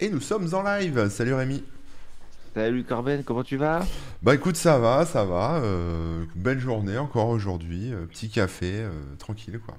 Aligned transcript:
Et 0.00 0.10
nous 0.10 0.20
sommes 0.20 0.52
en 0.54 0.62
live. 0.62 1.08
Salut 1.08 1.34
Rémi. 1.34 1.64
Salut 2.54 2.84
Corben, 2.84 3.22
comment 3.24 3.42
tu 3.44 3.56
vas? 3.56 3.84
Bah 4.22 4.34
écoute, 4.34 4.56
ça 4.56 4.78
va, 4.78 5.04
ça 5.04 5.24
va. 5.24 5.56
euh, 5.56 6.24
belle 6.34 6.58
journée 6.58 6.96
encore 6.98 7.28
aujourd'hui. 7.28 7.92
euh, 7.92 8.06
petit 8.06 8.30
café, 8.30 8.80
euh, 8.80 8.90
tranquille 9.18 9.60
quoi. 9.64 9.76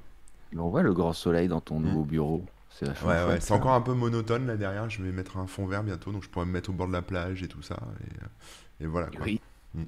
On 0.56 0.70
voit 0.70 0.84
le 0.84 0.94
grand 0.94 1.14
soleil 1.14 1.48
dans 1.48 1.60
ton 1.62 1.80
nouveau 1.80 2.04
bureau. 2.04 2.46
C'est 2.70 2.86
vachement 2.86 3.10
Ouais, 3.10 3.16
ouais, 3.16 3.26
chouette, 3.32 3.42
c'est 3.42 3.54
encore 3.54 3.74
un 3.74 3.82
peu 3.82 3.94
monotone 3.94 4.46
là 4.48 4.56
derrière. 4.56 4.90
Je 4.90 5.02
vais 5.02 5.12
mettre 5.12 5.38
un 5.38 5.48
fond 5.48 5.66
vert 5.66 5.84
bientôt, 5.84 6.12
donc 6.12 6.24
je 6.24 6.30
pourrais 6.30 6.46
me 6.46 6.52
mettre 6.52 6.70
au 6.70 6.74
bord 6.74 6.88
de 6.88 6.94
la 6.94 7.02
plage 7.02 7.42
et 7.42 7.48
tout 7.48 7.64
ça. 7.64 7.78
Et, 8.80 8.84
et 8.84 8.88
voilà 8.88 9.08
quoi. 9.08 9.22
Oui. 9.26 9.42
Mm. 9.74 9.84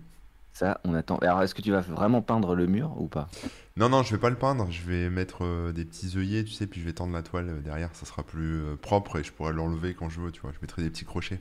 Ça, 0.60 0.82
on 0.84 0.94
attend. 0.94 1.16
Alors, 1.20 1.42
est-ce 1.42 1.56
que 1.56 1.62
tu 1.62 1.72
vas 1.72 1.80
vraiment 1.80 2.22
peindre 2.22 2.54
le 2.54 2.68
mur 2.68 2.94
ou 2.98 3.08
pas? 3.08 3.30
Non, 3.78 3.88
non, 3.88 4.04
je 4.04 4.14
vais 4.14 4.20
pas 4.20 4.30
le 4.30 4.36
peindre. 4.36 4.70
Je 4.70 4.82
vais 4.82 5.10
mettre 5.10 5.46
euh, 5.46 5.72
des 5.72 5.86
petits 5.86 6.18
œillets, 6.18 6.44
tu 6.44 6.52
sais, 6.52 6.68
puis 6.68 6.82
je 6.82 6.86
vais 6.86 6.92
tendre 6.92 7.14
la 7.14 7.24
toile 7.24 7.48
euh, 7.48 7.62
derrière. 7.62 7.96
Ça 7.96 8.06
sera 8.06 8.24
plus 8.24 8.60
euh, 8.60 8.76
propre 8.76 9.20
et 9.20 9.24
je 9.24 9.32
pourrai 9.32 9.54
l'enlever 9.54 9.94
quand 9.94 10.10
je 10.10 10.20
veux, 10.20 10.34
tu 10.34 10.42
vois. 10.42 10.52
Je 10.52 10.58
mettrai 10.62 10.82
des 10.82 10.90
petits 10.90 11.06
crochets. 11.06 11.40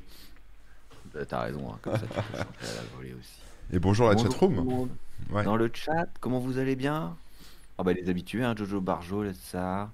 T'as 1.28 1.40
raison, 1.40 1.68
hein, 1.68 1.78
comme 1.82 1.94
ça 1.94 2.02
tu 2.02 2.06
peux 2.06 2.38
chanter 2.38 2.46
à 2.62 2.74
la 2.76 2.96
volée 2.96 3.14
aussi. 3.18 3.40
Et 3.72 3.80
bonjour 3.80 4.08
la 4.08 4.14
Bonjour 4.14 4.30
chatroom. 4.30 4.88
Ouais. 5.32 5.42
Dans 5.42 5.56
le 5.56 5.68
chat, 5.74 6.06
comment 6.20 6.38
vous 6.38 6.58
allez 6.58 6.76
bien? 6.76 7.16
Ah 7.76 7.82
bah 7.82 7.94
les 7.94 8.08
habitués, 8.08 8.44
hein, 8.44 8.54
Jojo 8.56 8.80
Barjo, 8.80 9.24
là, 9.24 9.32
ça, 9.34 9.90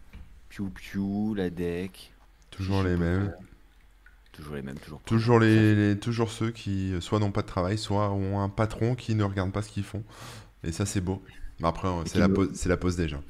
Piu 0.51 0.65
Piu, 0.69 1.35
la 1.35 1.49
deck, 1.49 2.13
Toujours 2.51 2.83
les 2.83 2.99
mêmes. 2.99 3.33
Toujours 4.35 4.55
les 4.57 4.63
mêmes, 4.63 4.79
toujours. 4.79 5.01
Toujours, 5.03 5.39
les, 5.39 5.75
les- 5.75 5.99
toujours 5.99 6.31
ceux 6.31 6.51
qui 6.51 6.95
soit 7.01 7.19
n'ont 7.19 7.33
pas 7.33 7.43
de 7.43 7.47
travail, 7.47 7.79
soit 7.79 8.11
ont 8.11 8.41
un 8.41 8.49
patron 8.49 8.95
qui 8.95 9.15
ne 9.15 9.25
regarde 9.25 9.53
pas 9.53 9.63
ce 9.63 9.71
qu'ils 9.71 9.85
font. 9.85 10.03
Et 10.63 10.73
ça, 10.73 10.85
c'est 10.87 11.01
beau. 11.01 11.23
Mais 11.61 11.69
après, 11.69 11.89
c'est 12.07 12.19
la, 12.19 12.29
pause- 12.29 12.51
c'est 12.55 12.69
la 12.69 12.77
pause 12.77 12.97
déjà. 12.97 13.21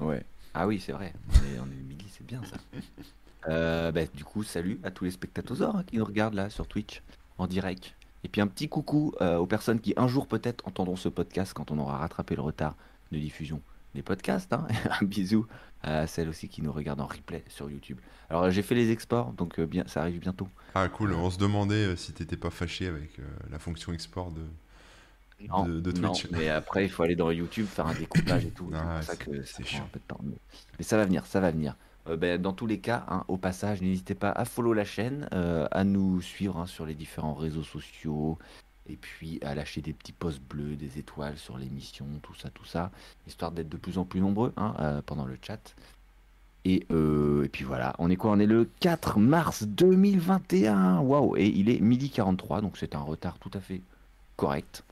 Ouais. 0.00 0.24
Ah 0.52 0.66
oui, 0.66 0.80
c'est 0.84 0.92
vrai. 0.92 1.12
On 1.30 1.34
est, 1.34 1.58
on 1.60 1.64
est 1.64 1.82
midi, 1.88 2.06
c'est 2.16 2.26
bien 2.26 2.40
ça. 2.44 2.56
Euh, 3.46 3.92
bah, 3.92 4.00
du 4.14 4.24
coup, 4.24 4.42
salut 4.42 4.80
à 4.84 4.90
tous 4.90 5.04
les 5.04 5.10
spectateurs 5.10 5.76
hein, 5.76 5.84
qui 5.86 5.98
nous 5.98 6.04
regardent 6.06 6.32
là 6.32 6.48
sur 6.48 6.66
Twitch 6.66 7.02
en 7.36 7.46
direct. 7.46 7.94
Et 8.24 8.28
puis 8.28 8.40
un 8.40 8.46
petit 8.46 8.70
coucou 8.70 9.12
euh, 9.20 9.36
aux 9.36 9.44
personnes 9.46 9.80
qui 9.80 9.92
un 9.98 10.08
jour 10.08 10.26
peut-être 10.26 10.66
entendront 10.66 10.96
ce 10.96 11.10
podcast 11.10 11.52
quand 11.52 11.70
on 11.70 11.78
aura 11.78 11.98
rattrapé 11.98 12.36
le 12.36 12.40
retard 12.40 12.74
de 13.12 13.18
diffusion 13.18 13.60
des 13.94 14.02
podcasts. 14.02 14.52
hein. 14.52 14.66
un 15.00 15.04
bisou 15.04 15.46
à 15.82 16.06
celles 16.06 16.28
aussi 16.28 16.48
qui 16.48 16.62
nous 16.62 16.72
regardent 16.72 17.02
en 17.02 17.06
replay 17.06 17.44
sur 17.48 17.70
YouTube. 17.70 17.98
Alors 18.30 18.50
j'ai 18.50 18.62
fait 18.62 18.74
les 18.74 18.90
exports, 18.90 19.32
donc 19.34 19.58
euh, 19.58 19.66
bien, 19.66 19.84
ça 19.86 20.00
arrive 20.00 20.18
bientôt. 20.20 20.48
Ah, 20.74 20.88
cool. 20.88 21.12
On 21.12 21.30
se 21.30 21.38
demandait 21.38 21.74
euh, 21.74 21.96
si 21.96 22.12
t'étais 22.12 22.36
pas 22.38 22.50
fâché 22.50 22.86
avec 22.86 23.18
euh, 23.18 23.22
la 23.50 23.58
fonction 23.58 23.92
export 23.92 24.30
de. 24.30 24.42
Non, 25.48 25.66
de- 25.66 25.80
de 25.80 25.92
non, 26.00 26.12
Twitch. 26.12 26.30
mais 26.30 26.48
après 26.48 26.84
il 26.84 26.88
faut 26.90 27.02
aller 27.02 27.16
dans 27.16 27.30
YouTube 27.30 27.66
faire 27.66 27.86
un 27.86 27.92
découpage 27.94 28.46
et 28.46 28.50
tout. 28.50 28.70
Ah, 28.72 29.00
c'est 29.02 29.06
pour 29.06 29.14
ça 29.14 29.16
que 29.16 29.42
ça 29.44 29.54
prend 29.62 29.64
chiant. 29.66 29.84
un 29.84 29.88
peu 29.88 29.98
de 29.98 30.04
temps. 30.06 30.20
Mais, 30.22 30.36
mais 30.78 30.84
ça 30.84 30.96
va 30.96 31.04
venir, 31.04 31.26
ça 31.26 31.40
va 31.40 31.50
venir. 31.50 31.76
Ben, 32.18 32.40
dans 32.40 32.52
tous 32.52 32.66
les 32.66 32.80
cas, 32.80 33.04
hein, 33.08 33.24
au 33.28 33.38
passage, 33.38 33.80
n'hésitez 33.80 34.14
pas 34.14 34.30
à 34.30 34.44
follow 34.44 34.74
la 34.74 34.84
chaîne, 34.84 35.26
à 35.32 35.84
nous 35.84 36.20
suivre 36.20 36.58
hein, 36.58 36.66
sur 36.66 36.84
les 36.86 36.94
différents 36.94 37.32
réseaux 37.34 37.62
sociaux, 37.62 38.38
et 38.88 38.96
puis 38.96 39.38
à 39.42 39.54
lâcher 39.54 39.80
des 39.80 39.92
petits 39.92 40.12
posts 40.12 40.42
bleus, 40.42 40.76
des 40.76 40.98
étoiles 40.98 41.38
sur 41.38 41.56
l'émission, 41.58 42.06
tout 42.22 42.34
ça, 42.34 42.50
tout 42.50 42.64
ça, 42.64 42.90
histoire 43.26 43.50
d'être 43.52 43.68
de 43.68 43.76
plus 43.76 43.98
en 43.98 44.04
plus 44.04 44.20
nombreux 44.20 44.52
hein, 44.56 44.74
euh, 44.80 45.02
pendant 45.04 45.24
le 45.24 45.38
chat. 45.40 45.74
Et, 46.66 46.86
euh, 46.90 47.44
et 47.44 47.48
puis 47.48 47.64
voilà, 47.64 47.94
on 47.98 48.08
est 48.10 48.16
quoi? 48.16 48.30
On 48.32 48.38
est 48.38 48.46
le 48.46 48.68
4 48.80 49.18
mars 49.18 49.64
2021. 49.64 51.00
Waouh 51.00 51.36
Et 51.36 51.46
il 51.46 51.68
est 51.68 51.80
midi 51.80 52.08
43, 52.10 52.60
donc 52.62 52.78
c'est 52.78 52.94
un 52.94 53.00
retard 53.00 53.38
tout 53.38 53.50
à 53.54 53.60
fait 53.60 53.82
correct. 54.36 54.82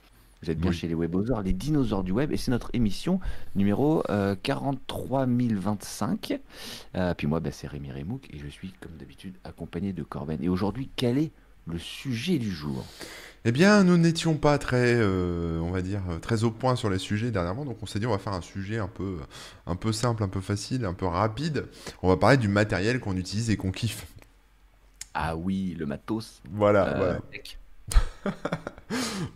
Vous 0.42 0.50
êtes 0.50 0.58
bien 0.58 0.70
Oui. 0.70 0.76
chez 0.76 0.88
les 0.88 0.94
webosaures, 0.94 1.42
les 1.42 1.52
dinosaures 1.52 2.02
du 2.02 2.10
web, 2.12 2.32
et 2.32 2.36
c'est 2.36 2.50
notre 2.50 2.70
émission 2.74 3.20
numéro 3.54 4.02
euh, 4.10 4.34
43025. 4.42 6.40
Euh, 6.96 7.14
puis 7.14 7.26
moi, 7.26 7.40
bah, 7.40 7.50
c'est 7.52 7.66
Rémi 7.68 7.92
Remouk, 7.92 8.26
et 8.30 8.38
je 8.38 8.48
suis 8.48 8.72
comme 8.80 8.92
d'habitude 8.98 9.34
accompagné 9.44 9.92
de 9.92 10.02
Corben. 10.02 10.42
Et 10.42 10.48
aujourd'hui, 10.48 10.90
quel 10.96 11.16
est 11.18 11.30
le 11.66 11.78
sujet 11.78 12.38
du 12.38 12.50
jour? 12.50 12.84
Eh 13.44 13.50
bien, 13.50 13.82
nous 13.82 13.96
n'étions 13.98 14.36
pas 14.36 14.56
très, 14.58 14.94
euh, 14.94 15.58
on 15.60 15.70
va 15.72 15.82
dire, 15.82 16.02
très 16.20 16.44
au 16.44 16.52
point 16.52 16.76
sur 16.76 16.88
les 16.90 16.98
sujets 16.98 17.32
dernièrement, 17.32 17.64
donc 17.64 17.78
on 17.82 17.86
s'est 17.86 17.98
dit 17.98 18.06
on 18.06 18.12
va 18.12 18.18
faire 18.18 18.32
un 18.34 18.40
sujet 18.40 18.78
un 18.78 18.86
peu, 18.86 19.16
un 19.66 19.74
peu 19.74 19.90
simple, 19.92 20.22
un 20.22 20.28
peu 20.28 20.40
facile, 20.40 20.84
un 20.84 20.94
peu 20.94 21.06
rapide. 21.06 21.66
On 22.02 22.08
va 22.08 22.16
parler 22.16 22.36
du 22.36 22.46
matériel 22.48 23.00
qu'on 23.00 23.16
utilise 23.16 23.50
et 23.50 23.56
qu'on 23.56 23.72
kiffe. 23.72 24.06
Ah 25.14 25.36
oui, 25.36 25.74
le 25.78 25.86
matos. 25.86 26.40
Voilà, 26.52 26.88
euh, 26.88 26.96
voilà. 26.96 27.20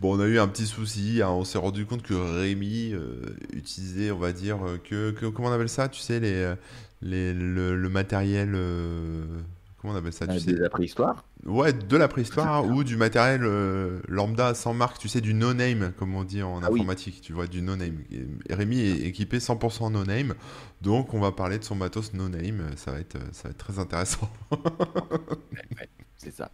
Bon, 0.00 0.16
on 0.16 0.20
a 0.20 0.26
eu 0.26 0.38
un 0.38 0.48
petit 0.48 0.66
souci, 0.66 1.20
hein, 1.22 1.30
on 1.30 1.44
s'est 1.44 1.58
rendu 1.58 1.86
compte 1.86 2.02
que 2.02 2.14
Rémi 2.14 2.92
euh, 2.92 3.22
utilisait, 3.52 4.10
on 4.10 4.18
va 4.18 4.32
dire, 4.32 4.58
que, 4.84 5.10
que- 5.12 5.26
comment 5.26 5.48
on 5.48 5.52
appelle 5.52 5.68
ça, 5.70 5.88
tu 5.88 6.00
sais, 6.00 6.20
les, 6.20 6.54
les, 7.02 7.32
le, 7.32 7.74
le 7.76 7.88
matériel, 7.88 8.52
euh, 8.54 9.24
comment 9.86 9.96
on 9.96 9.98
appelle 9.98 10.12
ça, 10.12 10.26
tu 10.26 10.32
Euh, 10.36 10.38
sais, 10.38 10.52
de 10.52 10.58
la 10.62 10.70
préhistoire. 10.70 11.24
ouais, 11.44 11.72
de 11.72 11.96
la 11.96 12.08
préhistoire 12.08 12.66
ou 12.66 12.84
du 12.84 12.96
matériel 12.96 13.42
euh, 13.44 14.00
lambda 14.08 14.54
sans 14.54 14.74
marque, 14.74 14.98
tu 14.98 15.08
sais, 15.08 15.20
du 15.20 15.34
no-name, 15.34 15.92
comme 15.98 16.14
on 16.14 16.24
dit 16.24 16.42
en 16.42 16.62
Ah 16.62 16.70
oui. 16.70 16.80
informatique, 16.80 17.20
tu 17.22 17.32
vois, 17.32 17.46
du 17.46 17.62
no-name. 17.62 17.98
Rémi 18.50 18.80
est 18.80 19.00
équipé 19.06 19.38
100% 19.40 19.90
no-name, 19.92 20.34
donc 20.82 21.14
on 21.14 21.20
va 21.20 21.32
parler 21.32 21.58
de 21.58 21.64
son 21.64 21.74
matos 21.76 22.12
no-name, 22.14 22.62
ça 22.76 22.92
va 22.92 23.00
être, 23.00 23.16
ça 23.32 23.44
va 23.44 23.50
être 23.50 23.58
très 23.58 23.78
intéressant. 23.78 24.28
C'est 26.16 26.30
ça. 26.30 26.50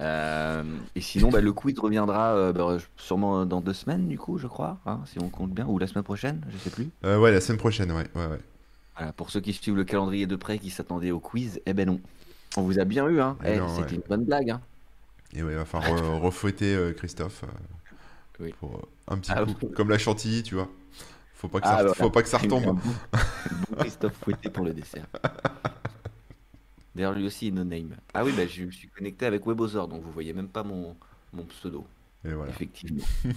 Euh, 0.00 0.78
et 0.94 1.00
sinon, 1.00 1.30
bah, 1.30 1.40
le 1.40 1.52
quiz 1.52 1.78
reviendra 1.78 2.34
euh, 2.36 2.52
bah, 2.52 2.78
sûrement 2.96 3.46
dans 3.46 3.60
deux 3.60 3.72
semaines, 3.72 4.08
du 4.08 4.18
coup, 4.18 4.38
je 4.38 4.46
crois, 4.46 4.80
hein, 4.86 5.02
si 5.06 5.18
on 5.20 5.30
compte 5.30 5.52
bien, 5.52 5.66
ou 5.66 5.78
la 5.78 5.86
semaine 5.86 6.04
prochaine, 6.04 6.44
je 6.50 6.58
sais 6.58 6.70
plus. 6.70 6.90
Euh, 7.04 7.18
ouais, 7.18 7.32
la 7.32 7.40
semaine 7.40 7.58
prochaine, 7.58 7.90
ouais, 7.92 8.06
ouais, 8.14 8.26
ouais. 8.26 8.40
Voilà, 8.96 9.12
pour 9.12 9.30
ceux 9.30 9.40
qui 9.40 9.52
suivent 9.52 9.76
le 9.76 9.84
calendrier 9.84 10.26
de 10.26 10.36
près, 10.36 10.58
qui 10.58 10.70
s'attendaient 10.70 11.10
au 11.10 11.20
quiz, 11.20 11.60
eh 11.66 11.74
ben 11.74 11.86
non. 11.86 12.00
On 12.56 12.62
vous 12.62 12.78
a 12.78 12.84
bien 12.84 13.08
eu, 13.08 13.20
hein. 13.20 13.36
Eh 13.44 13.56
Eh, 13.56 13.60
C'était 13.68 13.82
ouais. 13.90 13.94
une 13.96 14.02
bonne 14.08 14.24
blague, 14.24 14.50
hein. 14.50 14.60
Et 15.34 15.42
ouais, 15.42 15.52
il 15.52 15.56
va 15.56 15.64
falloir 15.64 15.90
re- 15.92 16.20
refouetter 16.20 16.74
euh, 16.74 16.92
Christophe 16.92 17.44
euh, 17.44 17.48
Oui. 18.40 18.54
pour 18.60 18.76
euh, 18.76 18.82
un 19.08 19.18
petit 19.18 19.32
Ah, 19.34 19.44
coup, 19.44 19.54
oui. 19.62 19.72
comme 19.74 19.90
la 19.90 19.98
chantilly, 19.98 20.42
tu 20.42 20.54
vois. 20.54 20.68
Faut 21.34 21.48
pas 21.48 21.60
que 21.60 21.66
Ah, 21.66 21.76
ça, 21.78 21.82
voilà. 21.84 21.94
faut 21.94 22.10
pas 22.10 22.22
que 22.22 22.28
ça 22.28 22.38
retombe. 22.42 22.64
bon, 22.64 22.70
un 22.70 22.74
bon 22.74 23.76
Christophe 23.78 24.14
fouetté 24.22 24.50
pour 24.50 24.64
le 24.64 24.72
dessert. 24.72 25.06
D'ailleurs, 26.94 27.12
lui 27.12 27.26
aussi 27.26 27.52
no 27.52 27.64
name. 27.64 27.96
Ah 28.14 28.24
oui, 28.24 28.32
bah, 28.32 28.46
je 28.46 28.64
me 28.64 28.70
suis 28.70 28.88
connecté 28.88 29.26
avec 29.26 29.44
Webosaur, 29.46 29.88
donc 29.88 30.02
vous 30.02 30.12
voyez 30.12 30.32
même 30.32 30.48
pas 30.48 30.62
mon, 30.62 30.96
mon 31.32 31.44
pseudo, 31.44 31.86
Et 32.26 32.32
voilà. 32.32 32.50
effectivement. 32.50 33.04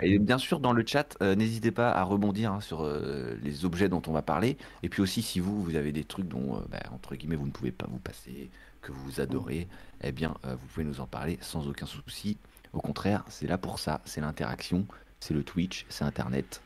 Et 0.00 0.18
bien 0.18 0.38
sûr, 0.38 0.60
dans 0.60 0.72
le 0.72 0.84
chat, 0.86 1.16
euh, 1.22 1.34
n'hésitez 1.34 1.72
pas 1.72 1.90
à 1.90 2.02
rebondir 2.04 2.52
hein, 2.52 2.60
sur 2.60 2.82
euh, 2.82 3.36
les 3.42 3.64
objets 3.64 3.88
dont 3.88 4.02
on 4.06 4.12
va 4.12 4.22
parler. 4.22 4.56
Et 4.82 4.88
puis 4.88 5.02
aussi, 5.02 5.22
si 5.22 5.40
vous, 5.40 5.62
vous 5.62 5.74
avez 5.74 5.92
des 5.92 6.04
trucs 6.04 6.28
dont, 6.28 6.56
euh, 6.56 6.60
bah, 6.70 6.78
entre 6.92 7.16
guillemets, 7.16 7.36
vous 7.36 7.46
ne 7.46 7.52
pouvez 7.52 7.72
pas 7.72 7.86
vous 7.90 7.98
passer, 7.98 8.48
que 8.80 8.92
vous 8.92 9.20
adorez, 9.20 9.66
eh 10.02 10.12
bien, 10.12 10.36
vous 10.44 10.66
pouvez 10.72 10.84
nous 10.84 11.00
en 11.00 11.06
parler 11.06 11.36
sans 11.40 11.66
aucun 11.66 11.86
souci. 11.86 12.38
Au 12.72 12.80
contraire, 12.80 13.24
c'est 13.28 13.48
là 13.48 13.58
pour 13.58 13.80
ça, 13.80 14.00
c'est 14.04 14.20
l'interaction, 14.20 14.86
c'est 15.18 15.34
le 15.34 15.42
Twitch, 15.42 15.84
c'est 15.88 16.04
Internet. 16.04 16.62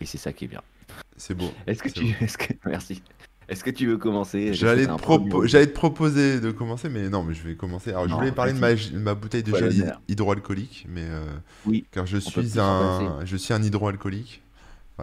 Et 0.00 0.06
c'est 0.06 0.18
ça 0.18 0.32
qui 0.32 0.46
est 0.46 0.48
bien. 0.48 0.62
C'est 1.16 1.34
beau. 1.34 1.52
Est-ce 1.68 1.82
que 1.82 1.88
tu... 1.88 2.12
Que... 2.38 2.68
Merci. 2.68 3.00
Est-ce 3.48 3.64
que 3.64 3.70
tu 3.70 3.86
veux 3.86 3.98
commencer? 3.98 4.54
J'allais 4.54 4.86
te, 4.86 4.92
propo- 4.92 5.72
proposer 5.72 6.40
de 6.40 6.50
commencer, 6.50 6.88
mais 6.88 7.08
non, 7.08 7.22
mais 7.22 7.34
je 7.34 7.42
vais 7.42 7.54
commencer. 7.56 7.90
Alors, 7.90 8.08
je 8.08 8.14
voulais 8.14 8.32
parler 8.32 8.52
de 8.52 8.58
ma, 8.58 8.68
ma 9.00 9.14
bouteille 9.14 9.42
de 9.42 9.52
gel 9.54 9.96
hydroalcoolique, 10.08 10.86
mais 10.88 11.04
euh, 11.04 11.24
Oui, 11.66 11.84
car 11.90 12.06
je 12.06 12.18
suis 12.18 12.58
un, 12.58 13.20
je 13.24 13.36
suis 13.36 13.52
un 13.54 13.62
hydroalcoolique. 13.62 14.41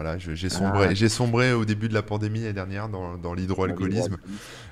Voilà, 0.00 0.16
j'ai 0.16 0.48
sombré, 0.48 0.86
Ah. 0.88 0.94
j'ai 0.94 1.10
sombré 1.10 1.52
au 1.52 1.66
début 1.66 1.86
de 1.90 1.92
la 1.92 2.00
pandémie 2.00 2.40
l'année 2.40 2.54
dernière 2.54 2.88
dans, 2.88 3.18
dans 3.18 3.34
l'hydroalcoolisme. 3.34 4.16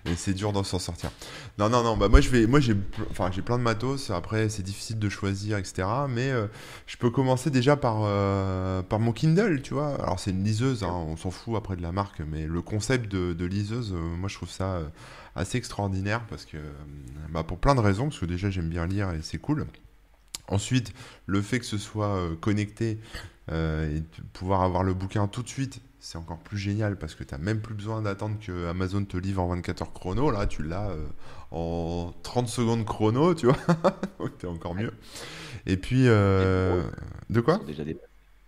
Et 0.07 0.17
c'est 0.17 0.33
dur 0.33 0.55
d'en 0.55 0.65
s'en 0.65 0.79
sortir. 0.79 1.11
Non, 1.59 1.69
non, 1.69 1.83
non, 1.83 1.99
bah 1.99 2.09
moi 2.09 2.23
je 2.23 2.31
vais, 2.31 2.47
moi 2.47 2.61
j'ai, 2.61 2.75
enfin 3.11 3.31
j'ai 3.31 3.43
plein 3.43 3.59
de 3.59 3.63
matos. 3.63 4.09
Après 4.09 4.49
c'est 4.49 4.63
difficile 4.63 4.99
de 4.99 5.09
choisir, 5.11 5.59
etc. 5.59 5.87
Mais 6.09 6.31
euh, 6.31 6.47
je 6.87 6.97
peux 6.97 7.11
commencer 7.11 7.51
déjà 7.51 7.77
par 7.77 7.99
euh, 8.05 8.81
par 8.83 9.01
mon 9.01 9.13
Kindle, 9.13 9.61
tu 9.61 9.75
vois. 9.75 9.97
Alors 10.03 10.19
c'est 10.19 10.31
une 10.31 10.43
liseuse, 10.43 10.83
hein, 10.83 10.95
on 10.95 11.19
s'en 11.19 11.31
fout 11.31 11.57
après 11.59 11.77
de 11.77 11.83
la 11.83 11.93
marque, 11.93 12.21
mais 12.21 12.47
le 12.47 12.63
concept 12.63 13.13
de, 13.13 13.35
de 13.35 13.45
liseuse, 13.45 13.93
euh, 13.93 13.99
moi 14.17 14.31
je 14.31 14.35
trouve 14.37 14.49
ça 14.49 14.81
assez 15.37 15.59
extraordinaire 15.59 16.23
parce 16.31 16.47
que, 16.47 16.57
bah, 17.31 17.43
pour 17.43 17.59
plein 17.59 17.75
de 17.75 17.81
raisons, 17.81 18.05
parce 18.09 18.19
que 18.19 18.25
déjà 18.25 18.49
j'aime 18.49 18.71
bien 18.71 18.87
lire 18.87 19.11
et 19.11 19.19
c'est 19.21 19.37
cool. 19.39 19.67
Ensuite, 20.51 20.95
le 21.27 21.43
fait 21.43 21.59
que 21.59 21.67
ce 21.67 21.77
soit 21.77 22.19
connecté 22.41 22.99
euh, 23.51 23.91
et 23.97 24.01
de 24.01 24.23
pouvoir 24.33 24.63
avoir 24.63 24.83
le 24.83 24.95
bouquin 24.95 25.27
tout 25.29 25.43
de 25.43 25.49
suite, 25.49 25.81
c'est 26.01 26.19
encore 26.19 26.39
plus 26.39 26.59
génial 26.59 26.97
parce 26.97 27.15
que 27.15 27.25
tu 27.25 27.35
n'as 27.35 27.41
même 27.41 27.61
plus 27.61 27.75
besoin 27.75 28.03
d'attendre 28.03 28.37
que 28.41 28.69
Amazon 28.69 29.05
te 29.05 29.17
livre 29.17 29.43
en 29.43 29.49
24 29.49 29.83
heures 29.83 29.93
chrono. 29.93 30.31
Là, 30.31 30.47
tu 30.47 30.63
l'as 30.63 30.91
euh, 30.91 31.07
en 31.51 32.13
30 32.23 32.49
secondes 32.49 32.85
chrono, 32.85 33.35
tu 33.35 33.47
vois. 33.47 33.57
Donc, 34.19 34.31
c'est 34.41 34.47
encore 34.47 34.75
mieux. 34.75 34.93
Et 35.67 35.77
puis, 35.77 36.05
euh, 36.07 36.83
de 37.31 37.41
quoi? 37.41 37.61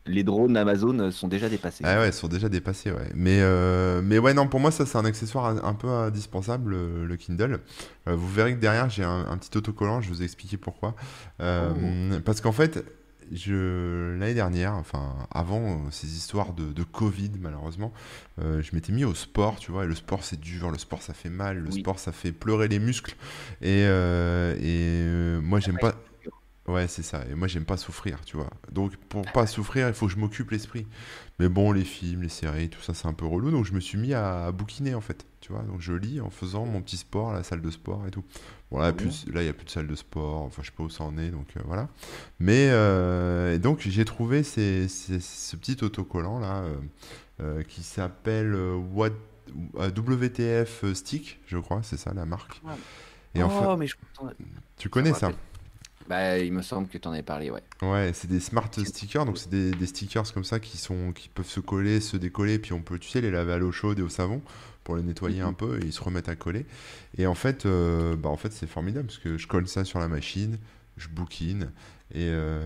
Les 0.06 0.25
drones 0.25 0.56
Amazon 0.56 1.11
sont 1.11 1.29
déjà 1.29 1.49
dépassés. 1.49 1.85
Ah 1.87 2.00
ouais, 2.00 2.08
ils 2.08 2.12
sont 2.12 2.26
déjà 2.26 2.49
dépassés, 2.49 2.91
ouais. 2.91 3.11
Mais, 3.14 3.41
euh, 3.43 4.00
mais 4.02 4.19
ouais, 4.19 4.32
non, 4.32 4.49
pour 4.49 4.58
moi, 4.58 4.70
ça, 4.70 4.87
c'est 4.87 4.97
un 4.97 5.05
accessoire 5.05 5.47
un, 5.47 5.62
un 5.62 5.75
peu 5.75 5.88
indispensable, 5.88 6.70
le, 6.70 7.06
le 7.06 7.17
Kindle. 7.17 7.61
Euh, 8.08 8.17
vous 8.17 8.29
verrez 8.29 8.55
que 8.55 8.61
derrière, 8.61 8.88
j'ai 8.88 9.05
un, 9.05 9.26
un 9.29 9.37
petit 9.37 9.56
autocollant, 9.56 10.00
je 10.00 10.08
vais 10.08 10.14
vous 10.14 10.23
expliquer 10.23 10.56
pourquoi. 10.56 10.94
Euh, 11.41 12.19
Parce 12.25 12.41
qu'en 12.41 12.52
fait, 12.52 12.82
je 13.32 14.17
l'année 14.19 14.35
dernière, 14.35 14.75
enfin 14.75 15.15
avant 15.31 15.87
euh, 15.87 15.91
ces 15.91 16.09
histoires 16.17 16.53
de, 16.53 16.73
de 16.73 16.82
Covid 16.82 17.31
malheureusement, 17.41 17.93
euh, 18.41 18.62
je 18.62 18.75
m'étais 18.75 18.93
mis 18.93 19.05
au 19.05 19.15
sport, 19.15 19.59
tu 19.59 19.71
vois. 19.73 19.85
Et 19.85 19.87
le 19.88 19.94
sport 19.94 20.25
c'est 20.25 20.41
dur, 20.41 20.71
le 20.71 20.79
sport 20.79 21.03
ça 21.03 21.15
fait 21.15 21.31
mal, 21.31 21.59
le 21.59 21.71
Oui. 21.71 21.73
sport 21.73 21.99
ça 21.99 22.12
fait 22.12 22.32
pleurer 22.32 22.69
les 22.69 22.79
muscles. 22.79 23.15
Et, 23.62 23.85
euh, 23.87 24.56
et 24.61 25.41
moi 25.43 25.61
j'aime 25.61 25.79
pas. 25.79 25.94
Ouais, 26.69 26.87
c'est 26.88 27.03
ça. 27.03 27.25
Et 27.31 27.35
moi, 27.35 27.49
j'aime 27.49 27.65
pas 27.65 27.77
souffrir, 27.77 28.25
tu 28.25 28.37
vois. 28.37 28.50
Donc, 28.71 28.97
pour 29.09 29.27
pas 29.33 29.47
souffrir, 29.47 29.88
il 29.88 29.94
faut 29.94 30.06
que 30.06 30.12
je 30.12 30.19
m'occupe 30.19 30.50
l'esprit. 30.50 30.87
Mais 31.38 31.49
bon, 31.49 31.73
les 31.73 31.85
films, 31.85 32.23
les 32.23 32.29
séries, 32.29 32.69
tout 32.71 32.81
ça, 32.83 32.94
c'est 32.94 33.09
un 33.09 33.12
peu 33.15 33.26
relou. 33.26 33.50
Donc, 33.50 33.65
je 33.67 33.73
me 33.73 33.81
suis 33.81 33.99
mis 33.99 34.15
à, 34.15 34.47
à 34.47 34.53
bouquiner, 34.53 34.94
en 34.94 35.00
fait. 35.00 35.26
Tu 35.40 35.52
vois, 35.52 35.62
donc 35.62 35.81
je 35.81 35.92
lis 35.94 36.20
en 36.20 36.28
faisant 36.28 36.66
mon 36.66 36.82
petit 36.82 36.98
sport 36.98 37.31
à 37.31 37.34
la 37.34 37.42
salle 37.42 37.62
de 37.62 37.70
sport 37.70 38.06
et 38.06 38.10
tout. 38.10 38.22
Bon, 38.70 38.78
là, 38.78 38.92
il 38.98 39.40
n'y 39.40 39.48
a 39.48 39.52
plus 39.54 39.64
de 39.64 39.70
salle 39.70 39.87
de 39.87 39.94
sport. 39.94 40.42
Enfin, 40.42 40.60
je 40.62 40.66
sais 40.66 40.75
pas 40.76 40.82
où 40.82 40.90
ça 40.90 41.02
en 41.04 41.16
est, 41.16 41.31
donc 41.31 41.46
euh, 41.56 41.60
voilà. 41.64 41.88
Mais, 42.40 42.69
euh, 42.70 43.54
et 43.54 43.58
donc, 43.58 43.81
j'ai 43.81 44.04
trouvé 44.04 44.42
ces- 44.42 44.87
ces- 44.88 45.20
ce 45.20 45.56
petit 45.56 45.82
autocollant, 45.82 46.38
là, 46.40 46.62
euh, 47.40 47.62
qui 47.62 47.82
s'appelle 47.82 48.54
WTF 49.75 50.92
Stick, 50.92 51.40
je 51.46 51.58
crois, 51.58 51.81
c'est 51.82 51.96
ça 51.96 52.12
la 52.12 52.26
marque. 52.26 52.60
Et 53.34 53.42
oh, 53.42 53.76
mais 53.78 53.87
je 53.87 53.96
tu 54.76 54.88
connais 54.88 55.14
ça? 55.14 55.32
Bah, 56.08 56.38
il 56.38 56.52
me 56.52 56.62
semble 56.62 56.88
que 56.88 56.98
tu 56.98 57.06
en 57.06 57.12
avais 57.12 57.22
parlé, 57.22 57.50
ouais. 57.50 57.62
Ouais, 57.82 58.10
c'est 58.12 58.28
des 58.28 58.40
smart 58.40 58.69
stickers, 58.84 59.25
donc 59.25 59.38
c'est 59.38 59.48
des, 59.50 59.70
des 59.70 59.87
stickers 59.87 60.32
comme 60.32 60.44
ça 60.44 60.58
qui 60.58 60.76
sont 60.76 61.12
qui 61.12 61.28
peuvent 61.28 61.46
se 61.46 61.60
coller, 61.60 62.00
se 62.00 62.16
décoller, 62.16 62.58
puis 62.58 62.72
on 62.72 62.82
peut, 62.82 62.98
tu 62.98 63.08
sais, 63.08 63.20
les 63.20 63.31
laver 63.31 63.52
à 63.52 63.58
l'eau 63.58 63.70
chaude 63.70 64.00
et 64.00 64.02
au 64.02 64.08
savon 64.08 64.42
pour 64.90 64.96
les 64.96 65.04
nettoyer 65.04 65.40
un 65.40 65.52
peu 65.52 65.78
et 65.81 65.84
ils 65.87 65.92
se 65.92 66.02
remettent 66.02 66.28
à 66.28 66.34
coller. 66.34 66.66
Et 67.16 67.26
en 67.28 67.37
fait, 67.37 67.64
euh, 67.64 68.16
bah 68.16 68.28
en 68.28 68.37
fait 68.37 68.52
c'est 68.52 68.66
formidable 68.66 69.06
parce 69.06 69.19
que 69.19 69.38
je 69.38 69.46
colle 69.46 69.69
ça 69.69 69.84
sur 69.84 70.00
la 70.00 70.08
machine, 70.08 70.58
je 70.96 71.06
bouquine 71.08 71.70
et, 72.12 72.26
euh, 72.28 72.60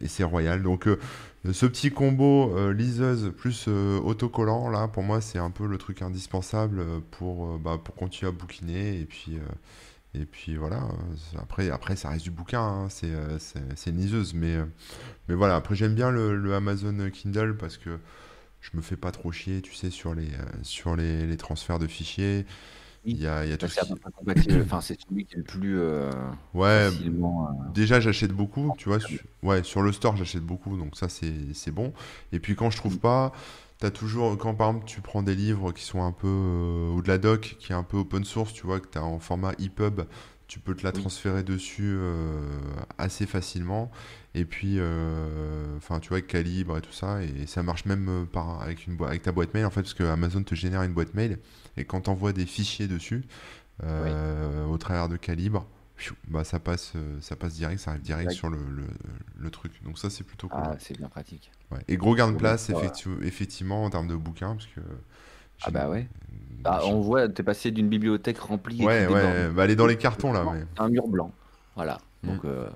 et 0.00 0.08
c'est 0.08 0.24
royal. 0.24 0.64
Donc 0.64 0.88
euh, 0.88 0.98
ce 1.52 1.66
petit 1.66 1.92
combo 1.92 2.56
euh, 2.56 2.72
liseuse 2.72 3.32
plus 3.36 3.68
autocollant 3.68 4.68
là, 4.68 4.88
pour 4.88 5.04
moi 5.04 5.20
c'est 5.20 5.38
un 5.38 5.50
peu 5.50 5.68
le 5.68 5.78
truc 5.78 6.02
indispensable 6.02 6.84
pour 7.12 7.56
bah, 7.60 7.78
pour 7.82 7.94
continuer 7.94 8.30
à 8.30 8.32
bouquiner 8.32 8.98
et 9.00 9.04
puis 9.04 9.38
et 10.14 10.24
puis 10.26 10.56
voilà, 10.56 10.88
après, 11.38 11.70
après 11.70 11.94
ça 11.94 12.08
reste 12.08 12.24
du 12.24 12.32
bouquin, 12.32 12.60
hein, 12.62 12.88
c'est 12.88 13.12
c'est- 13.38 13.60
c'est 13.76 13.90
une 13.90 13.98
liseuse, 13.98 14.34
mais, 14.34 14.56
mais 15.28 15.36
voilà, 15.36 15.54
après 15.54 15.76
j'aime 15.76 15.94
bien 15.94 16.10
le, 16.10 16.36
le 16.36 16.52
Amazon 16.54 17.10
Kindle 17.12 17.56
parce 17.56 17.76
que 17.76 17.90
je 18.60 18.70
me 18.76 18.82
fais 18.82 18.96
pas 18.96 19.12
trop 19.12 19.32
chier, 19.32 19.62
tu 19.62 19.74
sais, 19.74 19.90
sur 19.90 20.14
les, 20.14 20.28
euh, 20.34 20.44
sur 20.62 20.96
les, 20.96 21.26
les 21.26 21.36
transferts 21.36 21.78
de 21.78 21.86
fichiers. 21.86 22.46
Il 23.12 23.20
y 23.20 23.26
a, 23.28 23.44
il 23.44 23.50
y 23.50 23.54
a 23.54 23.58
tout 23.58 23.68
ce 23.70 23.78
qui... 23.78 24.00
Enfin, 24.62 24.80
c'est 24.80 24.98
celui 25.00 25.24
qui 25.26 25.34
est 25.34 25.38
le 25.38 25.44
plus 25.44 25.78
euh, 25.78 26.10
Ouais, 26.54 26.90
facilement. 26.90 27.48
euh, 27.48 27.52
déjà 27.72 28.00
j'achète 28.00 28.32
beaucoup, 28.32 28.74
tu 28.76 28.88
vois, 28.88 28.98
su- 29.00 29.24
ouais, 29.44 29.62
sur 29.62 29.82
le 29.82 29.92
store 29.92 30.16
j'achète 30.16 30.42
beaucoup, 30.42 30.76
donc 30.76 30.96
ça 30.96 31.08
c'est 31.08 31.70
bon. 31.70 31.92
Et 32.32 32.40
puis 32.40 32.56
quand 32.56 32.70
je 32.70 32.76
trouve 32.76 32.98
pas, 32.98 33.32
t'as 33.78 33.90
toujours, 33.92 34.36
quand 34.36 34.54
par 34.54 34.68
exemple 34.70 34.86
tu 34.86 35.00
prends 35.00 35.22
des 35.22 35.36
livres 35.36 35.70
qui 35.72 35.84
sont 35.84 36.02
un 36.02 36.10
peu, 36.12 36.26
euh, 36.28 36.90
ou 36.90 37.02
de 37.02 37.08
la 37.08 37.18
doc 37.18 37.56
qui 37.60 37.72
est 37.72 37.76
un 37.76 37.84
peu 37.84 37.98
open 37.98 38.24
source, 38.24 38.52
tu 38.52 38.66
vois, 38.66 38.80
que 38.80 38.88
t'as 38.88 39.00
en 39.02 39.20
format 39.20 39.52
EPUB, 39.60 40.02
tu 40.48 40.58
peux 40.58 40.74
te 40.74 40.82
la 40.82 40.90
Oui. 40.92 41.00
transférer 41.00 41.44
dessus 41.44 41.96
assez 42.98 43.26
facilement. 43.26 43.90
Et 44.34 44.44
puis, 44.44 44.76
euh, 44.78 45.76
enfin, 45.76 45.98
tu 45.98 46.10
vois, 46.10 46.18
avec 46.18 46.28
Calibre 46.28 46.78
et 46.78 46.80
tout 46.80 46.92
ça, 46.92 47.22
et 47.22 47.46
ça 47.46 47.62
marche 47.64 47.84
même 47.84 48.08
euh, 48.08 48.24
par, 48.24 48.62
avec, 48.62 48.86
une 48.86 48.96
avec 49.04 49.22
ta 49.22 49.32
boîte 49.32 49.54
mail, 49.54 49.66
en 49.66 49.70
fait, 49.70 49.82
parce 49.82 49.94
que 49.94 50.04
Amazon 50.04 50.42
te 50.44 50.54
génère 50.54 50.82
une 50.82 50.92
boîte 50.92 51.14
mail, 51.14 51.38
et 51.76 51.84
quand 51.84 52.02
t'envoies 52.02 52.32
des 52.32 52.46
fichiers 52.46 52.86
dessus, 52.86 53.24
euh, 53.82 54.64
au 54.66 54.78
travers 54.78 55.08
de 55.08 55.16
Calibre, 55.16 55.66
bah, 56.28 56.44
ça 56.44 56.60
passe, 56.60 56.92
ça 57.20 57.34
passe 57.34 57.54
direct, 57.54 57.80
ça 57.80 57.90
arrive 57.90 58.02
direct 58.02 58.22
Direct. 58.30 58.38
sur 58.38 58.50
le, 58.50 58.58
le, 58.70 58.84
le 59.38 59.50
truc. 59.50 59.82
Donc 59.82 59.98
ça, 59.98 60.10
c'est 60.10 60.24
plutôt 60.24 60.48
cool. 60.48 60.60
Ah, 60.64 60.76
c'est 60.78 60.96
bien 60.96 61.08
pratique. 61.08 61.50
Ouais. 61.72 61.80
Et 61.88 61.96
gros 61.96 62.14
gain 62.14 62.30
de 62.30 62.36
place, 62.36 62.70
effectu- 62.70 63.22
effectivement, 63.22 63.84
en 63.84 63.90
termes 63.90 64.08
de 64.08 64.16
bouquins, 64.16 64.54
parce 64.54 64.66
que... 64.66 64.80
Ah 65.62 65.70
bah 65.70 65.88
ouais. 65.90 66.08
Ah, 66.64 66.80
j'ai- 66.84 66.92
on 66.92 67.00
voit, 67.00 67.28
t'es 67.28 67.42
passé 67.42 67.70
d'une 67.70 67.88
bibliothèque 67.88 68.38
remplie 68.38 68.84
Ouais, 68.84 69.06
ouais, 69.06 69.48
bah, 69.50 69.64
elle 69.64 69.70
est 69.70 69.76
dans 69.76 69.86
les 69.86 69.98
cartons, 69.98 70.32
là, 70.32 70.44
mais 70.54 70.64
Un 70.78 70.88
mur 70.88 71.08
blanc. 71.08 71.32
Voilà. 71.74 71.98
Mm. 72.22 72.28
Donc, 72.28 72.44
euh, 72.44 72.68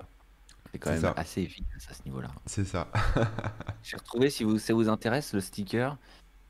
c'est 0.75 0.79
quand 0.79 0.91
même 0.91 1.01
ça. 1.01 1.13
assez 1.15 1.41
efficace 1.41 1.87
à 1.89 1.93
ce 1.93 2.03
niveau-là. 2.05 2.29
c'est 2.45 2.65
ça. 2.65 2.91
J'ai 3.83 3.97
retrouvé, 3.97 4.29
si 4.29 4.43
vous, 4.43 4.59
ça 4.59 4.73
vous 4.73 4.89
intéresse, 4.89 5.33
le 5.33 5.41
sticker. 5.41 5.97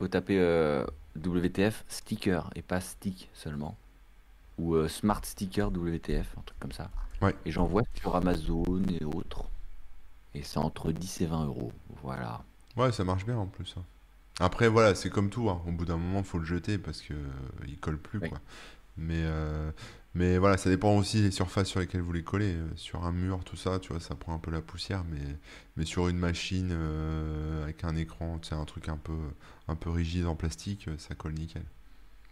Vous 0.00 0.08
tapez 0.08 0.38
euh, 0.38 0.84
WTF 1.16 1.84
sticker 1.88 2.50
et 2.54 2.62
pas 2.62 2.80
stick 2.80 3.30
seulement. 3.34 3.76
Ou 4.58 4.74
euh, 4.74 4.88
smart 4.88 5.24
sticker 5.24 5.70
WTF, 5.70 6.36
un 6.38 6.42
truc 6.42 6.58
comme 6.60 6.72
ça. 6.72 6.90
Ouais. 7.22 7.34
Et 7.46 7.52
j'en 7.52 7.66
vois 7.66 7.82
sur 8.00 8.14
Amazon 8.16 8.82
et 9.00 9.04
autres. 9.04 9.44
Et 10.34 10.42
c'est 10.42 10.58
entre 10.58 10.92
10 10.92 11.22
et 11.22 11.26
20 11.26 11.46
euros. 11.46 11.72
Voilà. 12.02 12.44
Ouais, 12.76 12.92
ça 12.92 13.04
marche 13.04 13.24
bien 13.24 13.36
en 13.38 13.46
plus. 13.46 13.74
hein. 13.78 13.84
Après, 14.38 14.68
voilà, 14.68 14.94
c'est 14.94 15.08
comme 15.10 15.30
tout. 15.30 15.48
hein. 15.48 15.62
Au 15.66 15.72
bout 15.72 15.86
d'un 15.86 15.96
moment, 15.96 16.22
faut 16.22 16.38
le 16.38 16.44
jeter 16.44 16.76
parce 16.78 17.00
que 17.00 17.14
euh, 17.14 17.26
il 17.66 17.78
colle 17.78 17.98
plus, 17.98 18.20
quoi. 18.20 18.38
Mais, 18.98 19.22
euh, 19.24 19.70
mais 20.16 20.38
voilà, 20.38 20.56
ça 20.56 20.70
dépend 20.70 20.96
aussi 20.96 21.20
des 21.20 21.30
surfaces 21.30 21.68
sur 21.68 21.80
lesquelles 21.80 22.00
vous 22.00 22.12
les 22.12 22.24
collez. 22.24 22.54
Euh, 22.54 22.68
Sur 22.76 23.04
un 23.04 23.12
mur, 23.12 23.44
tout 23.44 23.56
ça, 23.56 23.78
tu 23.78 23.92
vois, 23.92 24.00
ça 24.00 24.14
prend 24.14 24.34
un 24.34 24.38
peu 24.38 24.50
la 24.50 24.62
poussière. 24.62 25.04
Mais, 25.10 25.20
mais 25.76 25.84
sur 25.84 26.08
une 26.08 26.18
machine 26.18 26.70
euh, 26.72 27.62
avec 27.62 27.84
un 27.84 27.94
écran, 27.96 28.38
tu 28.38 28.48
sais, 28.48 28.54
un 28.54 28.64
truc 28.64 28.88
un 28.88 28.96
peu, 28.96 29.18
un 29.68 29.76
peu 29.76 29.90
rigide 29.90 30.26
en 30.26 30.34
plastique, 30.34 30.88
euh, 30.88 30.96
ça 30.98 31.14
colle 31.14 31.34
nickel. 31.34 31.64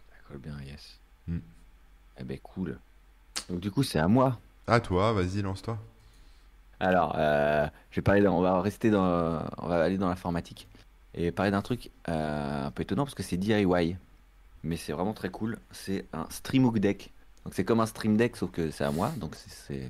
Ça 0.09 0.15
colle 0.27 0.39
bien, 0.39 0.57
yes. 0.65 0.99
Mm. 1.27 1.37
Eh 2.17 2.23
ben 2.23 2.39
cool. 2.39 2.79
Donc 3.49 3.59
du 3.59 3.69
coup, 3.69 3.83
c'est 3.83 3.99
à 3.99 4.07
moi. 4.07 4.39
Ah, 4.67 4.79
toi, 4.79 5.13
vas-y, 5.13 5.41
lance-toi. 5.43 5.77
Alors, 6.79 7.13
euh, 7.17 7.67
je 7.91 7.97
vais 7.97 8.01
parler 8.01 8.27
on 8.27 8.41
va 8.41 8.61
rester 8.61 8.89
dans, 8.89 9.45
on 9.57 9.67
va 9.67 9.83
aller 9.83 9.97
dans 9.97 10.09
l'informatique 10.09 10.67
et 11.13 11.31
parler 11.31 11.51
d'un 11.51 11.61
truc 11.61 11.91
euh, 12.09 12.65
un 12.65 12.71
peu 12.71 12.83
étonnant 12.83 13.05
parce 13.05 13.15
que 13.15 13.23
c'est 13.23 13.37
DIY, 13.37 13.95
mais 14.63 14.75
c'est 14.75 14.91
vraiment 14.91 15.13
très 15.13 15.29
cool. 15.29 15.57
C'est 15.71 16.05
un 16.13 16.27
Streamhook 16.29 16.79
Deck. 16.79 17.11
Donc 17.45 17.53
c'est 17.53 17.63
comme 17.63 17.79
un 17.79 17.85
Stream 17.85 18.17
Deck 18.17 18.35
sauf 18.35 18.51
que 18.51 18.71
c'est 18.71 18.83
à 18.83 18.91
moi, 18.91 19.13
donc 19.17 19.35
c'est 19.35 19.89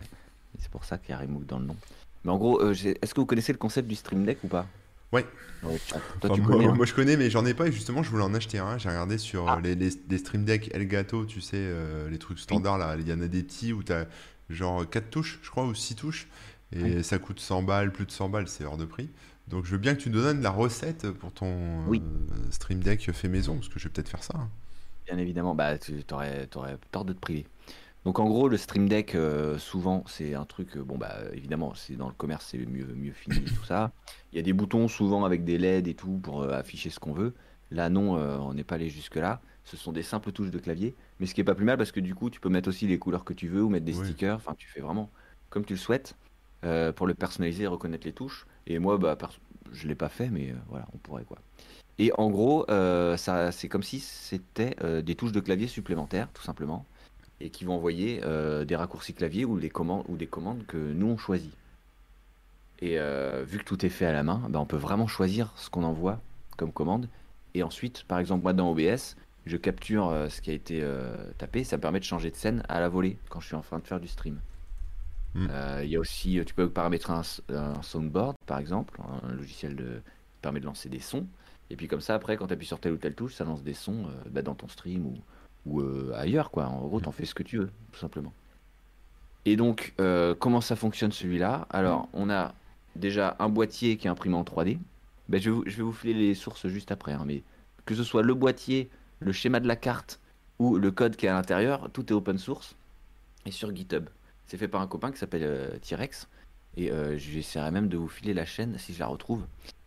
pour 0.72 0.84
ça 0.86 0.98
qu'il 0.98 1.12
y 1.12 1.14
a 1.14 1.18
Remook 1.20 1.46
dans 1.46 1.60
le 1.60 1.66
nom. 1.66 1.76
Mais 2.24 2.32
en 2.32 2.38
gros, 2.38 2.62
euh, 2.62 2.74
est-ce 2.74 3.14
que 3.14 3.20
vous 3.22 3.26
connaissez 3.26 3.52
le 3.54 3.58
concept 3.58 3.88
du 3.88 3.96
Stream 3.96 4.26
Deck 4.26 4.44
ou 4.44 4.48
pas? 4.48 4.66
Ouais. 5.12 5.26
Dans 5.64 5.72
le 5.72 5.78
chat. 5.78 6.00
Toi, 6.00 6.30
Enfin, 6.30 6.34
tu 6.36 6.42
moi, 6.42 6.52
connais. 6.52 6.66
hein 6.68 6.74
moi, 6.76 6.86
je 6.86 6.94
connais, 6.94 7.16
mais 7.18 7.30
j'en 7.30 7.46
ai 7.46 7.54
pas 7.54 7.68
et 7.68 7.72
justement 7.72 8.04
je 8.04 8.10
voulais 8.10 8.24
en 8.24 8.34
acheter 8.34 8.58
un. 8.60 8.78
J'ai 8.78 8.90
regardé 8.90 9.18
sur 9.18 9.48
Ah. 9.48 9.58
euh, 9.58 9.62
les, 9.62 9.76
les, 9.76 9.90
les 10.10 10.18
Stream 10.18 10.44
Deck 10.44 10.70
Elgato, 10.74 11.26
tu 11.26 11.40
sais, 11.40 11.56
euh, 11.58 12.10
les 12.10 12.18
trucs 12.20 12.40
standards 12.40 12.78
là. 12.78 12.96
Il 13.00 13.08
y 13.08 13.14
en 13.14 13.22
a 13.22 13.28
des 13.28 13.42
petits 13.44 13.72
où 13.74 13.84
t'as 13.84 14.06
genre 14.50 14.88
4 14.90 15.10
touches, 15.10 15.40
je 15.42 15.50
crois, 15.50 15.66
ou 15.66 15.74
6 15.74 15.96
touches. 15.96 16.28
Et 16.74 16.82
Oui. 16.84 17.04
ça 17.04 17.20
coûte 17.20 17.40
100 17.40 17.62
balles, 17.64 17.92
plus 17.94 18.06
de 18.06 18.12
100 18.12 18.28
balles, 18.28 18.48
c'est 18.48 18.66
hors 18.66 18.78
de 18.78 18.86
prix. 18.86 19.10
Donc 19.48 19.66
je 19.66 19.72
veux 19.72 19.78
bien 19.78 19.94
que 19.96 20.02
tu 20.02 20.10
nous 20.10 20.22
donnes 20.22 20.42
la 20.42 20.50
recette 20.50 21.10
pour 21.12 21.32
ton 21.32 21.86
Oui. 21.88 22.02
euh, 22.04 22.36
Stream 22.52 22.80
Deck 22.80 23.12
fait 23.14 23.28
maison, 23.30 23.56
parce 23.56 23.70
que 23.70 23.80
je 23.80 23.86
vais 23.86 23.92
peut-être 23.94 24.10
faire 24.10 24.24
ça. 24.24 24.34
hein. 24.36 24.50
Bien 25.06 25.18
évidemment, 25.18 25.54
bah, 25.54 25.78
tu 25.78 26.04
aurais, 26.12 26.48
tort 26.92 27.06
de 27.06 27.14
te 27.14 27.20
priver. 27.20 27.46
Donc 28.06 28.20
en 28.20 28.26
gros, 28.26 28.48
le 28.48 28.58
Stream 28.58 28.88
Deck, 28.88 29.16
euh, 29.16 29.58
souvent, 29.58 30.04
c'est 30.08 30.36
un 30.36 30.46
truc, 30.46 30.78
euh, 30.78 30.84
bon 30.84 30.96
bah 30.98 31.16
évidemment, 31.34 31.74
c'est 31.74 31.96
dans 31.96 32.08
le 32.08 32.14
commerce, 32.14 32.48
c'est 32.52 32.60
mieux, 32.60 32.86
mieux 32.86 33.14
fini, 33.14 33.44
tout 33.46 33.64
ça. 33.66 33.92
Il 34.32 34.36
y 34.36 34.40
a 34.40 34.44
des 34.44 34.54
boutons 34.54 34.88
souvent 34.88 35.26
avec 35.26 35.44
des 35.44 35.58
LED 35.58 35.88
et 35.88 35.96
tout 35.96 36.20
pour 36.22 36.44
euh, 36.44 36.52
afficher 36.52 36.92
ce 36.92 37.00
qu'on 37.00 37.14
veut. 37.14 37.34
Là 37.72 37.90
non, 37.90 38.14
on 38.14 38.54
n'est 38.54 38.64
pas 38.64 38.76
allé 38.76 38.90
jusque 38.90 39.16
là. 39.16 39.42
Ce 39.64 39.76
sont 39.76 39.92
des 39.92 40.04
simples 40.04 40.32
touches 40.32 40.52
de 40.52 40.60
clavier, 40.60 40.94
mais 41.20 41.26
ce 41.26 41.34
qui 41.34 41.42
est 41.42 41.44
pas 41.44 41.56
plus 41.56 41.66
mal 41.66 41.78
parce 41.80 41.92
que 41.92 42.00
du 42.00 42.14
coup, 42.14 42.30
tu 42.30 42.40
peux 42.40 42.50
mettre 42.50 42.70
aussi 42.70 42.86
les 42.86 43.00
couleurs 43.00 43.26
que 43.26 43.34
tu 43.34 43.48
veux 43.48 43.64
ou 43.64 43.70
mettre 43.70 43.86
des 43.86 43.94
Oui. 43.94 44.06
stickers. 44.06 44.36
Enfin, 44.36 44.54
tu 44.56 44.68
fais 44.68 44.82
vraiment 44.82 45.10
comme 45.50 45.66
tu 45.66 45.74
le 45.74 45.80
souhaites 45.80 46.16
pour 46.96 47.08
le 47.08 47.16
personnaliser 47.16 47.64
et 47.64 47.68
reconnaître 47.68 48.06
les 48.06 48.14
touches. 48.14 48.46
Et 48.68 48.78
moi, 48.78 49.00
bah, 49.00 49.18
je 49.72 49.88
l'ai 49.88 49.96
pas 49.96 50.10
fait, 50.10 50.30
mais 50.30 50.54
voilà, 50.70 50.86
on 50.94 51.00
pourrait 51.00 51.24
quoi. 51.24 51.40
Et 51.98 52.12
en 52.18 52.30
gros, 52.30 52.66
euh, 52.70 53.16
ça, 53.18 53.52
c'est 53.52 53.70
comme 53.70 53.84
si 53.84 54.00
c'était 54.00 54.76
euh, 54.84 55.02
des 55.02 55.16
touches 55.16 55.32
de 55.32 55.40
clavier 55.40 55.68
supplémentaires, 55.68 56.28
tout 56.34 56.44
simplement, 56.44 56.86
et 57.40 57.50
qui 57.50 57.64
vont 57.64 57.76
envoyer 57.76 58.22
euh, 58.24 58.66
des 58.66 58.76
raccourcis 58.76 59.14
clavier 59.14 59.46
ou 59.46 59.60
des 59.60 59.70
commandes 59.70 60.04
ou 60.10 60.18
des 60.18 60.28
commandes 60.28 60.66
que 60.66 60.78
nous 60.78 61.08
on 61.08 61.18
choisit. 61.18 61.54
Et 62.82 63.00
vu 63.46 63.60
que 63.60 63.64
tout 63.64 63.86
est 63.86 63.90
fait 63.90 64.06
à 64.06 64.12
la 64.12 64.22
main, 64.22 64.44
bah, 64.50 64.60
on 64.60 64.66
peut 64.66 64.76
vraiment 64.76 65.08
choisir 65.08 65.54
ce 65.56 65.70
qu'on 65.70 65.86
envoie 65.86 66.20
comme 66.58 66.74
commande. 66.74 67.08
Et 67.54 67.64
ensuite, 67.64 68.04
par 68.04 68.20
exemple, 68.20 68.44
moi 68.44 68.52
dans 68.52 68.70
OBS, 68.70 69.16
je 69.46 69.56
capture 69.56 70.14
ce 70.30 70.42
qui 70.42 70.52
a 70.52 70.54
été 70.54 70.86
tapé. 71.38 71.64
Ça 71.64 71.78
me 71.78 71.82
permet 71.82 72.00
de 72.00 72.04
changer 72.04 72.30
de 72.30 72.36
scène 72.36 72.64
à 72.68 72.82
la 72.82 72.90
volée 72.90 73.18
quand 73.30 73.40
je 73.40 73.48
suis 73.48 73.56
en 73.56 73.62
train 73.62 73.80
de 73.80 73.88
faire 73.88 74.02
du 74.02 74.10
stream. 74.10 74.40
Mm. 75.36 75.48
Euh, 75.50 75.82
Il 75.84 75.90
y 75.90 75.96
a 75.96 76.00
aussi, 76.00 76.42
tu 76.46 76.54
peux 76.54 76.70
paramétrer 76.70 77.14
un, 77.14 77.82
soundboard, 77.82 78.36
par 78.46 78.60
exemple, 78.60 79.00
un 79.24 79.32
logiciel 79.32 79.76
de, 79.76 80.02
qui 80.34 80.42
permet 80.42 80.60
de 80.60 80.66
lancer 80.66 80.90
des 80.90 81.00
sons. 81.00 81.28
Et 81.70 81.76
puis 81.76 81.88
comme 81.88 82.02
ça, 82.02 82.16
après, 82.16 82.38
quand 82.38 82.48
tu 82.48 82.54
appuies 82.54 82.68
sur 82.68 82.80
telle 82.80 82.94
ou 82.94 82.98
telle 82.98 83.16
touche, 83.16 83.36
ça 83.36 83.44
lance 83.44 83.64
des 83.64 83.74
sons 83.74 84.06
euh, 84.06 84.30
bah, 84.30 84.42
dans 84.42 84.56
ton 84.56 84.68
stream 84.68 85.06
ou, 85.06 85.18
ou 85.66 85.82
euh, 85.82 86.14
ailleurs, 86.16 86.52
quoi. 86.52 86.68
En 86.68 86.86
gros, 86.86 87.00
t'en 87.00 87.12
fais 87.12 87.26
ce 87.26 87.34
que 87.34 87.44
tu 87.44 87.58
veux, 87.58 87.72
tout 87.92 88.00
simplement. 88.00 88.34
Et 89.46 89.56
donc, 89.56 89.94
euh, 90.00 90.36
comment 90.36 90.62
ça 90.62 90.76
fonctionne 90.76 91.12
celui-là? 91.12 91.68
Alors, 91.70 92.08
on 92.14 92.30
a 92.30 92.54
déjà 92.96 93.36
un 93.40 93.50
boîtier 93.50 93.98
qui 93.98 94.08
est 94.08 94.10
imprimé 94.10 94.36
en 94.36 94.44
3D. 94.44 94.80
Ben, 95.28 95.42
je, 95.42 95.50
vais 95.50 95.56
vous, 95.56 95.64
je 95.66 95.78
vais 95.78 95.84
vous 95.84 95.94
filer 95.94 96.14
les 96.14 96.36
sources 96.36 96.68
juste 96.68 96.92
après, 96.92 97.14
hein, 97.14 97.24
mais 97.26 97.44
que 97.86 97.96
ce 97.96 98.04
soit 98.04 98.22
le 98.22 98.34
boîtier, 98.34 98.90
le 99.20 99.32
schéma 99.32 99.60
de 99.60 99.68
la 99.68 99.76
carte 99.76 100.20
ou 100.60 100.78
le 100.78 100.92
code 100.92 101.16
qui 101.16 101.26
est 101.26 101.30
à 101.30 101.34
l'intérieur, 101.34 101.90
tout 101.92 102.08
est 102.08 102.16
open 102.16 102.38
source 102.38 102.76
et 103.46 103.52
sur 103.52 103.76
GitHub. 103.76 104.06
C'est 104.48 104.58
fait 104.58 104.68
par 104.68 104.82
un 104.82 104.88
copain 104.88 105.12
qui 105.12 105.18
s'appelle 105.18 105.80
T-Rex 105.82 106.28
Et 106.78 106.92
j'essaierai 107.18 107.72
même 107.72 107.88
de 107.88 107.98
vous 107.98 108.08
filer 108.08 108.34
la 108.34 108.46
chaîne 108.46 108.78
si 108.78 108.94
je 108.94 109.00
la 109.00 109.08
retrouve. 109.08 109.44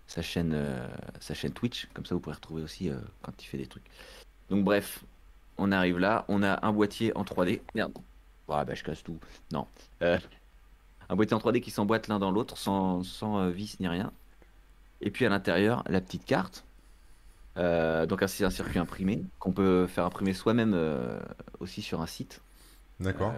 Sa 0.08 0.22
chaîne, 0.22 0.52
euh, 0.54 0.88
sa 1.20 1.34
chaîne 1.34 1.52
Twitch. 1.52 1.86
Comme 1.94 2.04
ça, 2.04 2.14
vous 2.14 2.20
pourrez 2.20 2.34
retrouver 2.34 2.62
aussi 2.62 2.90
euh, 2.90 2.96
quand 3.22 3.32
il 3.40 3.46
fait 3.46 3.58
des 3.58 3.66
trucs. 3.66 3.84
Donc, 4.50 4.64
bref, 4.64 5.04
on 5.56 5.70
arrive 5.70 5.98
là. 5.98 6.24
On 6.28 6.42
a 6.42 6.66
un 6.66 6.72
boîtier 6.72 7.16
en 7.16 7.22
3D. 7.22 7.60
Merde. 7.74 7.92
Ouais, 8.48 8.64
bah, 8.64 8.74
je 8.74 8.82
casse 8.82 9.04
tout. 9.04 9.18
Non. 9.52 9.66
Euh, 10.02 10.18
un 11.08 11.14
boîtier 11.16 11.36
en 11.36 11.38
3D 11.38 11.60
qui 11.60 11.70
s'emboîte 11.70 12.08
l'un 12.08 12.18
dans 12.18 12.32
l'autre 12.32 12.58
sans, 12.58 13.04
sans 13.04 13.48
vis 13.50 13.78
ni 13.78 13.86
rien. 13.86 14.12
Et 15.00 15.10
puis 15.10 15.24
à 15.24 15.28
l'intérieur, 15.28 15.84
la 15.86 16.00
petite 16.00 16.24
carte. 16.24 16.64
Donc, 17.56 18.22
c'est 18.28 18.44
un 18.44 18.50
circuit 18.50 18.78
imprimé 18.78 19.24
qu'on 19.40 19.52
peut 19.52 19.86
faire 19.86 20.04
imprimer 20.04 20.32
soi-même 20.32 20.78
aussi 21.60 21.82
sur 21.82 22.00
un 22.00 22.06
site. 22.06 22.40
D'accord. 23.00 23.34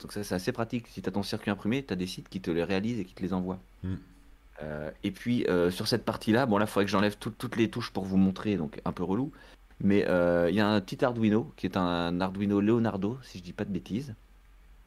Donc 0.00 0.12
ça 0.12 0.24
c'est 0.24 0.34
assez 0.34 0.52
pratique. 0.52 0.86
Si 0.88 1.02
tu 1.02 1.08
as 1.08 1.12
ton 1.12 1.22
circuit 1.22 1.50
imprimé, 1.50 1.84
tu 1.84 1.92
as 1.92 1.96
des 1.96 2.06
sites 2.06 2.28
qui 2.28 2.40
te 2.40 2.50
les 2.50 2.64
réalisent 2.64 3.00
et 3.00 3.04
qui 3.04 3.14
te 3.14 3.22
les 3.22 3.32
envoient. 3.32 3.58
Mm. 3.82 3.94
Euh, 4.62 4.90
et 5.04 5.10
puis 5.10 5.46
euh, 5.46 5.70
sur 5.70 5.88
cette 5.88 6.04
partie-là, 6.04 6.44
bon 6.46 6.58
là 6.58 6.66
il 6.66 6.68
faudrait 6.68 6.84
que 6.84 6.90
j'enlève 6.90 7.16
tout- 7.16 7.30
toutes 7.30 7.56
les 7.56 7.70
touches 7.70 7.90
pour 7.90 8.04
vous 8.04 8.16
montrer, 8.18 8.56
donc 8.56 8.80
un 8.84 8.92
peu 8.92 9.02
relou. 9.04 9.32
Mais 9.82 10.06
euh, 10.06 10.50
il 10.50 10.56
y 10.56 10.60
a 10.60 10.68
un 10.68 10.80
petit 10.82 11.02
Arduino 11.04 11.52
qui 11.56 11.66
est 11.66 11.76
un 11.78 12.20
Arduino 12.20 12.60
Leonardo, 12.60 13.18
si 13.22 13.38
je 13.38 13.42
dis 13.42 13.54
pas 13.54 13.64
de 13.64 13.70
bêtises, 13.72 14.14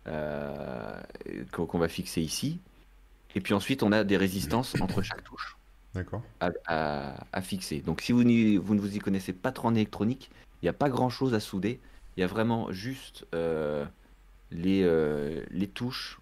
qu'on 0.05 1.79
va 1.79 1.87
fixer 1.87 2.21
ici. 2.21 2.59
Et 3.35 3.41
puis 3.41 3.53
ensuite 3.55 3.81
on 3.83 3.91
a 3.91 4.03
des 4.03 4.17
résistances 4.17 4.75
entre 4.81 5.01
chaque 5.01 5.23
touche 5.23 5.57
D'accord. 5.95 6.21
à, 6.39 6.51
à- 6.67 7.25
à 7.31 7.41
fixer. 7.41 7.79
Donc 7.81 8.01
si 8.01 8.11
vous, 8.11 8.23
ne 8.23 8.59
vous 8.59 8.95
y 8.95 8.99
connaissez 8.99 9.33
pas 9.33 9.51
trop 9.51 9.69
en 9.69 9.75
électronique, 9.75 10.29
il 10.61 10.65
n'y 10.65 10.69
a 10.69 10.73
pas 10.73 10.89
grand-chose 10.89 11.33
à 11.33 11.39
souder. 11.39 11.79
Il 12.15 12.19
y 12.21 12.23
a 12.23 12.27
vraiment 12.27 12.71
juste 12.71 13.25
les, 14.51 15.41
les 15.49 15.67
touches, 15.67 16.19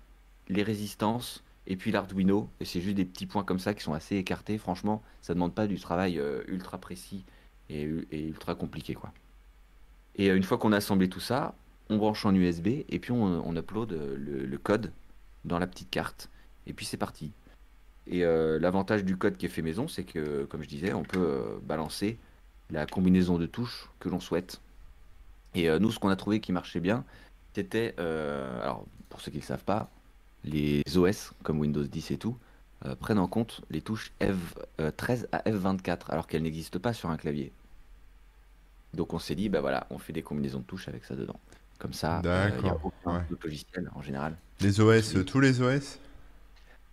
les 0.47 0.63
résistances 0.63 1.43
et 1.71 1.77
puis 1.77 1.91
l'Arduino. 1.91 2.49
Et 2.59 2.65
c'est 2.65 2.81
juste 2.81 2.97
des 2.97 3.05
petits 3.05 3.25
points 3.25 3.45
comme 3.45 3.57
ça 3.57 3.73
qui 3.73 3.81
sont 3.81 3.93
assez 3.93 4.17
écartés. 4.17 4.57
Franchement, 4.57 5.01
ça 5.21 5.33
ne 5.33 5.35
demande 5.35 5.55
pas 5.55 5.67
du 5.67 5.79
travail 5.79 6.19
euh, 6.19 6.43
ultra 6.47 6.77
précis 6.77 7.23
et, 7.69 7.83
ultra 8.11 8.55
compliqué. 8.55 8.93
quoi. 8.93 9.13
Et 10.17 10.29
euh, 10.29 10.35
une 10.35 10.43
fois 10.43 10.57
qu'on 10.57 10.73
a 10.73 10.77
assemblé 10.77 11.07
tout 11.07 11.21
ça, 11.21 11.55
on 11.89 11.95
branche 11.95 12.25
en 12.25 12.35
USB 12.35 12.67
et 12.89 12.99
puis 12.99 13.13
on, 13.13 13.55
upload 13.55 13.93
euh, 13.93 14.17
le, 14.17 14.57
code 14.57 14.91
dans 15.45 15.59
la 15.59 15.67
petite 15.67 15.89
carte. 15.89 16.29
Et 16.67 16.73
puis 16.73 16.85
c'est 16.85 16.97
parti. 16.97 17.31
Et 18.07 18.21
l'avantage 18.23 19.05
du 19.05 19.15
code 19.15 19.37
qui 19.37 19.45
est 19.45 19.49
fait 19.49 19.61
maison, 19.61 19.87
c'est 19.87 20.03
que, 20.03 20.45
comme 20.45 20.63
je 20.63 20.67
disais, 20.67 20.91
on 20.91 21.03
peut 21.03 21.59
balancer 21.63 22.17
la 22.71 22.85
combinaison 22.85 23.37
de 23.37 23.45
touches 23.45 23.89
que 23.99 24.09
l'on 24.09 24.19
souhaite. 24.19 24.59
Et 25.53 25.69
nous, 25.79 25.91
ce 25.91 25.99
qu'on 25.99 26.09
a 26.09 26.15
trouvé 26.15 26.39
qui 26.39 26.51
marchait 26.51 26.79
bien, 26.79 27.05
c'était, 27.53 27.93
alors 27.97 28.85
pour 29.07 29.21
ceux 29.21 29.31
qui 29.31 29.37
ne 29.37 29.43
savent 29.43 29.63
pas, 29.63 29.91
les 30.43 30.83
OS 30.97 31.33
comme 31.43 31.59
Windows 31.59 31.83
10 31.83 32.11
et 32.11 32.17
tout 32.17 32.37
euh, 32.85 32.95
prennent 32.95 33.19
en 33.19 33.27
compte 33.27 33.61
les 33.69 33.81
touches 33.81 34.11
F13 34.21 35.27
à 35.31 35.39
F24, 35.49 36.09
alors 36.09 36.27
qu'elles 36.27 36.43
n'existent 36.43 36.79
pas 36.79 36.93
sur 36.93 37.09
un 37.09 37.17
clavier. 37.17 37.51
Donc 38.93 39.13
on 39.13 39.19
s'est 39.19 39.35
dit, 39.35 39.49
bah 39.49 39.61
voilà, 39.61 39.87
on 39.89 39.97
fait 39.97 40.13
des 40.13 40.21
combinaisons 40.23 40.59
de 40.59 40.65
touches 40.65 40.87
avec 40.87 41.05
ça 41.05 41.15
dedans. 41.15 41.39
Comme 41.79 41.93
ça, 41.93 42.21
euh, 42.25 42.49
il 42.57 42.63
n'y 42.63 42.69
a 42.69 42.77
aucun 42.83 43.17
ouais. 43.19 43.23
logiciel 43.43 43.89
en 43.95 44.01
général. 44.01 44.37
Les 44.59 44.79
OS, 44.81 45.15
euh, 45.15 45.23
tous 45.23 45.39
les 45.39 45.61
OS 45.61 45.99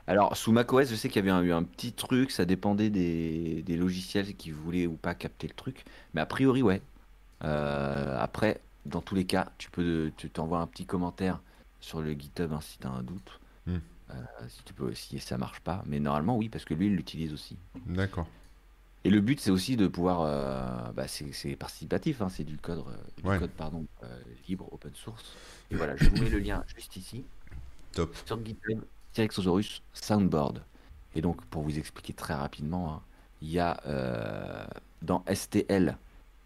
Alors, 0.07 0.37
sous 0.37 0.53
macOS, 0.53 0.89
je 0.91 0.95
sais 0.97 1.09
qu'il 1.09 1.17
y 1.17 1.29
avait 1.29 1.31
un- 1.31 1.43
eu 1.43 1.53
un 1.53 1.63
petit 1.63 1.93
truc, 1.93 2.31
ça 2.31 2.45
dépendait 2.45 2.91
des, 2.91 3.63
des 3.63 3.77
logiciels 3.77 4.35
qui 4.37 4.51
voulaient 4.51 4.87
ou 4.87 4.95
pas 4.97 5.15
capter 5.15 5.47
le 5.49 5.55
truc. 5.55 5.85
Mais 6.15 6.21
a 6.21 6.27
priori, 6.27 6.63
ouais. 6.63 6.81
Euh, 7.45 8.17
après, 8.19 8.61
dans 8.87 9.03
tous 9.03 9.15
les 9.15 9.27
cas, 9.27 9.53
tu 9.59 9.71
peux, 9.71 10.13
tu 10.17 10.31
t'envoies 10.31 10.61
un 10.61 10.67
petit 10.67 10.87
commentaire 10.87 11.41
sur 11.81 12.01
le 12.01 12.13
GitHub 12.13 12.53
hein, 12.53 12.61
si 12.61 12.79
tu 12.79 12.87
as 12.87 12.91
un 12.91 13.03
doute. 13.03 13.41
Hmm. 13.67 13.79
Euh, 14.11 14.15
si 14.49 14.63
tu 14.65 14.73
peux, 14.73 14.95
si 14.95 15.19
ça 15.19 15.37
marche 15.39 15.61
pas. 15.61 15.83
Mais 15.87 16.01
normalement, 16.01 16.37
oui, 16.37 16.49
parce 16.49 16.65
que 16.65 16.75
lui, 16.75 16.87
il 16.87 16.97
l'utilise 16.97 17.33
aussi. 17.35 17.57
D'accord. 17.87 18.27
Et 19.05 19.11
le 19.11 19.21
but, 19.21 19.39
c'est 19.41 19.51
aussi 19.51 19.77
de 19.77 19.87
pouvoir. 19.87 20.23
euh, 20.23 20.93
bah, 20.93 21.07
c'est 21.09 21.57
participatif, 21.57 22.21
hein, 22.23 22.29
c'est 22.29 22.45
du 22.45 22.57
code, 22.57 22.79
euh, 22.79 22.97
du 23.23 23.29
Ouais. 23.29 23.39
code 23.39 23.51
pardon, 23.51 23.87
euh, 24.03 24.21
libre, 24.49 24.69
open 24.73 24.95
source. 24.95 25.37
Et 25.71 25.77
voilà, 25.77 25.95
je 25.97 26.09
vous 26.09 26.17
mets 26.17 26.31
le 26.31 26.39
lien 26.39 26.65
juste 26.75 26.97
ici 26.97 27.25
Top. 27.93 28.15
sur 28.27 28.45
GitHub, 28.45 28.81
Tyrannosaurus 29.13 29.83
Soundboard. 29.93 30.63
Et 31.15 31.21
donc, 31.21 31.45
pour 31.47 31.63
vous 31.63 31.79
expliquer 31.79 32.13
très 32.13 32.35
rapidement, 32.35 32.93
hein, 32.95 33.03
il 33.41 33.51
y 33.51 33.59
a 33.61 33.81
euh, 33.87 34.67
dans 35.03 35.23
STL, 35.33 35.97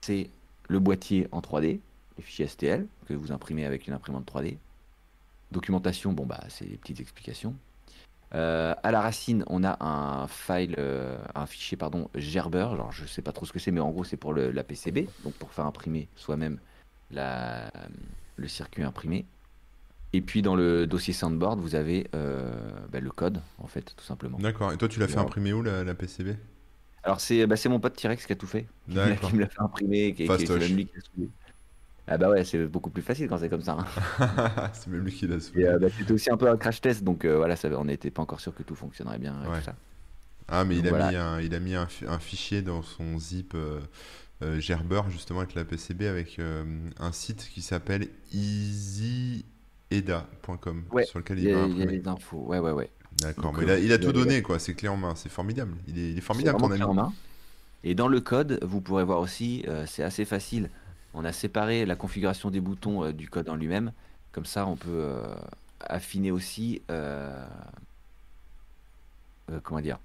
c'est 0.03 0.29
le 0.69 0.79
boîtier 0.79 1.29
en 1.33 1.41
3D, 1.41 1.81
le 2.19 2.23
fichier 2.23 2.47
STL 2.47 2.87
que 3.07 3.15
vous 3.15 3.33
imprimez 3.33 3.65
avec 3.65 3.87
une 3.87 3.95
imprimante 3.95 4.27
3D. 4.27 4.57
Documentation, 5.53 6.13
bon 6.13 6.27
bah 6.27 6.41
c'est 6.49 6.65
les 6.65 6.77
petites 6.77 7.01
explications. 7.01 7.55
Euh, 8.35 8.75
à 8.83 8.91
la 8.91 9.03
racine, 9.03 9.45
on 9.49 9.63
a 9.63 9.77
un 9.85 10.27
file, 10.27 10.75
euh, 10.79 11.19
un 11.35 11.45
fichier 11.47 11.77
pardon 11.77 12.09
Gerber. 12.15 12.67
Alors 12.73 12.91
je 12.91 13.05
sais 13.05 13.21
pas 13.23 13.33
trop 13.33 13.45
ce 13.47 13.53
que 13.53 13.59
c'est, 13.59 13.71
mais 13.71 13.81
en 13.81 13.91
gros 13.91 14.05
c'est 14.05 14.17
pour 14.17 14.33
le- 14.33 14.51
la 14.51 14.65
PCB, 14.65 15.07
donc 15.23 15.35
pour 15.35 15.53
faire 15.53 15.67
imprimer 15.67 16.09
soi-même 16.17 16.59
la- 17.11 17.71
le 18.37 18.49
circuit 18.49 18.83
imprimé. 18.83 19.27
Et 20.15 20.21
puis 20.23 20.41
dans 20.43 20.57
le 20.57 20.87
dossier 20.87 21.13
Soundboard, 21.13 21.61
vous 21.61 21.75
avez 21.75 22.09
euh, 22.15 22.53
bah, 22.91 23.01
le 23.01 23.11
code 23.11 23.41
en 23.59 23.67
fait, 23.67 23.95
tout 23.97 24.05
simplement. 24.05 24.39
D'accord. 24.39 24.73
Et 24.73 24.77
toi, 24.79 24.89
tu 24.89 24.99
l'as 24.99 25.09
fait 25.09 25.19
imprimer 25.19 25.53
où, 25.53 25.63
la, 25.63 25.85
la 25.85 25.95
PCB 25.95 26.37
Alors 27.03 27.21
c'est 27.21 27.47
bah, 27.47 27.57
c'est 27.57 27.69
mon 27.69 27.81
pote 27.81 27.97
T-Rex 27.97 28.27
qui 28.27 28.33
a 28.33 28.37
tout 28.37 28.47
fait, 28.47 28.67
qui 28.89 29.35
me 29.35 29.41
l'a 29.41 29.49
fait 29.49 29.61
imprimer, 29.61 30.15
qui, 30.15 30.27
qui- 30.27 30.49
même 30.53 30.75
lui 30.77 30.87
qui 30.87 30.93
l'a. 31.19 31.27
Ah 32.09 32.19
bah 32.19 32.29
ouais, 32.31 32.45
c'est 32.45 32.67
beaucoup 32.67 32.91
plus 32.91 33.03
facile 33.03 33.29
quand 33.29 33.39
c'est 33.39 33.49
comme 33.49 33.63
ça. 33.63 33.79
hein. 34.19 34.71
C'est 34.75 34.89
même 34.89 35.05
lui 35.05 35.13
qui 35.13 35.27
l'a 35.27 35.39
soudé. 35.41 35.65
euh, 35.65 35.79
bah, 35.79 35.87
c'était 35.97 36.13
aussi 36.13 36.31
un 36.31 36.37
peu 36.37 36.49
un 36.49 36.57
crash 36.57 36.81
test, 36.81 37.05
donc 37.05 37.25
euh, 37.25 37.37
voilà, 37.37 37.55
ça, 37.57 37.69
on 37.79 37.85
n'était 37.85 38.11
pas 38.11 38.23
encore 38.23 38.41
sûr 38.41 38.55
que 38.55 38.63
tout 38.65 38.75
fonctionnerait 38.75 39.19
bien 39.19 39.37
et 39.45 39.49
Ouais. 39.49 39.59
tout 39.59 39.65
ça. 39.65 39.77
Ah, 40.49 40.65
mais 40.65 40.77
il 40.79 40.87
a, 40.87 40.91
voilà. 40.91 41.11
mis 41.11 41.17
un, 41.17 41.41
il 41.41 41.55
a 41.55 41.61
mis 41.61 41.75
un, 41.75 41.87
fi- 41.87 42.07
un 42.07 42.19
fichier 42.19 42.63
dans 42.63 42.83
son 42.83 43.19
zip 43.19 43.53
euh, 43.55 43.81
euh, 44.43 44.59
Gerber, 44.61 45.03
justement, 45.11 45.41
avec 45.41 45.55
la 45.55 45.65
PCB, 45.65 46.07
avec 46.09 46.39
euh, 46.41 46.65
un 46.99 47.13
site 47.13 47.49
qui 47.55 47.63
s'appelle 47.63 48.09
easyeda.com, 48.33 49.45
Ouais, 50.91 51.05
sur 51.05 51.19
lequel 51.21 51.39
Il 51.39 51.45
y, 51.45 51.53
a, 51.53 51.67
y 51.67 51.83
a 51.83 51.87
les 51.87 52.07
infos, 52.09 52.45
ouais 52.47 52.59
ouais 52.59 52.73
ouais. 52.73 52.91
D'accord. 53.21 53.53
Mais 53.57 53.63
il 53.65 53.71
a, 53.71 53.79
il 53.79 53.93
a 53.93 53.99
tout 53.99 54.13
donné, 54.13 54.43
quoi. 54.43 54.59
C'est 54.59 54.75
clé 54.75 54.89
en 54.89 54.97
main. 54.97 55.15
C'est 55.15 55.29
formidable. 55.29 55.77
Il 55.87 55.99
est, 55.99 56.11
il 56.13 56.19
est 56.19 56.23
formidable, 56.23 56.59
vraiment 56.59 56.69
ton 56.69 56.75
clé 56.75 56.83
ami. 56.83 56.91
en 56.91 56.95
main. 56.95 57.13
Et 57.85 57.95
dans 57.95 58.09
le 58.09 58.21
code, 58.21 58.59
vous 58.63 58.81
pourrez 58.81 59.05
voir 59.05 59.21
aussi, 59.21 59.65
c'est 59.87 60.03
assez 60.03 60.25
facile. 60.25 60.71
On 61.15 61.25
a 61.25 61.33
séparé 61.33 61.85
la 61.87 61.97
configuration 61.97 62.51
des 62.51 62.61
boutons 62.61 63.05
euh, 63.05 63.13
du 63.13 63.29
code 63.29 63.49
en 63.49 63.57
lui-même. 63.57 63.93
Comme 64.33 64.47
ça, 64.47 64.67
on 64.67 64.77
peut 64.77 64.89
euh, 64.91 65.35
affiner 65.81 66.31
aussi. 66.31 66.83
euh, 66.91 67.47
comment 69.63 69.81
dire 69.81 69.99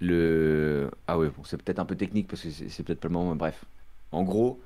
le... 0.00 0.90
Ah 1.06 1.16
bon, 1.16 1.32
c'est 1.44 1.62
peut-être 1.62 1.78
un 1.78 1.84
peu 1.84 1.96
technique 1.96 2.28
parce 2.28 2.42
que 2.42 2.50
c'est 2.50 2.82
peut-être 2.82 3.00
pas 3.00 3.08
le 3.08 3.14
moment. 3.14 3.30
mais 3.32 3.36
Bref. 3.38 3.64
En 4.12 4.22
gros, 4.22 4.60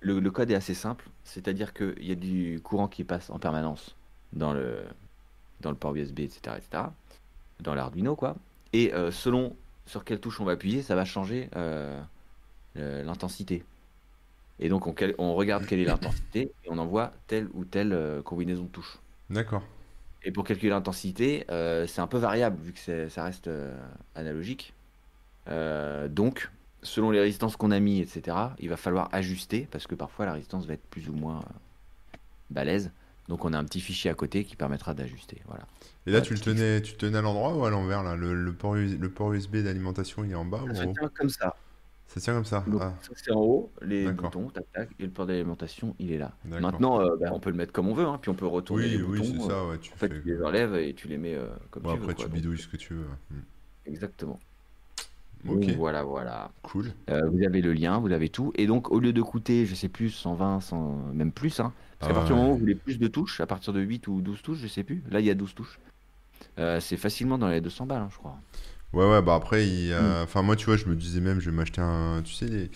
le, 0.00 0.20
le 0.20 0.30
code 0.30 0.50
est 0.50 0.54
assez 0.56 0.74
simple. 0.74 1.08
C'est-à-dire 1.24 1.72
qu'il 1.74 2.04
y 2.04 2.12
a 2.12 2.16
du 2.16 2.60
courant 2.62 2.88
qui 2.88 3.04
passe 3.04 3.30
en 3.30 3.38
permanence 3.38 3.96
dans 4.32 4.52
le, 4.52 4.84
dans 5.60 5.70
le 5.70 5.76
port 5.76 5.94
USB, 5.94 6.20
etc., 6.20 6.56
etc. 6.58 6.84
Dans 7.60 7.74
l'Arduino, 7.74 8.16
quoi. 8.16 8.36
Et 8.72 8.92
selon 9.12 9.56
sur 9.86 10.04
quelle 10.04 10.20
touche 10.20 10.40
on 10.40 10.44
va 10.44 10.52
appuyer, 10.52 10.82
ça 10.82 10.96
va 10.96 11.04
changer 11.04 11.50
l'intensité. 12.74 13.64
Et 14.58 14.68
donc 14.68 14.86
on, 14.86 15.34
regarde 15.34 15.66
quelle 15.66 15.80
est 15.80 15.84
l'intensité 15.84 16.52
et 16.64 16.68
on 16.70 16.78
envoie 16.78 17.12
telle 17.26 17.48
ou 17.54 17.64
telle 17.64 17.92
euh, 17.92 18.22
combinaison 18.22 18.64
de 18.64 18.68
touches. 18.70 18.98
D'accord. 19.30 19.62
Et 20.22 20.32
pour 20.32 20.44
calculer 20.44 20.70
l'intensité, 20.70 21.44
euh, 21.50 21.86
c'est 21.86 22.00
un 22.00 22.06
peu 22.06 22.18
variable 22.18 22.60
vu 22.60 22.72
que 22.72 22.78
c'est- 22.78 23.08
ça 23.08 23.24
reste 23.24 23.48
euh, 23.48 23.76
analogique. 24.14 24.74
Euh, 25.48 26.08
donc, 26.08 26.50
selon 26.82 27.10
les 27.12 27.20
résistances 27.20 27.56
qu'on 27.56 27.72
a 27.72 27.80
mis, 27.80 28.00
etc., 28.00 28.56
il 28.60 28.68
va 28.70 28.76
falloir 28.76 29.08
ajuster 29.12 29.68
parce 29.70 29.86
que 29.86 29.94
parfois 29.96 30.26
la 30.26 30.34
résistance 30.34 30.66
va 30.66 30.74
être 30.74 30.86
plus 30.90 31.08
ou 31.10 31.14
moins 31.14 31.40
euh, 31.40 31.52
balèze. 32.50 32.92
Donc 33.28 33.44
on 33.44 33.52
a 33.52 33.58
un 33.58 33.64
petit 33.64 33.80
fichier 33.80 34.10
à 34.10 34.14
côté 34.14 34.44
qui 34.44 34.56
permettra 34.56 34.94
d'ajuster. 34.94 35.42
Voilà. 35.46 35.66
Et 36.06 36.10
là, 36.10 36.20
tu 36.22 36.32
le 36.34 36.40
tenais, 36.40 36.80
tu 36.80 36.92
le 36.92 36.96
tenais 36.98 37.18
à 37.18 37.22
l'endroit 37.22 37.54
ou 37.54 37.64
à 37.66 37.70
l'envers, 37.70 38.02
là? 38.02 38.16
Le, 38.16 38.34
le 38.34 38.52
port, 38.54 38.74
le 38.76 39.10
port 39.10 39.32
USB 39.34 39.56
d'alimentation, 39.58 40.24
il 40.24 40.30
est 40.32 40.34
en 40.34 40.44
bas 40.46 40.64
ou 40.64 40.74
Ça 40.74 40.82
se 40.82 40.84
haut? 40.84 40.98
tient 40.98 41.08
comme 41.14 41.28
ça. 41.28 41.56
Ça 42.08 42.20
tient 42.20 42.34
comme 42.34 42.44
ça 42.44 42.64
Donc 42.66 42.80
Ah, 42.82 42.94
ça 43.02 43.10
c'est 43.16 43.32
en 43.32 43.40
haut, 43.40 43.72
les 43.82 44.10
boutons, 44.12 44.48
tac 44.50 44.64
tac, 44.72 44.90
et 44.98 45.04
le 45.04 45.10
port 45.10 45.26
d'alimentation 45.26 45.94
il 45.98 46.12
est 46.12 46.18
là. 46.18 46.32
Maintenant, 46.44 47.00
euh, 47.00 47.16
bah, 47.20 47.30
on 47.32 47.40
peut 47.40 47.50
le 47.50 47.56
mettre 47.56 47.72
comme 47.72 47.88
on 47.88 47.94
veut, 47.94 48.06
hein, 48.06 48.18
puis 48.20 48.30
on 48.30 48.34
peut 48.34 48.46
retourner 48.46 48.84
Oui, 48.84 48.90
les 48.90 49.02
oui, 49.02 49.18
boutons. 49.18 49.24
c'est 49.40 49.44
euh, 49.44 49.48
ça, 49.48 49.66
ouais. 49.66 49.78
Tu 49.78 49.92
En 49.92 49.96
fait, 49.96 50.08
fais... 50.08 50.20
tu 50.22 50.22
les 50.24 50.42
enlèves 50.42 50.74
et 50.76 50.94
tu 50.94 51.08
les 51.08 51.18
mets 51.18 51.34
euh, 51.34 51.48
comme 51.70 51.82
Bon, 51.82 51.90
tu 51.92 51.96
après, 51.96 52.08
veux. 52.08 52.14
tu 52.14 52.14
quoi. 52.14 52.28
Donc, 52.28 52.34
bidouilles 52.34 52.58
ce 52.58 52.68
que 52.68 52.76
tu 52.76 52.94
veux. 52.94 53.08
Hmm. 53.30 53.42
exactement. 53.86 54.38
Ok, 55.48 55.66
Donc, 55.66 55.70
voilà, 55.76 56.02
voilà. 56.02 56.50
cool. 56.62 56.92
Euh, 57.10 57.28
vous 57.30 57.42
avez 57.44 57.60
le 57.62 57.72
lien, 57.72 57.98
vous 58.00 58.10
avez 58.12 58.28
tout. 58.30 58.52
Et 58.56 58.66
donc, 58.66 58.90
au 58.90 58.98
lieu 59.00 59.12
de 59.12 59.22
coûter, 59.22 59.66
je 59.66 59.74
sais 59.74 59.88
plus, 59.88 60.10
120, 60.10 60.60
100, 60.60 61.12
même 61.12 61.32
plus, 61.32 61.60
hein, 61.60 61.72
parce 61.98 62.08
qu'à 62.08 62.14
Ah 62.16 62.20
partir 62.20 62.34
du 62.34 62.40
moment 62.40 62.50
où 62.52 62.54
vous 62.54 62.60
voulez 62.60 62.74
plus 62.74 62.98
de 62.98 63.06
touches, 63.08 63.40
à 63.40 63.46
partir 63.46 63.72
de 63.72 63.80
8 63.80 64.08
ou 64.08 64.22
12 64.22 64.42
touches, 64.42 64.58
je 64.58 64.66
sais 64.66 64.82
plus, 64.84 65.04
là 65.10 65.20
il 65.20 65.26
y 65.26 65.30
a 65.30 65.34
12 65.34 65.54
touches. 65.54 65.78
Euh, 66.58 66.80
c'est 66.80 66.96
facilement 66.98 67.38
dans 67.38 67.48
les 67.48 67.60
200 67.60 67.86
balles, 67.86 68.02
hein, 68.02 68.08
je 68.12 68.18
crois. 68.18 68.38
Ouais, 68.96 69.10
ouais, 69.10 69.22
bah 69.22 69.34
après, 69.34 69.66
il 69.68 69.92
Mm. 69.92 70.22
enfin, 70.24 70.42
moi, 70.42 70.56
tu 70.56 70.66
vois, 70.66 70.76
je 70.76 70.86
me 70.86 70.96
disais 70.96 71.20
même, 71.20 71.40
je 71.40 71.50
vais 71.50 71.56
m'acheter 71.56 71.80
un, 71.82 72.22
tu 72.24 72.32
sais, 72.34 72.46
des- 72.46 72.70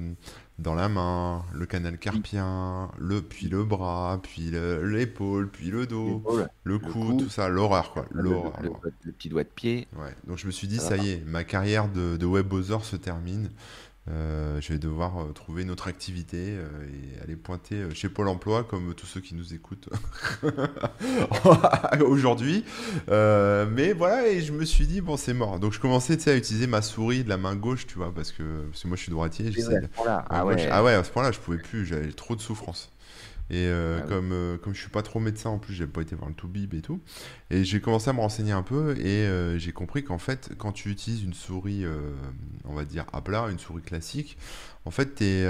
dans 0.60 0.75
la 0.75 0.89
main, 0.89 1.43
le 1.53 1.65
canal 1.65 1.98
carpien, 1.98 2.91
le, 3.00 3.22
puis 3.22 3.48
le 3.48 3.63
bras, 3.63 4.20
puis 4.22 4.51
le- 4.51 4.86
l'épaule, 4.88 5.50
puis 5.50 5.72
le 5.72 5.88
dos, 5.88 6.24
le 6.63 6.77
cou, 6.79 7.15
tout 7.17 7.29
ça, 7.29 7.50
l'horreur 7.50 7.91
quoi, 7.93 8.05
le, 8.12 8.24
l'horreur. 8.24 8.53
le- 8.62 8.67
l'horreur. 8.67 8.81
le 9.03 9.12
petit 9.12 9.29
doigt 9.29 9.43
de 9.43 9.50
pied. 9.50 9.88
Ouais, 9.98 10.13
donc 10.27 10.38
je 10.38 10.46
me 10.46 10.51
suis 10.51 10.67
dit, 10.67 10.77
Ça 10.77 10.98
y 10.98 11.10
est, 11.12 11.24
ma 11.25 11.43
carrière 11.43 11.88
de, 11.89 12.15
de 12.17 12.25
webosser 12.25 12.77
se 12.84 12.96
termine. 12.96 13.50
Euh, 14.12 14.60
je 14.60 14.74
vais 14.74 14.80
devoir 14.80 15.22
euh, 15.22 15.32
trouver 15.32 15.62
une 15.63 15.72
autre 15.72 15.88
activité 15.88 16.38
euh, 16.58 16.68
et 17.18 17.24
aller 17.24 17.36
pointer 17.38 17.86
chez 17.94 18.10
Pôle 18.10 18.27
emploi 18.27 18.63
comme 18.63 18.94
tous 18.94 19.06
ceux 19.06 19.22
qui 19.22 19.36
nous 19.36 19.53
écoutent 19.53 19.88
aujourd'hui. 22.06 22.65
Mais 23.08 23.94
voilà, 23.94 24.27
et 24.27 24.41
je 24.41 24.51
me 24.51 24.65
suis 24.65 24.88
dit, 24.88 25.01
bon, 25.01 25.18
c'est 25.18 25.34
mort. 25.34 25.60
Donc 25.60 25.74
je 25.74 25.80
commençais 25.80 26.30
à 26.30 26.36
utiliser 26.36 26.68
ma 26.68 26.82
souris 26.82 27.24
de 27.24 27.30
la 27.30 27.38
main 27.38 27.56
gauche, 27.56 27.88
tu 27.88 27.96
vois, 27.98 28.13
parce 28.13 28.32
que, 28.32 28.44
parce 28.70 28.84
que 28.84 28.88
moi 28.88 28.98
je 28.98 29.03
suis 29.03 29.12
droitier. 29.12 29.50
Vrai, 29.50 29.82
de- 29.82 29.88
Ah 30.30 30.44
gauche. 30.44 30.56
ouais. 30.56 30.70
Ah 30.72 30.84
ouais, 30.84 30.94
à 30.94 31.03
ce 31.03 31.12
point-là, 31.12 31.32
je 31.32 31.39
pouvais 31.39 31.58
plus, 31.60 31.86
j'avais 31.86 32.12
trop 32.12 32.36
de 32.36 32.41
souffrance. 32.41 32.91
Et 33.51 33.67
euh, 33.67 34.00
Ah 34.00 34.05
oui. 34.08 34.10
comme, 34.10 34.31
euh, 34.34 34.58
comme 34.58 34.74
je 34.74 34.81
suis 34.81 34.89
pas 34.89 35.03
trop 35.03 35.20
médecin 35.20 35.51
en 35.51 35.60
plus, 35.60 35.74
j'ai 35.75 35.88
pas 35.88 36.01
été 36.01 36.15
voir 36.15 36.29
le 36.29 36.36
Toubib 36.36 36.74
et 36.74 36.81
tout. 36.81 37.01
Et 37.51 37.63
j'ai 37.65 37.81
commencé 37.81 38.10
à 38.10 38.13
me 38.13 38.20
renseigner 38.22 38.53
un 38.53 38.63
peu 38.63 38.98
et 39.00 39.27
euh, 39.27 39.58
j'ai 39.60 39.74
compris 39.74 40.03
qu'en 40.03 40.17
fait, 40.20 40.51
quand 40.58 40.72
tu 40.72 40.89
utilises 40.89 41.24
une 41.24 41.34
souris, 41.34 41.86
euh, 41.86 42.12
on 42.65 42.74
va 42.74 42.86
dire 42.86 43.05
à 43.13 43.22
plat, 43.22 43.48
une 43.51 43.60
souris 43.60 43.84
classique, 43.84 44.38
en 44.86 44.91
fait, 44.91 45.15
t'es, 45.15 45.46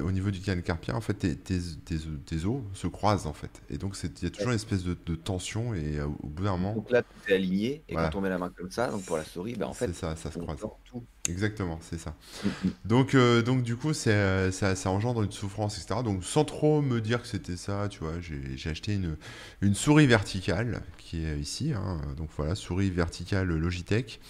au 0.00 0.12
niveau 0.12 0.30
du 0.30 0.40
canal 0.40 0.62
carpien, 0.64 0.94
en 0.94 1.00
fait, 1.00 1.14
tes, 1.14 1.36
tes, 1.36 1.58
tes- 1.84 1.98
tes 2.26 2.44
os 2.44 2.60
se 2.74 2.86
croisent 2.88 3.26
en 3.26 3.32
fait. 3.32 3.62
Et 3.70 3.78
donc, 3.78 3.96
il 4.02 4.24
y 4.24 4.26
a 4.26 4.30
toujours 4.30 4.50
une 4.50 4.56
espèce 4.56 4.84
de, 4.84 4.96
de 5.06 5.14
tension 5.14 5.74
et 5.74 6.00
au 6.00 6.28
bout 6.28 6.44
d'un 6.44 6.52
moment, 6.52 6.74
Donc 6.74 6.90
là, 6.90 7.02
tout 7.02 7.18
est 7.28 7.34
aligné. 7.34 7.84
Et 7.88 7.94
Voilà. 7.94 8.08
quand 8.10 8.14
on 8.14 8.20
met 8.20 8.28
la 8.28 8.38
main 8.38 8.50
comme 8.50 8.70
ça, 8.70 8.90
donc 8.90 9.04
pour 9.04 9.16
la 9.16 9.24
souris, 9.24 9.56
ben 9.56 9.66
en 9.66 9.74
fait, 9.74 9.86
c'est 9.86 9.92
ça, 9.94 10.16
ça 10.16 10.30
se 10.30 10.38
croise. 10.38 10.58
tout. 10.84 11.06
Exactement, 11.28 11.78
c'est 11.82 11.98
ça. 11.98 12.14
Mm, 12.44 12.48
mm. 12.64 12.70
Donc, 12.84 13.14
euh, 13.14 13.42
donc 13.42 13.62
du 13.62 13.76
coup, 13.76 13.92
euh, 14.06 14.50
ça, 14.52 14.76
ça 14.76 14.90
engendre 14.90 15.22
une 15.22 15.32
souffrance, 15.32 15.76
etc. 15.78 16.02
Donc, 16.04 16.24
sans 16.24 16.44
trop 16.44 16.82
me 16.82 17.00
dire 17.00 17.20
que 17.22 17.26
c'était 17.28 17.56
ça, 17.56 17.88
tu 17.88 18.00
vois, 18.00 18.14
j'ai, 18.20 18.70
acheté 18.70 18.94
une, 18.94 19.16
une 19.60 19.74
souris 19.74 20.06
verticale 20.06 20.82
qui 20.98 21.24
est 21.24 21.38
ici. 21.38 21.72
hein. 21.74 22.00
Donc 22.16 22.30
voilà, 22.36 22.54
souris 22.54 22.90
verticale 22.90 23.48
Logitech 23.48 24.20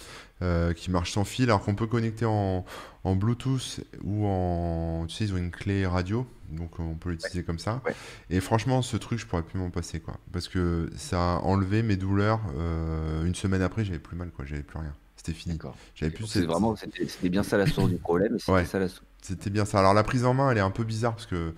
euh, 0.41 0.73
qui 0.73 0.91
marche 0.91 1.11
sans 1.11 1.23
fil, 1.25 1.45
alors 1.45 1.63
qu'on 1.63 1.75
peut 1.75 1.87
connecter 1.87 2.25
en, 2.25 2.65
en 3.03 3.15
Bluetooth 3.15 3.81
ou 4.03 4.25
en, 4.27 5.05
tu 5.07 5.15
sais, 5.15 5.25
ils 5.25 5.33
ont 5.33 5.37
une 5.37 5.51
clé 5.51 5.85
radio, 5.87 6.27
donc 6.49 6.79
on 6.79 6.95
peut 6.95 7.09
l'utiliser 7.11 7.43
comme 7.43 7.59
ça. 7.59 7.81
Ouais. 7.85 7.95
Et 8.29 8.39
franchement, 8.39 8.81
ce 8.81 8.97
truc, 8.97 9.19
je 9.19 9.25
pourrais 9.25 9.43
plus 9.43 9.59
m'en 9.59 9.69
passer, 9.71 9.99
quoi, 9.99 10.19
parce 10.31 10.47
que 10.47 10.91
ça 10.95 11.35
a 11.35 11.39
enlevé 11.39 11.83
mes 11.83 11.95
douleurs. 11.97 12.41
euh, 12.57 13.25
une 13.25 13.35
semaine 13.35 13.61
après, 13.61 13.83
j'avais 13.85 13.99
plus 13.99 14.15
mal, 14.17 14.29
quoi, 14.31 14.45
j'avais 14.45 14.63
plus 14.63 14.79
rien. 14.79 14.95
C'était 15.27 15.37
fini. 15.37 15.59
J'avais 15.95 16.11
plus 16.11 16.25
cette- 16.25 16.45
vraiment, 16.45 16.75
c'était 16.75 17.29
bien 17.29 17.43
ça 17.43 17.57
la 17.57 17.67
source 17.67 17.89
du 17.89 17.97
problème. 17.97 18.39
C'était 18.39 18.51
Ouais. 18.51 18.65
ça 18.65 18.79
la 18.79 18.87
source. 18.87 19.03
c'était 19.21 19.49
bien 19.49 19.65
ça. 19.65 19.79
Alors 19.79 19.93
la 19.93 20.03
prise 20.03 20.25
en 20.25 20.33
main, 20.33 20.51
elle 20.51 20.57
est 20.57 20.61
un 20.61 20.71
peu 20.71 20.83
bizarre 20.83 21.13
parce 21.15 21.25
que 21.25 21.53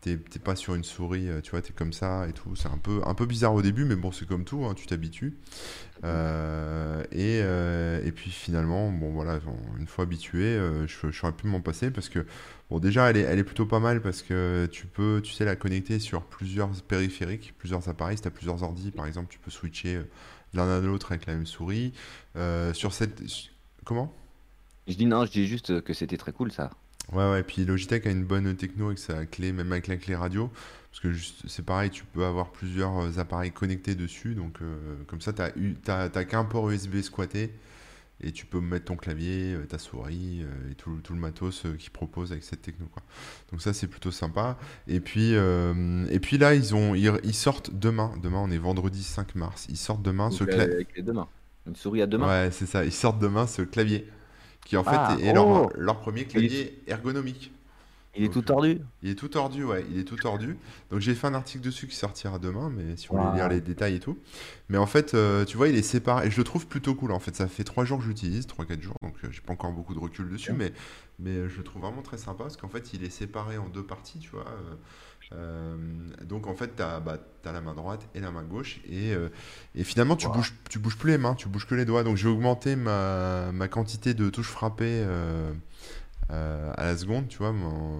t'es 0.00 0.16
pas 0.16 0.56
sur 0.56 0.74
une 0.74 0.82
souris, 0.82 1.28
euh, 1.28 1.40
tu 1.40 1.52
vois, 1.52 1.62
t'es 1.62 1.72
comme 1.72 1.92
ça 1.92 2.26
et 2.28 2.32
tout. 2.32 2.56
C'est 2.56 2.66
un 2.68 2.78
peu, 2.78 3.00
un 3.06 3.14
peu 3.14 3.24
bizarre 3.24 3.54
au 3.54 3.62
début, 3.62 3.84
mais 3.84 3.94
bon, 3.94 4.10
c'est 4.10 4.26
comme 4.26 4.44
tout, 4.44 4.64
hein, 4.64 4.74
tu 4.74 4.86
t'habitues. 4.86 5.36
Euh, 6.04 7.02
et, 7.12 7.40
euh, 7.42 8.04
et 8.04 8.10
puis 8.12 8.30
finalement, 8.32 8.90
bon 8.90 9.12
voilà, 9.12 9.38
une 9.78 9.86
fois 9.86 10.04
habitué, 10.04 10.42
euh, 10.42 10.86
je, 10.88 11.10
je 11.10 11.16
saurais 11.16 11.32
plus 11.32 11.48
m'en 11.48 11.60
passer 11.60 11.92
parce 11.92 12.08
que, 12.08 12.26
bon, 12.70 12.80
déjà, 12.80 13.10
elle 13.10 13.16
est, 13.18 13.20
elle 13.20 13.38
est 13.38 13.44
plutôt 13.44 13.66
pas 13.66 13.78
mal 13.80 14.02
parce 14.02 14.22
que 14.22 14.68
tu 14.72 14.86
peux, 14.86 15.20
tu 15.22 15.32
sais, 15.32 15.44
la 15.44 15.54
connecter 15.56 16.00
sur 16.00 16.22
plusieurs 16.24 16.70
périphériques, 16.82 17.54
plusieurs 17.58 17.88
appareils. 17.88 18.16
Si 18.16 18.22
t'as 18.24 18.30
plusieurs 18.30 18.62
ordi, 18.64 18.90
par 18.90 19.06
exemple, 19.06 19.28
tu 19.30 19.38
peux 19.38 19.50
switcher 19.52 20.00
l'un 20.54 20.68
à 20.68 20.80
l'autre 20.80 21.12
avec 21.12 21.26
la 21.26 21.34
même 21.34 21.46
souris. 21.46 21.92
Euh, 22.36 22.72
sur 22.72 22.92
cette, 22.92 23.22
comment? 23.84 24.14
Je 24.88 24.94
dis 24.94 25.06
non, 25.06 25.24
je 25.26 25.30
dis 25.32 25.46
juste 25.46 25.80
que 25.82 25.92
c'était 25.94 26.16
très 26.16 26.32
cool 26.32 26.52
ça. 26.52 26.70
Ouais, 27.12 27.28
ouais, 27.30 27.42
puis 27.42 27.64
Logitech 27.64 28.06
a 28.06 28.10
une 28.10 28.24
bonne 28.24 28.54
techno 28.56 28.86
avec 28.86 28.98
sa 28.98 29.26
clé, 29.26 29.52
même 29.52 29.70
avec 29.72 29.86
la 29.88 29.96
clé 29.96 30.14
radio. 30.14 30.50
Parce 30.90 31.00
que 31.00 31.12
juste- 31.12 31.42
c'est 31.48 31.64
pareil, 31.64 31.90
tu 31.90 32.04
peux 32.04 32.24
avoir 32.24 32.50
plusieurs 32.52 32.96
euh, 32.98 33.18
appareils 33.18 33.50
connectés 33.50 33.94
dessus. 33.94 34.34
Donc, 34.34 34.58
euh, 34.62 34.96
comme 35.06 35.20
ça, 35.20 35.32
tu 35.32 35.42
n'as 35.88 36.08
qu'un 36.24 36.44
port 36.44 36.70
USB 36.70 37.00
squatté. 37.00 37.52
Et 38.22 38.30
tu 38.32 38.46
peux 38.46 38.60
mettre 38.60 38.84
ton 38.86 38.96
clavier, 38.96 39.54
euh, 39.54 39.66
ta 39.66 39.78
souris 39.78 40.42
euh, 40.42 40.70
et 40.70 40.74
tout, 40.74 41.00
tout 41.02 41.12
le 41.12 41.18
matos 41.18 41.66
euh, 41.66 41.74
qu'ils 41.74 41.90
proposent 41.90 42.30
avec 42.32 42.44
cette 42.44 42.62
techno, 42.62 42.86
quoi. 42.86 43.02
Donc, 43.50 43.60
ça, 43.60 43.72
c'est 43.72 43.88
plutôt 43.88 44.10
sympa. 44.12 44.56
Et 44.86 45.00
puis, 45.00 45.34
euh, 45.34 46.06
et 46.08 46.20
puis 46.20 46.38
là, 46.38 46.54
ils, 46.54 46.74
ont, 46.74 46.94
ils, 46.94 47.12
ils 47.24 47.34
sortent 47.34 47.72
demain. 47.74 48.12
Demain, 48.22 48.38
on 48.38 48.50
est 48.50 48.58
vendredi 48.58 49.02
5 49.02 49.34
mars. 49.34 49.66
Ils 49.68 49.76
sortent 49.76 50.02
demain 50.02 50.28
Donc, 50.28 50.38
ce 50.38 50.44
clavier. 50.44 50.86
mains. 51.12 51.28
Une 51.66 51.76
souris 51.76 52.02
à 52.02 52.06
deux 52.06 52.18
mains. 52.18 52.28
Ouais, 52.28 52.50
c'est 52.52 52.66
ça. 52.66 52.84
Ils 52.84 52.92
sortent 52.92 53.18
demain 53.20 53.46
ce 53.46 53.62
clavier. 53.62 54.06
Qui, 54.64 54.76
en 54.76 54.84
fait, 54.84 54.90
Ah, 54.94 55.16
est 55.20 55.32
leur, 55.32 55.46
oh 55.48 55.70
leur 55.76 55.98
premier 55.98 56.24
clavier 56.24 56.80
ergonomique. 56.86 57.52
Il 58.14 58.24
est 58.24 58.26
Donc, 58.26 58.34
tout 58.34 58.42
tordu. 58.42 58.80
Il 59.02 59.08
est 59.10 59.14
tout 59.14 59.28
tordu, 59.28 59.64
ouais, 59.64 59.86
il 59.90 59.98
est 59.98 60.04
tout 60.04 60.18
tordu. 60.18 60.58
Donc 60.90 61.00
j'ai 61.00 61.14
fait 61.14 61.26
un 61.28 61.34
article 61.34 61.64
dessus 61.64 61.86
qui 61.86 61.96
sortira 61.96 62.38
demain, 62.38 62.70
mais 62.70 62.96
si 62.98 63.08
vous 63.08 63.14
voulez 63.14 63.28
Wow. 63.28 63.34
lire 63.36 63.48
les 63.48 63.62
détails 63.62 63.94
et 63.96 64.00
tout. 64.00 64.18
Mais 64.68 64.76
en 64.76 64.84
fait, 64.86 65.14
euh, 65.14 65.46
tu 65.46 65.56
vois, 65.56 65.68
il 65.68 65.76
est 65.76 65.82
séparé. 65.82 66.26
Et 66.26 66.30
je 66.30 66.36
le 66.36 66.44
trouve 66.44 66.66
plutôt 66.66 66.94
cool. 66.94 67.12
En 67.12 67.20
fait, 67.20 67.34
ça 67.34 67.48
fait 67.48 67.64
trois 67.64 67.86
jours 67.86 67.98
que 67.98 68.04
j'utilise, 68.04 68.46
trois 68.46 68.66
quatre 68.66 68.82
jours, 68.82 68.96
donc 69.02 69.14
euh, 69.24 69.28
j'ai 69.30 69.40
pas 69.40 69.54
encore 69.54 69.72
beaucoup 69.72 69.94
de 69.94 69.98
recul 69.98 70.28
dessus, 70.28 70.52
mais, 70.52 70.72
mais 71.18 71.30
euh, 71.30 71.48
je 71.48 71.56
le 71.56 71.64
trouve 71.64 71.82
vraiment 71.82 72.02
très 72.02 72.18
sympa 72.18 72.44
parce 72.44 72.58
qu'en 72.58 72.68
fait, 72.68 72.92
il 72.92 73.02
est 73.02 73.10
séparé 73.10 73.56
en 73.56 73.68
deux 73.70 73.82
parties, 73.84 74.18
tu 74.18 74.28
vois. 74.30 74.44
euh, 75.32 75.76
donc 76.24 76.46
en 76.46 76.54
fait, 76.54 76.76
tu 76.76 76.82
as, 76.82 77.02
la 77.44 77.60
main 77.62 77.74
droite 77.74 78.06
et 78.14 78.20
la 78.20 78.30
main 78.30 78.42
gauche. 78.42 78.80
Et, 78.86 79.14
euh, 79.14 79.30
et 79.74 79.84
finalement, 79.84 80.16
tu 80.16 80.26
Wow. 80.26 80.34
bouges, 80.34 80.52
tu 80.68 80.78
bouges 80.78 80.98
plus 80.98 81.12
les 81.12 81.18
mains, 81.18 81.34
tu 81.34 81.48
bouges 81.48 81.66
que 81.66 81.74
les 81.74 81.86
doigts. 81.86 82.04
Donc 82.04 82.16
j'ai 82.18 82.28
augmenté 82.28 82.76
ma, 82.76 83.52
ma 83.52 83.68
quantité 83.68 84.12
de 84.14 84.28
touches 84.28 84.48
frappées 84.50 84.84
euh, 85.06 85.52
euh, 86.30 86.72
à 86.76 86.84
la 86.84 86.96
seconde, 86.96 87.28
tu 87.28 87.38
vois, 87.38 87.52
mon, 87.52 87.98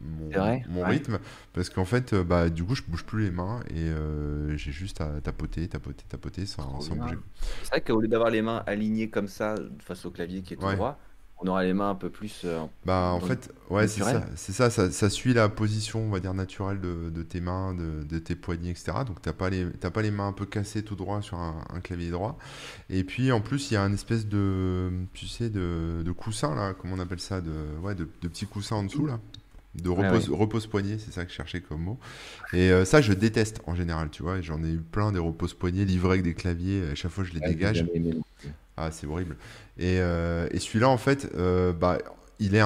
mon, 0.00 0.30
C'est 0.32 0.38
vrai 0.38 0.64
mon 0.68 0.82
Ouais. 0.82 0.90
rythme. 0.90 1.18
Parce 1.52 1.70
qu'en 1.70 1.84
fait, 1.84 2.12
euh, 2.12 2.24
bah, 2.24 2.50
du 2.50 2.64
coup, 2.64 2.74
je 2.74 2.82
bouge 2.82 3.04
plus 3.04 3.24
les 3.24 3.30
mains 3.30 3.60
et 3.70 3.88
euh, 3.88 4.56
j'ai 4.56 4.72
juste 4.72 5.00
à 5.00 5.20
tapoter, 5.20 5.68
tapoter, 5.68 6.04
tapoter 6.08 6.46
sans, 6.46 6.78
bouger. 6.94 7.16
C'est 7.62 7.68
vrai 7.70 7.80
qu'au 7.82 8.00
lieu 8.00 8.08
d'avoir 8.08 8.30
les 8.30 8.42
mains 8.42 8.62
alignées 8.66 9.10
comme 9.10 9.28
ça 9.28 9.54
face 9.78 10.04
au 10.04 10.10
clavier 10.10 10.42
qui 10.42 10.54
est 10.54 10.56
tout 10.56 10.66
Ouais. 10.66 10.74
droit, 10.74 10.98
on 11.40 11.46
aura 11.48 11.64
les 11.64 11.72
mains 11.74 11.90
un 11.90 11.94
peu 11.94 12.10
plus. 12.10 12.42
euh, 12.44 12.64
Bah, 12.86 13.10
en 13.12 13.20
fait, 13.20 13.52
ouais, 13.68 13.86
c'est 13.88 14.00
ça, 14.00 14.24
ça, 14.36 14.70
ça, 14.70 14.90
ça 14.90 15.10
suit 15.10 15.34
la 15.34 15.50
position, 15.50 16.00
on 16.00 16.08
va 16.08 16.18
dire, 16.18 16.32
naturelle 16.32 16.80
de, 16.80 17.10
de 17.10 17.22
tes 17.22 17.42
mains, 17.42 17.74
de, 17.74 18.04
de 18.04 18.18
tes 18.18 18.34
poignets, 18.34 18.70
etc. 18.70 19.04
Donc, 19.04 19.20
t'as 19.20 19.34
pas 19.34 19.50
les, 19.50 19.66
pas 19.66 20.00
les 20.00 20.10
mains 20.10 20.28
un 20.28 20.32
peu 20.32 20.46
cassées 20.46 20.82
tout 20.82 20.96
droit 20.96 21.20
sur 21.20 21.36
un, 21.36 21.62
un 21.68 21.80
clavier 21.80 22.10
droit. 22.10 22.38
Et 22.88 23.04
puis, 23.04 23.32
en 23.32 23.42
plus, 23.42 23.70
il 23.70 23.74
y 23.74 23.76
a 23.76 23.82
un 23.82 23.92
espèce 23.92 24.26
de, 24.26 24.90
tu 25.12 25.26
sais, 25.26 25.50
de, 25.50 26.02
de 26.02 26.12
coussin, 26.12 26.54
là, 26.54 26.72
comment 26.72 26.94
on 26.96 27.00
appelle 27.00 27.20
ça, 27.20 27.42
de, 27.42 27.52
ouais, 27.82 27.94
de, 27.94 28.08
de 28.22 28.28
petits 28.28 28.46
coussins 28.46 28.76
en 28.76 28.84
dessous, 28.84 29.04
là. 29.06 29.20
De 29.74 29.88
Ouais, 29.96 30.08
repose, 30.08 30.30
repose-poignet, 30.30 30.98
c'est 30.98 31.12
ça 31.12 31.24
que 31.24 31.30
je 31.30 31.36
cherchais 31.36 31.60
comme 31.60 31.82
mot. 31.82 31.98
Et 32.52 32.70
euh, 32.72 32.84
ça, 32.84 33.00
je 33.02 33.12
déteste 33.12 33.60
en 33.66 33.74
général, 33.74 34.10
tu 34.10 34.22
vois. 34.22 34.40
J'en 34.40 34.64
ai 34.64 34.70
eu 34.72 34.78
plein 34.80 35.12
des 35.12 35.18
repose-poignets 35.20 35.84
livrés 35.86 36.10
avec 36.12 36.22
des 36.24 36.34
claviers. 36.34 36.88
À 36.90 36.94
chaque 36.96 37.12
fois, 37.12 37.24
je 37.24 37.32
les 37.34 37.40
j'ai 37.42 37.42
dégage. 37.42 37.86
Ah, 38.76 38.90
c'est 38.90 39.06
horrible. 39.06 39.36
Et, 39.80 39.96
euh, 39.98 40.46
et 40.52 40.60
celui-là, 40.60 40.88
en 40.88 40.98
fait, 40.98 41.28
euh, 41.34 41.72
bah, 41.72 41.98
il 42.38 42.54
est, 42.54 42.62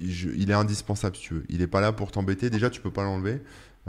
il 0.00 0.50
est 0.50 0.54
indispensable 0.54 1.14
si 1.14 1.22
tu 1.22 1.34
veux. 1.34 1.44
Il 1.48 1.62
est 1.62 1.66
pas 1.68 1.80
là 1.80 1.92
pour 1.92 2.10
t'embêter. 2.10 2.50
Déjà, 2.50 2.70
tu 2.70 2.80
peux 2.80 2.90
pas 2.90 3.04
l'enlever. 3.04 3.40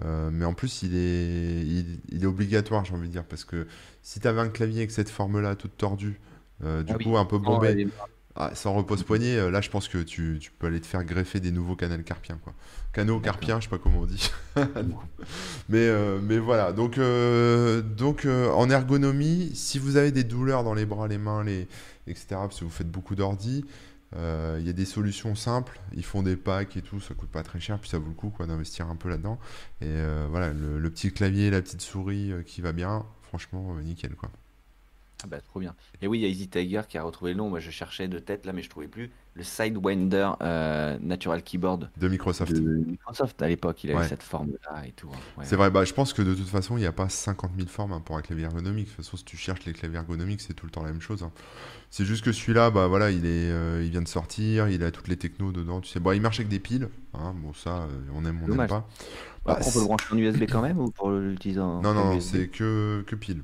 Euh, 0.06 0.30
mais 0.32 0.46
en 0.46 0.54
plus, 0.54 0.84
il 0.84 0.96
est, 0.96 1.64
il, 2.10 2.24
est 2.24 2.26
obligatoire, 2.26 2.86
j'ai 2.86 2.94
envie 2.94 3.08
de 3.08 3.14
dire, 3.14 3.24
parce 3.24 3.46
que 3.46 3.68
si 4.04 4.20
tu 4.20 4.28
avais 4.28 4.42
un 4.42 4.50
clavier 4.50 4.80
avec 4.80 4.92
cette 4.92 5.10
forme-là, 5.10 5.56
toute 5.56 5.76
tordue, 5.76 6.20
euh, 6.64 6.84
du 6.84 6.94
ah 6.94 7.04
coup 7.04 7.18
un 7.18 7.26
peu 7.26 7.40
bombé, 7.40 7.88
ah, 8.38 8.52
sans 8.54 8.74
repose-poignet, 8.74 9.36
euh, 9.36 9.52
là 9.52 9.62
je 9.62 9.70
pense 9.70 9.88
que 9.88 9.98
tu, 9.98 10.38
tu, 10.40 10.52
peux 10.52 10.68
aller 10.68 10.80
te 10.80 10.86
faire 10.86 11.04
greffer 11.04 11.40
des 11.40 11.52
nouveaux 11.52 11.76
canaux 11.76 12.02
carpiens. 12.04 12.40
Quoi. 12.44 12.54
Canaux 12.94 13.20
carpiens, 13.20 13.60
je 13.60 13.66
sais 13.66 13.70
pas 13.70 13.78
comment 13.78 14.02
on 14.02 14.06
dit. 14.06 14.32
mais, 15.70 15.90
mais 16.22 16.38
voilà, 16.38 16.72
donc, 16.72 17.00
donc 17.98 18.26
en 18.26 18.70
ergonomie, 18.70 19.52
si 19.54 19.78
vous 19.80 19.98
avez 19.98 20.12
des 20.12 20.24
douleurs 20.24 20.64
dans 20.64 20.74
les 20.74 20.86
bras, 20.86 21.08
les 21.08 21.18
mains, 21.18 21.44
les, 21.44 21.68
etc., 22.08 22.26
parce 22.32 22.60
que 22.60 22.66
vous 22.66 22.72
faites 22.72 22.90
beaucoup 22.90 23.16
d'ordi, 23.16 23.66
il 24.14 24.20
euh, 24.20 24.62
y 24.64 24.70
a 24.70 24.74
des 24.74 24.86
solutions 24.86 25.36
simples, 25.36 25.82
ils 25.94 26.06
font 26.06 26.24
des 26.24 26.38
packs 26.38 26.78
et 26.78 26.82
tout, 26.82 27.02
ça 27.02 27.14
coûte 27.14 27.30
pas 27.30 27.44
très 27.44 27.60
cher, 27.60 27.78
puis 27.78 27.90
ça 27.90 27.98
vaut 27.98 28.08
le 28.08 28.14
coup 28.14 28.32
d'investir 28.46 28.88
un 28.88 28.96
peu 28.96 29.10
là-dedans. 29.10 29.38
Et 29.82 29.86
euh, 29.88 30.28
voilà, 30.30 30.54
le, 30.54 30.90
petit 30.90 31.12
clavier, 31.12 31.50
la 31.50 31.62
petite 31.62 31.82
souris 31.82 32.32
euh, 32.32 32.42
qui 32.42 32.62
va 32.62 32.72
bien, 32.72 33.06
franchement 33.22 33.76
nickel 33.82 34.16
quoi. 34.16 34.32
Ah 35.24 35.28
bah 35.28 35.42
trop 35.42 35.60
bien. 35.60 35.74
Et 36.02 36.08
oui, 36.08 36.20
il 36.20 36.22
y 36.22 36.26
a 36.26 36.28
Easy 36.28 36.48
Tiger 36.48 36.82
qui 36.88 36.98
a 36.98 37.04
retrouvé 37.04 37.32
le 37.32 37.38
nom. 37.38 37.50
Moi, 37.50 37.60
je 37.60 37.72
cherchais 37.72 38.08
de 38.08 38.20
tête 38.20 38.46
là, 38.46 38.54
mais 38.54 38.62
je 38.62 38.70
trouvais 38.70 38.88
plus. 38.88 39.10
Le 39.34 39.44
Sidewinder 39.44 40.32
euh, 40.42 40.98
Natural 41.02 41.44
Keyboard 41.44 41.90
de 41.98 42.08
Microsoft. 42.08 42.54
De 42.54 42.60
Microsoft 42.60 43.42
à 43.42 43.48
l'époque, 43.48 43.84
il 43.84 43.92
avait 43.92 44.08
cette 44.08 44.22
forme-là 44.22 44.86
et 44.86 44.92
tout. 44.92 45.10
Hein. 45.12 45.42
C'est 45.44 45.56
vrai. 45.56 45.72
Bah, 45.72 45.86
je 45.86 45.94
pense 45.94 46.14
que 46.14 46.22
de 46.22 46.36
toute 46.36 46.48
façon, 46.48 46.78
il 46.78 46.82
n'y 46.82 46.88
a 46.88 46.92
pas 46.92 47.10
50 47.10 47.52
000 47.56 47.68
formes 47.68 47.94
hein, 47.94 48.02
pour 48.04 48.16
un 48.16 48.22
clavier 48.22 48.46
ergonomique. 48.46 48.86
De 48.86 48.90
toute 48.90 49.06
façon, 49.06 49.18
si 49.18 49.26
tu 49.26 49.38
cherches 49.38 49.66
les 49.66 49.74
claviers 49.74 49.98
ergonomiques, 49.98 50.42
c'est 50.42 50.54
tout 50.54 50.66
le 50.66 50.72
temps 50.72 50.84
la 50.84 50.92
même 50.92 51.02
chose. 51.02 51.24
Hein. 51.24 51.32
C'est 51.90 52.06
juste 52.06 52.24
que 52.24 52.32
celui-là, 52.32 52.70
bah 52.70 52.88
voilà, 52.88 53.10
il 53.12 53.26
est, 53.26 53.52
euh, 53.52 53.84
il 53.84 53.90
vient 53.90 54.02
de 54.02 54.08
sortir, 54.08 54.70
il 54.70 54.84
a 54.84 54.92
toutes 54.92 55.08
les 55.08 55.18
technos 55.18 55.52
dedans. 55.52 55.82
Tu 55.82 55.90
sais, 55.90 56.00
bon, 56.00 56.12
il 56.12 56.22
marche 56.22 56.40
avec 56.40 56.50
des 56.50 56.60
piles. 56.60 56.90
Bon, 57.14 57.54
ça, 57.54 57.84
euh, 57.84 57.88
on 58.14 58.24
aime, 58.26 58.40
on 58.44 58.48
n'aime 58.48 58.68
pas. 58.68 58.88
Bah, 59.46 59.60
on 59.66 59.72
peut 59.72 59.80
le 59.80 59.86
brancher 59.86 60.14
en 60.14 60.18
USB 60.18 60.44
quand 60.44 60.62
même 60.62 60.78
ou 60.78 60.92
pour 60.92 61.10
l'utiliser 61.10 61.62
en 61.62 61.82
Non, 61.82 61.94
non, 61.94 62.20
c'est 62.20 62.48
que, 62.50 63.04
que 63.08 63.16
pile 63.16 63.42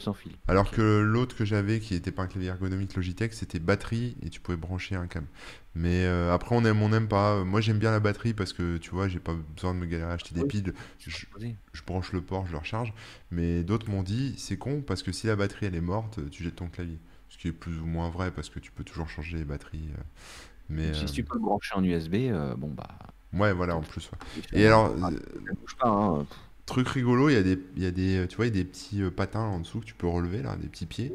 sans 0.00 0.12
fil. 0.12 0.32
Alors 0.46 0.70
que 0.70 1.00
l'autre 1.00 1.36
que 1.36 1.44
j'avais, 1.44 1.80
qui 1.80 1.94
n'était 1.94 2.10
pas 2.10 2.22
un 2.22 2.26
clavier 2.26 2.50
ergonomique 2.50 2.94
Logitech, 2.94 3.32
c'était 3.32 3.58
batterie 3.58 4.16
et 4.22 4.30
tu 4.30 4.40
pouvais 4.40 4.56
brancher 4.56 4.94
un 4.94 5.06
câble. 5.06 5.26
Mais 5.74 6.04
euh, 6.06 6.32
après, 6.32 6.56
on 6.56 6.64
aime, 6.64 6.82
on 6.82 6.88
n'aime 6.88 7.08
pas. 7.08 7.44
Moi, 7.44 7.60
j'aime 7.60 7.78
bien 7.78 7.90
la 7.90 8.00
batterie 8.00 8.34
parce 8.34 8.52
que 8.52 8.78
tu 8.78 8.90
vois, 8.90 9.08
j'ai 9.08 9.20
pas 9.20 9.34
besoin 9.54 9.74
de 9.74 9.78
me 9.78 9.86
galérer 9.86 10.10
à 10.10 10.14
acheter 10.14 10.34
des 10.34 10.44
piles. 10.44 10.74
Je, 10.98 11.26
branche 11.86 12.12
le 12.12 12.20
port, 12.20 12.46
je 12.46 12.52
le 12.52 12.58
recharge. 12.58 12.92
Mais 13.30 13.62
d'autres 13.62 13.88
m'ont 13.90 14.02
dit, 14.02 14.34
c'est 14.38 14.56
con 14.56 14.82
parce 14.86 15.02
que 15.02 15.12
si 15.12 15.26
la 15.26 15.36
batterie 15.36 15.66
elle 15.66 15.76
est 15.76 15.80
morte, 15.80 16.18
tu 16.30 16.42
jettes 16.42 16.56
ton 16.56 16.68
clavier. 16.68 16.98
Ce 17.28 17.38
qui 17.38 17.48
est 17.48 17.52
plus 17.52 17.78
ou 17.78 17.86
moins 17.86 18.08
vrai 18.08 18.30
parce 18.30 18.48
que 18.48 18.58
tu 18.58 18.72
peux 18.72 18.84
toujours 18.84 19.08
changer 19.08 19.36
les 19.36 19.44
batteries. 19.44 19.90
Euh. 19.96 20.02
mais 20.70 20.94
si 20.94 21.04
tu 21.06 21.22
peux 21.22 21.34
le 21.34 21.42
brancher 21.42 21.74
en 21.74 21.84
USB, 21.84 22.14
euh, 22.14 22.54
bon 22.56 22.68
bah. 22.68 22.88
Ouais, 23.34 23.52
voilà, 23.52 23.76
en 23.76 23.82
plus. 23.82 24.10
Et 24.52 24.66
alors. 24.66 24.88
Ça 24.98 25.10
bouge 25.10 25.76
pas, 25.78 25.88
hein. 25.88 26.26
Truc 26.68 26.86
rigolo, 26.88 27.30
il 27.30 27.32
y 27.32 27.36
a 27.36 27.42
des, 27.42 27.58
il 27.76 27.82
y 27.82 27.86
a 27.86 27.90
des, 27.90 28.26
tu 28.28 28.36
vois, 28.36 28.46
il 28.46 28.54
y 28.54 28.60
a 28.60 28.62
des 28.62 28.68
petits 28.68 29.02
euh, 29.02 29.10
patins 29.10 29.40
en 29.40 29.60
dessous 29.60 29.80
que 29.80 29.86
tu 29.86 29.94
peux 29.94 30.06
relever 30.06 30.42
là, 30.42 30.54
des 30.56 30.68
petits 30.68 30.84
pieds. 30.84 31.10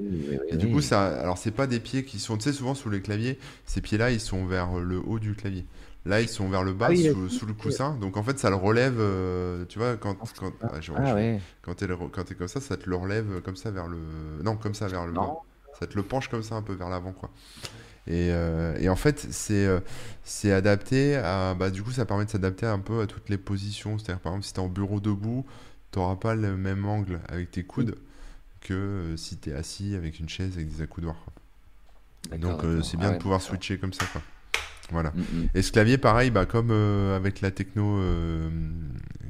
et 0.50 0.58
du 0.58 0.68
coup, 0.72 0.82
ça, 0.82 1.06
alors 1.20 1.38
c'est 1.38 1.52
pas 1.52 1.68
des 1.68 1.80
pieds 1.80 2.04
qui 2.06 2.18
sont, 2.18 2.38
tu 2.38 2.46
sais, 2.46 2.54
souvent 2.54 2.74
sous 2.74 2.89
les 2.89 3.02
claviers, 3.02 3.38
ces 3.66 3.80
pieds-là, 3.80 4.10
ils 4.10 4.20
sont 4.20 4.48
vers 4.48 4.80
le 4.80 4.98
haut 4.98 5.20
du 5.20 5.36
clavier. 5.36 5.66
Là, 6.06 6.22
ils 6.22 6.28
sont 6.28 6.50
vers 6.50 6.63
le 6.63 6.74
bas, 6.74 6.89
ah 6.89 6.96
sous, 7.30 7.46
le 7.46 7.54
coussin. 7.54 7.96
Donc 8.02 8.18
en 8.18 8.24
fait, 8.24 8.39
ça 8.39 8.50
le 8.50 8.56
relève, 8.56 8.98
euh, 8.98 9.63
tu 9.70 9.78
vois, 9.78 9.96
quand 9.96 10.16
quand 10.39 10.52
ah, 10.63 10.72
ah 10.74 11.16
quand 11.62 11.76
t'es 11.76 11.86
quand 12.12 12.32
es 12.32 12.36
comme 12.36 12.48
ça, 12.48 12.60
ça 12.60 12.76
te 12.76 12.89
le 12.89 12.96
relève 12.96 13.42
comme 13.42 13.56
ça 13.56 13.70
vers 13.70 13.88
le, 13.88 14.00
non, 14.44 14.58
comme 14.58 14.74
ça 14.74 14.88
vers 14.88 15.06
le 15.06 15.13
bas. 15.13 15.36
Ça 15.80 15.86
te 15.86 15.96
le 15.96 16.02
penche 16.04 16.30
comme 16.30 16.44
ça 16.44 16.56
un 16.56 16.63
peu 16.63 16.74
vers 16.74 16.89
l'avant, 16.89 17.13
quoi. 17.13 17.30
Euh, 18.10 18.78
et, 18.80 18.89
en 18.89 18.96
fait, 18.96 19.28
c'est 19.32 19.66
euh, 19.66 19.80
c'est 20.24 20.52
adapté 20.52 21.16
à. 21.16 21.54
Bah, 21.54 21.70
du 21.70 21.84
coup, 21.84 21.92
ça 21.92 22.06
permet 22.06 22.26
de 22.26 22.30
s'adapter 22.30 22.66
un 22.66 22.80
peu 22.80 23.02
à 23.02 23.08
toutes 23.08 23.30
les 23.30 23.38
positions. 23.38 23.98
C'est-à-dire, 23.98 24.20
par 24.20 24.34
exemple, 24.34 24.46
si 24.46 24.54
tu 24.54 24.60
es 24.60 24.63
en 24.63 24.68
bureau 24.68 25.00
debout, 25.00 25.46
tu 25.92 26.00
n'auras 26.00 26.16
pas 26.16 26.36
le 26.36 26.58
même 26.58 26.86
angle 26.86 27.20
avec 27.28 27.52
tes 27.52 27.63
coudes 27.63 27.96
que 28.62 28.74
euh, 28.74 29.18
si 29.18 29.38
tu 29.38 29.50
es 29.50 29.54
assis 29.54 29.96
avec 29.96 30.20
une 30.20 30.30
chaise 30.30 30.54
avec 30.56 30.70
des 30.70 30.82
accoudoirs. 30.82 31.24
Donc, 32.38 32.62
c'est 32.84 32.98
bien 32.98 33.12
de 33.12 33.18
pouvoir 33.18 33.42
switcher 33.42 33.78
comme 33.78 33.94
ça. 33.94 34.06
Quoi. 34.06 34.22
Voilà. 34.91 35.12
Mm, 35.12 35.22
mm. 35.22 35.50
Et 35.56 35.62
ce 35.62 35.72
clavier, 35.72 35.98
pareil, 35.98 36.32
bah, 36.32 36.46
comme 36.46 36.69
euh, 36.72 37.15
avec 37.15 37.41
la 37.41 37.52
techno, 37.52 37.98
euh, 37.98 38.50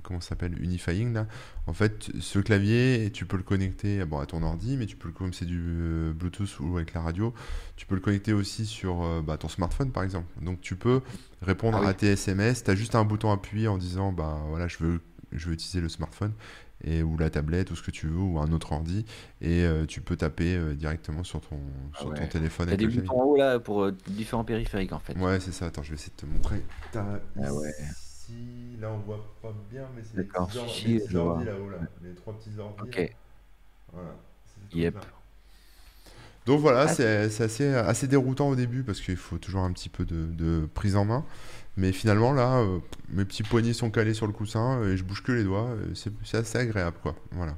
comment 0.01 0.19
ça 0.19 0.29
s'appelle, 0.29 0.61
Unifying, 0.61 1.13
là, 1.13 1.27
en 1.67 1.73
fait, 1.73 2.09
ce 2.19 2.39
clavier, 2.39 3.11
tu 3.13 3.25
peux 3.25 3.37
le 3.37 3.43
connecter 3.43 4.03
bon, 4.05 4.19
à 4.19 4.25
ton 4.25 4.43
ordi, 4.43 4.77
mais 4.77 4.85
tu 4.85 4.95
peux, 4.95 5.11
comme 5.11 5.33
c'est 5.33 5.45
du 5.45 5.61
euh, 5.61 6.13
Bluetooth 6.13 6.59
ou 6.59 6.77
avec 6.77 6.93
la 6.93 7.01
radio, 7.01 7.33
tu 7.75 7.85
peux 7.85 7.95
le 7.95 8.01
connecter 8.01 8.33
aussi 8.33 8.65
sur 8.65 9.23
bah, 9.23 9.37
ton 9.37 9.47
smartphone, 9.47 9.91
par 9.91 10.03
exemple. 10.03 10.27
Donc, 10.41 10.61
tu 10.61 10.75
peux 10.75 11.01
répondre 11.41 11.79
ah 11.83 11.89
à 11.89 11.93
tes 11.93 12.07
SMS, 12.07 12.63
tu 12.63 12.71
as 12.71 12.75
juste 12.75 12.95
un 12.95 13.05
bouton 13.05 13.31
appuyé 13.31 13.67
en 13.67 13.77
disant, 13.77 14.11
bah 14.11 14.39
voilà, 14.49 14.67
je 14.67 14.77
veux, 14.79 15.01
je 15.31 15.47
veux 15.47 15.53
utiliser 15.53 15.81
le 15.81 15.89
smartphone 15.89 16.33
et, 16.83 17.03
ou 17.03 17.17
la 17.17 17.29
tablette 17.29 17.71
ou 17.71 17.75
ce 17.75 17.83
que 17.83 17.91
tu 17.91 18.07
veux 18.07 18.17
ou 18.17 18.39
un 18.39 18.51
autre 18.51 18.71
ordi 18.71 19.05
et 19.41 19.63
euh, 19.63 19.85
tu 19.85 20.01
peux 20.01 20.15
taper 20.15 20.55
euh, 20.55 20.73
directement 20.73 21.23
sur 21.23 21.41
ton, 21.41 21.59
ah 21.93 21.99
sur 21.99 22.13
ton 22.13 22.27
téléphone. 22.27 22.67
Il 22.67 22.71
y 22.71 22.73
a 22.73 22.77
des 22.77 22.87
boutons 22.87 23.21
en 23.21 23.23
haut 23.25 23.35
là 23.35 23.59
pour 23.59 23.83
euh, 23.83 23.95
différents 24.07 24.43
périphériques 24.43 24.93
en 24.93 24.99
fait. 24.99 25.17
Ouais, 25.17 25.39
c'est 25.39 25.53
ça. 25.53 25.67
Attends, 25.67 25.83
je 25.83 25.89
vais 25.89 25.95
essayer 25.95 26.13
de 26.15 26.21
te 26.21 26.25
montrer. 26.25 26.63
ah 26.95 27.53
ouais. 27.53 27.73
Ici, 27.79 28.77
là 28.79 28.91
on 28.91 28.99
voit 28.99 29.35
pas 29.41 29.53
bien, 29.69 29.87
mais 29.95 30.01
c'est 30.03 30.17
les 30.17 30.23
petits, 30.23 31.15
ordi, 31.17 31.45
là-haut 31.45 31.69
là. 31.69 31.77
Les 32.01 32.13
trois 32.15 32.33
petits 32.37 32.57
ordi. 32.59 32.81
Ok. 32.81 33.15
Voilà. 33.91 34.15
Yep. 34.73 34.97
Donc 36.45 36.59
voilà, 36.59 36.81
ah, 36.81 36.87
c'est 36.87 37.41
assez, 37.41 37.73
assez 37.73 38.07
déroutant 38.07 38.49
au 38.49 38.55
début 38.55 38.83
parce 38.83 38.99
qu'il 38.99 39.15
faut 39.15 39.37
toujours 39.37 39.61
un 39.61 39.71
petit 39.71 39.87
peu 39.87 40.03
de, 40.03 40.25
de 40.25 40.67
prise 40.73 40.97
en 40.97 41.05
main. 41.05 41.23
Mais 41.75 41.91
finalement, 41.91 42.33
là, 42.33 42.59
euh, 42.59 42.79
mes 43.09 43.25
petits 43.25 43.43
poignets 43.43 43.73
sont 43.73 43.89
calés 43.89 44.13
sur 44.13 44.27
le 44.27 44.33
coussin 44.33 44.83
et 44.83 44.95
je 44.95 45.03
bouge 45.03 45.23
que 45.23 45.31
les 45.31 45.43
doigts. 45.43 45.75
C'est 45.93 46.37
assez 46.37 46.57
agréable, 46.57 46.97
quoi. 47.01 47.15
Voilà. 47.31 47.55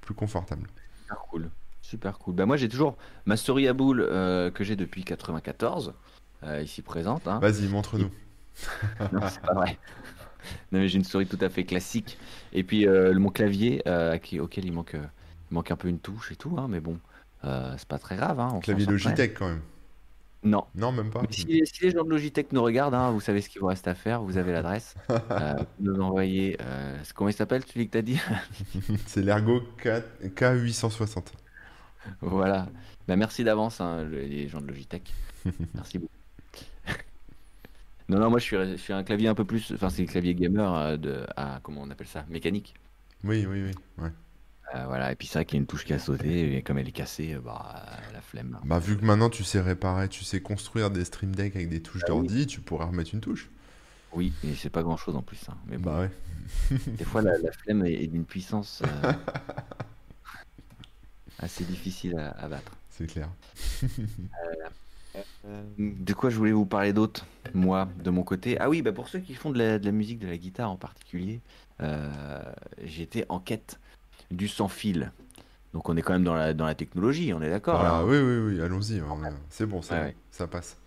Plus 0.00 0.14
confortable. 0.14 0.68
Super 1.02 1.18
cool. 1.30 1.50
Super 1.82 2.18
cool. 2.18 2.34
Bah, 2.34 2.46
moi, 2.46 2.56
j'ai 2.56 2.68
toujours 2.68 2.96
ma 3.24 3.36
souris 3.36 3.66
à 3.66 3.72
boule 3.72 4.06
euh, 4.08 4.50
que 4.50 4.62
j'ai 4.62 4.76
depuis 4.76 5.04
94, 5.04 5.94
euh, 6.44 6.62
ici 6.62 6.82
présente. 6.82 7.26
Hein. 7.26 7.40
Vas-y, 7.40 7.66
montre-nous. 7.66 8.10
non, 9.12 9.20
c'est 9.28 9.42
pas 9.42 9.54
vrai. 9.54 9.78
Non, 10.70 10.78
mais 10.78 10.88
j'ai 10.88 10.98
une 10.98 11.04
souris 11.04 11.26
tout 11.26 11.38
à 11.40 11.48
fait 11.48 11.64
classique. 11.64 12.18
Et 12.52 12.62
puis, 12.62 12.86
mon 12.86 13.30
clavier, 13.30 13.82
auquel 14.38 14.64
il 14.64 14.72
manque, 14.72 14.96
manque 15.50 15.72
un 15.72 15.76
peu 15.76 15.88
une 15.88 15.98
touche 15.98 16.30
et 16.30 16.36
tout. 16.36 16.56
Hein, 16.56 16.68
mais 16.68 16.78
bon, 16.78 17.00
c'est 17.42 17.88
pas 17.88 17.98
très 17.98 18.14
grave. 18.14 18.38
Hein, 18.38 18.60
clavier 18.62 18.86
Logitech, 18.86 19.34
quand 19.34 19.48
même. 19.48 19.62
Non. 20.46 20.64
Non, 20.76 20.92
même 20.92 21.10
pas. 21.10 21.22
Si, 21.28 21.44
les 21.44 21.90
gens 21.90 22.04
de 22.04 22.10
Logitech 22.10 22.52
nous 22.52 22.62
regardent, 22.62 22.94
hein, 22.94 23.10
vous 23.10 23.20
savez 23.20 23.40
ce 23.40 23.48
qu'il 23.48 23.60
vous 23.60 23.66
reste 23.66 23.88
à 23.88 23.96
faire, 23.96 24.22
vous 24.22 24.38
avez 24.38 24.52
l'adresse. 24.52 24.94
euh, 25.10 25.54
nous 25.80 26.00
envoyer. 26.00 26.56
Euh, 26.60 26.96
comment 27.16 27.28
il 27.28 27.32
s'appelle, 27.32 27.64
celui 27.66 27.88
que 27.88 27.92
tu 27.92 27.98
as 27.98 28.02
dit 28.02 28.20
C'est 29.06 29.22
l'Ergo 29.22 29.60
K860. 29.82 31.32
Voilà. 32.20 32.68
Bah, 33.08 33.16
merci 33.16 33.42
d'avance, 33.42 33.80
hein, 33.80 34.04
les 34.04 34.46
gens 34.46 34.60
de 34.60 34.68
Logitech. 34.68 35.12
merci 35.74 35.98
beaucoup. 35.98 36.12
non, 38.08 38.20
non, 38.20 38.30
moi 38.30 38.38
je 38.38 38.44
suis, 38.44 38.56
je 38.56 38.76
suis, 38.76 38.92
un 38.92 39.02
clavier 39.02 39.26
un 39.26 39.34
peu 39.34 39.44
plus. 39.44 39.72
Enfin, 39.72 39.90
c'est 39.90 40.02
le 40.02 40.08
clavier 40.08 40.36
gamer 40.36 40.74
euh, 40.76 40.96
de. 40.96 41.26
à 41.36 41.58
comment 41.64 41.82
on 41.82 41.90
appelle 41.90 42.06
ça? 42.06 42.24
Mécanique. 42.28 42.74
Oui, 43.24 43.44
oui, 43.46 43.64
oui. 43.64 43.72
Ouais. 43.98 44.12
Euh, 44.74 44.84
voilà, 44.86 45.12
et 45.12 45.14
puis 45.14 45.28
c'est 45.28 45.38
vrai 45.38 45.44
qu'il 45.44 45.56
y 45.56 45.58
a 45.58 45.60
une 45.60 45.66
touche 45.66 45.84
qui 45.84 45.92
a 45.92 45.98
sauté, 45.98 46.56
et 46.56 46.62
comme 46.62 46.78
elle 46.78 46.88
est 46.88 46.92
cassée, 46.92 47.34
euh, 47.34 47.40
bah, 47.40 47.86
la 48.12 48.20
flemme. 48.20 48.58
Bah, 48.64 48.80
vu 48.80 48.96
que 48.96 49.04
maintenant 49.04 49.30
tu 49.30 49.44
sais 49.44 49.60
réparer, 49.60 50.08
tu 50.08 50.24
sais 50.24 50.40
construire 50.40 50.90
des 50.90 51.04
Stream 51.04 51.34
Deck 51.34 51.54
avec 51.54 51.68
des 51.68 51.80
touches 51.80 52.02
bah 52.02 52.08
d'ordi, 52.08 52.46
tu 52.46 52.60
pourrais 52.60 52.86
remettre 52.86 53.14
une 53.14 53.20
touche. 53.20 53.48
Oui, 54.12 54.32
et 54.44 54.54
c'est 54.54 54.70
pas 54.70 54.82
grand 54.82 54.96
chose 54.96 55.14
en 55.14 55.22
plus. 55.22 55.40
Hein, 55.48 55.56
mais 55.68 55.78
Bah 55.78 56.00
ouais. 56.00 56.10
des 56.86 57.04
fois, 57.04 57.22
la, 57.22 57.32
flemme 57.52 57.86
est, 57.86 58.06
d'une 58.08 58.24
puissance 58.24 58.82
euh, 58.84 59.12
assez 61.38 61.64
difficile 61.64 62.18
à, 62.18 62.48
battre. 62.48 62.72
C'est 62.90 63.06
clair. 63.06 63.28
de 65.78 66.12
quoi 66.12 66.30
je 66.30 66.36
voulais 66.36 66.52
vous 66.52 66.66
parler 66.66 66.92
d'autre, 66.92 67.24
moi, 67.54 67.88
de 68.02 68.10
mon 68.10 68.24
côté? 68.24 68.58
Ah 68.58 68.68
oui, 68.68 68.82
bah 68.82 68.92
pour 68.92 69.08
ceux 69.08 69.20
qui 69.20 69.34
font 69.34 69.50
de 69.50 69.58
la, 69.58 69.78
de 69.78 69.86
la 69.86 69.92
musique, 69.92 70.18
de 70.18 70.26
la 70.26 70.36
guitare 70.36 70.70
en 70.70 70.76
particulier, 70.76 71.40
j'étais 72.82 73.26
en 73.28 73.38
quête 73.38 73.78
du 74.30 74.48
sans 74.48 74.68
fil. 74.68 75.12
Donc 75.72 75.88
on 75.88 75.96
est 75.96 76.02
quand 76.02 76.14
même 76.14 76.24
dans 76.24 76.34
la, 76.34 76.54
dans 76.54 76.66
la 76.66 76.74
technologie, 76.74 77.32
on 77.34 77.42
est 77.42 77.50
d'accord 77.50 77.80
ah, 77.80 78.04
Oui, 78.04 78.18
oui, 78.18 78.38
oui, 78.38 78.60
allons-y. 78.62 79.02
C'est 79.50 79.66
bon, 79.66 79.82
ça, 79.82 80.06
ça 80.30 80.46
passe. 80.46 80.78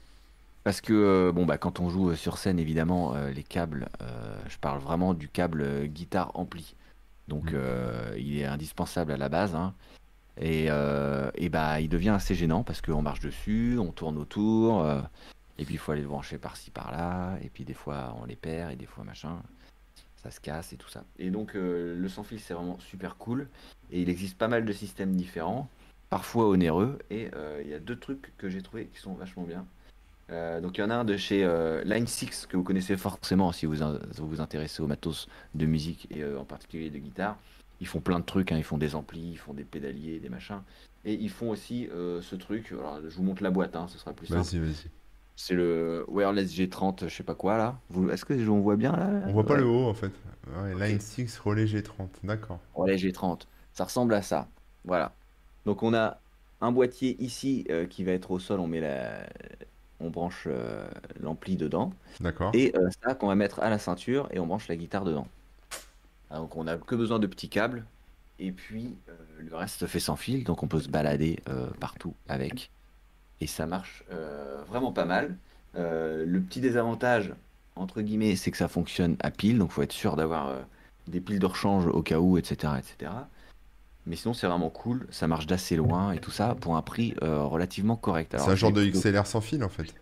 Parce 0.63 0.81
que 0.81 0.93
euh, 0.93 1.31
bon 1.31 1.45
bah 1.45 1.57
quand 1.57 1.79
on 1.79 1.89
joue 1.89 2.15
sur 2.15 2.37
scène 2.37 2.59
évidemment 2.59 3.15
euh, 3.15 3.31
les 3.31 3.43
câbles, 3.43 3.89
euh, 4.01 4.35
je 4.47 4.57
parle 4.57 4.79
vraiment 4.79 5.13
du 5.13 5.29
câble 5.29 5.87
guitare 5.87 6.31
ampli. 6.35 6.75
Donc 7.27 7.53
mm. 7.53 8.17
il 8.17 8.39
est 8.39 8.45
indispensable 8.45 9.11
à 9.11 9.17
la 9.17 9.29
base. 9.29 9.55
Hein. 9.55 9.73
Et, 10.41 10.67
et, 11.35 11.49
bah 11.49 11.81
il 11.81 11.89
devient 11.89 12.09
assez 12.09 12.33
gênant 12.33 12.63
parce 12.63 12.81
qu'on 12.81 13.01
marche 13.01 13.19
dessus, 13.19 13.77
on 13.77 13.91
tourne 13.91 14.17
autour, 14.17 14.89
et 15.57 15.65
puis 15.65 15.75
il 15.75 15.77
faut 15.77 15.91
aller 15.91 16.01
le 16.01 16.07
brancher 16.07 16.37
par-ci 16.37 16.71
par-là, 16.71 17.37
et 17.41 17.49
puis 17.49 17.65
des 17.65 17.73
fois 17.73 18.15
on 18.21 18.25
les 18.25 18.37
perd 18.37 18.71
et 18.71 18.77
des 18.77 18.85
fois 18.85 19.03
machin 19.03 19.41
ça 20.21 20.31
se 20.31 20.39
casse 20.39 20.73
et 20.73 20.77
tout 20.77 20.89
ça. 20.89 21.03
Et 21.17 21.29
donc 21.29 21.55
euh, 21.55 21.95
le 21.95 22.09
sans 22.09 22.23
fil 22.23 22.39
c'est 22.39 22.53
vraiment 22.53 22.79
super 22.79 23.15
cool 23.15 23.47
et 23.91 24.01
il 24.01 24.09
existe 24.09 24.37
pas 24.37 24.47
mal 24.47 24.65
de 24.65 24.73
systèmes 24.73 25.15
différents, 25.15 25.69
parfois 26.09 26.47
onéreux 26.47 26.99
et 27.09 27.29
euh, 27.35 27.61
il 27.63 27.69
y 27.69 27.73
a 27.73 27.79
deux 27.79 27.97
trucs 27.97 28.33
que 28.37 28.49
j'ai 28.49 28.61
trouvé 28.61 28.87
qui 28.87 28.99
sont 28.99 29.13
vachement 29.13 29.43
bien. 29.43 29.65
Euh, 30.31 30.61
donc 30.61 30.77
il 30.77 30.81
y 30.81 30.83
en 30.83 30.89
a 30.89 30.95
un 30.95 31.05
de 31.05 31.17
chez 31.17 31.47
Line 31.85 32.07
6 32.07 32.47
que 32.47 32.57
vous 32.57 32.63
connaissez 32.63 32.97
forcément 32.97 33.51
si 33.51 33.65
vous 33.65 33.75
vous, 33.75 34.27
vous 34.27 34.41
intéressez 34.41 34.81
au 34.81 34.87
matos 34.87 35.27
de 35.55 35.65
musique 35.65 36.07
et 36.11 36.23
en 36.23 36.45
particulier 36.45 36.89
de 36.89 36.99
guitare. 36.99 37.37
Ils 37.81 37.87
font 37.87 38.01
plein 38.01 38.19
de 38.19 38.25
trucs, 38.25 38.51
hein. 38.51 38.57
ils 38.57 38.63
font 38.65 38.77
des 38.77 38.93
amplis, 38.93 39.31
ils 39.31 39.37
font 39.37 39.53
des 39.53 39.63
pédaliers, 39.63 40.19
des 40.19 40.27
machins. 40.27 40.61
Et 41.05 41.13
ils 41.13 41.29
font 41.29 41.49
aussi 41.49 41.87
ce 41.89 42.35
truc, 42.35 42.73
alors 42.73 42.99
je 43.07 43.15
vous 43.15 43.23
montre 43.23 43.41
la 43.41 43.51
boîte, 43.51 43.77
hein, 43.77 43.87
ce 43.87 43.97
sera 43.97 44.11
plus 44.11 44.27
simple. 44.27 44.41
Vas-y, 44.41 44.59
vas-y. 44.59 44.98
C'est 45.41 45.55
le 45.55 46.03
Wireless 46.09 46.51
G30, 46.53 47.07
je 47.07 47.15
sais 47.15 47.23
pas 47.23 47.33
quoi 47.33 47.57
là. 47.57 47.79
Est-ce 48.11 48.25
que 48.25 48.49
on 48.49 48.59
voit 48.59 48.75
bien 48.75 48.91
là 48.91 49.09
On 49.25 49.31
voit 49.31 49.45
pas 49.45 49.55
le 49.55 49.65
haut 49.65 49.87
en 49.87 49.93
fait. 49.93 50.11
Line 50.77 50.99
6 50.99 51.39
relais 51.39 51.65
G30, 51.65 52.09
d'accord. 52.23 52.59
Relais 52.75 52.97
G30, 52.97 53.43
ça 53.71 53.85
ressemble 53.85 54.13
à 54.15 54.21
ça. 54.21 54.49
Voilà. 54.83 55.13
Donc 55.65 55.81
on 55.81 55.93
a 55.93 56.19
un 56.59 56.73
boîtier 56.73 57.15
ici 57.23 57.65
qui 57.89 58.03
va 58.03 58.11
être 58.11 58.31
au 58.31 58.39
sol, 58.39 58.59
on 58.59 58.67
met 58.67 58.81
la, 58.81 59.27
on 59.99 60.09
branche 60.09 60.45
euh, 60.47 60.87
l'ampli 61.21 61.55
dedans. 61.55 61.93
D'accord. 62.19 62.51
Et 62.53 62.73
euh, 62.75 62.89
ça 63.03 63.15
qu'on 63.15 63.27
va 63.27 63.35
mettre 63.35 63.59
à 63.59 63.69
la 63.69 63.79
ceinture 63.79 64.27
et 64.31 64.39
on 64.39 64.47
branche 64.47 64.67
la 64.67 64.75
guitare 64.75 65.03
dedans. 65.03 65.27
Ah, 66.29 66.37
donc 66.37 66.55
on 66.55 66.63
n'a 66.63 66.77
que 66.77 66.95
besoin 66.95 67.19
de 67.19 67.27
petits 67.27 67.49
câbles. 67.49 67.85
Et 68.39 68.51
puis 68.51 68.95
euh, 69.09 69.13
le 69.37 69.55
reste 69.55 69.79
se 69.79 69.85
fait 69.85 69.99
sans 69.99 70.15
fil, 70.15 70.43
donc 70.43 70.63
on 70.63 70.67
peut 70.67 70.79
se 70.79 70.89
balader 70.89 71.39
partout 71.79 72.13
avec. 72.27 72.71
Et 73.41 73.47
ça 73.47 73.65
marche 73.65 74.03
vraiment 74.67 74.91
pas 74.91 75.05
mal. 75.05 75.35
le 75.75 76.39
petit 76.39 76.61
désavantage, 76.61 77.33
entre 77.75 78.01
guillemets, 78.01 78.35
c'est 78.35 78.51
que 78.51 78.57
ça 78.57 78.67
fonctionne 78.67 79.15
à 79.21 79.31
pile, 79.31 79.57
donc 79.57 79.69
il 79.71 79.73
faut 79.73 79.81
être 79.81 79.93
sûr 79.93 80.15
d'avoir 80.15 80.59
des 81.07 81.21
piles 81.21 81.39
de 81.39 81.45
rechange 81.45 81.87
au 81.87 82.01
cas 82.01 82.19
où, 82.19 82.37
etc. 82.37 82.73
etc. 82.77 83.11
Mais 84.05 84.15
sinon, 84.15 84.33
c'est 84.33 84.47
vraiment 84.47 84.69
cool. 84.69 85.05
Ça 85.11 85.27
marche 85.27 85.45
d'assez 85.45 85.75
loin 85.75 86.11
et 86.13 86.19
tout 86.19 86.31
ça 86.31 86.55
pour 86.59 86.75
un 86.75 86.81
prix 86.81 87.13
euh, 87.21 87.43
relativement 87.43 87.95
correct. 87.95 88.35
C'est 88.37 88.49
un 88.49 88.55
genre 88.55 88.71
de 88.71 88.83
XLR 88.85 89.27
sans 89.27 89.41
fil 89.41 89.63
en 89.63 89.69
fait. 89.69 89.93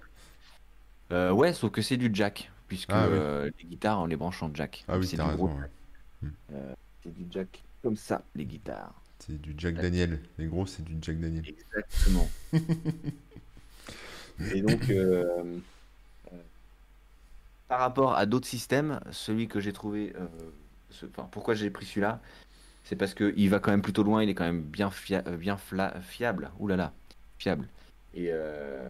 Euh, 1.11 1.31
ouais, 1.31 1.53
sauf 1.53 1.71
que 1.71 1.81
c'est 1.81 1.97
du 1.97 2.09
jack, 2.13 2.51
puisque 2.67 2.91
ah 2.91 3.05
euh, 3.05 3.49
les 3.59 3.65
guitares, 3.65 3.99
on 3.99 4.05
les 4.05 4.15
branche 4.15 4.41
en 4.43 4.49
jack. 4.53 4.85
Ah 4.87 4.97
oui, 4.97 5.07
c'est 5.07 5.21
raison. 5.21 5.49
Hmm. 6.21 6.29
c'est 7.03 7.13
du 7.13 7.25
jack 7.29 7.63
comme 7.81 7.95
ça, 7.95 8.23
les 8.35 8.45
guitares. 8.45 8.93
C'est 9.19 9.41
du 9.41 9.53
Jack 9.57 9.75
Daniel. 9.75 10.19
Les 10.37 10.47
gros, 10.47 10.65
c'est 10.65 10.83
du 10.83 10.97
Jack 11.01 11.19
Daniel. 11.19 11.43
Exactement. 11.47 12.29
et 14.53 14.61
donc, 14.61 14.91
par 17.67 17.79
rapport 17.79 18.15
à 18.15 18.25
d'autres 18.25 18.47
systèmes, 18.47 18.99
celui 19.11 19.47
que 19.47 19.59
j'ai 19.59 19.73
trouvé. 19.73 20.13
Enfin, 21.03 21.27
pourquoi 21.31 21.53
j'ai 21.53 21.69
pris 21.69 21.85
celui-là 21.85 22.21
c'est 22.87 22.95
parce 22.95 23.13
qu'il 23.13 23.49
va 23.49 23.59
quand 23.59 23.71
même 23.71 23.81
plutôt 23.81 24.01
loin, 24.01 24.23
il 24.23 24.29
est 24.29 24.33
quand 24.33 24.45
même 24.45 24.61
bien, 24.61 24.89
euh, 25.11 25.35
bien 25.35 25.57
fiable. 25.57 26.51
Ouh 26.57 26.67
là 26.69 26.77
là, 26.77 26.93
fiable. 27.37 27.67
Et, 28.13 28.29
euh, 28.31 28.87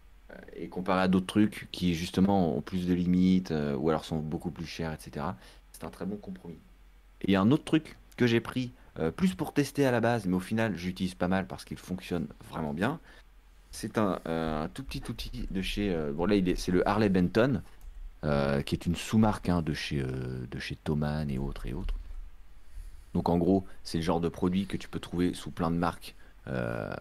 et 0.54 0.68
comparé 0.68 1.00
à 1.02 1.08
d'autres 1.08 1.26
trucs 1.26 1.66
qui 1.72 1.96
justement 1.96 2.56
ont 2.56 2.60
plus 2.60 2.86
de 2.86 2.94
limites 2.94 3.50
euh, 3.50 3.74
ou 3.74 3.88
alors 3.88 4.04
sont 4.04 4.20
beaucoup 4.20 4.52
plus 4.52 4.66
chers, 4.66 4.92
etc. 4.92 5.26
C'est 5.72 5.82
un 5.82 5.90
très 5.90 6.06
bon 6.06 6.16
compromis. 6.16 6.60
Et 7.22 7.28
il 7.28 7.32
y 7.32 7.34
a 7.34 7.40
un 7.40 7.50
autre 7.50 7.64
truc 7.64 7.96
que 8.16 8.28
j'ai 8.28 8.38
pris 8.38 8.70
plus 9.16 9.34
pour 9.34 9.52
tester 9.54 9.86
à 9.86 9.90
la 9.90 10.00
base, 10.00 10.26
mais 10.26 10.34
au 10.34 10.40
final 10.40 10.76
j'utilise 10.76 11.14
pas 11.14 11.28
mal 11.28 11.46
parce 11.46 11.64
qu'il 11.64 11.78
fonctionne 11.78 12.26
vraiment 12.50 12.72
bien. 12.72 12.98
C'est 13.70 13.98
un, 13.98 14.18
tout 14.74 14.82
petit 14.82 15.02
outil 15.08 15.46
de 15.50 15.62
chez. 15.62 15.96
bon 16.12 16.26
là, 16.26 16.36
c'est 16.56 16.72
le 16.72 16.86
Harley 16.88 17.08
Benton, 17.08 17.62
qui 18.22 18.74
est 18.74 18.86
une 18.86 18.96
sous-marque 18.96 19.48
hein, 19.48 19.62
de 19.62 19.72
chez 19.72 20.02
de 20.02 20.58
chez 20.58 20.76
Thomann 20.76 21.30
et 21.30 21.38
autres 21.38 21.66
et 21.66 21.74
autres. 21.74 21.94
Donc 23.14 23.28
en 23.28 23.38
gros, 23.38 23.66
c'est 23.84 23.98
le 23.98 24.04
genre 24.04 24.20
de 24.20 24.28
produit 24.28 24.66
que 24.66 24.76
tu 24.76 24.88
peux 24.88 25.00
trouver 25.00 25.34
sous 25.34 25.50
plein 25.50 25.70
de 25.70 25.76
marques, 25.76 26.14
euh, 26.46 26.92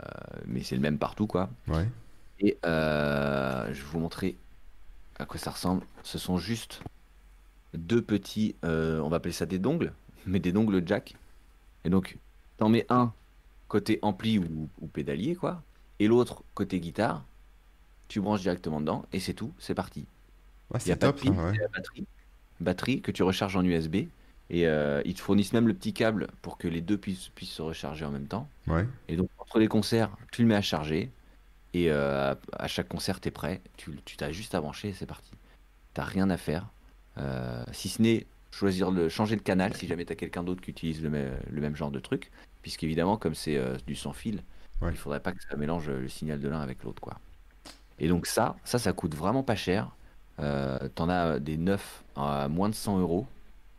mais 0.46 0.64
c'est 0.64 0.76
le 0.76 0.82
même 0.82 0.98
partout, 0.98 1.28
quoi. 1.28 1.50
Ouais. 1.68 1.88
Et 2.40 2.58
euh, 2.66 3.68
je 3.68 3.82
vais 3.82 3.88
vous 3.92 4.00
montrer 4.00 4.38
à 5.20 5.26
quoi 5.26 5.40
ça 5.40 5.52
ressemble. 5.52 5.84
Ce 6.04 6.18
sont 6.18 6.38
juste 6.38 6.82
deux 7.74 8.02
petits, 8.02 8.56
euh, 8.64 9.00
on 9.02 9.10
va 9.10 9.18
appeler 9.18 9.34
ça 9.34 9.46
des 9.46 9.60
dongles, 9.60 9.94
mais 10.26 10.40
des 10.40 10.52
dongles 10.52 10.82
jack. 10.86 11.16
Et 11.88 11.90
donc, 11.90 12.18
t'en 12.58 12.68
mets 12.68 12.86
un 12.90 13.14
côté 13.70 13.98
ampli 14.02 14.40
ou, 14.40 14.68
pédalier, 14.92 15.36
quoi, 15.36 15.64
et 16.00 16.08
l'autre 16.08 16.44
côté 16.54 16.82
guitare. 16.82 17.24
Tu 18.10 18.20
branches 18.20 18.42
directement 18.42 18.82
dedans 18.82 19.06
et 19.14 19.22
c'est 19.22 19.34
tout, 19.34 19.54
c'est 19.58 19.74
parti. 19.74 20.06
Il 20.82 20.88
y 20.88 20.92
a 20.92 20.98
pas 20.98 21.14
de 21.14 21.32
batterie, 21.74 22.06
batterie 22.60 23.02
que 23.02 23.12
tu 23.12 23.24
recharges 23.24 23.56
en 23.56 23.64
USB 23.64 23.96
et 24.50 24.68
euh, 24.68 25.02
ils 25.06 25.14
te 25.14 25.22
fournissent 25.22 25.54
même 25.54 25.68
le 25.68 25.74
petit 25.74 25.94
câble 25.94 26.28
pour 26.42 26.58
que 26.58 26.68
les 26.68 26.82
deux 26.82 26.98
puissent, 26.98 27.30
puissent 27.30 27.52
se 27.52 27.62
recharger 27.62 28.04
en 28.04 28.12
même 28.12 28.28
temps. 28.28 28.50
Ouais. 28.68 28.86
Et 29.08 29.16
donc, 29.16 29.30
entre 29.38 29.58
les 29.58 29.70
concerts, 29.70 30.10
tu 30.34 30.42
le 30.42 30.50
mets 30.50 30.56
à 30.56 30.62
charger. 30.62 31.10
Et 31.74 31.90
euh, 31.90 32.36
à 32.52 32.68
chaque 32.68 32.90
concert, 32.90 33.22
tu 33.22 33.30
es 33.30 33.32
prêt. 33.32 33.62
Tu, 33.78 33.98
tu 34.04 34.18
t'as 34.18 34.32
juste 34.32 34.56
à 34.56 34.62
brancher 34.62 34.90
et 34.90 34.94
c'est 34.94 35.06
parti. 35.06 35.32
T'as 35.94 36.04
rien 36.04 36.30
à 36.30 36.38
faire. 36.38 36.68
Euh, 37.18 37.64
si 37.72 37.88
ce 37.88 38.02
n'est 38.02 38.26
choisir 38.58 38.92
le, 38.92 39.10
changer 39.10 39.36
de 39.36 39.42
canal 39.42 39.76
si 39.76 39.88
jamais 39.88 40.06
tu 40.06 40.14
as 40.14 40.16
quelqu'un 40.16 40.44
d'autre 40.44 40.62
qui 40.62 40.72
utilise 40.72 41.02
le, 41.04 41.10
le, 41.10 41.62
même 41.62 41.76
genre 41.76 41.92
de 41.92 42.00
truc. 42.00 42.32
Puisqu'évidemment, 42.62 43.18
comme 43.18 43.36
c'est 43.36 43.60
du 43.86 43.96
sans 43.96 44.14
fil, 44.14 44.44
il 44.82 44.98
faudrait 44.98 45.22
pas 45.22 45.32
que 45.32 45.42
ça 45.42 45.56
mélange 45.56 45.90
le 45.90 46.10
signal 46.10 46.40
de 46.40 46.50
l'un 46.50 46.60
avec 46.60 46.84
l'autre. 46.84 47.02
quoi. 47.02 47.20
Et 48.00 48.08
donc, 48.08 48.26
ça, 48.26 48.58
ça, 48.66 48.78
ça 48.78 48.92
coûte 48.94 49.16
vraiment 49.16 49.44
pas 49.44 49.56
cher. 49.56 49.96
T'en 50.38 51.08
as 51.08 51.40
des 51.40 51.58
neufs 51.58 52.04
à 52.16 52.50
moins 52.50 52.68
de 52.68 52.76
100 52.76 53.00
euros. 53.00 53.28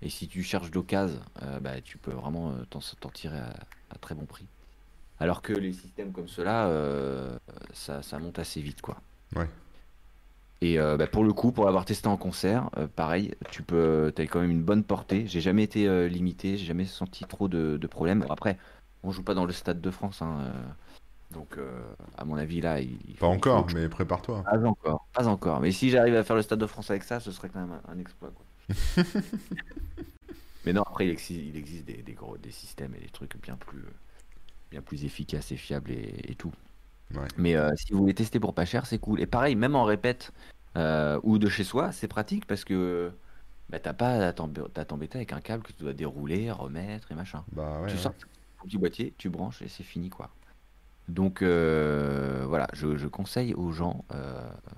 Et 0.00 0.10
si 0.10 0.28
tu 0.28 0.42
cherches 0.42 0.70
d'occasion, 0.70 1.20
euh, 1.42 1.58
bah, 1.60 1.80
tu 1.80 1.98
peux 1.98 2.12
vraiment 2.12 2.52
euh, 2.52 2.64
t'en 2.70 3.10
tirer 3.10 3.38
à, 3.38 3.98
très 4.00 4.14
bon 4.14 4.26
prix. 4.26 4.46
Alors 5.18 5.42
que 5.42 5.52
les 5.52 5.72
systèmes 5.72 6.12
comme 6.12 6.28
cela, 6.28 6.68
euh, 6.68 7.36
ça, 7.72 8.00
monte 8.20 8.38
assez 8.38 8.60
vite, 8.60 8.80
quoi. 8.80 9.00
Ouais. 9.34 9.48
Et 10.60 10.76
bah, 10.76 11.06
pour 11.06 11.22
le 11.22 11.32
coup, 11.32 11.52
pour 11.52 11.66
l'avoir 11.66 11.84
testé 11.84 12.08
en 12.08 12.16
concert, 12.16 12.70
pareil, 12.96 13.34
tu 13.50 13.62
peux, 13.62 14.12
as 14.16 14.22
quand 14.22 14.40
même 14.40 14.50
une 14.50 14.62
bonne 14.62 14.82
portée. 14.82 15.26
J'ai 15.26 15.40
jamais 15.40 15.62
été 15.62 16.08
limité, 16.08 16.56
j'ai 16.56 16.66
jamais 16.66 16.84
senti 16.84 17.24
trop 17.24 17.46
de, 17.46 17.86
problèmes. 17.86 18.24
après, 18.28 18.58
on 19.04 19.12
joue 19.12 19.22
pas 19.22 19.34
dans 19.34 19.44
le 19.44 19.52
stade 19.52 19.80
de 19.80 19.90
France, 19.90 20.20
hein, 20.20 20.50
donc 21.30 21.58
à 22.16 22.24
mon 22.24 22.36
avis 22.36 22.60
là, 22.60 22.80
il, 22.80 22.98
pas 23.20 23.28
encore, 23.28 23.68
mais 23.72 23.88
prépare-toi. 23.88 24.42
Pas 24.42 24.64
encore, 24.64 25.06
pas 25.12 25.28
encore. 25.28 25.60
Mais 25.60 25.70
si 25.70 25.90
j'arrive 25.90 26.16
à 26.16 26.24
faire 26.24 26.34
le 26.34 26.42
stade 26.42 26.58
de 26.58 26.66
France 26.66 26.90
avec 26.90 27.04
ça, 27.04 27.20
ce 27.20 27.30
serait 27.30 27.50
quand 27.50 27.60
même 27.60 27.78
un 27.88 27.98
exploit, 27.98 28.30
quoi. 28.30 28.44
Mais 30.64 30.72
non, 30.72 30.82
après, 30.82 31.06
il 31.06 31.10
existe, 31.10 31.40
il 31.42 31.56
existe 31.56 31.84
des, 31.86 32.02
des, 32.02 32.12
gros, 32.12 32.36
des 32.36 32.50
systèmes 32.50 32.94
et 32.94 33.00
des 33.00 33.08
trucs 33.08 33.40
bien 33.40 33.56
plus, 33.56 33.84
bien 34.70 34.82
plus 34.82 35.04
efficaces 35.04 35.52
et 35.52 35.56
fiables 35.56 35.92
et, 35.92 36.34
tout. 36.36 36.52
Mais 37.36 37.56
euh, 37.56 37.70
si 37.76 37.92
vous 37.92 37.98
voulez 37.98 38.14
tester 38.14 38.40
pour 38.40 38.54
pas 38.54 38.64
cher, 38.64 38.86
c'est 38.86 38.98
cool. 38.98 39.20
Et 39.20 39.26
pareil, 39.26 39.56
même 39.56 39.74
en 39.74 39.84
répète 39.84 40.32
euh, 40.76 41.18
ou 41.22 41.38
de 41.38 41.48
chez 41.48 41.64
soi, 41.64 41.92
c'est 41.92 42.08
pratique 42.08 42.46
parce 42.46 42.64
que 42.64 43.12
bah, 43.70 43.78
t'as 43.78 43.92
pas 43.92 44.28
à 44.28 44.32
t'embêter 44.32 45.18
avec 45.18 45.32
un 45.32 45.40
câble 45.40 45.62
que 45.62 45.72
tu 45.72 45.82
dois 45.82 45.92
dérouler, 45.92 46.50
remettre 46.50 47.10
et 47.12 47.14
machin. 47.14 47.44
Bah 47.52 47.82
tu 47.86 47.96
sors 47.96 48.14
ton 48.14 48.66
petit 48.66 48.78
boîtier, 48.78 49.14
tu 49.18 49.30
branches 49.30 49.62
et 49.62 49.68
c'est 49.68 49.84
fini 49.84 50.10
quoi. 50.10 50.30
Donc 51.08 51.40
euh, 51.40 52.44
voilà, 52.46 52.68
je, 52.74 52.96
je, 52.98 53.06
conseille 53.06 53.54
aux 53.54 53.72
gens 53.72 54.04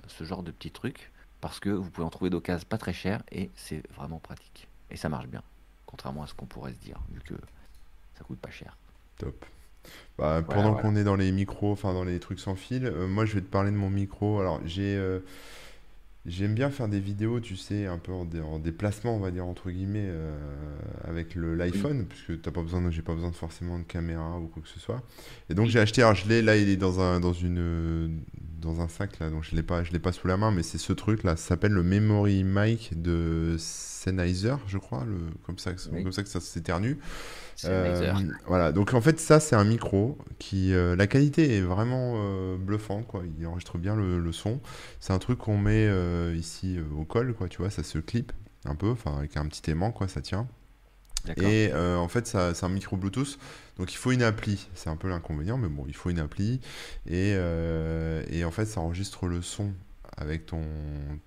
ce 0.06 0.24
genre 0.24 0.42
de 0.42 0.52
petits 0.52 0.70
trucs 0.70 1.10
parce 1.40 1.58
que 1.58 1.70
vous 1.70 1.90
pouvez 1.90 2.06
en 2.06 2.10
trouver 2.10 2.30
d'occasion 2.30 2.66
pas 2.68 2.78
très 2.78 2.92
cher 2.92 3.22
et 3.32 3.50
c'est 3.56 3.82
vraiment 3.94 4.18
pratique. 4.18 4.68
Et 4.90 4.96
ça 4.96 5.08
marche 5.08 5.26
bien, 5.26 5.42
contrairement 5.86 6.22
à 6.22 6.26
ce 6.26 6.34
qu'on 6.34 6.46
pourrait 6.46 6.72
se 6.72 6.78
dire, 6.78 7.00
vu 7.12 7.20
que 7.20 7.34
ça 8.14 8.24
coûte 8.24 8.38
pas 8.38 8.50
cher. 8.50 8.76
Top. 9.18 9.44
Bah, 10.18 10.42
pendant 10.46 10.74
qu'on 10.74 10.96
est 10.96 11.04
dans 11.04 11.16
les 11.16 11.32
micros, 11.32 11.72
enfin 11.72 11.94
dans 11.94 12.04
les 12.04 12.20
trucs 12.20 12.40
sans 12.40 12.54
fil, 12.54 12.84
euh, 12.84 13.08
moi 13.08 13.24
je 13.24 13.34
vais 13.34 13.40
te 13.40 13.50
parler 13.50 13.70
de 13.70 13.76
mon 13.76 13.88
micro. 13.88 14.40
Alors 14.40 14.60
j'ai 14.66 14.96
euh, 14.96 15.20
J'aime 16.26 16.54
bien 16.54 16.68
faire 16.68 16.86
des 16.86 17.00
vidéos, 17.00 17.40
tu 17.40 17.56
sais, 17.56 17.86
un 17.86 17.96
peu 17.96 18.12
en, 18.12 18.58
déplacement, 18.58 19.16
on 19.16 19.20
va 19.20 19.30
dire, 19.30 19.46
entre 19.46 19.70
guillemets, 19.70 20.04
euh, 20.06 20.36
avec 21.04 21.34
l'iPhone, 21.34 22.04
puisque 22.04 22.42
t'as 22.42 22.50
pas 22.50 22.60
besoin, 22.60 22.90
j'ai 22.90 23.00
pas 23.00 23.14
besoin 23.14 23.30
de 23.30 23.36
forcément 23.36 23.78
de 23.78 23.84
caméra 23.84 24.38
ou 24.38 24.48
quoi 24.48 24.62
que 24.62 24.68
ce 24.68 24.78
soit. 24.78 25.02
Et 25.48 25.54
donc 25.54 25.68
j'ai 25.68 25.80
acheté, 25.80 26.02
alors 26.02 26.14
je 26.14 26.28
l'ai, 26.28 26.42
là 26.42 26.56
il 26.56 26.68
est 26.68 26.76
dans 26.76 27.00
un, 27.00 27.20
dans 27.20 27.32
une, 27.32 28.20
dans 28.60 28.80
un 28.80 28.88
sac, 28.88 29.18
là, 29.18 29.30
donc 29.30 29.44
je 29.44 29.54
l'ai 29.56 29.62
pas, 29.62 29.82
je 29.84 29.92
l'ai 29.92 29.98
pas 29.98 30.12
sous 30.12 30.28
la 30.28 30.36
main, 30.36 30.50
mais 30.50 30.62
c'est 30.62 30.78
ce 30.78 30.92
truc 30.92 31.24
là, 31.24 31.36
ça 31.36 31.48
s'appelle 31.48 31.72
le 31.72 31.82
Memory 31.82 32.44
Mic 32.44 33.00
de 33.00 33.56
Sennheiser, 33.58 34.56
je 34.66 34.78
crois, 34.78 35.04
le, 35.04 35.18
comme 35.44 35.58
ça, 35.58 35.72
comme 35.72 36.12
ça 36.12 36.22
que 36.22 36.28
ça 36.28 36.40
s'éternue. 36.40 36.98
Euh, 37.64 38.14
voilà, 38.46 38.72
donc 38.72 38.94
en 38.94 39.00
fait, 39.00 39.20
ça, 39.20 39.40
c'est 39.40 39.56
un 39.56 39.64
micro 39.64 40.16
qui. 40.38 40.72
Euh, 40.72 40.96
la 40.96 41.06
qualité 41.06 41.58
est 41.58 41.60
vraiment 41.60 42.14
euh, 42.16 42.56
bluffante, 42.56 43.06
quoi. 43.06 43.22
Il 43.38 43.46
enregistre 43.46 43.76
bien 43.76 43.94
le, 43.94 44.32
son. 44.32 44.60
C'est 45.00 45.12
un 45.12 45.18
truc 45.18 45.38
qu'on 45.38 45.58
met 45.58 45.88
ici 46.34 46.78
au 46.96 47.04
col, 47.04 47.34
quoi, 47.34 47.48
tu 47.48 47.58
vois, 47.58 47.70
ça 47.70 47.82
se 47.82 47.98
clip 47.98 48.32
un 48.64 48.74
peu, 48.74 48.90
enfin, 48.90 49.16
avec 49.16 49.36
un 49.36 49.46
petit 49.46 49.70
aimant, 49.70 49.90
quoi, 49.90 50.08
ça 50.08 50.20
tient. 50.20 50.48
Et 51.36 51.72
en 51.74 52.08
fait, 52.08 52.26
c'est 52.26 52.64
un 52.64 52.68
micro 52.68 52.96
Bluetooth, 52.96 53.38
donc 53.78 53.92
il 53.92 53.96
faut 53.96 54.12
une 54.12 54.22
appli. 54.22 54.68
C'est 54.74 54.90
un 54.90 54.96
peu 54.96 55.08
l'inconvénient, 55.08 55.58
mais 55.58 55.68
bon, 55.68 55.84
il 55.88 55.94
faut 55.94 56.10
une 56.10 56.18
appli. 56.18 56.60
Et, 57.06 57.36
et 58.30 58.44
en 58.44 58.50
fait, 58.50 58.66
ça 58.66 58.80
enregistre 58.80 59.26
le 59.26 59.42
son 59.42 59.72
avec 60.20 60.46
ton, 60.46 60.62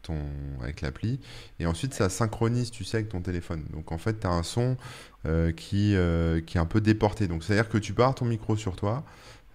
ton 0.01 0.17
avec 0.61 0.81
l'appli. 0.81 1.19
Et 1.59 1.65
ensuite 1.65 1.93
ça 1.93 2.09
synchronise 2.09 2.71
tu 2.71 2.83
sais 2.83 2.97
avec 2.97 3.09
ton 3.09 3.21
téléphone. 3.21 3.65
Donc 3.71 3.91
en 3.91 3.97
fait 3.97 4.19
tu 4.19 4.27
as 4.27 4.31
un 4.31 4.43
son 4.43 4.77
euh, 5.25 5.51
qui, 5.51 5.95
euh, 5.95 6.41
qui 6.41 6.57
est 6.57 6.61
un 6.61 6.65
peu 6.65 6.81
déporté. 6.81 7.27
Donc 7.27 7.43
c'est 7.43 7.53
à 7.53 7.55
dire 7.55 7.69
que 7.69 7.77
tu 7.77 7.93
pars 7.93 8.15
ton 8.15 8.25
micro 8.25 8.55
sur 8.55 8.75
toi 8.75 9.03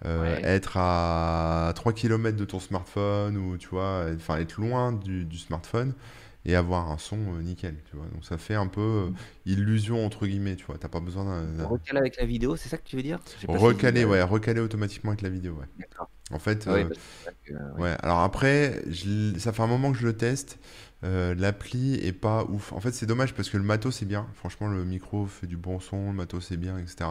être 0.05 0.77
à 0.77 1.73
3 1.75 1.91
km 1.91 2.37
de 2.37 2.45
ton 2.45 2.61
smartphone 2.61 3.35
ou 3.35 3.57
tu 3.57 3.67
vois, 3.67 4.05
enfin 4.15 4.37
être 4.37 4.55
loin 4.55 4.93
du, 4.93 5.25
du 5.25 5.37
smartphone 5.37 5.93
et 6.49 6.55
avoir 6.55 6.89
un 6.89 6.97
son 6.97 7.17
euh, 7.17 7.41
nickel, 7.41 7.75
tu 7.89 7.95
vois. 7.95 8.07
Donc 8.07 8.25
ça 8.25 8.37
fait 8.37 8.55
un 8.55 8.67
peu 8.67 8.81
euh, 8.81 9.09
illusion 9.45 10.03
entre 10.03 10.25
guillemets, 10.25 10.55
tu 10.55 10.65
vois. 10.65 10.77
T'as 10.79 10.87
pas 10.87 10.99
besoin 10.99 11.25
d'un. 11.25 11.65
Recaler 11.65 11.99
avec 11.99 12.17
la 12.17 12.25
vidéo, 12.25 12.55
c'est 12.55 12.69
ça 12.69 12.77
que 12.77 12.83
tu 12.83 12.95
veux 12.95 13.03
dire? 13.03 13.19
Recaler, 13.47 14.03
ouais, 14.03 14.23
recaler 14.23 14.59
automatiquement 14.59 15.11
avec 15.11 15.21
la 15.21 15.29
vidéo, 15.29 15.53
ouais. 15.53 15.87
En 16.31 16.39
fait, 16.39 16.65
ah 16.67 16.71
euh, 16.71 16.89
ouais. 17.77 17.95
Alors 18.01 18.19
après, 18.19 18.83
ça 19.37 19.53
fait 19.53 19.61
un 19.61 19.67
moment 19.67 19.91
que 19.91 19.97
je 19.97 20.05
le 20.05 20.17
teste. 20.17 20.59
l'appli 21.03 21.95
est 21.95 22.13
pas 22.13 22.45
ouf. 22.45 22.73
En 22.73 22.79
fait, 22.79 22.93
c'est 22.93 23.05
dommage 23.05 23.33
parce 23.35 23.49
que 23.49 23.57
le 23.57 23.63
matos 23.63 23.95
c'est 23.97 24.05
bien. 24.07 24.27
Franchement, 24.33 24.67
le 24.67 24.83
micro 24.85 25.25
fait 25.27 25.47
du 25.47 25.57
bon 25.57 25.79
son, 25.79 26.07
le 26.07 26.15
matos 26.15 26.47
c'est 26.47 26.57
bien, 26.57 26.77
etc. 26.79 27.09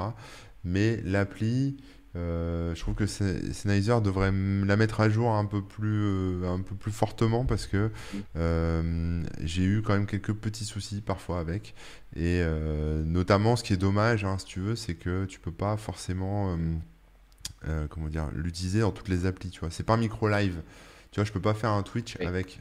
Mais 0.64 1.00
l'appli, 1.04 1.76
euh, 2.16 2.74
je 2.74 2.80
trouve 2.80 2.94
que 2.94 3.06
Sennheiser 3.06 4.00
devrait 4.02 4.32
la 4.32 4.76
mettre 4.76 5.00
à 5.00 5.08
jour 5.10 5.30
un 5.30 5.44
peu 5.44 5.62
plus, 5.62 6.02
euh, 6.04 6.48
un 6.48 6.60
peu 6.60 6.74
plus 6.74 6.90
fortement 6.90 7.44
parce 7.44 7.66
que 7.66 7.90
euh, 8.36 9.22
j'ai 9.42 9.64
eu 9.64 9.82
quand 9.82 9.92
même 9.92 10.06
quelques 10.06 10.32
petits 10.32 10.64
soucis 10.64 11.00
parfois 11.00 11.38
avec. 11.40 11.74
Et 12.16 12.42
notamment, 13.04 13.56
ce 13.56 13.62
qui 13.62 13.72
est 13.72 13.78
dommage, 13.78 14.24
hein, 14.24 14.38
si 14.38 14.46
tu 14.46 14.60
veux, 14.60 14.76
c'est 14.76 14.94
que 14.94 15.24
tu 15.26 15.38
peux 15.38 15.52
pas 15.52 15.76
forcément 15.76 16.56
comment 17.90 18.08
dire, 18.08 18.28
l'utiliser 18.34 18.80
dans 18.80 18.92
toutes 18.92 19.08
les 19.08 19.26
applis. 19.26 19.50
Tu 19.50 19.60
vois, 19.60 19.70
c'est 19.70 19.82
pas 19.82 19.94
un 19.94 19.98
micro 19.98 20.28
live. 20.28 20.62
Tu 21.10 21.20
vois, 21.20 21.24
je 21.24 21.32
peux 21.32 21.40
pas 21.40 21.54
faire 21.54 21.70
un 21.70 21.82
Twitch 21.82 22.16
avec. 22.20 22.60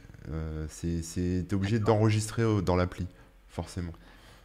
c'est, 0.68 1.00
es 1.18 1.54
obligé 1.54 1.78
d'enregistrer 1.78 2.44
dans 2.62 2.76
l'appli, 2.76 3.06
forcément. 3.48 3.92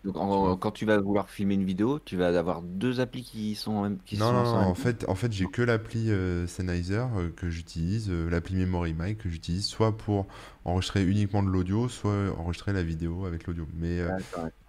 Donc 0.04 0.60
quand 0.60 0.72
tu 0.72 0.86
vas 0.86 1.00
vouloir 1.00 1.30
filmer 1.30 1.54
une 1.56 1.63
vidéo, 1.63 2.00
tu 2.00 2.18
vas 2.18 2.38
avoir 2.38 2.62
deux 2.62 3.00
applis 3.00 3.24
qui 3.24 3.56
sont 3.56 3.72
en 3.72 3.84
même 3.84 4.00
qui 4.06 4.18
Non, 4.18 4.34
non, 4.34 4.44
non, 4.44 4.56
en 4.56 4.76
fait, 4.76 5.06
en 5.08 5.16
fait 5.16 5.32
j'ai 5.32 5.46
que 5.48 5.62
l'appli 5.62 6.12
euh, 6.12 6.46
Sennheiser 6.46 7.06
euh, 7.16 7.30
que 7.30 7.50
j'utilise, 7.50 8.10
euh, 8.10 8.30
l'appli 8.30 8.56
Memory 8.56 8.94
Mic 8.94 9.20
que 9.20 9.30
j'utilise 9.30 9.66
soit 9.66 9.98
pour 9.98 10.28
enregistrer 10.66 11.06
uniquement 11.06 11.42
de 11.42 11.50
l'audio, 11.50 11.88
soit 11.88 12.32
enregistrer 12.38 12.74
la 12.74 12.84
vidéo 12.84 13.26
avec 13.26 13.48
l'audio. 13.48 13.66
Mais, 13.74 14.00
euh, 14.00 14.10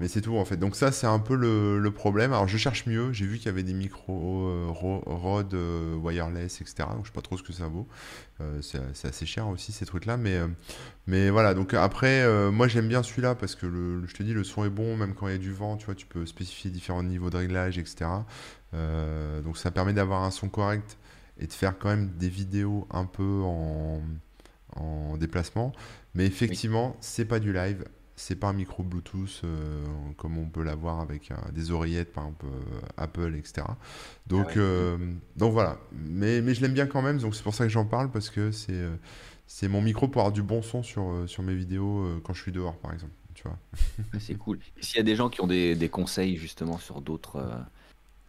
mais 0.05 0.09
c'est 0.09 0.21
tout 0.21 0.37
en 0.37 0.45
fait. 0.45 0.59
Donc 0.59 0.77
ça, 0.77 0.93
c'est 0.93 1.07
un 1.07 1.19
peu 1.19 1.35
le, 1.35 1.79
le, 1.79 1.91
problème. 1.91 2.35
Alors 2.35 2.47
je 2.47 2.59
cherche 2.59 2.85
mieux. 2.85 3.11
J'ai 3.15 3.25
vu 3.25 3.39
qu'il 3.39 3.47
y 3.47 3.49
avait 3.49 3.63
des 3.63 3.73
micros 3.73 4.49
euh, 4.49 4.67
Rode 4.69 5.55
euh, 5.55 5.97
wireless, 5.97 6.61
etc. 6.61 6.91
Donc 6.91 7.05
je 7.05 7.09
sais 7.09 7.15
pas 7.15 7.23
trop 7.23 7.39
ce 7.39 7.43
que 7.43 7.55
ça 7.55 7.69
vaut. 7.69 7.89
c'est 8.61 9.09
assez 9.09 9.25
cher 9.25 9.49
aussi 9.49 9.73
ces 9.73 9.87
trucs-là. 9.87 10.19
Mais, 10.19 10.39
mais 11.07 11.31
voilà. 11.31 11.55
Donc 11.55 11.73
après, 11.73 12.23
moi 12.51 12.69
j'aime 12.69 12.87
bien 12.87 13.03
celui-là 13.03 13.35
parce 13.35 13.55
que 13.55 13.65
le, 13.65 14.07
je 14.07 14.13
te 14.13 14.23
dis, 14.23 14.35
le 14.35 14.45
son 14.45 14.67
est 14.67 14.71
bon, 14.71 14.95
même 14.95 15.15
quand 15.15 15.27
il 15.27 15.33
y 15.33 15.37
a 15.37 15.39
du 15.39 15.55
vent. 15.55 15.79
Tu 15.79 15.87
vois, 15.87 15.95
tu 15.95 16.05
peux 16.05 16.27
spécifier 16.27 16.71
différents 16.71 17.03
niveaux 17.03 17.31
de 17.31 17.39
réglage, 17.39 17.79
etc. 17.79 18.05
donc 19.43 19.57
ça 19.57 19.71
permet 19.71 19.95
d'avoir 19.95 20.23
un 20.23 20.31
son 20.31 20.51
correct 20.51 20.99
et 21.41 21.47
de 21.47 21.53
faire 21.55 21.79
quand 21.79 21.89
même 21.89 22.11
des 22.19 22.29
vidéos 22.29 22.87
un 22.91 23.07
peu 23.07 23.41
en 23.43 24.03
en 24.77 25.17
déplacement. 25.17 25.73
Mais 26.15 26.27
effectivement, 26.27 26.97
c'est 27.01 27.25
pas 27.25 27.41
du 27.41 27.53
live, 27.53 27.85
c'est 28.17 28.37
pas 28.37 28.49
un 28.49 28.53
micro 28.53 28.83
Bluetooth 28.83 29.43
euh, 29.45 29.85
comme 30.17 30.39
on 30.39 30.49
peut 30.49 30.63
l'avoir 30.63 31.01
avec 31.01 31.31
des 31.53 31.71
oreillettes, 31.71 32.13
par 32.13 32.25
exemple 32.25 32.47
euh, 32.47 32.81
Apple, 32.97 33.35
etc. 33.37 33.67
Donc, 34.27 34.53
ah 34.55 34.59
euh, 34.59 34.99
donc 35.37 35.53
voilà. 35.53 35.79
Mais, 35.93 36.41
mais 36.41 36.55
je 36.55 36.63
l'aime 36.63 36.75
bien 36.75 36.87
quand 36.87 37.03
même, 37.03 37.19
donc 37.19 37.35
c'est 37.35 37.43
pour 37.43 37.55
ça 37.55 37.65
que 37.65 37.71
j'en 37.71 37.87
parle 37.87 38.11
parce 38.11 38.31
que 38.31 38.51
c'est 38.51 38.85
c'est 39.47 39.69
mon 39.69 39.83
micro 39.83 40.09
pour 40.09 40.23
avoir 40.23 40.33
du 40.33 40.43
bon 40.43 40.63
son 40.63 40.83
sur, 40.83 41.25
sur 41.27 41.43
mes 41.43 41.55
vidéos 41.55 42.21
quand 42.25 42.33
je 42.33 42.41
suis 42.41 42.53
dehors, 42.53 42.77
par 42.79 42.93
exemple. 42.93 43.13
Tu 43.35 43.43
vois. 43.43 43.59
c'est 44.21 44.37
cool. 44.37 44.59
S'il 44.81 44.97
y 44.97 45.01
a 45.01 45.05
des 45.05 45.17
gens 45.17 45.29
qui 45.29 45.41
ont 45.41 45.47
des, 45.47 45.75
des 45.75 45.89
conseils 45.89 46.37
justement 46.37 46.79
sur 46.79 47.01
d'autres 47.01 47.43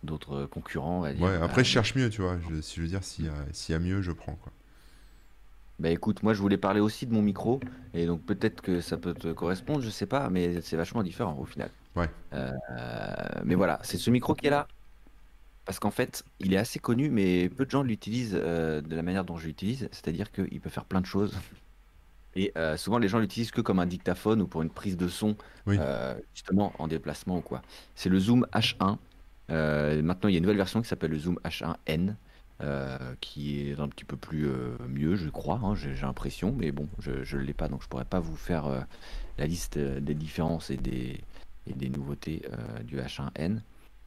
d'autres 0.03 0.45
concurrents, 0.45 1.01
ouais, 1.01 1.15
après 1.41 1.63
je 1.63 1.69
cherche 1.69 1.95
mieux, 1.95 2.09
tu 2.09 2.21
vois. 2.21 2.37
Je, 2.49 2.61
si 2.61 2.75
je 2.75 2.81
veux 2.81 2.87
dire, 2.87 3.03
s'il 3.03 3.25
y, 3.25 3.71
y, 3.71 3.73
a 3.73 3.79
mieux, 3.79 4.01
je 4.01 4.11
prends 4.11 4.35
quoi. 4.35 4.51
Bah 5.79 5.89
écoute, 5.89 6.23
moi 6.23 6.33
je 6.33 6.41
voulais 6.41 6.57
parler 6.57 6.79
aussi 6.79 7.05
de 7.05 7.13
mon 7.13 7.21
micro, 7.21 7.59
et 7.93 8.05
donc 8.05 8.23
peut-être 8.23 8.61
que 8.61 8.79
ça 8.79 8.97
peut 8.97 9.13
te 9.13 9.33
correspondre, 9.33 9.81
je 9.81 9.89
sais 9.89 10.05
pas, 10.05 10.29
mais 10.29 10.61
c'est 10.61 10.77
vachement 10.77 11.03
différent 11.03 11.37
au 11.37 11.45
final. 11.45 11.69
Ouais. 11.97 12.09
Euh, 12.33 12.51
mais 13.43 13.55
voilà, 13.55 13.79
c'est 13.83 13.97
ce 13.97 14.09
micro 14.09 14.35
qui 14.35 14.47
est 14.47 14.51
là, 14.51 14.67
parce 15.65 15.79
qu'en 15.79 15.91
fait, 15.91 16.23
il 16.39 16.53
est 16.53 16.57
assez 16.57 16.79
connu, 16.79 17.09
mais 17.09 17.49
peu 17.49 17.65
de 17.65 17.71
gens 17.71 17.83
l'utilisent 17.83 18.39
euh, 18.39 18.79
de 18.81 18.95
la 18.95 19.01
manière 19.01 19.25
dont 19.25 19.35
je 19.35 19.47
l'utilise, 19.47 19.89
c'est-à-dire 19.91 20.31
qu'il 20.31 20.61
peut 20.61 20.69
faire 20.69 20.85
plein 20.85 21.01
de 21.01 21.05
choses. 21.05 21.37
Et 22.37 22.51
euh, 22.57 22.75
souvent 22.75 22.97
les 22.97 23.07
gens 23.07 23.19
l'utilisent 23.19 23.51
que 23.51 23.61
comme 23.61 23.79
un 23.79 23.85
dictaphone 23.85 24.41
ou 24.41 24.47
pour 24.47 24.61
une 24.61 24.69
prise 24.69 24.97
de 24.97 25.07
son, 25.07 25.35
justement 26.33 26.73
en 26.79 26.87
déplacement 26.87 27.37
ou 27.37 27.41
quoi. 27.41 27.61
C'est 27.95 28.09
le 28.09 28.19
Zoom 28.19 28.45
H1. 28.53 28.97
maintenant, 30.01 30.29
il 30.29 30.33
y 30.33 30.35
a 30.35 30.37
une 30.37 30.43
nouvelle 30.43 30.57
version 30.57 30.81
qui 30.81 30.87
s'appelle 30.87 31.11
le 31.11 31.19
Zoom 31.19 31.39
H1N. 31.43 32.15
Euh, 32.61 32.97
qui 33.19 33.69
est 33.69 33.77
un 33.81 33.89
petit 33.89 34.05
peu 34.05 34.15
plus 34.15 34.47
euh, 34.47 34.77
mieux, 34.87 35.17
je 35.17 35.29
crois, 35.29 35.59
hein, 35.61 35.75
j'ai 35.75 35.93
l'impression, 35.93 36.53
mais 36.57 36.71
bon, 36.71 36.87
je 36.99 37.35
ne 37.35 37.41
l'ai 37.41 37.53
pas, 37.53 37.67
donc 37.67 37.83
je 37.83 37.89
pourrais 37.89 38.05
pas 38.05 38.21
vous 38.21 38.37
faire 38.37 38.67
euh, 38.67 38.79
la 39.37 39.45
liste 39.45 39.77
des 39.77 40.13
différences 40.13 40.69
et 40.69 40.77
des, 40.77 41.19
et 41.67 41.73
des 41.73 41.89
nouveautés 41.89 42.43
du 42.85 42.97
H1N. 42.97 43.59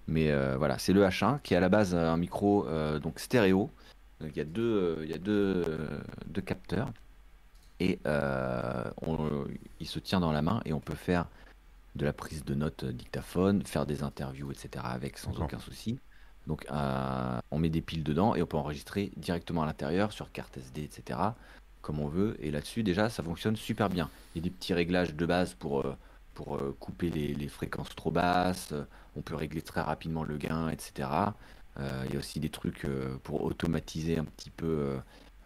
Mais 0.06 0.32
voilà, 0.56 0.78
c'est 0.78 0.94
le 0.94 1.04
H1 1.04 1.42
qui 1.42 1.52
est 1.52 1.58
à 1.58 1.60
la 1.60 1.68
base 1.68 1.94
un 1.94 2.16
micro 2.16 2.66
donc 3.02 3.18
stéréo. 3.18 3.68
il 4.22 4.34
y 4.34 4.40
a 4.40 4.44
deux, 4.44 5.00
il 5.02 5.10
y 5.10 5.14
a 5.14 5.18
deux, 5.18 5.64
deux 6.26 6.40
capteurs 6.40 6.90
et 7.80 7.98
on, 8.06 9.44
il 9.80 9.86
se 9.86 9.98
tient 9.98 10.20
dans 10.20 10.32
la 10.32 10.40
main 10.40 10.62
et 10.64 10.72
on 10.72 10.80
peut 10.80 10.94
faire 10.94 11.26
de 11.96 12.06
la 12.06 12.14
prise 12.14 12.42
de 12.44 12.54
notes 12.54 12.86
dictaphone, 12.86 13.62
faire 13.64 13.84
des 13.84 14.02
interviews, 14.02 14.50
etc. 14.50 14.86
avec 14.88 15.18
sans 15.18 15.38
aucun 15.38 15.58
souci. 15.58 15.98
Donc 16.48 16.66
euh, 16.70 17.40
on 17.50 17.58
met 17.58 17.68
des 17.68 17.82
piles 17.82 18.02
dedans 18.02 18.34
et 18.34 18.42
on 18.42 18.46
peut 18.46 18.56
enregistrer 18.56 19.12
directement 19.16 19.62
à 19.62 19.66
l'intérieur 19.66 20.12
sur 20.12 20.32
carte 20.32 20.56
SD, 20.56 20.82
etc. 20.82 21.20
Comme 21.82 22.00
on 22.00 22.08
veut. 22.08 22.36
Et 22.40 22.50
là-dessus 22.50 22.82
déjà 22.82 23.10
ça 23.10 23.22
fonctionne 23.22 23.54
super 23.54 23.90
bien. 23.90 24.10
Il 24.34 24.38
y 24.38 24.40
a 24.42 24.44
des 24.44 24.50
petits 24.50 24.72
réglages 24.72 25.14
de 25.14 25.26
base 25.26 25.52
pour, 25.54 25.82
euh, 25.82 25.94
euh, 26.48 26.72
couper 26.80 27.10
les, 27.10 27.48
fréquences 27.48 27.94
trop 27.94 28.10
basses. 28.10 28.72
On 29.14 29.20
peut 29.20 29.34
régler 29.34 29.60
très 29.60 29.82
rapidement 29.82 30.24
le 30.24 30.38
gain, 30.38 30.68
etc. 30.70 31.08
il 32.06 32.12
y 32.12 32.16
a 32.16 32.18
aussi 32.18 32.40
des 32.40 32.50
trucs 32.50 32.86
pour 33.22 33.44
automatiser 33.44 34.18
un 34.18 34.24
petit 34.24 34.50
peu 34.50 34.98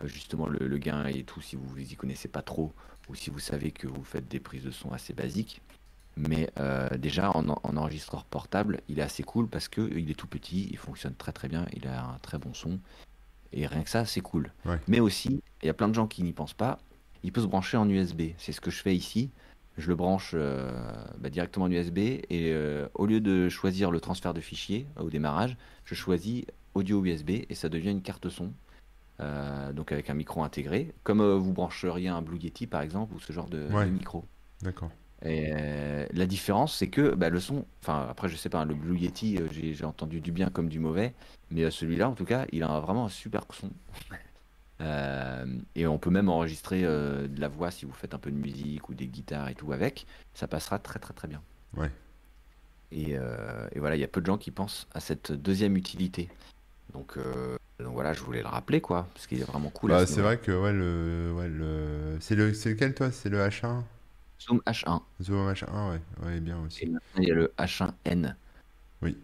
justement 0.05 0.49
le, 0.49 0.79
gain 0.79 1.07
et 1.07 1.25
tout 1.25 1.41
si 1.41 1.57
vous 1.57 1.79
y 1.79 1.95
connaissez 1.95 2.29
pas 2.29 2.43
trop 2.43 2.73
ou 3.09 3.15
si 3.15 3.31
vous 3.31 3.39
savez 3.39 3.71
que 3.71 3.87
vous 3.87 4.05
faites 4.05 4.29
des 4.29 4.41
prises 4.41 4.65
de 4.65 4.71
son 4.71 4.93
assez 4.93 5.15
basiques. 5.15 5.63
Mais 6.17 6.51
euh, 6.59 6.89
déjà, 6.99 7.31
en, 7.31 7.49
enregistreur 7.49 8.25
portable, 8.25 8.81
il 8.89 8.99
est 8.99 9.03
assez 9.03 9.23
cool 9.23 9.49
parce 9.49 9.69
qu'il 9.69 10.11
est 10.11 10.15
tout 10.15 10.27
petit, 10.27 10.69
il 10.71 10.77
fonctionne 10.77 11.15
très 11.15 11.33
très 11.33 11.49
bien, 11.49 11.67
il 11.73 11.87
a 11.87 12.05
un 12.05 12.19
très 12.19 12.39
bon 12.39 12.53
son. 12.55 12.79
Et 13.53 13.67
rien 13.67 13.83
que 13.83 13.91
ça, 13.91 14.05
c'est 14.05 14.21
cool. 14.21 14.51
Mais 14.89 15.01
aussi, 15.01 15.43
il 15.63 15.67
y 15.67 15.69
a 15.69 15.75
plein 15.75 15.89
de 15.89 15.95
gens 15.95 16.07
qui 16.07 16.23
n'y 16.23 16.33
pensent 16.33 16.55
pas, 16.55 16.79
il 17.23 17.33
peut 17.33 17.41
se 17.41 17.47
brancher 17.47 17.77
en 17.77 17.89
USB. 17.89 18.23
C'est 18.39 18.53
ce 18.53 18.61
que 18.61 18.71
je 18.71 18.81
fais 18.83 18.95
ici. 18.95 19.31
Je 19.79 19.89
le 19.89 19.95
branche 19.95 20.33
euh, 20.35 20.71
bah, 21.19 21.31
directement 21.31 21.65
en 21.65 21.71
USB 21.71 21.99
et 21.99 22.25
euh, 22.31 22.89
au 22.95 23.07
lieu 23.07 23.21
de 23.21 23.49
choisir 23.49 23.91
le 23.91 24.01
transfert 24.01 24.35
de 24.35 24.41
fichiers 24.41 24.87
au 24.99 25.09
démarrage, 25.09 25.57
je 25.85 25.95
choisis 25.95 26.45
audio 26.75 27.03
USB 27.05 27.31
et 27.49 27.55
ça 27.55 27.71
devient 27.71 27.91
une 27.91 28.03
carte 28.03 28.29
son. 28.29 28.53
donc 29.73 29.93
avec 29.93 30.11
un 30.11 30.15
micro 30.15 30.43
intégré, 30.43 30.93
comme 31.05 31.23
vous 31.23 31.53
brancheriez 31.53 32.09
un 32.09 32.21
Blue 32.21 32.39
Yeti 32.39 32.67
par 32.67 32.83
exemple 32.83 33.15
ou 33.15 33.21
ce 33.21 33.33
genre 33.33 33.49
de 33.49 33.67
micro. 33.87 34.27
D'accord. 34.61 34.91
Et 35.25 35.53
euh, 35.55 36.07
la 36.13 36.27
différence, 36.27 36.77
c'est 36.77 36.89
que 36.89 37.15
bah, 37.15 37.31
le 37.31 37.39
son, 37.39 37.65
enfin 37.81 38.07
après 38.11 38.29
je 38.29 38.37
sais 38.37 38.49
pas, 38.49 38.65
le 38.65 38.75
Blue 38.75 38.99
Yeti, 38.99 39.39
euh, 39.39 39.47
j'ai 39.51 39.85
entendu 39.85 40.21
du 40.21 40.33
bien 40.33 40.51
comme 40.51 40.69
du 40.69 40.81
mauvais, 40.81 41.15
mais 41.51 41.63
euh, 41.63 41.71
celui-là 41.71 42.09
en 42.09 42.15
tout 42.15 42.25
cas, 42.25 42.47
il 42.51 42.63
a 42.65 42.81
vraiment 42.81 43.07
un 43.07 43.09
super 43.09 43.45
son. 43.53 43.71
et 45.77 45.87
on 45.87 45.99
peut 45.99 46.11
même 46.11 46.29
enregistrer 46.29 46.83
de 46.83 47.41
la 47.41 47.47
voix 47.47 47.71
si 47.71 47.85
vous 47.85 47.93
faites 47.93 48.15
un 48.15 48.19
peu 48.19 48.33
de 48.33 48.37
musique 48.37 48.89
ou 48.89 48.95
des 48.95 49.07
guitares 49.07 49.49
et 49.49 49.55
tout 49.55 49.73
avec, 49.73 50.07
ça 50.35 50.49
passera 50.49 50.81
très 50.81 50.99
très 50.99 51.15
très 51.15 51.29
bien. 51.29 51.41
Ouais. 51.77 51.91
Et, 52.91 53.13
et 53.13 53.79
voilà, 53.79 53.95
il 53.95 54.01
y 54.01 54.05
a 54.05 54.09
peu 54.09 54.21
de 54.21 54.27
gens 54.27 54.39
qui 54.39 54.51
pensent 54.51 54.89
à 54.93 54.99
cette 54.99 55.31
deuxième 55.31 55.77
utilité. 55.77 56.29
Donc, 56.93 57.17
donc 57.79 57.93
voilà, 57.93 58.13
je 58.13 58.23
voulais 58.23 58.43
le 58.43 58.49
rappeler 58.49 58.81
quoi, 58.81 59.07
parce 59.15 59.29
qu'il 59.29 59.41
est 59.41 59.45
vraiment 59.45 59.71
cool. 59.71 59.91
Bah, 59.91 60.05
c'est 60.05 60.21
vrai 60.21 60.39
que 60.39 60.51
ouais, 60.51 60.73
le, 60.73 61.33
ouais, 61.37 61.49
le... 61.49 62.17
c'est 62.19 62.35
le, 62.35 62.49
lequel 62.49 62.93
toi? 62.93 63.13
C'est 63.13 63.29
le 63.29 63.39
H1 63.39 63.85
Zoom 64.43 64.61
H1. 64.67 65.01
Zoom 65.23 65.53
H1, 65.53 65.91
ouais, 65.91 66.01
ouais, 66.25 66.41
bien 66.41 66.59
aussi. 66.67 66.91
il 67.19 67.25
y 67.25 67.31
a 67.31 67.35
le 67.35 67.53
H1N. 67.59 68.35
Oui. 69.03 69.17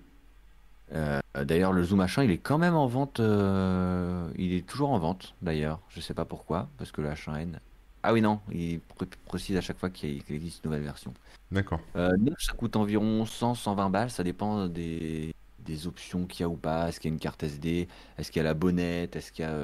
Euh, 0.94 1.20
d'ailleurs, 1.44 1.72
le 1.72 1.82
Zoom 1.82 2.00
H1, 2.02 2.24
il 2.24 2.30
est 2.30 2.38
quand 2.38 2.58
même 2.58 2.74
en 2.74 2.86
vente. 2.86 3.20
Euh, 3.20 4.28
il 4.36 4.52
est 4.54 4.66
toujours 4.66 4.90
en 4.90 4.98
vente, 4.98 5.34
d'ailleurs. 5.42 5.80
Je 5.88 6.00
sais 6.00 6.14
pas 6.14 6.24
pourquoi, 6.24 6.68
parce 6.78 6.92
que 6.92 7.00
le 7.00 7.08
H1N. 7.10 7.58
Ah 8.02 8.12
oui, 8.12 8.20
non, 8.20 8.40
il 8.52 8.80
précise 9.26 9.56
à 9.56 9.60
chaque 9.60 9.78
fois 9.78 9.90
qu'il 9.90 10.22
existe 10.30 10.64
une 10.64 10.70
nouvelle 10.70 10.84
version. 10.84 11.12
D'accord. 11.50 11.80
Euh, 11.96 12.16
ça 12.38 12.52
coûte 12.52 12.76
environ 12.76 13.24
100-120 13.24 13.90
balles, 13.90 14.10
ça 14.10 14.22
dépend 14.22 14.68
des, 14.68 15.34
des 15.58 15.86
options 15.88 16.24
qu'il 16.26 16.40
y 16.40 16.44
a 16.44 16.48
ou 16.48 16.54
pas. 16.54 16.88
Est-ce 16.88 17.00
qu'il 17.00 17.10
y 17.10 17.12
a 17.12 17.14
une 17.14 17.20
carte 17.20 17.42
SD 17.42 17.88
Est-ce 18.16 18.30
qu'il 18.30 18.40
y 18.40 18.44
a 18.44 18.48
la 18.48 18.54
bonnette? 18.54 19.16
Est-ce 19.16 19.32
qu'il 19.32 19.44
y 19.44 19.48
a 19.48 19.54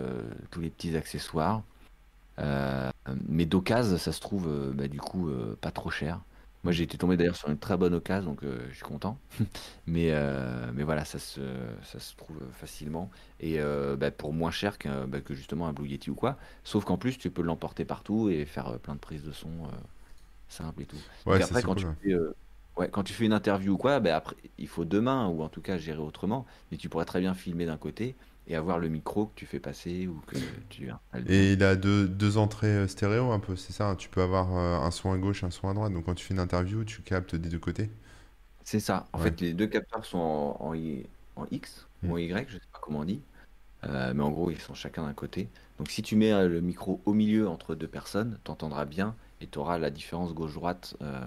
tous 0.50 0.60
les 0.60 0.70
petits 0.70 0.96
accessoires? 0.96 1.62
Mais 3.28 3.46
d'occasion, 3.46 3.98
ça 3.98 4.12
se 4.12 4.20
trouve, 4.20 4.46
euh, 4.48 4.72
bah, 4.72 4.88
du 4.88 5.00
coup, 5.00 5.28
euh, 5.28 5.56
pas 5.60 5.70
trop 5.70 5.90
cher. 5.90 6.20
Moi, 6.64 6.72
j'ai 6.72 6.84
été 6.84 6.96
tombé 6.96 7.16
d'ailleurs 7.18 7.36
sur 7.36 7.50
une 7.50 7.58
très 7.58 7.76
bonne 7.76 7.94
occasion, 7.94 8.30
donc 8.30 8.42
euh, 8.42 8.66
je 8.70 8.74
suis 8.76 8.84
content. 8.84 9.20
Mais, 9.86 10.10
euh, 10.12 10.70
mais 10.74 10.82
voilà, 10.84 11.04
ça 11.04 11.18
se, 11.18 11.40
ça 11.82 12.00
se 12.00 12.16
trouve 12.16 12.38
facilement. 12.52 13.10
Et 13.40 13.60
euh, 13.60 13.96
bah, 13.96 14.10
pour 14.10 14.32
moins 14.32 14.50
cher 14.50 14.78
que, 14.78 15.06
bah, 15.06 15.20
que 15.20 15.34
justement 15.34 15.66
un 15.68 15.72
Blue 15.74 15.88
Yeti 15.88 16.10
ou 16.10 16.14
quoi. 16.14 16.38
Sauf 16.64 16.84
qu'en 16.84 16.96
plus, 16.98 17.18
tu 17.18 17.30
peux 17.30 17.42
l'emporter 17.42 17.84
partout 17.84 18.30
et 18.30 18.46
faire 18.46 18.68
euh, 18.68 18.78
plein 18.78 18.94
de 18.94 19.00
prises 19.00 19.22
de 19.24 19.32
son 19.32 19.66
euh, 19.66 19.68
simples 20.48 20.82
et 20.82 20.86
tout. 20.86 21.04
Ouais, 21.26 21.42
après, 21.42 21.62
quand 21.62 21.74
tu 21.76 21.86
cool. 21.86 21.96
fais, 22.02 22.12
euh, 22.12 22.34
ouais, 22.76 22.90
quand 22.90 23.02
tu 23.04 23.12
fais 23.12 23.24
une 23.26 23.32
interview 23.32 23.74
ou 23.74 23.78
quoi, 23.78 24.00
bah, 24.00 24.16
après, 24.16 24.36
il 24.58 24.68
faut 24.68 24.84
deux 24.84 25.00
mains 25.00 25.28
ou 25.28 25.42
en 25.42 25.48
tout 25.48 25.62
cas 25.62 25.78
gérer 25.78 26.00
autrement. 26.00 26.46
Mais 26.70 26.76
tu 26.78 26.88
pourrais 26.88 27.04
très 27.06 27.20
bien 27.20 27.34
filmer 27.34 27.66
d'un 27.66 27.78
côté 27.78 28.16
et 28.46 28.56
avoir 28.56 28.78
le 28.78 28.88
micro 28.88 29.26
que 29.26 29.34
tu 29.34 29.46
fais 29.46 29.60
passer 29.60 30.06
ou 30.08 30.20
que 30.26 30.36
tu. 30.70 30.90
Et 31.26 31.52
il 31.52 31.62
a 31.64 31.76
deux, 31.76 32.08
deux 32.08 32.38
entrées 32.38 32.66
euh, 32.68 32.88
stéréo 32.88 33.30
un 33.32 33.38
peu, 33.38 33.56
c'est 33.56 33.72
ça? 33.74 33.88
hein 33.90 33.96
Tu 33.96 34.08
peux 34.08 34.22
avoir 34.22 34.56
euh, 34.56 34.78
un 34.78 34.90
son 34.90 35.12
à 35.12 35.18
gauche, 35.18 35.44
un 35.44 35.50
son 35.50 35.68
à 35.68 35.74
droite. 35.74 35.92
Donc 35.92 36.04
quand 36.06 36.14
tu 36.14 36.24
fais 36.24 36.32
une 36.34 36.40
interview, 36.40 36.82
tu 36.84 37.02
captes 37.02 37.34
des 37.36 37.48
deux 37.50 37.58
côtés. 37.58 37.90
C'est 38.64 38.80
ça. 38.80 39.08
En 39.12 39.18
Ouais. 39.18 39.18
fait, 39.18 39.40
les 39.40 39.52
deux 39.54 39.66
capteurs 39.66 40.04
sont 40.04 40.18
en, 40.18 40.56
en, 40.68 40.74
I- 40.74 41.06
en 41.36 41.46
X 41.50 41.86
ou 42.02 42.14
en 42.14 42.16
Y, 42.18 42.48
je 42.48 42.54
sais 42.58 42.66
pas 42.72 42.78
comment 42.82 43.00
on 43.00 43.04
dit. 43.04 43.22
Euh, 43.84 44.14
mais 44.14 44.22
en 44.24 44.30
gros, 44.30 44.50
ils 44.50 44.60
sont 44.60 44.74
chacun 44.74 45.04
d'un 45.04 45.14
côté. 45.14 45.50
Donc 45.78 45.90
si 45.90 46.02
tu 46.02 46.16
mets 46.16 46.48
le 46.48 46.60
micro 46.62 47.02
au 47.06 47.14
milieu 47.14 47.48
entre 47.48 47.74
deux 47.74 47.88
personnes, 47.88 48.38
t'entendras 48.44 48.86
bien 48.86 49.16
et 49.40 49.48
tu 49.48 49.58
auras 49.58 49.78
la 49.78 49.90
différence 49.90 50.34
gauche-droite 50.34 50.96
euh, 51.02 51.20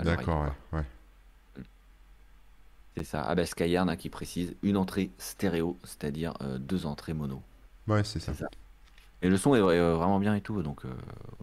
D'accord, 0.00 0.42
ouais, 0.72 0.78
ouais. 0.80 0.84
C'est 2.96 3.04
ça. 3.04 3.24
Ah 3.26 3.34
bah 3.34 3.46
Skyern 3.46 3.88
hein, 3.88 3.96
qui 3.96 4.10
précise 4.10 4.54
une 4.62 4.76
entrée 4.76 5.10
stéréo, 5.18 5.78
c'est-à-dire 5.84 6.34
euh, 6.42 6.58
deux 6.58 6.86
entrées 6.86 7.14
mono. 7.14 7.42
Ouais, 7.86 8.04
c'est 8.04 8.20
ça. 8.20 8.32
Et 9.22 9.28
le 9.28 9.36
son 9.36 9.54
est 9.54 9.60
euh, 9.60 9.94
vraiment 9.96 10.18
bien 10.18 10.34
et 10.34 10.40
tout, 10.40 10.62
donc 10.62 10.84
euh, 10.84 10.92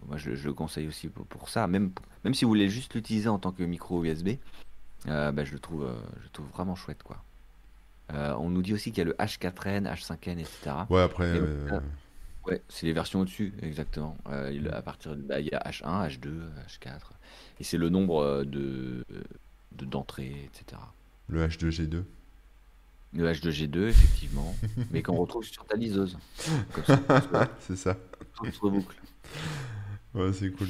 moi 0.06 0.16
je, 0.16 0.34
je 0.34 0.46
le 0.48 0.52
conseille 0.54 0.88
aussi 0.88 1.08
pour, 1.08 1.26
pour 1.26 1.48
ça. 1.48 1.66
Même, 1.66 1.92
même 2.24 2.34
si 2.34 2.44
vous 2.44 2.50
voulez 2.50 2.68
juste 2.68 2.94
l'utiliser 2.94 3.28
en 3.28 3.38
tant 3.38 3.52
que 3.52 3.62
micro 3.62 4.04
USB, 4.04 4.30
euh, 5.06 5.32
bah, 5.32 5.44
je 5.44 5.52
le 5.52 5.58
trouve, 5.58 5.88
je 6.18 6.24
le 6.24 6.30
trouve 6.30 6.48
vraiment 6.48 6.74
chouette 6.74 7.02
quoi. 7.02 7.22
On 8.10 8.48
nous 8.50 8.62
dit 8.62 8.72
aussi 8.74 8.90
qu'il 8.90 8.98
y 8.98 9.00
a 9.02 9.04
le 9.04 9.14
H4n, 9.18 9.84
H5n, 9.86 10.38
etc. 10.38 10.86
Ouais, 10.90 11.02
après, 11.02 11.36
Et 11.36 11.40
ouais, 12.46 12.62
c'est 12.68 12.86
les 12.86 12.92
versions 12.94 13.20
au-dessus, 13.20 13.52
exactement. 13.62 14.16
Il- 14.50 14.68
à 14.72 14.80
partir 14.82 15.14
de, 15.14 15.22
bah, 15.22 15.40
il 15.40 15.46
y 15.46 15.54
a 15.54 15.60
H1, 15.60 16.08
H2, 16.08 16.50
H4, 16.66 17.12
et 17.60 17.64
c'est 17.64 17.76
le 17.78 17.90
nombre 17.90 18.44
de- 18.44 19.04
d'entrées, 19.72 20.44
etc. 20.46 20.80
le 21.28 21.46
H2G2. 21.46 22.02
Le 23.14 23.32
H2G2, 23.32 23.88
effectivement, 23.88 24.54
mais 24.90 25.02
qu'on 25.02 25.16
retrouve 25.16 25.44
sur 25.44 25.64
ta 25.64 25.76
liseuse. 25.76 26.18
C'est 27.60 27.76
ça. 27.76 27.96
tout 28.34 28.50
se 28.50 28.60
reboucle. 28.60 28.96
Ouais, 30.14 30.32
c'est 30.32 30.50
cool. 30.50 30.68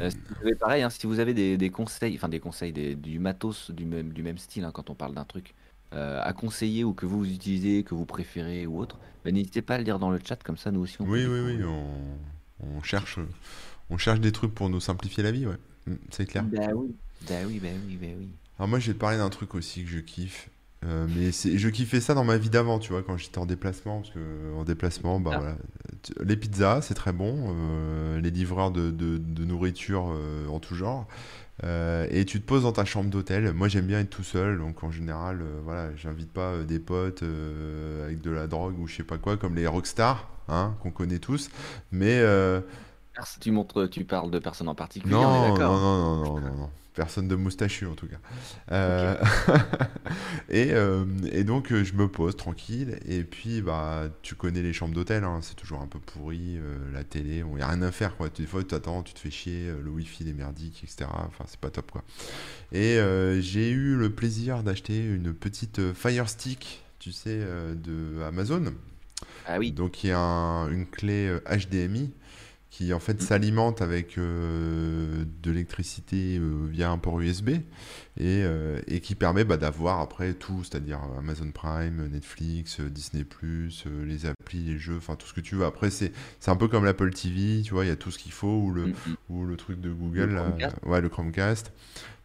Euh, 0.00 0.10
si 0.10 0.16
vous 0.28 0.42
avez 0.46 0.54
pareil, 0.54 0.82
hein, 0.82 0.90
si 0.90 1.06
vous 1.06 1.18
avez 1.20 1.34
des, 1.34 1.56
des 1.56 1.70
conseils, 1.70 2.14
enfin 2.16 2.28
des 2.28 2.40
conseils, 2.40 2.72
des- 2.72 2.94
du 2.94 3.18
matos 3.18 3.70
du 3.70 3.84
même, 3.84 4.12
du 4.12 4.22
même 4.22 4.38
style, 4.38 4.64
hein, 4.64 4.70
quand 4.72 4.90
on 4.90 4.94
parle 4.94 5.14
d'un 5.14 5.24
truc 5.24 5.54
euh, 5.94 6.20
à 6.22 6.32
conseiller 6.32 6.84
ou 6.84 6.92
que 6.94 7.06
vous 7.06 7.24
utilisez, 7.30 7.82
que 7.84 7.94
vous 7.94 8.04
préférez 8.06 8.66
ou 8.66 8.78
autre, 8.78 8.98
ben, 9.24 9.34
n'hésitez 9.34 9.62
pas 9.62 9.76
à 9.76 9.78
le 9.78 9.84
dire 9.84 9.98
dans 9.98 10.10
le 10.10 10.18
chat, 10.24 10.42
comme 10.42 10.56
ça 10.56 10.70
nous 10.70 10.80
aussi 10.80 10.96
on 11.00 11.06
Oui, 11.06 11.24
oui, 11.26 11.40
oui, 11.40 11.64
on 12.60 12.82
cherche, 12.82 13.18
on 13.90 13.98
cherche 13.98 14.20
des 14.20 14.32
trucs 14.32 14.54
pour 14.54 14.68
nous 14.68 14.80
simplifier 14.80 15.22
la 15.22 15.32
vie, 15.32 15.46
ouais. 15.46 15.56
Mm, 15.86 15.94
C'est 16.10 16.26
clair. 16.26 16.44
Bah 16.44 16.68
oui, 16.74 16.94
bah 17.28 17.34
oui, 17.46 17.58
bah 17.60 17.68
oui, 17.86 17.96
bah 18.00 18.06
oui. 18.18 18.28
Alors 18.58 18.68
moi, 18.68 18.78
je 18.78 18.88
vais 18.88 18.94
te 18.94 18.98
parler 18.98 19.18
d'un 19.18 19.30
truc 19.30 19.54
aussi 19.54 19.82
que 19.84 19.90
je 19.90 19.98
kiffe. 19.98 20.48
Euh, 20.84 21.06
mais 21.08 21.30
je 21.30 21.68
kiffais 21.68 22.00
ça 22.00 22.12
dans 22.12 22.24
ma 22.24 22.36
vie 22.36 22.50
d'avant, 22.50 22.80
tu 22.80 22.90
vois, 22.92 23.04
quand 23.04 23.16
j'étais 23.16 23.38
en 23.38 23.46
déplacement, 23.46 23.98
parce 24.00 24.10
que 24.10 24.18
euh, 24.18 24.54
en 24.56 24.64
déplacement, 24.64 25.20
bah 25.20 25.30
Ah, 25.30 25.36
voilà, 25.36 25.56
les 26.24 26.36
pizzas, 26.36 26.82
c'est 26.82 26.94
très 26.94 27.12
bon, 27.12 27.54
euh, 27.56 28.20
les 28.20 28.30
livreurs 28.32 28.72
de, 28.72 28.90
de- 28.90 29.16
de 29.18 29.44
nourriture 29.44 30.12
euh, 30.12 30.48
en 30.48 30.58
tout 30.58 30.74
genre, 30.74 31.06
et 31.64 32.24
tu 32.26 32.40
te 32.40 32.46
poses 32.46 32.64
dans 32.64 32.72
ta 32.72 32.84
chambre 32.84 33.10
d'hôtel. 33.10 33.52
Moi, 33.52 33.68
j'aime 33.68 33.86
bien 33.86 34.00
être 34.00 34.10
tout 34.10 34.24
seul, 34.24 34.58
donc 34.58 34.82
en 34.84 34.90
général, 34.90 35.42
voilà, 35.64 35.94
j'invite 35.96 36.32
pas 36.32 36.58
des 36.64 36.80
potes 36.80 37.22
avec 38.04 38.20
de 38.20 38.30
la 38.30 38.46
drogue 38.48 38.78
ou 38.80 38.86
je 38.88 38.96
sais 38.96 39.04
pas 39.04 39.18
quoi, 39.18 39.36
comme 39.36 39.54
les 39.54 39.66
rockstars, 39.68 40.28
hein, 40.48 40.76
qu'on 40.82 40.90
connaît 40.90 41.20
tous, 41.20 41.50
mais 41.92 42.22
Tu 43.40 43.50
montres, 43.52 43.88
tu 43.90 44.04
parles 44.04 44.30
de 44.30 44.38
personnes 44.38 44.68
en 44.68 44.74
particulier, 44.74 45.24
on 45.26 45.34
est 45.34 45.52
non, 45.52 45.78
non, 45.78 45.78
non, 45.80 46.16
non, 46.22 46.40
non, 46.40 46.56
non. 46.56 46.70
Personne 46.94 47.26
de 47.26 47.36
moustachu 47.36 47.86
en 47.86 47.94
tout 47.94 48.06
cas. 48.06 48.18
Euh, 48.70 49.16
et, 50.50 50.72
euh, 50.72 51.04
et 51.32 51.42
donc 51.44 51.72
euh, 51.72 51.84
je 51.84 51.94
me 51.94 52.06
pose 52.08 52.36
tranquille 52.36 52.98
et 53.06 53.24
puis 53.24 53.62
bah 53.62 54.08
tu 54.20 54.34
connais 54.34 54.60
les 54.60 54.72
chambres 54.74 54.94
d'hôtel, 54.94 55.24
hein, 55.24 55.38
c'est 55.42 55.54
toujours 55.56 55.80
un 55.80 55.86
peu 55.86 55.98
pourri, 55.98 56.58
euh, 56.58 56.76
la 56.92 57.02
télé, 57.02 57.42
bon 57.42 57.56
y 57.56 57.62
a 57.62 57.68
rien 57.68 57.80
à 57.82 57.90
faire 57.92 58.16
quoi. 58.16 58.28
Des 58.28 58.46
fois 58.46 58.62
tu 58.62 58.74
attends, 58.74 59.02
tu 59.02 59.14
te 59.14 59.20
fais 59.20 59.30
chier, 59.30 59.72
le 59.82 59.90
wifi 59.90 60.24
il 60.24 60.28
est 60.28 60.34
merdique, 60.34 60.82
etc. 60.84 61.08
Enfin 61.14 61.44
c'est 61.48 61.58
pas 61.60 61.70
top 61.70 61.90
quoi. 61.90 62.04
Et 62.72 62.98
j'ai 63.40 63.70
eu 63.70 63.96
le 63.96 64.10
plaisir 64.10 64.62
d'acheter 64.62 64.98
une 65.02 65.32
petite 65.32 65.94
Fire 65.94 66.28
Stick, 66.28 66.84
tu 66.98 67.10
sais, 67.12 67.38
de 67.74 68.22
Amazon. 68.22 68.64
Ah 69.46 69.58
oui. 69.58 69.72
Donc 69.72 70.04
il 70.04 70.08
y 70.08 70.12
a 70.12 70.18
un- 70.18 70.70
une 70.70 70.86
clé 70.86 71.38
HDMI 71.50 72.12
qui 72.74 72.94
en 72.94 72.98
fait 73.00 73.20
Mm. 73.20 73.26
s'alimente 73.26 73.82
avec 73.82 74.16
euh, 74.16 75.24
de 75.42 75.50
l'électricité 75.50 76.38
euh, 76.38 76.66
via 76.70 76.90
un 76.90 76.96
port 76.96 77.20
USB 77.20 77.50
et, 77.50 77.60
euh, 78.20 78.80
et 78.86 79.00
qui 79.00 79.14
permet 79.14 79.44
bah, 79.44 79.58
d'avoir 79.58 80.00
après 80.00 80.32
tout, 80.32 80.64
c'est-à-dire 80.64 80.98
Amazon 81.18 81.50
Prime, 81.52 82.08
Netflix, 82.10 82.80
Disney+, 82.80 83.26
les 84.06 84.24
applis, 84.24 84.60
les 84.64 84.78
jeux, 84.78 84.96
enfin 84.96 85.16
tout 85.16 85.26
ce 85.26 85.34
que 85.34 85.42
tu 85.42 85.54
veux. 85.54 85.66
Après 85.66 85.90
c'est 85.90 86.12
c'est 86.40 86.50
un 86.50 86.56
peu 86.56 86.66
comme 86.66 86.86
l'Apple 86.86 87.10
TV, 87.12 87.60
tu 87.60 87.74
vois, 87.74 87.84
il 87.84 87.88
y 87.88 87.92
a 87.92 87.96
tout 87.96 88.10
ce 88.10 88.18
qu'il 88.18 88.32
faut 88.32 88.56
ou 88.62 88.70
le 88.72 88.86
Mm, 88.86 88.94
mm. 89.06 89.14
ou 89.28 89.44
le 89.44 89.56
truc 89.58 89.78
de 89.78 89.90
Le 89.90 89.94
Google, 89.94 90.30
là, 90.32 90.42
Chromecast. 90.44 90.76
ouais 90.86 91.00
le 91.02 91.08
Chromecast. 91.10 91.72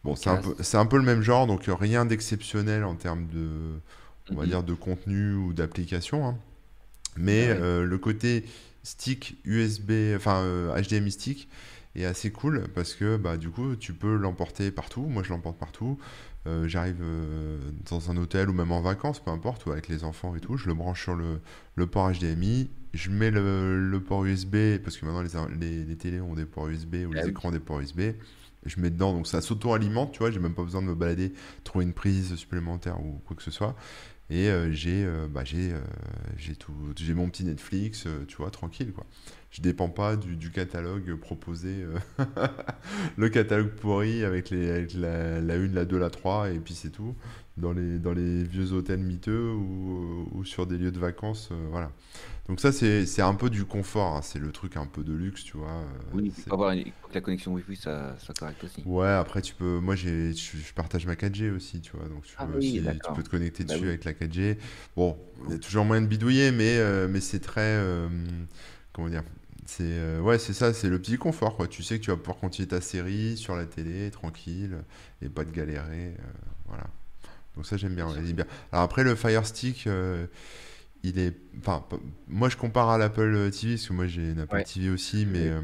Bon 0.02 0.16
c'est 0.16 0.30
un 0.30 0.36
peu 0.38 0.54
c'est 0.60 0.78
un 0.78 0.86
peu 0.86 0.96
le 0.96 1.02
même 1.04 1.20
genre, 1.20 1.46
donc 1.46 1.64
rien 1.68 2.06
d'exceptionnel 2.06 2.84
en 2.84 2.94
termes 2.94 3.26
de 3.26 3.48
on 4.30 4.34
va 4.36 4.44
Mhm. 4.44 4.48
dire 4.48 4.62
de 4.62 4.72
contenu 4.72 5.34
ou 5.34 5.52
d'application. 5.52 6.26
hein. 6.26 6.38
Mais 7.18 7.52
ouais. 7.52 7.84
le 7.84 7.98
côté 7.98 8.44
stick 8.88 9.36
USB, 9.44 9.92
enfin 10.16 10.42
euh, 10.42 10.80
HDMI 10.80 11.10
stick 11.12 11.48
est 11.94 12.04
assez 12.04 12.30
cool 12.30 12.68
parce 12.74 12.94
que 12.94 13.16
bah, 13.16 13.36
du 13.36 13.50
coup 13.50 13.76
tu 13.76 13.92
peux 13.94 14.16
l'emporter 14.16 14.70
partout. 14.70 15.02
Moi 15.06 15.22
je 15.22 15.30
l'emporte 15.30 15.58
partout. 15.58 15.98
Euh, 16.46 16.66
j'arrive 16.68 16.98
euh, 17.02 17.58
dans 17.90 18.10
un 18.10 18.16
hôtel 18.16 18.48
ou 18.48 18.52
même 18.52 18.72
en 18.72 18.80
vacances, 18.80 19.20
peu 19.22 19.30
importe, 19.30 19.66
ou 19.66 19.72
avec 19.72 19.88
les 19.88 20.04
enfants 20.04 20.34
et 20.36 20.40
tout. 20.40 20.56
Je 20.56 20.66
le 20.68 20.74
branche 20.74 21.02
sur 21.02 21.14
le, 21.14 21.40
le 21.74 21.86
port 21.86 22.10
HDMI. 22.10 22.70
Je 22.94 23.10
mets 23.10 23.30
le, 23.30 23.78
le 23.90 24.00
port 24.02 24.24
USB 24.24 24.78
parce 24.82 24.96
que 24.96 25.04
maintenant 25.06 25.22
les, 25.22 25.56
les, 25.58 25.84
les 25.84 25.96
télés 25.96 26.20
ont 26.20 26.34
des 26.34 26.46
ports 26.46 26.68
USB 26.68 26.96
ou 27.06 27.12
Ah 27.14 27.22
les 27.22 27.24
oui. 27.24 27.30
écrans 27.30 27.48
ont 27.48 27.52
des 27.52 27.60
ports 27.60 27.80
USB. 27.80 28.00
Je 28.66 28.80
mets 28.80 28.90
dedans, 28.90 29.12
donc 29.12 29.26
ça 29.26 29.40
s'auto-alimente, 29.40 30.12
tu 30.12 30.18
vois. 30.18 30.30
J'ai 30.30 30.40
même 30.40 30.54
pas 30.54 30.64
besoin 30.64 30.82
de 30.82 30.86
me 30.88 30.94
balader, 30.94 31.32
trouver 31.64 31.84
une 31.84 31.92
prise 31.92 32.34
supplémentaire 32.36 33.00
ou 33.00 33.20
quoi 33.26 33.36
que 33.36 33.42
ce 33.42 33.50
soit. 33.50 33.76
Et 34.30 34.48
euh, 34.48 34.70
j'ai 34.70 35.04
euh, 35.06 35.26
bah, 35.26 35.42
euh, 35.54 35.80
j'ai 36.96 37.14
mon 37.14 37.30
petit 37.30 37.44
Netflix, 37.44 38.06
tu 38.26 38.36
vois, 38.36 38.50
tranquille 38.50 38.92
quoi. 38.92 39.06
Je 39.50 39.62
dépends 39.62 39.88
pas 39.88 40.16
du, 40.16 40.50
catalogue 40.50 41.14
proposé, 41.14 41.86
le 43.16 43.28
catalogue 43.30 43.70
pourri 43.70 44.22
avec, 44.22 44.50
les, 44.50 44.68
avec 44.70 44.92
la, 44.92 45.40
la 45.40 45.54
1, 45.54 45.68
la 45.68 45.86
2, 45.86 45.98
la 45.98 46.10
3 46.10 46.50
et 46.50 46.58
puis 46.58 46.74
c'est 46.74 46.90
tout. 46.90 47.14
Dans 47.56 47.72
les, 47.72 47.98
dans 47.98 48.12
les 48.12 48.44
vieux 48.44 48.72
hôtels 48.72 49.00
miteux 49.00 49.50
ou, 49.50 50.28
ou 50.32 50.44
sur 50.44 50.66
des 50.66 50.76
lieux 50.76 50.92
de 50.92 50.98
vacances, 50.98 51.48
voilà. 51.70 51.90
Donc 52.48 52.60
ça 52.60 52.72
c'est 52.72 53.20
un 53.22 53.34
peu 53.34 53.50
du 53.50 53.64
confort, 53.66 54.16
hein, 54.16 54.22
c'est 54.22 54.38
le 54.38 54.52
truc 54.52 54.76
un 54.76 54.86
peu 54.86 55.04
de 55.04 55.12
luxe, 55.12 55.44
tu 55.44 55.56
vois. 55.58 55.68
euh, 55.70 55.84
Oui, 56.12 56.34
il 56.36 56.44
faut 56.44 56.54
avoir 56.54 56.72
une- 56.72 56.92
la 57.14 57.20
connexion 57.22 57.52
Wi-Fi 57.54 57.76
soit, 57.76 58.18
soit 58.18 58.34
correcte 58.34 58.64
aussi. 58.64 58.86
Ouais, 58.86 59.08
après 59.08 59.42
tu 59.42 59.54
peux. 59.54 59.80
Moi 59.80 59.96
je, 59.96 60.32
je 60.32 60.72
partage 60.72 61.04
ma 61.06 61.16
4G 61.16 61.50
aussi, 61.50 61.80
tu 61.80 61.90
vois. 61.96 62.08
Donc 62.08 62.24
tu 62.24 62.36
Ah 62.36 62.46
peux 62.46 62.52
oui, 62.54 62.80
aussi, 62.80 62.98
tu 63.02 63.12
peux 63.12 63.22
te 63.22 63.28
connecter 63.28 63.64
Bah 63.66 63.74
dessus 63.74 63.88
oui. 63.88 63.88
avec 63.88 64.04
la 64.04 64.14
4G. 64.14 64.56
Bon, 64.96 65.18
il 65.46 65.52
y 65.52 65.54
a 65.54 65.58
toujours 65.58 65.84
moyen 65.84 66.00
de 66.02 66.06
bidouiller, 66.06 66.52
mais, 66.52 66.78
euh, 66.78 67.08
mais 67.08 67.20
c'est 67.20 67.40
très. 67.40 67.60
euh, 67.62 68.08
comment 68.92 69.08
dire? 69.08 69.24
C'est 69.66 69.82
euh, 69.84 70.20
ouais, 70.20 70.38
c'est 70.38 70.54
ça, 70.54 70.72
c'est 70.72 70.88
le 70.88 70.98
petit 71.00 71.18
confort 71.18 71.56
quoi. 71.56 71.66
Tu 71.68 71.82
sais 71.82 71.98
que 71.98 72.04
tu 72.04 72.10
vas 72.10 72.16
pouvoir 72.16 72.38
continuer 72.38 72.68
ta 72.68 72.80
série 72.80 73.36
sur 73.36 73.54
la 73.56 73.66
télé, 73.66 74.10
tranquille, 74.10 74.78
et 75.20 75.28
pas 75.28 75.44
te 75.44 75.50
galérer. 75.50 76.14
euh, 76.18 76.22
voilà. 76.68 76.84
Donc 77.56 77.66
ça 77.66 77.76
j'aime 77.76 77.94
bien, 77.94 78.08
Bien. 78.34 78.46
Alors 78.72 78.84
après 78.84 79.04
le 79.04 79.14
Fire 79.16 79.46
Stick, 79.46 79.86
euh, 79.86 80.26
il 81.02 81.18
est. 81.18 81.36
Enfin, 81.58 81.84
moi 82.28 82.48
je 82.48 82.56
compare 82.56 82.88
à 82.90 82.98
l'Apple 82.98 83.50
TV, 83.50 83.74
parce 83.74 83.88
que 83.88 83.92
moi 83.92 84.06
j'ai 84.06 84.30
une 84.30 84.40
Apple 84.40 84.56
Ouais, 84.56 84.62
TV 84.62 84.90
aussi, 84.90 85.26
mais 85.26 85.48
euh, 85.48 85.60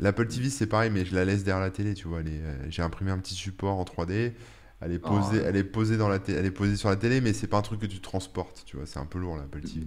l'Apple 0.00 0.26
TV 0.28 0.50
c'est 0.50 0.66
pareil, 0.66 0.90
mais 0.90 1.04
je 1.04 1.14
la 1.14 1.24
laisse 1.24 1.44
derrière 1.44 1.62
la 1.64 1.70
télé, 1.70 1.94
tu 1.94 2.08
vois. 2.08 2.20
euh, 2.20 2.66
j'ai 2.68 2.82
imprimé 2.82 3.10
un 3.10 3.18
petit 3.18 3.34
support 3.34 3.78
en 3.78 3.84
3D, 3.84 4.34
elle 4.80 4.92
est 4.92 4.98
Oh, 5.02 5.08
posée, 5.08 5.38
elle 5.38 5.56
est 5.56 5.64
posée 5.64 5.96
dans 5.96 6.08
la 6.08 6.18
elle 6.28 6.46
est 6.46 6.50
posée 6.50 6.76
sur 6.76 6.88
la 6.88 6.96
télé, 6.96 7.20
mais 7.20 7.32
c'est 7.32 7.46
pas 7.48 7.58
un 7.58 7.62
truc 7.62 7.80
que 7.80 7.86
tu 7.86 8.00
transportes, 8.00 8.62
tu 8.66 8.76
vois. 8.76 8.86
C'est 8.86 8.98
un 9.00 9.06
peu 9.06 9.18
lourd 9.18 9.36
l'Apple 9.36 9.62
TV. 9.62 9.86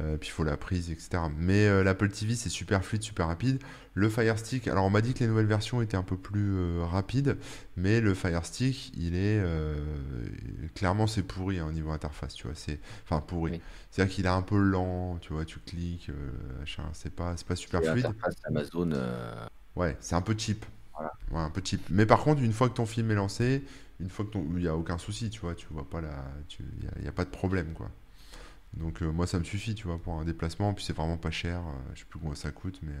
Euh, 0.00 0.16
puis 0.16 0.28
il 0.28 0.32
faut 0.32 0.44
la 0.44 0.56
prise, 0.56 0.90
etc. 0.90 1.22
Mais 1.36 1.66
euh, 1.66 1.82
l'Apple 1.82 2.08
TV 2.08 2.34
c'est 2.34 2.48
super 2.48 2.84
fluide, 2.84 3.02
super 3.02 3.26
rapide. 3.26 3.58
Le 3.94 4.08
Fire 4.08 4.38
Stick, 4.38 4.68
alors 4.68 4.84
on 4.84 4.90
m'a 4.90 5.00
dit 5.00 5.12
que 5.12 5.20
les 5.20 5.26
nouvelles 5.26 5.46
versions 5.46 5.82
étaient 5.82 5.96
un 5.96 6.04
peu 6.04 6.16
plus 6.16 6.56
euh, 6.56 6.84
rapides, 6.84 7.36
mais 7.76 8.00
le 8.00 8.14
Fire 8.14 8.44
Stick, 8.44 8.92
il 8.96 9.16
est 9.16 9.42
clairement 10.74 11.06
c'est 11.06 11.22
pourri 11.22 11.58
hein, 11.58 11.66
au 11.68 11.72
niveau 11.72 11.90
interface, 11.90 12.34
tu 12.34 12.46
vois. 12.46 12.54
C'est 12.54 12.78
enfin 13.04 13.20
pourri. 13.20 13.52
oui. 13.52 13.60
C'est-à-dire 13.90 14.14
qu'il 14.14 14.26
est 14.26 14.28
un 14.28 14.42
peu 14.42 14.58
lent, 14.58 15.18
tu 15.20 15.32
vois. 15.32 15.44
Tu 15.44 15.58
cliques. 15.58 16.10
C'est 16.92 17.12
pas, 17.12 17.36
c'est 17.36 17.46
pas 17.46 17.56
super 17.56 17.80
C'est 17.82 17.90
fluide. 17.92 18.08
Amazon. 18.44 18.92
Ouais, 19.74 19.96
c'est 20.00 20.14
un 20.14 20.22
peu 20.22 20.34
cheap. 20.36 20.64
Ouais, 21.30 21.40
un 21.40 21.50
peu 21.50 21.62
cheap. 21.64 21.82
Mais 21.90 22.06
par 22.06 22.20
contre, 22.20 22.42
une 22.42 22.52
fois 22.52 22.68
que 22.68 22.74
ton 22.74 22.86
film 22.86 23.10
est 23.10 23.14
lancé, 23.14 23.64
une 24.00 24.10
fois 24.10 24.24
que 24.24 24.30
ton... 24.30 24.44
il 24.54 24.62
n'y 24.62 24.68
a 24.68 24.76
aucun 24.76 24.98
souci, 24.98 25.30
tu 25.30 25.40
vois, 25.40 25.54
tu 25.54 25.66
vois 25.70 25.88
pas 25.88 26.00
la... 26.00 26.24
Il 26.60 27.02
n'y 27.02 27.06
a, 27.06 27.10
a, 27.10 27.12
pas 27.12 27.24
de 27.24 27.30
problème, 27.30 27.72
quoi. 27.74 27.90
Donc 28.76 29.00
moi, 29.00 29.26
ça 29.26 29.38
me 29.38 29.44
suffit, 29.44 29.74
tu 29.74 29.86
vois, 29.86 29.98
pour 29.98 30.14
un 30.14 30.24
déplacement. 30.24 30.74
Puis 30.74 30.84
c'est 30.84 30.92
vraiment 30.92 31.16
pas 31.16 31.30
cher. 31.30 31.62
je 31.94 32.00
sais 32.00 32.06
plus 32.08 32.18
combien 32.18 32.34
ça 32.34 32.50
coûte, 32.50 32.80
mais 32.82 32.94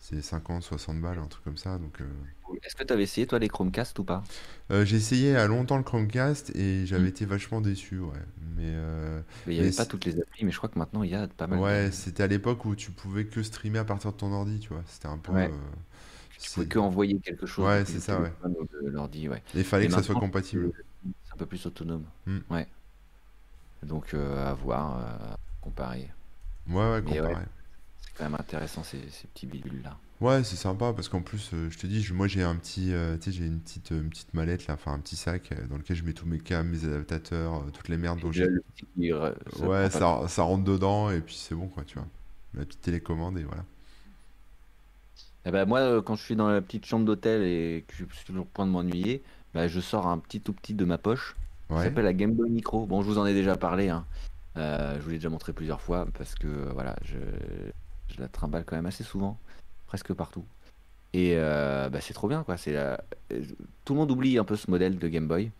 c'est 0.00 0.22
50, 0.22 0.62
60 0.62 1.00
balles, 1.00 1.18
un 1.18 1.26
truc 1.26 1.44
comme 1.44 1.56
ça. 1.56 1.76
Donc, 1.78 2.00
euh. 2.00 2.04
Est-ce 2.62 2.74
que 2.74 2.84
tu 2.84 2.92
avais 2.92 3.02
essayé, 3.02 3.26
toi, 3.26 3.38
les 3.38 3.48
Chromecast 3.48 3.98
ou 3.98 4.04
pas? 4.04 4.22
Euh, 4.70 4.84
J'ai 4.84 4.96
essayé 4.96 5.36
à 5.36 5.46
longtemps 5.46 5.76
le 5.76 5.82
Chromecast 5.82 6.54
et 6.56 6.86
j'avais 6.86 7.04
hmm. 7.04 7.08
été 7.08 7.24
vachement 7.26 7.60
déçu, 7.60 7.98
ouais. 7.98 8.18
Mais 8.56 8.64
euh, 8.66 9.20
il 9.46 9.54
n'y 9.54 9.60
avait 9.60 9.72
pas 9.72 9.84
toutes 9.84 10.04
les 10.04 10.18
applis, 10.20 10.44
mais 10.44 10.50
je 10.50 10.56
crois 10.56 10.68
que 10.68 10.78
maintenant 10.78 11.02
il 11.02 11.10
y 11.10 11.14
a 11.14 11.26
pas 11.28 11.46
mal. 11.46 11.58
Ouais, 11.58 11.90
c'était 11.90 12.22
à 12.22 12.26
l'époque 12.26 12.64
où 12.64 12.74
tu 12.74 12.90
pouvais 12.90 13.26
que 13.26 13.42
streamer 13.42 13.80
à 13.80 13.84
partir 13.84 14.12
de 14.12 14.16
ton 14.16 14.32
ordi, 14.32 14.60
tu 14.60 14.68
vois. 14.70 14.82
C'était 14.86 15.08
un 15.08 15.18
peu. 15.18 15.32
Ouais. 15.32 15.50
tu 16.40 16.50
pouvais 16.52 16.66
que 16.66 16.78
envoyer 16.78 17.18
quelque 17.18 17.46
chose. 17.46 17.66
Ouais, 17.66 17.84
c'est 17.84 18.00
ça, 18.00 18.20
ouais. 18.20 18.32
L'ordi, 18.84 19.28
ouais. 19.28 19.42
il 19.54 19.64
fallait 19.64 19.88
que 19.88 19.92
ça 19.92 20.02
soit 20.02 20.18
compatible. 20.18 20.72
C'est 21.24 21.34
un 21.34 21.36
peu 21.36 21.46
plus 21.46 21.66
autonome. 21.66 22.04
Hmm. 22.26 22.38
Ouais. 22.50 22.66
Donc 23.82 24.14
à 24.14 24.54
voir, 24.54 24.98
à 24.98 25.36
comparer. 25.60 26.10
Ouais, 26.68 26.92
ouais, 26.92 27.02
comparer 27.02 27.44
quand 28.18 28.24
même 28.24 28.34
intéressant 28.38 28.82
ces, 28.82 28.98
petits 29.32 29.46
bidules 29.46 29.82
là. 29.82 29.96
Ouais, 30.20 30.42
c'est 30.42 30.56
sympa 30.56 30.92
parce 30.92 31.08
qu'en 31.08 31.22
plus, 31.22 31.50
euh, 31.54 31.70
je 31.70 31.78
te 31.78 31.86
dis, 31.86 32.04
moi 32.12 32.26
j'ai 32.26 32.42
un 32.42 32.56
petit, 32.56 32.92
euh, 32.92 33.16
tu 33.16 33.30
sais, 33.30 33.38
j'ai 33.38 33.46
une 33.46 33.60
petite, 33.60 33.92
euh, 33.92 34.02
une 34.02 34.10
petite 34.10 34.34
mallette 34.34 34.66
là, 34.66 34.74
enfin 34.74 34.92
un 34.92 34.98
petit 34.98 35.14
sac 35.14 35.54
dans 35.70 35.76
lequel 35.76 35.96
je 35.96 36.02
mets 36.02 36.12
tous 36.12 36.26
mes 36.26 36.40
câbles, 36.40 36.68
mes 36.68 36.84
adaptateurs, 36.84 37.64
toutes 37.72 37.88
les 37.88 37.96
merdes 37.96 38.18
dont 38.20 38.32
j'ai. 38.32 38.48
Ouais, 38.96 39.90
ça, 39.90 40.26
ça, 40.26 40.42
rentre 40.42 40.64
dedans 40.64 41.10
et 41.10 41.20
puis 41.20 41.36
c'est 41.36 41.54
bon 41.54 41.68
quoi, 41.68 41.84
tu 41.84 41.94
vois. 41.94 42.08
La 42.54 42.64
petite 42.64 42.80
télécommande 42.80 43.38
et 43.38 43.44
voilà. 43.44 43.64
Eh 45.44 45.52
ben 45.52 45.64
moi, 45.64 46.02
quand 46.02 46.16
je 46.16 46.24
suis 46.24 46.36
dans 46.36 46.48
la 46.48 46.60
petite 46.60 46.84
chambre 46.84 47.04
d'hôtel 47.04 47.42
et 47.42 47.84
que 47.86 47.94
je 47.94 48.16
suis 48.16 48.26
toujours 48.26 48.42
au 48.42 48.48
point 48.52 48.66
de 48.66 48.72
m'ennuyer, 48.72 49.22
bah, 49.54 49.68
je 49.68 49.80
sors 49.80 50.08
un 50.08 50.18
petit 50.18 50.40
tout 50.40 50.52
petit 50.52 50.74
de 50.74 50.84
ma 50.84 50.98
poche. 50.98 51.36
Ça 51.70 51.84
s'appelle 51.84 52.04
la 52.04 52.14
Game 52.14 52.32
Boy 52.32 52.50
Micro. 52.50 52.86
Bon, 52.86 53.02
je 53.02 53.06
vous 53.06 53.18
en 53.18 53.26
ai 53.26 53.34
déjà 53.34 53.56
parlé. 53.56 53.88
Hein. 53.88 54.04
je 54.56 55.00
vous 55.00 55.10
l'ai 55.10 55.16
déjà 55.16 55.28
montré 55.28 55.52
plusieurs 55.52 55.80
fois 55.80 56.06
parce 56.16 56.34
que 56.34 56.46
voilà, 56.72 56.96
je, 57.04 57.18
je 58.08 58.20
la 58.20 58.28
trimballe 58.28 58.64
quand 58.64 58.76
même 58.76 58.86
assez 58.86 59.04
souvent, 59.04 59.38
presque 59.86 60.12
partout. 60.14 60.44
Et 61.12 61.34
euh, 61.36 61.88
bah, 61.88 62.00
c'est 62.00 62.14
trop 62.14 62.28
bien, 62.28 62.42
quoi. 62.44 62.56
C'est 62.56 62.76
Tout 63.84 63.94
le 63.94 63.98
monde 63.98 64.10
oublie 64.10 64.38
un 64.38 64.44
peu 64.44 64.56
ce 64.56 64.70
modèle 64.70 64.98
de 64.98 65.08
Game 65.08 65.26
Boy. 65.26 65.50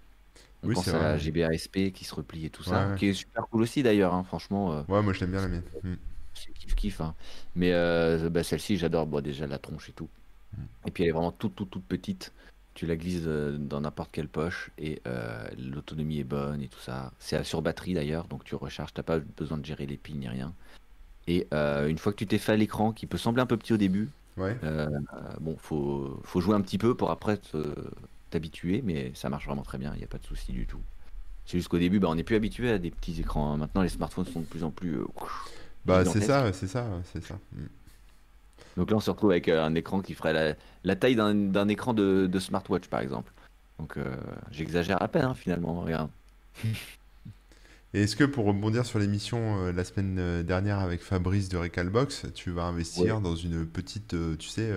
On 0.63 0.73
pense 0.73 0.89
à 0.89 0.99
la 0.99 1.17
GBA 1.17 1.55
SP 1.55 1.95
qui 1.95 2.05
se 2.05 2.15
replie 2.15 2.47
et 2.47 2.51
tout 2.51 2.65
ça, 2.65 2.95
qui 2.97 3.07
est 3.07 3.15
super 3.15 3.47
cool 3.49 3.63
aussi 3.63 3.83
d'ailleurs, 3.83 4.13
hein, 4.13 4.25
franchement. 4.25 4.73
Euh, 4.73 4.83
ouais, 4.89 5.03
moi 5.03 5.13
je 5.13 5.21
l'aime 5.21 5.31
bien 5.31 5.41
la 5.41 5.49
mienne. 5.49 5.63
Mm. 5.85 5.95
C'est 6.35 6.53
kiff 6.53 6.75
kiff. 6.75 7.01
Hein. 7.01 7.15
Mais 7.55 7.73
euh, 7.73 8.29
bah, 8.29 8.43
celle-ci, 8.43 8.77
j'adore 8.77 9.07
bon, 9.07 9.21
déjà 9.21 9.47
la 9.47 9.59
tronche 9.59 9.89
et 9.89 9.93
tout. 9.93 10.09
Mm. 10.57 10.63
Et 10.87 10.91
puis 10.91 11.05
elle 11.05 11.11
est 11.11 11.13
vraiment 11.13 11.31
toute, 11.31 11.55
toute, 11.55 11.71
toute 11.71 11.85
petite. 11.85 12.33
Tu 12.79 12.87
la 12.87 12.95
glisses 12.95 13.25
dans 13.25 13.81
n'importe 13.81 14.11
quelle 14.13 14.29
poche 14.29 14.71
et 14.79 15.03
l'autonomie 15.59 16.21
est 16.21 16.25
bonne 16.25 16.63
et 16.63 16.69
tout 16.69 16.79
ça. 16.79 17.11
C'est 17.19 17.43
sur 17.43 17.61
batterie 17.61 17.93
d'ailleurs, 17.93 18.29
donc 18.29 18.45
tu 18.45 18.55
recharges, 18.55 18.95
t'as 18.95 19.03
pas 19.03 19.19
besoin 19.19 19.59
de 19.59 19.65
gérer 19.67 19.85
les 19.85 19.97
piles 19.97 20.17
ni 20.17 20.29
rien. 20.29 20.53
Et 21.27 21.49
euh, 21.53 21.89
une 21.89 21.99
fois 21.99 22.13
que 22.13 22.19
tu 22.19 22.27
t'es 22.29 22.39
fait 22.39 22.53
à 22.53 22.57
l'écran, 22.57 22.93
qui 22.93 23.07
peut 23.07 23.19
sembler 23.19 23.43
un 23.43 23.47
peu 23.47 23.57
petit 23.57 23.73
au 23.73 23.79
début, 23.79 24.09
ouais. 24.37 24.57
euh, 24.63 24.87
bon, 25.41 25.57
faut, 25.59 26.21
faut 26.23 26.41
jouer 26.41 26.55
un 26.55 26.61
petit 26.61 26.79
peu 26.79 26.95
pour 26.95 27.11
après 27.11 27.41
t'habituer, 28.31 28.81
mais 28.85 29.11
ça 29.17 29.29
marche 29.29 29.47
vraiment 29.47 29.63
très 29.63 29.79
bien, 29.79 29.93
il 29.95 29.99
n'y 29.99 30.05
a 30.05 30.09
pas 30.09 30.19
de 30.19 30.25
souci 30.25 30.53
du 30.53 30.65
tout. 30.65 30.81
C'est 31.47 31.59
juste 31.59 31.69
qu'au 31.69 31.79
début, 31.79 31.99
bah, 31.99 32.07
on 32.11 32.15
n'est 32.15 32.23
plus 32.23 32.37
habitué 32.37 32.71
à 32.71 32.79
des 32.79 32.93
petits 32.93 33.19
écrans. 33.21 33.53
Hein. 33.53 33.57
Maintenant, 33.57 33.83
les 33.83 33.89
smartphones 33.89 34.27
sont 34.27 34.41
de 34.41 34.47
plus 34.47 34.63
en 34.63 34.71
plus. 34.71 34.99
Euh, 34.99 35.07
bah, 35.85 36.05
c'est 36.05 36.21
ça, 36.21 36.53
c'est 36.53 36.69
ça, 36.69 36.87
c'est 37.13 37.25
ça. 37.25 37.41
Mm. 37.55 37.65
Donc 38.79 38.91
là, 38.91 38.97
on 38.97 39.01
se 39.01 39.11
retrouve 39.11 39.33
avec 39.33 39.49
un 39.49 39.75
écran 39.75 40.01
qui 40.01 40.15
ferait 40.15 40.33
la, 40.33 40.55
la 40.85 40.97
taille 40.97 41.17
d'un 41.17 41.69
écran 41.69 41.93
de, 41.93 42.27
de, 42.27 42.39
smartwatch, 42.39 42.89
par 42.89 43.01
exemple. 43.01 43.33
Donc, 43.79 43.97
j'exagère 44.51 45.03
à 45.03 45.09
peine, 45.09 45.25
hein, 45.25 45.35
finalement, 45.35 45.81
regarde. 45.81 46.11
Et 47.95 48.03
est-ce 48.03 48.17
que 48.17 48.25
pour 48.25 48.45
rebondir 48.45 48.85
sur 48.85 48.99
l'émission 48.99 49.65
euh, 49.65 49.73
la 49.73 49.83
semaine 49.83 50.19
euh, 50.19 50.43
dernière 50.43 50.79
avec 50.79 51.01
Fabrice 51.01 51.49
de 51.49 51.57
Recalbox, 51.57 52.27
tu 52.35 52.51
vas 52.51 52.65
investir 52.65 53.23
dans 53.23 53.35
une 53.35 53.65
petite, 53.65 54.13
euh, 54.13 54.37
tu 54.37 54.49
sais, 54.49 54.71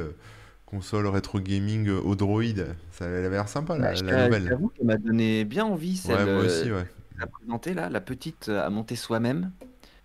console 0.65 1.07
rétro 1.07 1.41
gaming 1.41 1.89
Odroid? 1.89 2.63
Ça 2.91 3.05
avait 3.05 3.29
l'air 3.29 3.49
sympa 3.49 3.77
la, 3.77 3.93
bah, 3.93 4.01
la 4.01 4.25
nouvelle. 4.25 4.47
J'avoue 4.47 4.69
qu'elle 4.69 4.85
m'a 4.85 4.97
donné 4.97 5.43
bien 5.43 5.65
envie 5.65 5.97
celle 5.97 6.25
ouais, 6.25 6.33
moi 6.35 6.43
aussi, 6.45 6.71
ouais. 6.71 6.85
à 7.19 7.27
présenter 7.27 7.73
là, 7.73 7.89
la 7.89 7.99
petite 7.99 8.47
à 8.47 8.69
monter 8.69 8.95
soi-même. 8.95 9.51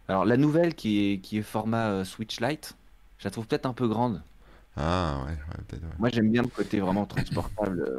Alors 0.08 0.24
la 0.24 0.36
nouvelle 0.36 0.74
qui 0.74 1.12
est, 1.12 1.18
qui 1.18 1.38
est 1.38 1.42
format 1.42 2.04
Switch 2.04 2.40
Lite, 2.40 2.76
je 3.18 3.24
la 3.24 3.30
trouve 3.30 3.46
peut-être 3.46 3.66
un 3.66 3.72
peu 3.72 3.88
grande. 3.88 4.22
Ah 4.76 5.24
ouais, 5.26 5.36
peut-être. 5.68 5.84
Moi 5.98 6.10
j'aime 6.10 6.30
bien 6.30 6.42
le 6.42 6.48
côté 6.48 6.80
vraiment 6.80 7.06
transportable. 7.06 7.90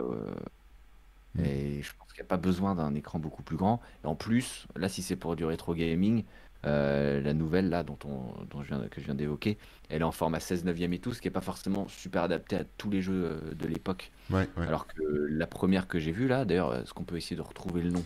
Mm. 1.35 1.45
Et 1.45 1.81
je 1.81 1.91
il 2.17 2.21
n'y 2.21 2.25
a 2.25 2.29
pas 2.29 2.37
besoin 2.37 2.73
d'un 2.73 2.95
écran 2.95 3.19
beaucoup 3.19 3.43
plus 3.43 3.57
grand. 3.57 3.79
Et 4.03 4.07
en 4.07 4.15
plus, 4.15 4.65
là, 4.75 4.89
si 4.89 5.03
c'est 5.03 5.15
pour 5.15 5.35
du 5.35 5.45
rétro 5.45 5.75
gaming, 5.75 6.23
euh, 6.65 7.21
la 7.21 7.35
nouvelle 7.35 7.69
là 7.69 7.83
dont, 7.83 7.99
on, 8.05 8.43
dont 8.49 8.63
je 8.63 8.69
viens, 8.69 8.87
que 8.89 8.99
je 8.99 9.05
viens 9.05 9.13
d'évoquer, 9.13 9.59
elle 9.89 10.01
est 10.01 10.03
en 10.05 10.11
format 10.11 10.39
16 10.39 10.65
neuvième 10.65 10.93
et 10.93 10.99
tout, 10.99 11.13
ce 11.13 11.21
qui 11.21 11.27
n'est 11.27 11.33
pas 11.33 11.41
forcément 11.41 11.87
super 11.87 12.23
adapté 12.23 12.55
à 12.55 12.63
tous 12.79 12.89
les 12.89 13.03
jeux 13.03 13.25
euh, 13.25 13.53
de 13.53 13.67
l'époque. 13.67 14.11
Alors 14.57 14.87
que 14.87 15.03
la 15.29 15.45
première 15.45 15.87
que 15.87 15.99
j'ai 15.99 16.11
vue 16.11 16.27
là, 16.27 16.43
d'ailleurs, 16.43 16.75
est-ce 16.75 16.91
qu'on 16.91 17.03
peut 17.03 17.17
essayer 17.17 17.35
de 17.35 17.41
retrouver 17.41 17.83
le 17.83 17.91
nom? 17.91 18.03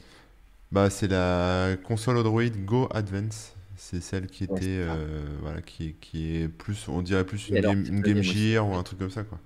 Bah, 0.73 0.89
c'est 0.89 1.07
la 1.07 1.77
console 1.81 2.17
Android 2.17 2.43
Go 2.43 2.89
Advance. 2.91 3.55
C'est 3.83 3.99
celle 3.99 4.27
qui 4.27 4.43
était, 4.43 4.57
euh, 4.61 5.25
voilà, 5.41 5.59
qui, 5.63 5.95
qui 5.99 6.35
est 6.35 6.47
plus, 6.47 6.87
on 6.87 7.01
dirait 7.01 7.25
plus 7.25 7.49
une, 7.49 8.01
game, 8.01 8.21
Gear 8.21 8.69
ou 8.69 8.75
un 8.75 8.83
truc 8.83 8.99
comme 8.99 9.09
ça, 9.09 9.23
quoi. 9.23 9.39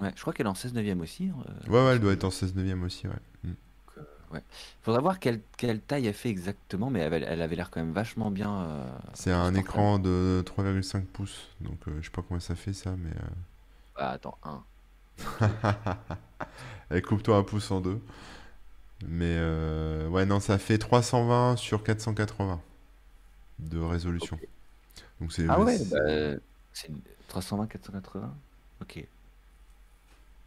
Ouais, 0.00 0.10
je 0.16 0.20
crois 0.22 0.32
qu'elle 0.32 0.46
est 0.46 0.48
en 0.48 0.54
16 0.54 0.72
neuvième 0.72 1.02
aussi. 1.02 1.30
ouais, 1.68 1.84
ouais, 1.84 1.92
elle 1.92 2.00
doit 2.00 2.14
être 2.14 2.24
en 2.24 2.30
16 2.30 2.54
neuvième 2.54 2.82
aussi, 2.82 3.06
ouais. 3.06 3.12
Mm. 3.44 3.52
Ouais. 4.32 4.42
Faudra 4.82 5.02
voir 5.02 5.18
quelle, 5.18 5.42
quelle 5.58 5.80
taille 5.80 6.06
elle 6.06 6.14
fait 6.14 6.30
exactement, 6.30 6.88
mais 6.88 7.00
elle, 7.00 7.26
elle 7.28 7.42
avait 7.42 7.56
l'air 7.56 7.70
quand 7.70 7.80
même 7.80 7.92
vachement 7.92 8.30
bien. 8.30 8.62
Euh, 8.62 8.90
c'est 9.12 9.32
un 9.32 9.54
écran 9.54 9.98
de 9.98 10.42
3,5 10.46 11.04
pouces, 11.04 11.50
donc 11.60 11.76
euh, 11.88 11.98
je 12.00 12.06
sais 12.06 12.10
pas 12.10 12.22
comment 12.26 12.40
ça 12.40 12.54
fait 12.54 12.72
ça, 12.72 12.94
mais. 12.96 13.10
Euh... 13.10 13.96
Ah, 13.96 14.10
attends, 14.12 14.38
1. 14.44 14.62
Elle 16.88 17.02
coupe-toi 17.06 17.36
un 17.36 17.42
pouce 17.42 17.70
en 17.70 17.82
deux. 17.82 18.00
Mais 19.06 19.36
euh, 19.36 20.08
ouais, 20.08 20.24
non, 20.24 20.40
ça 20.40 20.56
fait 20.56 20.78
320 20.78 21.56
sur 21.56 21.84
480 21.84 22.62
de 23.58 23.78
résolution. 23.78 24.38
Donc 25.20 25.32
c'est. 25.32 25.46
Ah 25.48 25.60
ouais, 25.60 25.78
bah, 25.90 26.40
c'est 26.72 26.90
320 27.28 27.66
480. 27.66 28.34
Ok. 28.80 29.04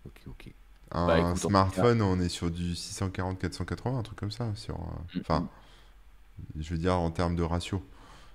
Ok, 0.05 0.21
ok. 0.27 0.53
Un 0.91 1.07
bah, 1.07 1.35
smartphone, 1.35 2.01
on 2.01 2.19
est 2.19 2.29
sur 2.29 2.51
du 2.51 2.73
640-480, 2.73 3.97
un 3.97 4.03
truc 4.03 4.19
comme 4.19 4.31
ça. 4.31 4.53
Sur, 4.55 4.75
euh, 4.75 5.17
mm, 5.17 5.21
enfin, 5.21 5.39
mm. 5.39 6.61
je 6.61 6.69
veux 6.71 6.77
dire 6.77 6.95
en 6.95 7.11
termes 7.11 7.35
de 7.35 7.43
ratio. 7.43 7.83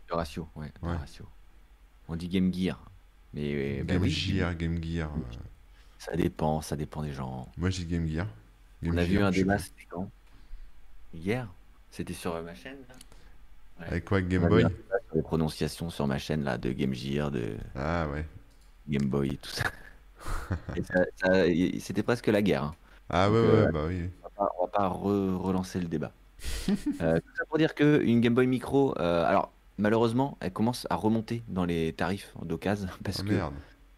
De 0.08 0.14
ratio, 0.14 0.48
ouais, 0.56 0.72
ratio. 0.82 1.26
On 2.08 2.16
dit 2.16 2.28
Game 2.28 2.52
Gear. 2.52 2.80
Mais, 3.34 3.82
bah 3.82 3.94
Game 3.94 4.06
Gear, 4.06 4.54
Game 4.54 4.82
Gear. 4.82 5.10
Euh. 5.10 5.36
Ça 5.98 6.16
dépend, 6.16 6.62
ça 6.62 6.76
dépend 6.76 7.02
des 7.02 7.12
gens. 7.12 7.50
Moi, 7.56 7.70
j'ai 7.70 7.84
Game 7.84 8.06
Gear. 8.06 8.26
on 8.84 8.96
a 8.96 9.04
vu 9.04 9.22
un 9.22 9.30
débat, 9.30 9.58
c'était 9.58 9.86
quand? 9.88 10.10
Hier? 11.12 11.48
C'était 11.90 12.14
sur 12.14 12.40
ma 12.42 12.54
chaîne 12.54 12.78
Avec 13.80 14.04
quoi 14.04 14.20
Game 14.20 14.48
Boy 14.48 14.66
Les 15.14 15.22
prononciations 15.22 15.90
sur 15.90 16.06
ma 16.06 16.18
chaîne 16.18 16.44
là, 16.44 16.58
de 16.58 16.72
Game 16.72 16.94
Gear, 16.94 17.30
de 17.30 17.56
ah, 17.74 18.06
ouais. 18.08 18.24
Game 18.88 19.08
Boy 19.08 19.34
et 19.34 19.36
tout 19.36 19.50
ça. 19.50 19.64
C'était 21.80 22.02
presque 22.02 22.26
la 22.28 22.42
guerre. 22.42 22.64
Hein. 22.64 22.74
Ah 23.08 23.30
ouais, 23.30 23.40
ouais, 23.40 23.46
euh, 23.46 23.70
bah 23.70 23.84
oui. 23.86 24.10
On 24.38 24.64
va 24.66 24.70
pas, 24.72 24.88
relancer 24.88 25.80
le 25.80 25.86
débat. 25.86 26.12
euh, 27.00 27.18
tout 27.18 27.36
ça 27.36 27.44
pour 27.48 27.58
dire 27.58 27.74
qu'une 27.74 28.20
Game 28.20 28.34
Boy 28.34 28.46
Micro, 28.46 28.94
euh, 28.98 29.24
alors 29.24 29.52
malheureusement, 29.78 30.36
elle 30.40 30.52
commence 30.52 30.86
à 30.90 30.96
remonter 30.96 31.42
dans 31.48 31.64
les 31.64 31.92
tarifs 31.92 32.34
d'occasion 32.42 32.88
parce 33.04 33.20
oh, 33.20 33.28
que 33.28 33.34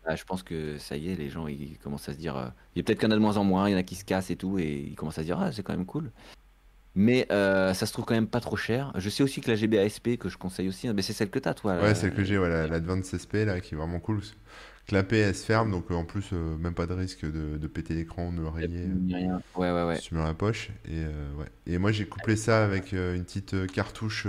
bah, 0.05 0.17
je 0.17 0.25
pense 0.25 0.43
que 0.43 0.79
ça 0.79 0.97
y 0.97 1.11
est, 1.11 1.17
les 1.17 1.29
gens 1.29 1.47
ils 1.49 1.79
commencent 1.79 2.09
à 2.09 2.13
se 2.13 2.19
dire, 2.19 2.37
euh, 2.37 2.49
il 2.75 2.79
y 2.79 2.81
a 2.81 2.85
peut-être 2.85 2.99
qu'il 2.99 3.09
y 3.09 3.13
en 3.13 3.15
a 3.15 3.17
de 3.17 3.21
moins 3.21 3.37
en 3.37 3.45
moins, 3.45 3.69
il 3.69 3.73
y 3.73 3.75
en 3.75 3.79
a 3.79 3.83
qui 3.83 3.95
se 3.95 4.05
cassent 4.05 4.31
et 4.31 4.37
tout, 4.37 4.59
et 4.59 4.87
ils 4.91 4.95
commencent 4.95 5.19
à 5.19 5.23
se 5.23 5.27
dire, 5.27 5.39
ah 5.41 5.53
c'est 5.53 5.63
quand 5.63 5.75
même 5.75 5.87
cool. 5.87 6.11
Mais 6.99 7.27
ça 7.29 7.87
se 7.87 7.93
trouve 7.93 8.05
quand 8.05 8.15
même 8.15 8.27
pas 8.27 8.41
trop 8.41 8.57
cher. 8.57 8.93
Je 8.97 9.09
sais 9.09 9.23
aussi 9.23 9.41
que 9.41 9.51
la 9.51 9.57
GBA 9.57 9.89
SP 9.89 10.19
que 10.19 10.29
je 10.29 10.37
conseille 10.37 10.69
aussi, 10.69 10.89
hein, 10.89 10.93
mais 10.95 11.03
c'est 11.03 11.13
celle 11.13 11.31
que 11.31 11.39
tu 11.39 11.49
as 11.49 11.55
toi. 11.55 11.81
Ouais, 11.81 11.95
celle 11.95 12.13
que 12.13 12.25
j'ai, 12.25 12.39
ouais, 12.39 12.49
l'Advance 12.69 13.17
SP 13.17 13.47
là, 13.47 13.61
qui 13.61 13.75
est 13.75 13.79
vraiment 13.79 14.01
cool 14.01 14.21
clapet, 14.89 15.19
elle 15.19 15.35
se 15.35 15.45
ferme, 15.45 15.71
donc 15.71 15.85
euh, 15.91 15.95
en 15.95 16.05
plus, 16.05 16.31
euh, 16.33 16.57
même 16.57 16.75
pas 16.75 16.87
de 16.87 16.95
risque 16.95 17.25
de, 17.25 17.67
péter 17.69 17.95
l'écran, 17.95 18.33
de 18.33 18.41
le 18.41 18.49
rayer. 18.49 18.89
Rien. 19.09 19.41
Ouais, 19.55 19.71
ouais, 19.71 19.85
ouais. 19.85 19.99
Tu 19.99 20.15
mets 20.15 20.21
dans 20.21 20.27
la 20.27 20.35
poche. 20.35 20.71
Et, 20.87 20.95
euh, 20.95 21.35
ouais. 21.39 21.47
et 21.67 21.79
moi, 21.79 21.93
j'ai 21.93 22.07
couplé 22.07 22.35
ça 22.35 22.65
avec 22.65 22.93
une 22.93 23.23
petite 23.23 23.71
cartouche. 23.71 24.27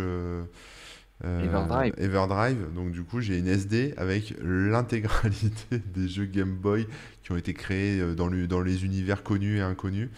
Everdrive. 1.23 1.93
Everdrive. 1.97 2.73
Donc 2.73 2.91
du 2.91 3.03
coup, 3.03 3.19
j'ai 3.19 3.39
une 3.39 3.47
SD 3.47 3.93
avec 3.97 4.33
l'intégralité 4.41 5.79
des 5.93 6.07
jeux 6.07 6.25
Game 6.25 6.55
Boy 6.55 6.87
qui 7.23 7.31
ont 7.31 7.37
été 7.37 7.53
créés 7.53 8.15
dans, 8.15 8.27
le, 8.27 8.47
dans 8.47 8.61
les 8.61 8.85
univers 8.85 9.23
connus 9.23 9.57
et 9.57 9.61
inconnus 9.61 10.09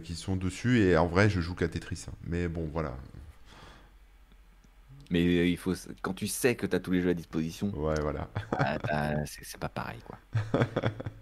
qui 0.00 0.14
sont 0.14 0.36
dessus. 0.36 0.80
Et 0.80 0.96
en 0.96 1.06
vrai, 1.06 1.28
je 1.30 1.40
joue 1.40 1.54
qu'à 1.54 1.68
Tetris. 1.68 2.06
Hein. 2.08 2.12
Mais 2.26 2.48
bon, 2.48 2.68
voilà. 2.72 2.96
Mais 5.10 5.24
euh, 5.24 5.46
il 5.46 5.56
faut, 5.56 5.74
quand 6.02 6.14
tu 6.14 6.26
sais 6.26 6.56
que 6.56 6.66
tu 6.66 6.74
as 6.74 6.80
tous 6.80 6.90
les 6.90 7.00
jeux 7.00 7.10
à 7.10 7.14
disposition, 7.14 7.72
Ouais, 7.72 8.00
voilà. 8.00 8.28
ah, 8.58 8.78
bah, 8.78 9.24
c'est 9.26 9.44
c'est 9.44 9.58
pas 9.60 9.68
pareil, 9.68 10.00
quoi. 10.04 10.18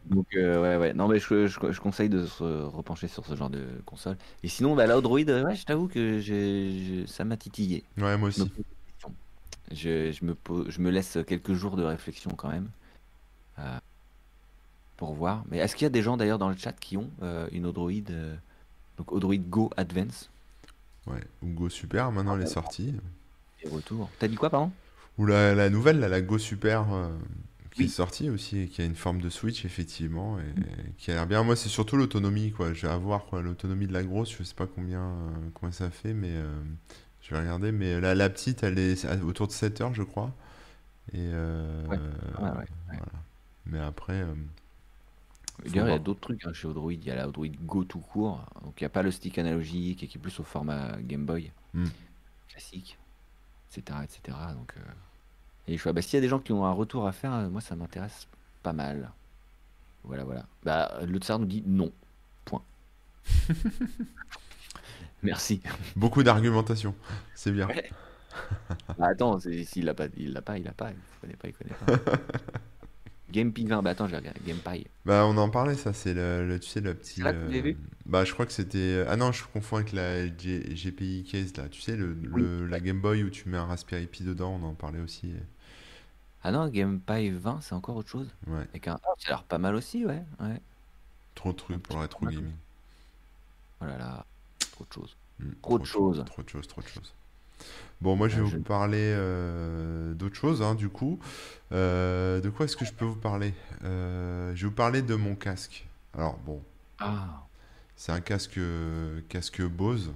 Donc, 0.04 0.26
euh, 0.36 0.60
ouais, 0.62 0.76
ouais. 0.76 0.92
Non, 0.94 1.08
mais 1.08 1.18
je, 1.18 1.46
je- 1.46 1.72
je 1.72 1.80
conseille 1.80 2.08
de 2.10 2.26
se 2.26 2.44
repencher 2.64 3.08
sur 3.08 3.24
ce 3.26 3.34
genre 3.36 3.50
de 3.50 3.66
console. 3.86 4.16
Et 4.42 4.48
sinon, 4.48 4.74
bah, 4.76 4.86
là, 4.86 4.98
Android, 4.98 5.18
euh, 5.28 5.44
ouais, 5.44 5.56
je 5.56 5.64
t'avoue 5.64 5.88
que 5.88 6.18
j'ai- 6.20 6.84
j'ai- 6.84 7.06
ça 7.06 7.24
m'a 7.24 7.36
titillé. 7.36 7.84
Ouais, 7.96 8.16
moi 8.16 8.30
Je 8.36 8.42
aussi. 8.42 8.52
Je, 9.70 10.12
je 10.12 10.24
me 10.24 10.34
pose- 10.34 10.70
je 10.70 10.80
me 10.80 10.90
laisse 10.90 11.18
quelques 11.26 11.52
jours 11.54 11.76
de 11.76 11.82
réflexion 11.82 12.30
quand 12.36 12.48
même 12.50 12.70
euh, 13.58 13.78
pour 14.96 15.14
voir. 15.14 15.44
Mais 15.50 15.58
est-ce 15.58 15.74
qu'il 15.76 15.84
y 15.84 15.86
a 15.86 15.90
des 15.90 16.02
gens 16.02 16.16
d'ailleurs 16.16 16.38
dans 16.38 16.48
le 16.48 16.56
chat 16.56 16.72
qui 16.72 16.96
ont 16.96 17.10
euh, 17.22 17.48
une 17.52 17.66
euh, 17.66 18.36
donc 18.98 19.12
Odroid 19.12 19.36
Go 19.36 19.70
Advance, 19.76 20.30
Ouais. 21.06 21.20
Ou 21.42 21.48
Go 21.48 21.68
Super, 21.68 22.10
maintenant, 22.12 22.36
elle 22.36 22.42
est 22.44 22.46
sortie. 22.46 22.94
et 23.62 23.68
retour? 23.68 24.10
T'as 24.18 24.26
dit 24.28 24.36
quoi, 24.36 24.48
pardon? 24.50 24.70
Ou 25.18 25.26
la, 25.26 25.54
la 25.54 25.68
nouvelle, 25.70 26.00
la 26.00 26.20
Go 26.22 26.38
Super, 26.38 26.90
euh, 26.92 27.08
qui 27.72 27.84
est 27.84 27.88
sortie 27.88 28.30
aussi, 28.30 28.60
et 28.60 28.68
qui 28.68 28.80
a 28.80 28.84
une 28.86 28.94
forme 28.96 29.20
de 29.20 29.28
Switch, 29.28 29.64
effectivement, 29.66 30.38
et, 30.38 30.44
qui 30.96 31.10
a 31.10 31.14
l'air 31.14 31.26
bien. 31.26 31.42
Moi, 31.42 31.56
c'est 31.56 31.68
surtout 31.68 31.96
l'autonomie, 31.96 32.52
quoi. 32.52 32.72
Je 32.72 32.86
vais 32.86 32.92
avoir, 32.92 33.26
quoi, 33.26 33.42
l'autonomie 33.42 33.86
de 33.86 33.92
la 33.92 34.02
grosse, 34.02 34.34
je 34.36 34.42
sais 34.44 34.54
pas 34.54 34.66
combien, 34.66 35.02
euh, 35.02 35.30
combien 35.52 35.72
ça 35.72 35.90
fait, 35.90 36.14
mais 36.14 36.30
euh, 36.32 36.62
je 37.20 37.34
vais 37.34 37.40
regarder. 37.40 37.70
Mais 37.70 38.00
la, 38.00 38.14
la 38.14 38.30
petite, 38.30 38.62
elle 38.62 38.78
est 38.78 39.04
autour 39.22 39.46
de 39.48 39.52
7 39.52 39.80
heures, 39.82 39.94
je 39.94 40.02
crois. 40.04 40.32
Et 41.12 41.18
Ouais, 41.18 41.34
ouais, 41.90 41.98
ouais, 42.38 42.66
voilà. 42.88 43.06
Mais 43.66 43.78
après, 43.78 44.24
D'ailleurs, 45.62 45.88
il 45.88 45.92
y 45.92 45.94
a 45.94 45.98
d'autres 45.98 46.20
trucs 46.20 46.44
hein, 46.46 46.52
chez 46.52 46.66
Odroid. 46.68 46.92
Il 46.92 47.04
y 47.04 47.10
a 47.10 47.14
la 47.14 47.26
Go 47.28 47.84
tout 47.84 48.00
court. 48.00 48.44
Donc, 48.62 48.80
il 48.80 48.84
n'y 48.84 48.86
a 48.86 48.90
pas 48.90 49.02
le 49.02 49.10
stick 49.10 49.38
analogique 49.38 50.02
et 50.02 50.08
qui 50.08 50.18
est 50.18 50.20
plus 50.20 50.38
au 50.40 50.44
format 50.44 50.96
Game 51.00 51.24
Boy 51.24 51.50
Hmm. 51.72 51.86
classique, 52.48 52.98
etc. 53.70 53.98
etc. 54.04 54.38
Donc, 54.54 54.74
euh, 54.76 54.80
et 55.66 55.76
je 55.76 55.82
vois, 55.82 55.92
bah, 55.92 56.02
s'il 56.02 56.14
y 56.14 56.18
a 56.18 56.20
des 56.20 56.28
gens 56.28 56.38
qui 56.38 56.52
ont 56.52 56.64
un 56.64 56.72
retour 56.72 57.06
à 57.06 57.12
faire, 57.12 57.32
euh, 57.34 57.48
moi, 57.48 57.60
ça 57.60 57.74
m'intéresse 57.76 58.28
pas 58.62 58.72
mal. 58.72 59.10
Voilà, 60.04 60.24
voilà. 60.24 60.46
Bah, 60.64 61.00
le 61.06 61.18
tsar 61.18 61.38
nous 61.38 61.46
dit 61.46 61.62
non. 61.66 61.92
Point. 62.44 62.62
Merci. 65.22 65.60
Beaucoup 65.96 66.22
d'argumentation, 66.22 66.94
c'est 67.34 67.52
bien. 67.52 67.68
Ouais. 67.68 67.90
Bah, 68.98 69.06
attends, 69.08 69.38
s'il 69.38 69.84
l'a 69.84 69.94
pas, 69.94 70.06
il 70.16 70.32
l'a 70.32 70.42
pas, 70.42 70.58
il 70.58 70.64
l'a 70.64 70.72
pas. 70.72 70.90
Il 70.90 70.96
connaît 71.20 71.36
pas, 71.36 71.48
il 71.48 71.54
connaît 71.54 71.74
pas. 71.98 72.12
GamePig 73.34 73.68
20, 73.68 73.82
bah 73.82 73.90
attends, 73.90 74.08
j'ai 74.08 74.16
regardé. 74.16 74.40
GamePie. 74.46 74.86
Bah, 75.04 75.26
on 75.26 75.36
en 75.36 75.50
parlait, 75.50 75.74
ça, 75.76 75.92
c'est 75.92 76.14
le, 76.14 76.46
le- 76.46 76.58
tu 76.60 76.68
sais, 76.68 76.80
le 76.80 76.94
petit. 76.94 77.20
Là 77.20 77.32
que 77.32 77.38
vous 77.38 77.44
l'avez 77.46 77.58
euh, 77.58 77.62
vu? 77.62 77.78
Bah, 78.06 78.24
je 78.24 78.32
crois 78.32 78.46
que 78.46 78.52
c'était. 78.52 79.04
Ah 79.08 79.16
non, 79.16 79.32
je 79.32 79.44
confonds 79.52 79.76
avec 79.76 79.92
la 79.92 80.26
G- 80.26 80.74
GPI 80.74 81.24
case, 81.24 81.56
là. 81.56 81.68
Tu 81.68 81.80
sais, 81.80 81.96
le, 81.96 82.16
Oui. 82.32 82.42
le- 82.42 82.66
la 82.66 82.80
Game 82.80 83.00
Boy 83.00 83.22
où 83.24 83.30
tu 83.30 83.48
mets 83.48 83.58
un 83.58 83.66
Raspberry 83.66 84.06
Pi 84.06 84.22
dedans, 84.24 84.58
on 84.62 84.66
en 84.66 84.74
parlait 84.74 85.00
aussi. 85.00 85.32
Ah 86.44 86.52
non, 86.52 86.68
GamePie 86.68 87.30
20, 87.30 87.60
c'est 87.60 87.74
encore 87.74 87.96
autre 87.96 88.08
chose. 88.10 88.28
Ouais, 88.46 88.66
Avec 88.70 88.86
un... 88.88 88.98
Ah, 89.04 89.08
ça 89.18 89.28
a 89.28 89.30
l'air 89.30 89.44
pas 89.44 89.58
mal 89.58 89.74
aussi, 89.74 90.04
ouais. 90.06 90.22
ouais. 90.40 90.60
trop 91.34 91.52
de 91.52 91.56
trucs 91.56 91.82
pour 91.82 91.96
le 91.96 92.02
rétro 92.02 92.26
gaming. 92.26 92.52
Oh 93.80 93.84
là 93.86 93.98
là, 93.98 94.26
trop 94.72 94.84
de 94.84 94.92
choses. 94.92 95.16
Mm, 95.38 95.50
Trop 95.62 95.78
de 95.78 95.84
choses. 95.84 96.24
Trop 96.26 96.42
de 96.42 96.48
choses, 96.48 96.66
trop 96.68 96.80
de 96.82 96.86
choses. 96.88 97.14
Bon, 98.00 98.16
moi, 98.16 98.28
je 98.28 98.36
vais 98.36 98.42
vous 98.42 98.60
parler 98.62 99.12
euh, 99.16 100.12
d'autre 100.14 100.34
chose, 100.36 100.60
hein, 100.62 100.74
du 100.74 100.88
coup. 100.88 101.18
Euh, 101.72 102.40
de 102.40 102.50
quoi 102.50 102.66
est-ce 102.66 102.76
que 102.76 102.84
je 102.84 102.92
peux 102.92 103.04
vous 103.06 103.16
parler? 103.16 103.54
Euh, 103.84 104.52
je 104.54 104.62
vais 104.62 104.68
vous 104.68 104.74
parler 104.74 105.00
de 105.02 105.14
mon 105.14 105.34
casque. 105.34 105.86
Alors, 106.12 106.36
bon, 106.44 106.62
Ah, 106.98 107.46
c'est 107.96 108.12
un 108.12 108.20
casque, 108.20 108.60
casque 109.28 109.62
Bose. 109.62 110.12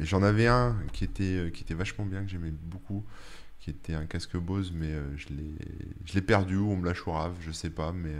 J'en 0.00 0.22
avais 0.22 0.46
un 0.46 0.76
qui 0.92 1.04
était, 1.04 1.50
qui 1.52 1.62
était 1.64 1.74
vachement 1.74 2.04
bien, 2.06 2.22
que 2.22 2.28
j'aimais 2.30 2.52
beaucoup, 2.52 3.04
qui 3.60 3.70
était 3.70 3.94
un 3.94 4.06
casque 4.06 4.36
Bose, 4.36 4.72
mais 4.74 4.92
je 5.16 5.28
l'ai, 5.28 5.54
je 6.04 6.14
l'ai 6.14 6.22
perdu 6.22 6.56
ou 6.56 6.70
on 6.70 6.76
me 6.76 6.86
l'a 6.86 6.94
chourave, 6.94 7.34
je 7.40 7.50
sais 7.50 7.70
pas, 7.70 7.92
mais, 7.92 8.14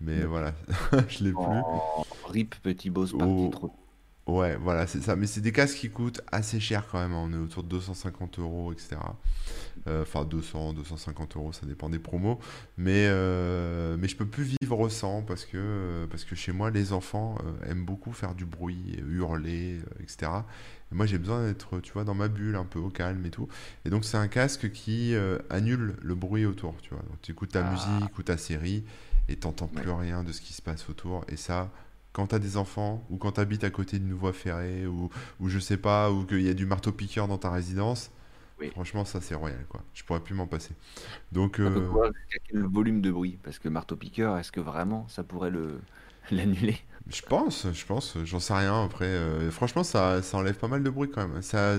mais 0.00 0.22
voilà, 0.24 0.54
je 1.08 1.24
l'ai 1.24 1.32
plus. 1.32 1.42
oh, 1.42 2.04
RIP 2.24 2.54
petit 2.62 2.88
boss 2.90 3.12
parti 3.12 3.32
Oh, 3.36 3.48
trop. 3.50 3.74
Ouais, 4.38 4.56
voilà, 4.56 4.86
c'est 4.86 5.00
ça. 5.00 5.16
Mais 5.16 5.26
c'est 5.26 5.40
des 5.40 5.52
casques 5.52 5.76
qui 5.78 5.90
coûtent 5.90 6.20
assez 6.32 6.60
cher 6.60 6.86
quand 6.90 6.98
même. 7.00 7.12
hein. 7.12 7.22
On 7.26 7.32
est 7.32 7.36
autour 7.36 7.62
de 7.62 7.68
250 7.68 8.38
euros, 8.38 8.72
etc. 8.72 8.96
Euh, 9.86 10.02
Enfin, 10.02 10.24
200, 10.24 10.74
250 10.74 11.36
euros, 11.36 11.52
ça 11.52 11.64
dépend 11.66 11.88
des 11.88 11.98
promos. 11.98 12.38
Mais, 12.76 13.06
euh, 13.08 13.96
mais 13.98 14.08
je 14.08 14.16
peux 14.16 14.26
plus 14.26 14.44
vivre 14.60 14.88
sans 14.90 15.22
parce 15.22 15.44
que, 15.46 16.06
parce 16.10 16.24
que 16.24 16.34
chez 16.34 16.52
moi, 16.52 16.70
les 16.70 16.92
enfants 16.92 17.36
euh, 17.44 17.70
aiment 17.70 17.84
beaucoup 17.84 18.12
faire 18.12 18.34
du 18.34 18.44
bruit, 18.44 18.98
hurler, 19.08 19.78
euh, 19.78 20.02
etc. 20.02 20.30
Et 20.92 20.94
moi, 20.94 21.06
j'ai 21.06 21.18
besoin 21.18 21.46
d'être, 21.46 21.80
tu 21.80 21.92
vois, 21.92 22.04
dans 22.04 22.14
ma 22.14 22.28
bulle, 22.28 22.56
un 22.56 22.64
peu 22.64 22.78
au 22.78 22.90
calme 22.90 23.24
et 23.24 23.30
tout. 23.30 23.48
Et 23.84 23.90
donc, 23.90 24.04
c'est 24.04 24.16
un 24.18 24.28
casque 24.28 24.70
qui 24.70 25.14
annule 25.48 25.94
le 26.02 26.14
bruit 26.14 26.44
autour, 26.46 26.74
tu 26.82 26.90
vois. 26.90 27.02
Donc, 27.08 27.22
tu 27.22 27.32
écoutes 27.32 27.52
ta 27.52 27.64
Ah, 27.66 27.70
musique 27.70 28.18
ou 28.18 28.22
ta 28.22 28.36
série 28.36 28.84
et 29.28 29.36
t'entends 29.36 29.70
ouais. 29.74 29.82
plus 29.82 29.90
rien 29.92 30.24
de 30.24 30.32
ce 30.32 30.40
qui 30.40 30.52
se 30.52 30.60
passe 30.60 30.88
autour. 30.90 31.24
Et 31.28 31.36
ça, 31.36 31.70
quand 32.12 32.28
t'as 32.28 32.38
des 32.38 32.56
enfants 32.56 33.04
ou 33.10 33.16
quand 33.18 33.32
t'habites 33.32 33.64
à 33.64 33.70
côté 33.70 33.98
d'une 33.98 34.14
voie 34.14 34.32
ferrée 34.32 34.86
ou, 34.86 35.10
ou 35.40 35.48
je 35.48 35.58
sais 35.58 35.76
pas, 35.76 36.10
ou 36.10 36.24
qu'il 36.26 36.42
y 36.42 36.48
a 36.48 36.54
du 36.54 36.66
marteau-piqueur 36.66 37.28
dans 37.28 37.38
ta 37.38 37.50
résidence, 37.50 38.10
Oui. 38.58 38.72
franchement, 38.72 39.04
ça, 39.04 39.20
c'est 39.20 39.34
royal, 39.36 39.66
quoi. 39.68 39.82
Je 39.94 40.04
pourrais 40.04 40.20
plus 40.20 40.34
m'en 40.34 40.46
passer. 40.48 40.74
Donc, 41.32 41.60
peut 41.72 41.80
euh, 41.80 42.10
quel 42.44 42.64
volume 42.66 43.00
de 43.00 43.10
bruit? 43.10 43.38
Parce 43.42 43.58
que 43.58 43.68
marteau-piqueur, 43.68 44.38
est-ce 44.38 44.52
que 44.52 44.60
vraiment 44.60 45.08
ça 45.08 45.24
pourrait 45.24 45.50
le 45.50 45.80
l'annuler? 46.30 46.78
Je 47.08 47.22
pense, 47.22 47.66
je 47.72 47.86
pense, 47.86 48.16
j'en 48.24 48.38
sais 48.40 48.52
rien 48.54 48.84
après. 48.84 49.06
euh, 49.06 49.50
franchement, 49.50 49.82
ça, 49.82 50.22
ça 50.22 50.36
enlève 50.36 50.56
pas 50.58 50.68
mal 50.68 50.82
de 50.84 50.90
bruit 50.90 51.10
quand 51.10 51.26
même. 51.26 51.42
Ça, 51.42 51.76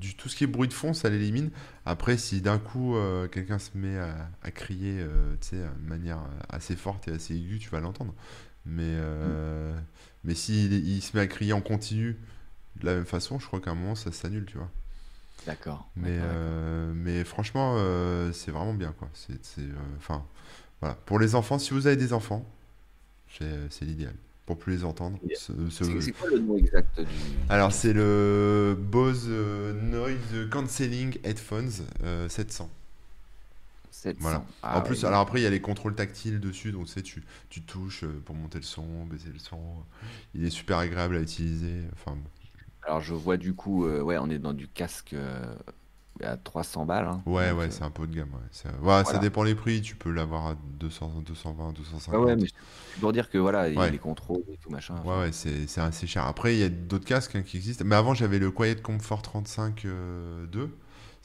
du, 0.00 0.16
tout 0.16 0.28
ce 0.28 0.34
qui 0.36 0.44
est 0.44 0.46
bruit 0.46 0.66
de 0.68 0.72
fond, 0.74 0.94
ça 0.94 1.10
l'élimine. 1.10 1.50
Après, 1.84 2.16
si 2.16 2.40
d'un 2.40 2.58
coup 2.58 2.96
euh, 2.96 3.28
quelqu'un 3.28 3.58
se 3.58 3.76
met 3.76 3.96
à, 3.98 4.30
à 4.42 4.50
crier, 4.50 5.04
tu 5.40 5.48
sais, 5.48 5.56
de 5.58 5.88
manière 5.88 6.18
assez 6.48 6.74
forte 6.76 7.06
et 7.08 7.12
assez 7.12 7.36
aiguë, 7.36 7.58
tu 7.60 7.68
vas 7.70 7.80
l'entendre. 7.80 8.14
Mais, 8.68 8.82
Mm. 8.84 9.00
euh, 9.00 9.78
mais 10.24 10.34
s'il 10.34 10.72
il 10.86 11.00
se 11.02 11.16
met 11.16 11.22
à 11.22 11.26
crier 11.26 11.52
en 11.54 11.60
continu 11.60 12.16
de 12.80 12.86
la 12.86 12.94
même 12.94 13.06
façon, 13.06 13.38
je 13.40 13.46
crois 13.46 13.60
qu'à 13.60 13.70
un 13.70 13.74
moment, 13.74 13.94
ça 13.94 14.12
s'annule, 14.12 14.44
tu 14.46 14.58
vois. 14.58 14.70
D'accord, 15.46 15.88
Mais, 15.96 16.18
euh, 16.20 16.92
mais 16.94 17.24
franchement, 17.24 17.76
euh, 17.78 18.32
c'est 18.32 18.50
vraiment 18.50 18.74
bien, 18.74 18.92
quoi. 18.98 19.08
C'est, 19.14 19.62
enfin, 19.96 20.22
voilà. 20.80 20.94
Pour 21.06 21.18
les 21.18 21.34
enfants, 21.34 21.58
si 21.58 21.72
vous 21.72 21.86
avez 21.86 21.96
des 21.96 22.12
enfants, 22.12 22.44
c'est, 23.38 23.70
c'est 23.70 23.84
l'idéal. 23.84 24.14
Pour 24.46 24.58
plus 24.58 24.76
les 24.76 24.84
entendre. 24.84 25.18
Et 25.28 25.34
ce- 25.34 25.52
ce- 25.70 26.00
C'est 26.00 26.12
quoi 26.12 26.28
le 26.30 26.38
nom 26.40 26.56
exact 26.56 27.00
du, 27.00 27.06
alors, 27.50 27.70
c'est 27.72 27.92
le 27.92 28.76
Bose 28.78 29.28
Noise 29.28 30.48
Cancelling 30.50 31.18
Headphones 31.24 31.70
euh, 32.02 32.28
700. 34.00 34.20
Voilà. 34.20 34.38
700. 34.40 34.72
En 34.72 34.80
Ah 34.80 34.80
plus, 34.82 35.04
alors 35.04 35.20
après, 35.20 35.40
il 35.40 35.44
y 35.44 35.46
a 35.46 35.50
les 35.50 35.60
contrôles 35.60 35.94
tactiles 35.94 36.40
dessus, 36.40 36.72
donc 36.72 36.86
tu 36.86 36.92
sais, 36.92 37.02
tu, 37.02 37.24
tu 37.50 37.62
touches 37.62 38.04
euh, 38.04 38.20
pour 38.24 38.34
monter 38.34 38.58
le 38.58 38.64
son, 38.64 39.04
baisser 39.06 39.30
le 39.32 39.38
son. 39.38 39.84
Il 40.34 40.44
est 40.44 40.50
super 40.50 40.78
agréable 40.78 41.16
à 41.16 41.20
utiliser. 41.20 41.84
Enfin. 41.92 42.16
Alors 42.82 43.00
je 43.00 43.14
vois 43.14 43.36
du 43.36 43.54
coup, 43.54 43.84
euh, 43.86 44.00
ouais, 44.02 44.18
on 44.18 44.30
est 44.30 44.38
dans 44.38 44.52
du 44.54 44.68
casque 44.68 45.12
euh, 45.14 45.54
à 46.22 46.36
300 46.36 46.86
balles, 46.86 47.06
hein. 47.06 47.24
ouais, 47.26 47.52
Donc, 47.52 47.52
ouais, 47.52 47.70
euh, 47.70 47.70
c'est 47.70 47.84
un 47.84 47.90
peu 47.90 48.02
haut 48.02 48.06
de 48.06 48.14
gamme. 48.16 48.32
Ouais. 48.34 48.40
Ça, 48.50 48.70
ouais, 48.80 49.04
ça 49.04 49.18
voilà. 49.18 49.18
dépend 49.18 49.42
les 49.44 49.54
prix. 49.54 49.82
Tu 49.82 49.94
peux 49.96 50.10
l'avoir 50.10 50.46
à 50.48 50.54
200, 50.80 51.20
220, 51.22 51.72
Ouais, 52.10 52.18
ouais, 52.18 52.36
250. 52.36 52.36
mais 52.36 52.46
c'est 52.94 53.00
pour 53.00 53.12
dire 53.12 53.28
que 53.30 53.38
voilà, 53.38 53.68
il 53.68 53.78
y 53.78 53.84
a 53.84 53.88
Ouais. 53.88 53.90
les 53.90 53.98
contrôles 53.98 54.44
et 54.50 54.58
tout 54.58 54.70
machin. 54.70 55.04
Ouais, 55.04 55.18
ouais, 55.20 55.32
c'est 55.32 55.78
assez 55.80 56.06
cher. 56.06 56.26
Après, 56.26 56.54
il 56.56 56.60
y 56.60 56.64
a 56.64 56.68
d'autres 56.68 57.04
casques 57.06 57.36
hein, 57.36 57.42
qui 57.42 57.56
existent. 57.56 57.84
Mais 57.86 57.94
avant, 57.96 58.14
j'avais 58.14 58.38
le 58.38 58.50
Quiet 58.50 58.76
Comfort 58.82 59.22
35 59.22 59.84
euh, 59.84 60.46
2. 60.46 60.76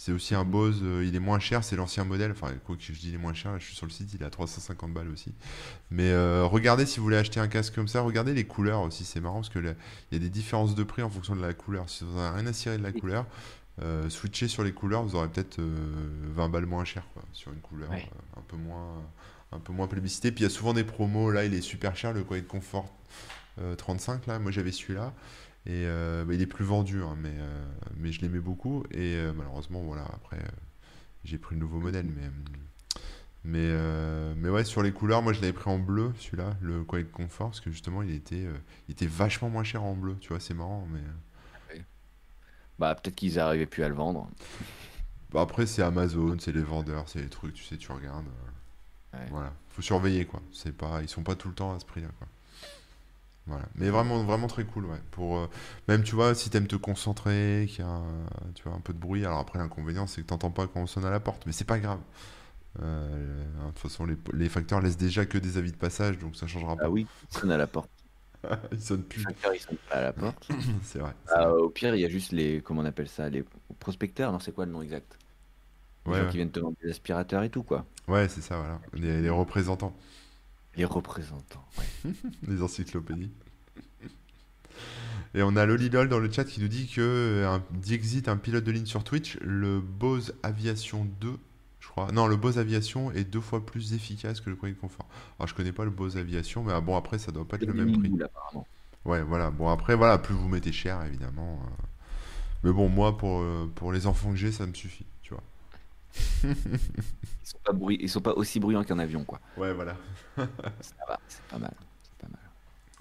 C'est 0.06 0.12
aussi 0.12 0.36
un. 0.36 0.44
Bose, 0.44 0.82
euh, 0.84 1.06
il 1.08 1.16
est 1.16 1.20
moins 1.22 1.40
cher, 1.40 1.64
c'est 1.64 1.78
l'ancien 1.78 2.04
modèle. 2.04 2.32
Enfin, 2.32 2.52
quoi 2.66 2.76
que 2.76 2.82
je 2.84 2.92
dis, 2.92 3.08
il 3.08 3.16
est 3.16 3.18
moins 3.18 3.34
cher. 3.34 3.54
Là, 3.54 3.60
je 3.60 3.64
suis 3.64 3.76
sur 3.76 3.86
le 3.86 3.92
site, 3.92 4.14
il 4.14 4.22
est 4.22 4.26
à 4.26 4.30
350 4.30 4.92
balles 4.94 5.08
aussi. 5.08 5.34
Mais 5.92 6.10
euh, 6.12 6.44
regardez 6.46 6.86
si 6.86 6.98
vous 6.98 7.04
voulez 7.04 7.16
acheter 7.16 7.40
un 7.40 7.48
casque 7.48 7.74
comme 7.74 7.88
ça, 7.88 8.02
regardez 8.02 8.34
les 8.34 8.44
couleurs 8.44 8.82
aussi. 8.82 9.06
C'est 9.06 9.22
marrant 9.22 9.36
parce 9.36 9.48
que 9.48 9.60
il 9.60 9.66
y 10.12 10.16
a 10.18 10.20
des 10.20 10.30
différences 10.30 10.76
de 10.76 10.84
prix 10.84 11.04
en 11.04 11.10
fonction 11.10 11.38
de 11.38 11.42
la 11.42 11.54
couleur. 11.54 11.90
Si 11.90 12.04
vous 12.04 12.18
n'avez 12.18 12.36
rien 12.40 12.48
à 12.48 12.52
cirer 12.52 12.78
de 12.78 12.84
la 12.84 12.92
couleur, 12.92 13.26
euh, 13.82 14.10
switchez 14.10 14.50
sur 14.50 14.66
les 14.66 14.74
couleurs, 14.74 15.04
vous 15.04 15.16
aurez 15.16 15.30
peut-être 15.30 15.60
euh, 15.60 15.74
20 16.36 16.50
balles 16.50 16.66
moins 16.66 16.84
cher 16.84 17.04
quoi, 17.14 17.24
sur 17.32 17.54
une 17.54 17.62
couleur 17.62 17.90
Ouais. 17.90 18.06
euh, 18.14 18.40
un 18.40 18.44
peu 18.46 18.58
moins, 18.58 19.02
un 19.54 19.60
peu 19.60 19.72
moins 19.72 19.88
plébiscitée. 19.88 20.34
Puis 20.34 20.42
il 20.42 20.44
y 20.44 20.48
a 20.48 20.54
souvent 20.54 20.74
des 20.74 20.84
promos. 20.84 21.32
Là, 21.32 21.46
il 21.46 21.54
est 21.54 21.62
super 21.62 21.96
cher, 21.96 22.12
le 22.12 22.26
Quiet 22.26 22.42
Comfort 22.44 22.94
euh, 23.62 23.76
35 23.76 24.26
là. 24.28 24.38
Moi, 24.40 24.52
j'avais 24.52 24.72
celui-là. 24.74 25.14
Et 25.66 25.86
euh, 25.86 26.26
bah, 26.26 26.34
il 26.34 26.42
est 26.42 26.48
plus 26.48 26.66
vendu, 26.66 27.02
hein, 27.02 27.16
mais, 27.18 27.34
euh, 27.38 27.66
mais 27.96 28.12
je 28.12 28.22
l'aimais 28.22 28.40
beaucoup. 28.40 28.84
Et 28.92 29.16
euh, 29.16 29.32
malheureusement, 29.34 29.82
voilà, 29.82 30.04
après, 30.14 30.40
j'ai 31.24 31.38
pris 31.38 31.56
le 31.56 31.62
nouveau 31.62 31.80
modèle. 31.80 32.06
Mais, 32.06 32.30
mais, 33.46 34.36
mais 34.36 34.50
ouais, 34.50 34.66
sur 34.66 34.84
les 34.84 34.92
couleurs, 34.92 35.22
moi 35.22 35.34
je 35.34 35.42
l'avais 35.42 35.54
pris 35.54 35.70
en 35.70 35.80
bleu, 35.80 36.14
celui-là, 36.20 36.56
le 36.62 36.84
Quiet 36.84 37.06
Comfort, 37.06 37.48
parce 37.48 37.62
que 37.62 37.72
justement, 37.72 38.02
il 38.02 38.12
était, 38.12 38.46
il 38.88 38.92
était 38.92 39.08
vachement 39.08 39.50
moins 39.50 39.64
cher 39.64 39.84
en 39.84 39.96
bleu. 39.96 40.18
Tu 40.20 40.30
vois, 40.30 40.40
c'est 40.40 40.54
marrant. 40.54 40.88
Mais 40.92 41.76
ouais. 41.76 41.86
Bah 42.80 42.96
peut-être 42.96 43.16
qu'ils 43.16 43.36
n'arrivaient 43.36 43.66
plus 43.66 43.84
à 43.84 43.90
le 43.90 43.96
vendre. 43.96 44.30
bah, 45.32 45.42
après, 45.42 45.66
c'est 45.66 45.82
Amazon, 45.82 46.38
c'est 46.40 46.52
les 46.52 46.64
vendeurs, 46.64 47.08
c'est 47.08 47.22
les 47.22 47.30
trucs, 47.30 47.54
tu 47.54 47.64
sais, 47.64 47.78
tu 47.78 47.92
regardes. 47.92 48.28
Ouais. 49.14 49.28
voilà, 49.30 49.54
faut 49.70 49.84
surveiller 49.84 50.26
quoi. 50.26 50.42
C'est 50.52 50.76
pas, 50.76 51.02
ils 51.04 51.08
sont 51.10 51.22
pas 51.22 51.36
tout 51.36 51.48
le 51.48 51.54
temps 51.54 51.76
à 51.76 51.80
ce 51.80 51.86
prix-là 51.86 52.08
quoi. 52.18 52.28
Voilà. 53.46 53.66
Mais 53.76 53.90
vraiment, 53.90 54.24
vraiment 54.24 54.48
très 54.48 54.64
cool, 54.66 54.86
ouais. 54.86 55.02
Pour, 55.12 55.38
euh, 55.38 55.50
même, 55.90 56.04
tu 56.04 56.16
vois, 56.16 56.34
si 56.34 56.50
t'aimes 56.50 56.68
te 56.68 56.78
concentrer, 56.78 57.66
qu'il 57.70 57.80
y 57.80 57.82
a 57.84 57.88
un, 57.92 58.26
tu 58.56 58.64
vois, 58.64 58.74
un 58.74 58.80
peu 58.80 58.94
de 58.94 59.00
bruit. 59.00 59.26
Alors 59.26 59.40
après, 59.40 59.60
l'inconvénient, 59.60 60.08
c'est 60.08 60.22
que 60.22 60.28
t'entends 60.28 60.52
pas 60.52 60.68
quand 60.68 60.80
on 60.82 60.88
sonne 60.88 61.06
à 61.06 61.12
la 61.12 61.20
porte. 61.20 61.46
Mais 61.46 61.52
c'est 61.52 61.66
pas 61.66 61.80
grave. 61.80 62.00
Euh, 62.82 63.46
de 63.66 63.68
toute 63.72 63.80
façon, 63.80 64.06
les, 64.06 64.18
les 64.34 64.50
facteurs 64.50 64.82
laissent 64.82 64.98
déjà 64.98 65.26
que 65.26 65.38
des 65.40 65.58
avis 65.58 65.72
de 65.72 65.78
passage, 65.78 66.20
donc 66.20 66.36
ça 66.38 66.48
changera 66.48 66.78
pas. 66.78 66.88
Ah 66.88 66.90
oui, 66.92 67.10
il 67.32 67.38
sonne 67.38 67.52
à 67.52 67.58
la 67.58 67.68
porte. 67.68 67.92
Ils 68.72 68.82
sonnent 68.82 69.04
plus. 69.04 69.22
Les 69.28 69.34
facteurs, 69.34 69.54
ils 69.56 69.60
sont 69.60 69.78
pas 69.90 69.96
à 69.98 70.02
la 70.04 70.14
porte. 70.14 70.50
C'est 70.84 71.00
vrai. 71.00 71.14
Ah, 71.28 71.50
vrai. 71.50 71.52
au 71.52 71.70
pire, 71.70 71.96
il 71.96 72.02
y 72.02 72.06
a 72.06 72.10
juste 72.10 72.32
les. 72.32 72.62
Comment 72.62 72.82
on 72.82 72.86
appelle 72.86 73.10
ça 73.10 73.30
Les 73.30 73.44
prospecteurs 73.80 74.32
Non, 74.32 74.40
c'est 74.40 74.54
quoi 74.54 74.66
le 74.66 74.72
nom 74.72 74.82
exact? 74.82 75.20
Les 76.08 76.14
Ouais, 76.14 76.20
gens 76.20 76.26
ouais. 76.26 76.28
qui 76.28 76.38
viennent 76.38 76.52
te 76.52 76.60
vendre 76.62 76.78
des 76.84 76.90
aspirateurs 76.92 77.44
et 77.44 77.52
tout, 77.52 77.64
quoi. 77.64 77.88
Ouais, 78.08 78.28
c'est 78.28 78.42
ça, 78.42 78.58
voilà. 78.58 78.82
Les, 78.94 79.22
les 79.22 79.30
représentants, 79.30 79.96
Les 80.76 80.86
représentants. 80.86 81.66
ouais. 81.78 82.12
les 82.48 82.62
encyclopédies. 82.62 83.32
Et 85.36 85.42
on 85.42 85.56
a 85.56 85.66
Lolilol 85.66 86.10
dans 86.10 86.20
le 86.20 86.32
chat 86.32 86.44
qui 86.46 86.60
nous 86.62 86.68
dit 86.68 86.88
que 86.88 87.02
euh, 87.02 87.50
un 87.50 87.64
Dixit, 87.72 88.28
un 88.28 88.38
pilote 88.38 88.64
de 88.64 88.72
ligne 88.72 88.86
sur 88.86 89.04
Twitch, 89.04 89.38
le 89.42 89.80
Bose 89.82 90.36
Aviation 90.44 91.08
2, 91.22 91.38
je 91.80 91.88
crois. 91.88 92.12
Non, 92.12 92.28
le 92.28 92.36
Bose 92.36 92.60
Aviation 92.60 93.12
est 93.12 93.24
deux 93.24 93.42
fois 93.42 93.66
plus 93.66 93.94
efficace 93.94 94.42
que 94.42 94.50
le 94.52 94.56
premier 94.56 94.74
confort. 94.74 95.08
Alors 95.40 95.48
je 95.48 95.56
connais 95.56 95.72
pas 95.72 95.86
le 95.86 95.92
Bose 95.92 96.18
Aviation, 96.18 96.64
mais 96.64 96.74
ah, 96.74 96.82
bon 96.82 96.96
après 96.96 97.18
ça 97.18 97.32
doit 97.32 97.48
pas 97.48 97.58
être 97.58 97.66
le 97.66 97.74
même 97.74 97.98
prix. 97.98 98.12
apparemment. 98.24 98.68
Ouais, 99.06 99.24
voilà. 99.24 99.50
Bon 99.52 99.70
après 99.70 99.96
voilà, 99.96 100.18
plus 100.20 100.36
vous 100.36 100.48
mettez 100.48 100.72
cher 100.72 101.02
évidemment. 101.04 101.60
euh. 101.66 101.84
Mais 102.64 102.72
bon 102.72 102.88
moi 102.90 103.18
pour 103.18 103.42
euh, 103.42 103.72
pour 103.76 103.92
les 103.92 104.06
enfants 104.08 104.30
que 104.32 104.38
j'ai 104.38 104.52
ça 104.52 104.66
me 104.68 104.74
suffit. 104.74 105.06
Ils 106.44 107.48
sont 107.48 107.60
pas 107.64 107.74
bruit... 107.74 107.98
ils 108.00 108.10
sont 108.10 108.22
pas 108.22 108.34
aussi 108.34 108.60
bruyants 108.60 108.84
qu'un 108.84 109.00
avion, 109.00 109.24
quoi. 109.26 109.40
Ouais 109.58 109.74
voilà. 109.74 109.98
Ça 110.38 110.96
va, 111.08 111.20
c'est 111.28 111.44
pas 111.44 111.58
mal. 111.58 111.74
Pas 112.20 112.28
mal. 112.30 112.40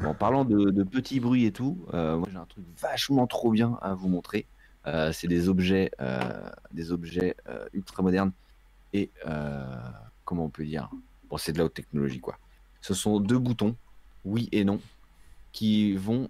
Bon, 0.00 0.14
parlant 0.14 0.44
de, 0.44 0.70
de 0.70 0.82
petits 0.82 1.20
bruits 1.20 1.44
et 1.44 1.52
tout, 1.52 1.86
euh, 1.94 2.16
moi 2.16 2.28
j'ai 2.30 2.38
un 2.38 2.46
truc 2.46 2.64
vachement 2.80 3.26
trop 3.26 3.50
bien 3.50 3.78
à 3.82 3.94
vous 3.94 4.08
montrer. 4.08 4.46
Euh, 4.86 5.12
c'est 5.12 5.28
des 5.28 5.48
objets, 5.48 5.92
euh, 6.00 6.50
des 6.72 6.90
objets 6.90 7.36
euh, 7.48 7.66
ultra 7.72 8.02
modernes 8.02 8.32
et 8.92 9.10
comment 10.24 10.44
on 10.46 10.50
peut 10.50 10.64
dire? 10.64 10.90
Bon, 11.30 11.36
c'est 11.38 11.52
de 11.52 11.58
la 11.58 11.64
haute 11.64 11.74
technologie 11.74 12.20
quoi. 12.20 12.38
Ce 12.80 12.94
sont 12.94 13.20
deux 13.20 13.38
boutons, 13.38 13.76
oui 14.24 14.48
et 14.52 14.64
non, 14.64 14.80
qui 15.52 15.94
vont 15.94 16.28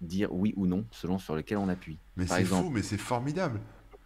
dire 0.00 0.32
oui 0.32 0.54
ou 0.56 0.66
non 0.66 0.84
selon 0.92 1.18
sur 1.18 1.34
lequel 1.34 1.58
on 1.58 1.68
appuie. 1.68 1.98
Mais 2.16 2.26
c'est 2.26 2.44
fou, 2.44 2.70
mais 2.70 2.82
c'est 2.82 2.98
formidable. 2.98 3.60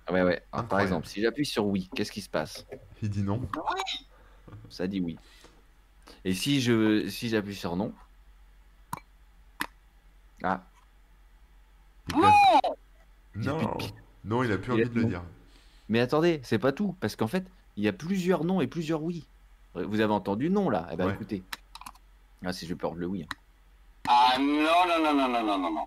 Ouais, 0.08 0.22
ouais. 0.22 0.42
Alors, 0.52 0.66
par 0.66 0.80
exemple, 0.80 1.06
si 1.06 1.20
j'appuie 1.22 1.46
sur 1.46 1.66
oui, 1.66 1.88
qu'est-ce 1.94 2.10
qui 2.12 2.20
se 2.20 2.28
passe? 2.28 2.66
Il 3.02 3.10
dit 3.10 3.22
non. 3.22 3.40
Ça 4.68 4.86
dit 4.86 5.00
oui. 5.00 5.18
Et 6.24 6.34
si 6.34 6.60
je 6.60 7.08
si 7.08 7.28
j'appuie 7.28 7.54
sur 7.54 7.76
non? 7.76 7.92
Ah, 10.42 10.62
Il 12.08 12.14
de 12.16 13.50
Non. 13.50 13.78
Non, 14.24 14.42
il 14.42 14.52
a 14.52 14.58
plus 14.58 14.72
Il 14.74 14.82
a 14.82 14.86
envie 14.86 14.90
de 14.90 14.94
le 14.94 15.02
non. 15.02 15.08
dire. 15.08 15.22
mais 15.88 16.00
attendez, 16.00 16.40
c'est 16.42 16.58
pas 16.58 16.72
tout, 16.72 16.94
parce 17.00 17.14
qu'en 17.16 17.26
fait, 17.28 17.46
il 17.76 17.84
y 17.84 17.88
a 17.88 17.92
plusieurs 17.92 18.44
non 18.44 18.60
et 18.60 18.66
plusieurs 18.66 19.02
oui. 19.02 19.26
Vous 19.74 20.00
avez 20.00 20.12
entendu 20.12 20.50
non 20.50 20.68
là? 20.70 20.88
Eh 20.92 20.96
ben 20.96 21.06
Ouais. 21.06 21.14
écoutez. 21.14 21.42
Ah 22.44 22.52
si 22.52 22.66
je 22.66 22.74
porte 22.74 22.96
le 22.96 23.06
oui. 23.06 23.22
hein. 23.22 23.26
Ah 24.08 24.36
non, 24.38 24.86
non, 24.88 25.02
non, 25.04 25.14
non, 25.14 25.28
non, 25.28 25.44
non, 25.44 25.58
non, 25.58 25.72
non. 25.74 25.86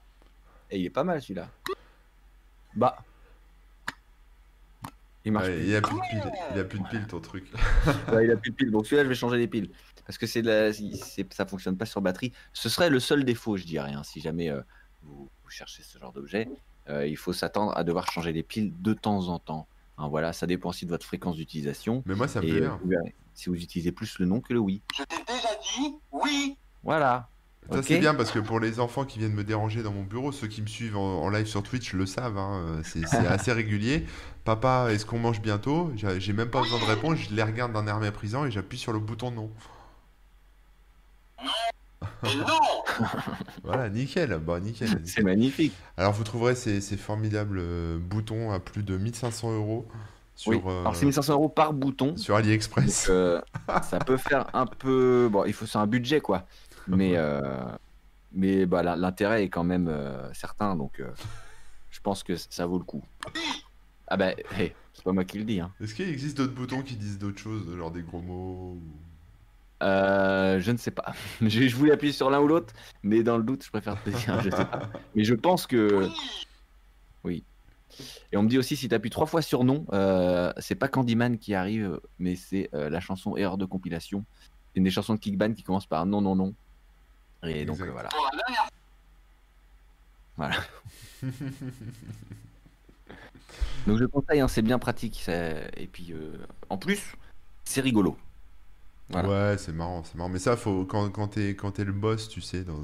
Et 0.71 0.79
il 0.79 0.85
est 0.85 0.89
pas 0.89 1.03
mal 1.03 1.21
celui-là. 1.21 1.49
Bah. 2.75 2.97
Il 5.25 5.31
marche 5.31 5.47
Ouais, 5.47 5.55
plus. 5.57 5.67
il 5.67 5.75
a 5.75 5.81
plus 5.81 5.95
de 5.95 6.01
piles. 6.01 6.31
Il 6.53 6.59
a 6.59 6.63
plus 6.65 6.79
de 6.79 6.87
piles 6.87 7.07
ton 7.07 7.19
truc. 7.19 7.51
Ouais, 8.11 8.25
il 8.25 8.31
a 8.31 8.35
plus 8.37 8.51
de 8.51 8.55
piles. 8.55 8.71
Donc 8.71 8.85
celui-là, 8.85 9.03
je 9.03 9.09
vais 9.09 9.15
changer 9.15 9.37
les 9.37 9.47
piles. 9.47 9.69
Parce 10.05 10.17
que 10.17 10.27
c'est 10.27 10.41
la... 10.41 10.73
c'est- 10.73 11.33
ça 11.33 11.45
fonctionne 11.45 11.77
pas 11.77 11.85
sur 11.85 12.01
batterie. 12.01 12.33
Ce 12.51 12.67
serait 12.69 12.89
le 12.89 12.99
seul 12.99 13.23
défaut, 13.23 13.55
je 13.57 13.63
dirais, 13.65 13.93
hein, 13.93 14.03
si 14.03 14.19
jamais 14.19 14.49
euh, 14.49 14.59
vous, 15.01 15.29
vous 15.43 15.49
cherchez 15.49 15.81
ce 15.83 15.97
genre 15.97 16.11
d'objet. 16.11 16.49
Euh, 16.89 17.07
il 17.07 17.15
faut 17.15 17.31
s'attendre 17.31 17.71
à 17.77 17.85
devoir 17.85 18.11
changer 18.11 18.33
les 18.33 18.43
piles 18.43 18.73
de 18.81 18.93
temps 18.93 19.29
en 19.29 19.39
temps. 19.39 19.67
Hein, 19.97 20.09
voilà, 20.09 20.33
ça 20.33 20.45
dépend 20.47 20.69
aussi 20.69 20.85
de 20.85 20.89
votre 20.89 21.05
fréquence 21.05 21.37
d'utilisation. 21.37 22.03
Mais 22.05 22.15
moi 22.15 22.27
ça 22.27 22.41
me 22.41 22.47
plaît 22.47 22.67
euh, 22.97 23.01
si 23.33 23.47
vous 23.49 23.55
utilisez 23.55 23.91
plus 23.93 24.19
le 24.19 24.25
non 24.25 24.41
que 24.41 24.51
le 24.51 24.59
oui. 24.59 24.81
Je 24.97 25.03
t'ai 25.03 25.23
déjà 25.25 25.49
dit 25.77 25.95
oui. 26.11 26.57
Voilà. 26.83 27.29
Ça 27.71 27.81
c'est 27.81 27.99
bien 27.99 28.13
parce 28.13 28.31
que 28.31 28.39
pour 28.39 28.59
les 28.59 28.79
enfants 28.79 29.05
qui 29.05 29.19
viennent 29.19 29.33
me 29.33 29.43
déranger 29.43 29.83
dans 29.83 29.91
mon 29.91 30.03
bureau, 30.03 30.31
ceux 30.31 30.47
qui 30.47 30.61
me 30.61 30.67
suivent 30.67 30.97
en, 30.97 31.21
en 31.23 31.29
live 31.29 31.45
sur 31.47 31.63
Twitch 31.63 31.93
le 31.93 32.05
savent, 32.05 32.37
hein, 32.37 32.61
euh, 32.65 32.81
c'est 32.83 33.03
assez 33.27 33.51
régulier. 33.53 34.05
Papa, 34.43 34.87
est-ce 34.91 35.05
qu'on 35.05 35.19
mange 35.19 35.41
bientôt? 35.41 35.91
J'ai 35.95 36.33
même 36.33 36.49
pas 36.49 36.61
besoin 36.61 36.79
de 36.79 36.85
répondre, 36.85 37.15
je 37.15 37.33
les 37.33 37.43
regarde 37.43 37.71
d'un 37.73 37.87
air 37.87 37.99
méprisant 37.99 38.45
et 38.45 38.51
j'appuie 38.51 38.77
sur 38.77 38.91
le 38.93 38.99
bouton 38.99 39.31
non. 39.31 39.49
Et 42.23 42.35
non. 42.35 42.45
Voilà, 43.63 43.89
nickel, 43.89 44.37
bah 44.39 44.59
nickel. 44.59 45.01
C'est 45.05 45.23
magnifique. 45.23 45.73
Alors 45.97 46.13
vous 46.13 46.23
trouverez 46.23 46.55
ces, 46.55 46.79
ces 46.81 46.97
formidables 46.97 47.57
euh, 47.59 47.97
boutons 47.99 48.51
à 48.51 48.59
plus 48.59 48.83
de 48.83 48.97
1500 48.97 49.55
euros 49.55 49.87
sur, 50.35 50.51
oui. 50.51 50.61
euh, 50.65 50.81
Alors 50.81 50.95
c'est 50.95 51.05
1500 51.05 51.33
euros 51.33 51.49
par 51.49 51.73
bouton. 51.73 52.15
sur 52.17 52.35
AliExpress. 52.35 53.07
Donc, 53.07 53.15
euh, 53.15 53.41
ça 53.83 53.99
peut 53.99 54.17
faire 54.17 54.47
un 54.53 54.65
peu. 54.65 55.29
Bon, 55.31 55.45
il 55.45 55.53
faut 55.53 55.65
c'est 55.65 55.77
un 55.77 55.87
budget 55.87 56.21
quoi. 56.21 56.45
Mais 56.87 57.13
euh, 57.17 57.39
mais 58.31 58.65
bah, 58.65 58.81
l'intérêt 58.95 59.43
est 59.43 59.49
quand 59.49 59.63
même 59.63 59.87
euh, 59.87 60.31
certain, 60.33 60.75
donc 60.75 60.99
euh, 60.99 61.11
je 61.91 61.99
pense 62.01 62.23
que 62.23 62.35
ça 62.35 62.65
vaut 62.65 62.77
le 62.79 62.83
coup. 62.83 63.03
Ah 64.07 64.17
bah, 64.17 64.31
hey, 64.57 64.73
c'est 64.93 65.03
pas 65.03 65.11
moi 65.13 65.23
qui 65.23 65.37
le 65.37 65.43
dis. 65.43 65.59
Hein. 65.59 65.71
Est-ce 65.81 65.93
qu'il 65.95 66.09
existe 66.09 66.37
d'autres 66.37 66.53
boutons 66.53 66.81
qui 66.81 66.95
disent 66.95 67.19
d'autres 67.19 67.39
choses, 67.39 67.75
genre 67.77 67.91
des 67.91 68.01
gros 68.01 68.21
mots 68.21 68.77
ou- 68.77 68.81
Euh, 69.83 70.59
je 70.59 70.71
ne 70.71 70.77
sais 70.77 70.91
pas. 70.91 71.13
je, 71.41 71.67
je 71.67 71.75
voulais 71.75 71.91
appuyer 71.91 72.13
sur 72.13 72.29
l'un 72.29 72.39
ou 72.39 72.47
l'autre, 72.47 72.73
mais 73.03 73.21
dans 73.23 73.37
le 73.37 73.43
doute, 73.43 73.63
je 73.65 73.69
préfère 73.69 74.01
te 74.03 74.09
dire, 74.09 74.41
je 74.41 74.49
sais 74.49 74.65
pas. 74.65 74.89
Mais 75.15 75.23
je 75.23 75.33
pense 75.35 75.67
que 75.67 76.07
oui. 77.23 77.43
Et 78.31 78.37
on 78.37 78.43
me 78.43 78.47
dit 78.49 78.57
aussi 78.57 78.75
si 78.75 78.89
tu 78.89 78.95
appuies 78.95 79.11
trois 79.11 79.27
fois 79.27 79.41
sur 79.43 79.63
non, 79.63 79.85
euh, 79.93 80.51
c'est 80.57 80.73
pas 80.75 80.87
Candyman 80.87 81.37
qui 81.37 81.53
arrive, 81.53 81.99
mais 82.17 82.35
c'est 82.35 82.69
euh, 82.73 82.89
la 82.89 82.99
chanson 82.99 83.37
Erreur 83.37 83.57
de 83.57 83.65
compilation. 83.65 84.25
C'est 84.73 84.77
une 84.79 84.83
des 84.83 84.89
chansons 84.89 85.13
de 85.13 85.19
Kickban 85.19 85.53
qui 85.53 85.61
commence 85.61 85.85
par 85.85 86.05
non 86.07 86.19
non 86.19 86.35
non. 86.35 86.55
Et 87.43 87.65
donc 87.65 87.79
euh, 87.81 87.91
voilà. 87.91 88.09
Pour 88.09 88.25
la 88.31 88.37
dernière 88.37 88.69
Voilà. 90.37 90.55
Donc 93.87 93.99
je 93.99 94.05
conseille, 94.05 94.39
hein, 94.39 94.47
c'est 94.47 94.61
bien 94.61 94.79
pratique. 94.79 95.21
ça- 95.25 95.67
Et 95.77 95.87
puis 95.91 96.13
euh, 96.13 96.37
en 96.69 96.77
plus, 96.77 97.01
c'est 97.65 97.81
rigolo. 97.81 98.17
Voilà. 99.09 99.29
Ouais, 99.51 99.57
c'est 99.57 99.73
marrant, 99.73 100.03
c'est 100.03 100.15
marrant. 100.15 100.29
Mais 100.29 100.39
ça, 100.39 100.55
faut, 100.55 100.85
quand, 100.85 101.09
quand 101.09 101.27
t'es, 101.27 101.49
quand 101.55 101.71
t'es 101.71 101.83
le 101.83 101.91
boss, 101.91 102.29
tu 102.29 102.41
sais, 102.41 102.63
dans, 102.63 102.79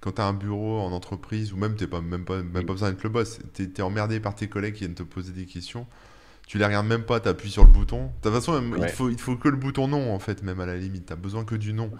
quand 0.00 0.12
t'as 0.12 0.24
un 0.26 0.32
bureau 0.32 0.80
en 0.80 0.92
entreprise, 0.92 1.52
ou 1.52 1.56
même 1.56 1.74
t'es 1.74 1.88
pas, 1.88 2.00
même 2.00 2.24
pas, 2.24 2.36
même 2.42 2.52
pas 2.52 2.72
besoin 2.72 2.90
d'être 2.92 3.02
le 3.02 3.10
boss, 3.10 3.40
t'es, 3.52 3.82
emmerdé 3.82 4.20
par 4.20 4.34
tes 4.36 4.48
collègues 4.48 4.74
qui 4.74 4.80
viennent 4.80 4.94
te 4.94 5.02
poser 5.02 5.32
des 5.32 5.46
questions, 5.46 5.86
tu 6.46 6.58
les 6.58 6.64
regardes 6.64 6.86
même 6.86 7.02
pas, 7.04 7.18
t'appuies 7.20 7.50
sur 7.50 7.64
le 7.64 7.70
bouton. 7.70 8.06
De 8.06 8.10
toute 8.22 8.32
façon, 8.32 8.60
même, 8.60 8.76
il, 8.80 8.88
faut, 8.88 9.10
il 9.10 9.18
faut 9.18 9.36
que 9.36 9.48
le 9.48 9.56
bouton 9.56 9.88
non, 9.88 10.14
en 10.14 10.18
fait, 10.20 10.42
même 10.42 10.60
à 10.60 10.66
la 10.66 10.76
limite. 10.76 11.06
T'as 11.06 11.16
besoin 11.16 11.44
que 11.44 11.56
du 11.56 11.72
non. 11.72 11.90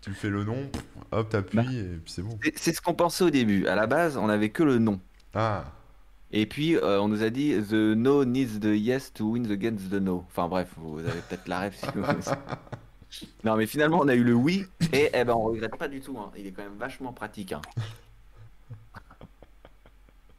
Tu 0.00 0.12
fais 0.14 0.28
le 0.30 0.44
non, 0.44 0.70
hop, 1.12 1.28
t'appuies, 1.28 1.56
Bah. 1.56 1.64
et 1.72 1.96
puis 2.02 2.12
c'est 2.12 2.22
bon. 2.22 2.38
C'est- 2.54 2.72
ce 2.72 2.80
qu'on 2.80 2.94
pensait 2.94 3.24
au 3.24 3.30
début. 3.30 3.66
À 3.66 3.74
la 3.74 3.86
base, 3.86 4.16
on 4.16 4.28
avait 4.28 4.50
que 4.50 4.62
le 4.62 4.78
non. 4.78 5.00
Ah, 5.34 5.64
Et 6.30 6.46
puis 6.46 6.76
euh, 6.76 7.00
on 7.00 7.08
nous 7.08 7.22
a 7.22 7.30
dit 7.30 7.54
the 7.68 7.72
no 7.96 8.24
needs 8.24 8.60
the 8.60 8.74
yes 8.76 9.12
to 9.12 9.30
win 9.32 9.50
against 9.50 9.90
the 9.90 9.94
no. 9.94 10.24
Enfin 10.28 10.46
bref, 10.48 10.68
vous 10.76 10.98
avez 11.00 11.20
peut-être 11.28 11.48
la 11.48 11.58
rêve. 11.60 11.74
si 11.76 11.86
vous- 11.94 12.02
non 13.44 13.56
mais 13.56 13.66
finalement 13.66 13.98
on 14.02 14.08
a 14.08 14.14
eu 14.14 14.22
le 14.24 14.34
oui 14.34 14.66
et 14.92 15.10
eh 15.14 15.24
ben 15.24 15.32
on 15.34 15.42
regrette 15.44 15.76
pas 15.76 15.88
du 15.88 16.00
tout. 16.00 16.16
hein. 16.18 16.30
Il 16.36 16.46
est 16.46 16.52
quand 16.52 16.62
même 16.62 16.76
vachement 16.78 17.12
pratique. 17.12 17.52
hein. 17.52 17.62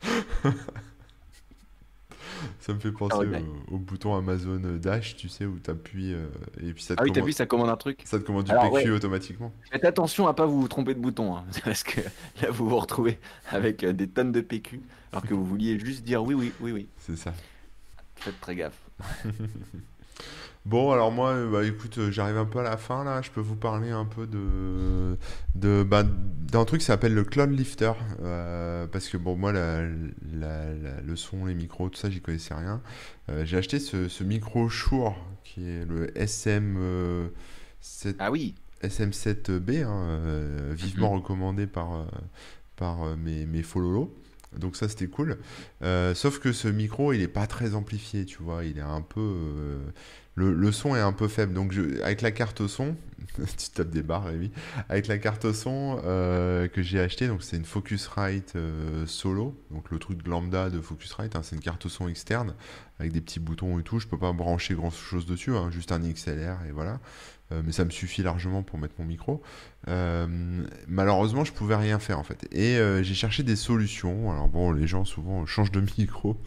ça 2.59 2.73
me 2.73 2.79
fait 2.79 2.91
penser 2.91 3.15
Ah 3.17 3.19
ouais. 3.19 3.43
au, 3.71 3.75
au 3.75 3.77
bouton 3.77 4.15
Amazon 4.15 4.59
Dash, 4.79 5.15
tu 5.15 5.29
sais, 5.29 5.45
où 5.45 5.59
t'appuies, 5.59 6.13
euh, 6.13 6.27
et 6.61 6.73
puis 6.73 6.83
ça 6.83 6.95
te, 6.95 7.01
Ah 7.01 7.03
oui, 7.03 7.11
commande, 7.11 7.27
vu, 7.27 7.33
ça 7.33 7.45
commande 7.45 7.69
un 7.69 7.77
truc. 7.77 8.01
ça 8.05 8.19
te 8.19 8.23
commande 8.23 8.45
du 8.45 8.51
Alors, 8.51 8.71
PQ 8.73 8.89
ouais. 8.89 8.95
automatiquement. 8.95 9.51
Faites 9.71 9.85
attention 9.85 10.27
à 10.27 10.33
pas 10.33 10.45
vous 10.45 10.67
tromper 10.67 10.93
de 10.93 10.99
bouton, 10.99 11.35
hein, 11.35 11.45
parce 11.65 11.83
que 11.83 12.01
là 12.41 12.49
vous 12.51 12.67
vous 12.69 12.77
retrouvez 12.79 13.19
avec 13.51 13.83
euh, 13.83 13.93
des 13.93 14.07
tonnes 14.07 14.31
de 14.31 14.41
PQ, 14.41 14.81
alors 15.11 15.23
que 15.23 15.33
vous 15.33 15.45
vouliez 15.45 15.79
juste 15.79 16.03
dire 16.03 16.23
oui, 16.23 16.33
oui, 16.35 16.51
oui, 16.61 16.71
oui. 16.71 16.87
C'est 16.99 17.17
ça. 17.17 17.33
Faites 18.15 18.39
très 18.41 18.55
gaffe. 18.55 18.79
Bon, 20.65 20.91
alors 20.91 21.11
moi, 21.11 21.29
euh, 21.31 21.49
bah, 21.51 21.65
écoute, 21.65 21.97
euh, 21.97 22.11
j'arrive 22.11 22.37
un 22.37 22.45
peu 22.45 22.59
à 22.59 22.63
la 22.63 22.77
fin 22.77 23.03
là. 23.03 23.21
Je 23.21 23.31
peux 23.31 23.39
vous 23.41 23.55
parler 23.55 23.89
un 23.89 24.05
peu 24.05 24.27
de, 24.27 25.17
de 25.55 25.83
bah, 25.83 26.03
d'un 26.03 26.65
truc 26.65 26.81
qui 26.81 26.85
s'appelle 26.85 27.13
le 27.13 27.23
Cloud 27.23 27.49
Lifter. 27.51 27.93
Euh, 28.21 28.85
parce 28.85 29.07
que 29.07 29.17
bon, 29.17 29.35
moi, 29.35 29.51
la, 29.51 29.81
la- 30.33 30.73
la- 30.73 31.01
le 31.01 31.15
son, 31.15 31.45
les 31.45 31.55
micros, 31.55 31.89
tout 31.89 31.97
ça, 31.99 32.09
j'y 32.09 32.21
connaissais 32.21 32.53
rien. 32.53 32.81
Euh, 33.29 33.45
j'ai 33.45 33.57
acheté 33.57 33.79
ce, 33.79 34.07
ce 34.09 34.23
micro 34.23 34.69
Shure 34.69 35.15
qui 35.43 35.67
est 35.67 35.85
le 35.85 36.15
SM, 36.17 36.75
euh, 36.77 37.29
7 37.81 38.17
Ah 38.19 38.29
oui, 38.29 38.53
SM7B, 38.83 39.83
hein, 39.83 40.19
vivement 40.73 41.09
recommandé 41.11 41.65
par, 41.67 42.05
par 42.75 43.17
mes, 43.17 43.45
mes 43.45 43.63
fololos. 43.63 44.13
Donc 44.57 44.75
ça 44.75 44.89
c'était 44.89 45.07
cool. 45.07 45.37
Euh, 45.83 46.15
sauf 46.15 46.39
que 46.39 46.51
ce 46.53 46.67
micro 46.67 47.13
il 47.13 47.21
est 47.21 47.27
pas 47.27 47.45
très 47.45 47.75
amplifié, 47.75 48.25
tu 48.25 48.41
vois. 48.41 48.65
Il 48.65 48.79
est 48.79 48.81
un 48.81 49.01
peu. 49.01 49.19
euh, 49.21 49.77
le, 50.39 50.71
son 50.71 50.95
est 50.95 51.01
un 51.01 51.13
peu 51.13 51.27
faible. 51.27 51.53
Donc, 51.53 51.73
avec 52.03 52.21
la 52.21 52.31
carte 52.31 52.67
son, 52.67 52.95
tu 53.57 53.69
tapes 53.73 53.89
des 53.89 54.01
barres, 54.01 54.25
Rémi. 54.25 54.51
Avec 54.89 55.07
la 55.07 55.17
carte 55.17 55.51
son 55.51 56.01
euh, 56.05 56.67
que 56.67 56.81
j'ai 56.81 56.99
acheté, 56.99 57.27
donc 57.27 57.43
c'est 57.43 57.57
une 57.57 57.65
Focusrite 57.65 58.53
euh, 58.55 59.05
solo, 59.05 59.59
donc 59.71 59.91
le 59.91 59.99
truc 59.99 60.25
lambda 60.27 60.69
de 60.69 60.81
Focusrite, 60.81 61.35
hein, 61.35 61.41
c'est 61.43 61.55
une 61.55 61.61
carte 61.61 61.87
son 61.87 62.07
externe 62.07 62.55
avec 62.99 63.11
des 63.11 63.21
petits 63.21 63.39
boutons 63.39 63.79
et 63.79 63.83
tout. 63.83 63.99
Je 63.99 64.07
peux 64.07 64.17
pas 64.17 64.31
brancher 64.33 64.73
grand 64.73 64.91
chose 64.91 65.25
dessus, 65.25 65.55
hein, 65.55 65.69
juste 65.71 65.91
un 65.91 65.99
XLR 65.99 66.65
et 66.67 66.71
voilà. 66.71 66.99
Euh, 67.51 67.63
mais 67.65 67.71
ça 67.71 67.83
me 67.83 67.89
suffit 67.89 68.21
largement 68.21 68.61
pour 68.61 68.77
mettre 68.77 68.93
mon 68.99 69.05
micro. 69.05 69.41
malheureusement, 69.87 71.43
je 71.43 71.51
pouvais 71.51 71.75
rien 71.75 71.97
faire 71.99 72.19
en 72.19 72.23
fait. 72.23 72.47
Et 72.51 72.77
j'ai 73.03 73.15
cherché 73.15 73.43
des 73.43 73.55
solutions. 73.55 74.31
Alors 74.31 74.49
bon, 74.49 74.71
les 74.71 74.87
gens 74.87 75.05
souvent 75.05 75.45
changent 75.45 75.71
de 75.71 75.81
micro, 75.97 76.37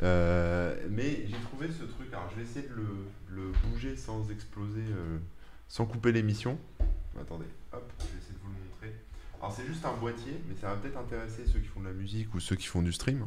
mais 0.00 1.26
j'ai 1.26 1.40
trouvé 1.42 1.68
ce 1.68 1.84
truc. 1.84 2.08
Alors 2.12 2.30
je 2.30 2.36
vais 2.36 2.42
essayer 2.42 2.66
de 2.68 2.74
le, 2.74 2.86
le 3.30 3.52
bouger 3.64 3.96
sans 3.96 4.30
exploser 4.30 4.84
sans 5.68 5.86
couper 5.86 6.12
l'émission. 6.12 6.58
Attendez, 7.20 7.46
hop, 7.72 7.92
je 7.98 8.04
vais 8.04 8.18
essayer 8.18 8.34
de 8.34 8.38
vous 8.42 8.48
le 8.48 8.70
montrer. 8.70 8.94
Alors 9.40 9.52
c'est 9.52 9.66
juste 9.66 9.84
un 9.84 9.94
boîtier, 9.94 10.40
mais 10.48 10.54
ça 10.60 10.68
va 10.68 10.76
peut-être 10.76 10.98
intéresser 10.98 11.44
ceux 11.46 11.60
qui 11.60 11.68
font 11.68 11.80
de 11.80 11.86
la 11.86 11.92
musique 11.92 12.34
ou 12.34 12.40
ceux 12.40 12.56
qui 12.56 12.66
font 12.66 12.82
du 12.82 12.92
stream, 12.92 13.24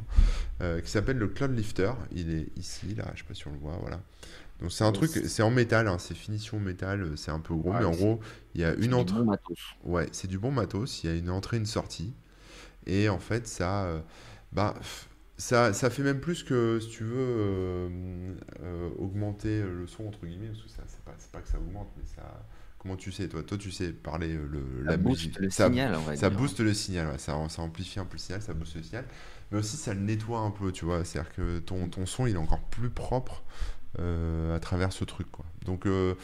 euh, 0.61 0.81
qui 0.81 0.89
s'appelle 0.89 1.17
le 1.17 1.27
Cloud 1.27 1.55
Lifter. 1.55 1.91
Il 2.11 2.33
est 2.33 2.47
ici, 2.57 2.95
là, 2.95 3.11
je 3.13 3.19
sais 3.19 3.27
pas 3.27 3.33
si 3.33 3.47
on 3.47 3.51
le 3.51 3.59
voit, 3.59 3.77
voilà. 3.81 4.01
Donc 4.59 4.71
c'est 4.71 4.83
un 4.83 4.91
truc, 4.91 5.09
c'est 5.09 5.43
en 5.43 5.51
métal, 5.51 5.87
hein, 5.87 5.97
c'est 5.97 6.13
finition 6.13 6.59
métal, 6.59 7.01
euh, 7.01 7.15
c'est 7.15 7.31
un 7.31 7.39
peu 7.39 7.55
gros, 7.55 7.73
mais 7.73 7.85
en 7.85 7.91
gros, 7.91 8.19
il 8.55 8.61
y 8.61 8.63
a 8.63 8.73
une 8.75 8.93
entrée. 8.93 9.21
Ouais, 9.83 10.07
c'est 10.11 10.27
du 10.27 10.37
bon 10.37 10.51
matos. 10.51 11.03
Il 11.03 11.09
y 11.09 11.13
a 11.13 11.15
une 11.15 11.29
entrée, 11.29 11.57
une 11.57 11.65
sortie, 11.65 12.13
et 12.85 13.09
en 13.09 13.19
fait, 13.19 13.47
ça, 13.47 13.85
euh, 13.85 14.01
bah, 14.51 14.75
ça, 15.41 15.73
ça 15.73 15.89
fait 15.89 16.03
même 16.03 16.19
plus 16.19 16.43
que 16.43 16.79
si 16.79 16.89
tu 16.89 17.03
veux 17.03 17.89
augmenter 18.97 19.61
le 19.61 19.87
son 19.87 20.07
entre 20.07 20.25
guillemets, 20.25 20.47
parce 20.47 20.63
que 20.63 20.69
ça, 20.69 20.83
c'est 20.87 21.03
pas, 21.03 21.15
pas 21.31 21.39
que 21.39 21.49
ça 21.49 21.57
augmente, 21.57 21.89
mais 21.97 22.03
ça, 22.05 22.45
Comment 22.81 22.95
tu 22.95 23.11
sais, 23.11 23.27
toi 23.27 23.43
Toi, 23.43 23.59
tu 23.59 23.69
sais 23.69 23.93
parler 23.93 24.33
euh, 24.33 24.47
le, 24.49 24.83
la 24.83 24.97
musique. 24.97 25.37
Le 25.37 25.51
ça, 25.51 25.67
signal, 25.67 25.93
on 25.95 26.01
va 26.01 26.15
ça 26.15 26.31
booste 26.31 26.61
le 26.61 26.73
signal, 26.73 27.13
ça, 27.19 27.37
ça, 27.47 27.61
amplifie 27.61 27.99
un 27.99 28.05
peu 28.05 28.13
le 28.13 28.19
signal, 28.19 28.41
ça 28.41 28.55
booste 28.55 28.75
le 28.75 28.81
signal. 28.81 29.05
Mais 29.51 29.59
aussi, 29.59 29.77
ça 29.77 29.93
le 29.93 29.99
nettoie 29.99 30.39
un 30.39 30.49
peu, 30.49 30.71
tu 30.71 30.85
vois. 30.85 31.05
C'est-à-dire 31.05 31.31
que 31.31 31.59
ton, 31.59 31.89
ton 31.89 32.07
son, 32.07 32.25
il 32.25 32.33
est 32.33 32.39
encore 32.39 32.63
plus 32.63 32.89
propre 32.89 33.43
euh, 33.99 34.55
à 34.55 34.59
travers 34.59 34.93
ce 34.93 35.03
truc, 35.03 35.29
quoi. 35.29 35.45
Donc, 35.63 35.85
euh, 35.85 36.15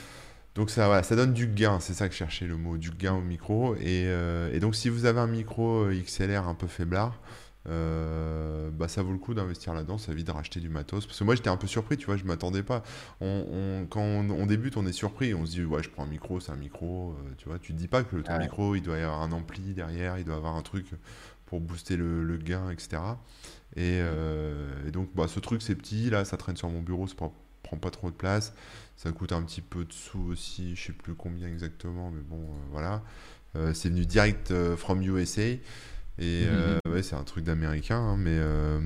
donc 0.55 0.71
ça, 0.71 0.87
voilà, 0.87 1.03
ça 1.03 1.15
donne 1.15 1.31
du 1.33 1.45
gain, 1.45 1.79
c'est 1.79 1.93
ça 1.93 2.07
que 2.07 2.13
je 2.13 2.17
cherchais 2.17 2.47
le 2.47 2.57
mot, 2.57 2.77
du 2.77 2.89
gain 2.89 3.13
au 3.13 3.21
micro. 3.21 3.75
Et, 3.75 4.07
et 4.51 4.59
donc, 4.59 4.75
si 4.75 4.89
vous 4.89 5.05
avez 5.05 5.19
un 5.19 5.27
micro 5.27 5.85
XLR 5.85 6.47
un 6.47 6.55
peu 6.55 6.65
faiblard, 6.65 7.21
euh, 7.69 8.69
bah 8.71 8.87
ça 8.87 9.01
vaut 9.01 9.11
le 9.11 9.17
coup 9.17 9.33
d'investir 9.33 9.73
là-dedans, 9.73 9.97
ça 9.97 10.11
évite 10.11 10.27
de 10.27 10.31
racheter 10.31 10.59
du 10.59 10.69
matos. 10.69 11.05
Parce 11.05 11.19
que 11.19 11.23
moi 11.23 11.35
j'étais 11.35 11.49
un 11.49 11.57
peu 11.57 11.67
surpris, 11.67 11.97
tu 11.97 12.05
vois, 12.05 12.17
je 12.17 12.23
m'attendais 12.23 12.63
pas. 12.63 12.83
On, 13.19 13.85
quand 13.89 14.01
on, 14.01 14.45
débute, 14.45 14.77
on 14.77 14.85
est 14.85 14.93
surpris, 14.93 15.33
on 15.33 15.45
se 15.45 15.51
dit 15.51 15.65
ouais, 15.65 15.83
je 15.83 15.89
prends 15.89 16.03
un 16.03 16.07
micro, 16.07 16.39
c'est 16.39 16.51
un 16.51 16.57
micro, 16.57 17.11
euh, 17.11 17.33
tu 17.37 17.49
vois. 17.49 17.59
Tu 17.59 17.73
te 17.73 17.77
dis 17.77 17.87
pas 17.87 18.03
que 18.03 18.17
ton 18.17 18.37
micro, 18.39 18.75
il 18.75 18.81
doit 18.81 18.97
y 18.97 19.01
avoir 19.01 19.21
un 19.21 19.31
ampli 19.31 19.73
derrière, 19.73 20.17
il 20.17 20.23
doit 20.23 20.35
avoir 20.35 20.55
un 20.55 20.61
truc 20.61 20.87
pour 21.45 21.59
booster 21.59 21.97
le, 21.97 22.37
gain, 22.37 22.69
etc. 22.69 23.01
Euh, 23.77 24.87
et, 24.87 24.91
donc 24.91 25.09
bah, 25.13 25.27
ce 25.27 25.39
truc 25.39 25.61
c'est 25.61 25.75
petit, 25.75 26.09
là, 26.09 26.25
ça 26.25 26.37
traîne 26.37 26.57
sur 26.57 26.69
mon 26.69 26.81
bureau, 26.81 27.07
ça 27.07 27.15
prend, 27.15 27.33
prend 27.63 27.77
pas 27.77 27.91
trop 27.91 28.09
de 28.09 28.15
place. 28.15 28.53
Ça 28.95 29.11
coûte 29.11 29.31
un 29.31 29.43
petit 29.43 29.61
peu 29.61 29.85
de 29.85 29.93
sous 29.93 30.31
aussi, 30.31 30.75
je 30.75 30.87
sais 30.87 30.93
plus 30.93 31.13
combien 31.13 31.47
exactement, 31.47 32.09
mais 32.09 32.21
bon, 32.21 32.43
voilà. 32.71 33.03
c'est 33.73 33.89
venu 33.89 34.05
direct 34.05 34.53
from 34.75 35.03
USA. 35.03 35.57
Et 36.19 36.45
mhm. 36.45 36.51
euh, 36.51 36.79
ouais, 36.91 37.03
c'est 37.03 37.15
un 37.15 37.23
truc 37.23 37.43
d'américain, 37.43 37.99
hein, 37.99 38.17
mais, 38.17 38.31
euh, 38.33 38.79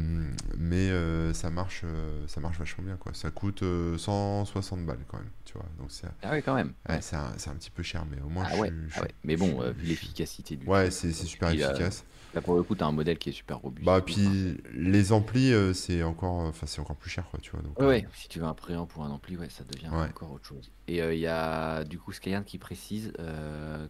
mais 0.57 0.89
euh, 0.89 1.33
ça, 1.33 1.49
marche, 1.49 1.83
ça 2.27 2.41
marche 2.41 2.59
vachement 2.59 2.83
bien. 2.83 2.97
Quoi. 2.97 3.13
Ça 3.13 3.31
coûte 3.31 3.63
160 3.97 4.85
balles 4.85 4.99
quand 5.07 5.17
même. 5.17 5.29
Tu 5.45 5.53
vois, 5.53 5.65
donc 5.79 5.89
ah 6.23 6.29
oui, 6.33 6.41
quand 6.43 6.55
même. 6.55 6.73
Ouais, 6.89 7.01
c'est 7.01 7.15
un, 7.15 7.27
un, 7.29 7.55
petit 7.55 7.71
peu 7.71 7.83
cher, 7.83 8.05
mais 8.09 8.21
au 8.21 8.29
moins 8.29 8.45
ah 8.47 8.55
je, 8.55 8.61
ouais. 8.61 8.73
ah 8.95 9.01
ouais. 9.01 9.11
Mais 9.23 9.37
bon, 9.37 9.61
vu 9.71 9.87
l'efficacité 9.87 10.57
du. 10.57 10.67
Ouais, 10.67 10.91
c'est 10.91 11.11
super 11.11 11.51
efficace. 11.51 12.03
Là, 12.33 12.41
pour 12.41 12.55
le 12.55 12.63
coup, 12.63 12.75
tu 12.75 12.83
as 12.83 12.87
un 12.87 12.93
modèle 12.93 13.17
qui 13.17 13.29
est 13.29 13.33
super 13.33 13.59
robuste. 13.59 13.85
Bah, 13.85 14.01
puis 14.01 14.57
les 14.73 15.11
amplis, 15.11 15.51
euh, 15.51 15.73
c'est 15.73 16.01
encore, 16.01 16.53
c'est 16.65 16.79
encore 16.79 16.95
plus 16.95 17.09
cher, 17.09 17.25
quoi, 17.29 17.39
tu 17.41 17.51
vois. 17.51 17.61
Donc, 17.61 17.77
ouais, 17.79 18.05
euh, 18.05 18.09
si 18.13 18.29
tu 18.29 18.39
veux 18.39 18.45
un 18.45 18.53
préamp 18.53 18.85
pour 18.85 19.03
un 19.03 19.09
ampli, 19.09 19.35
ouais, 19.35 19.49
ça 19.49 19.63
devient 19.65 19.89
encore 19.89 20.31
autre 20.31 20.45
chose. 20.45 20.71
Et 20.87 21.01
euh, 21.01 21.13
il 21.13 21.19
y 21.19 21.27
a 21.27 21.83
du 21.83 21.99
coup 21.99 22.13
Skyern 22.13 22.45
qui 22.45 22.57
précise 22.57 23.11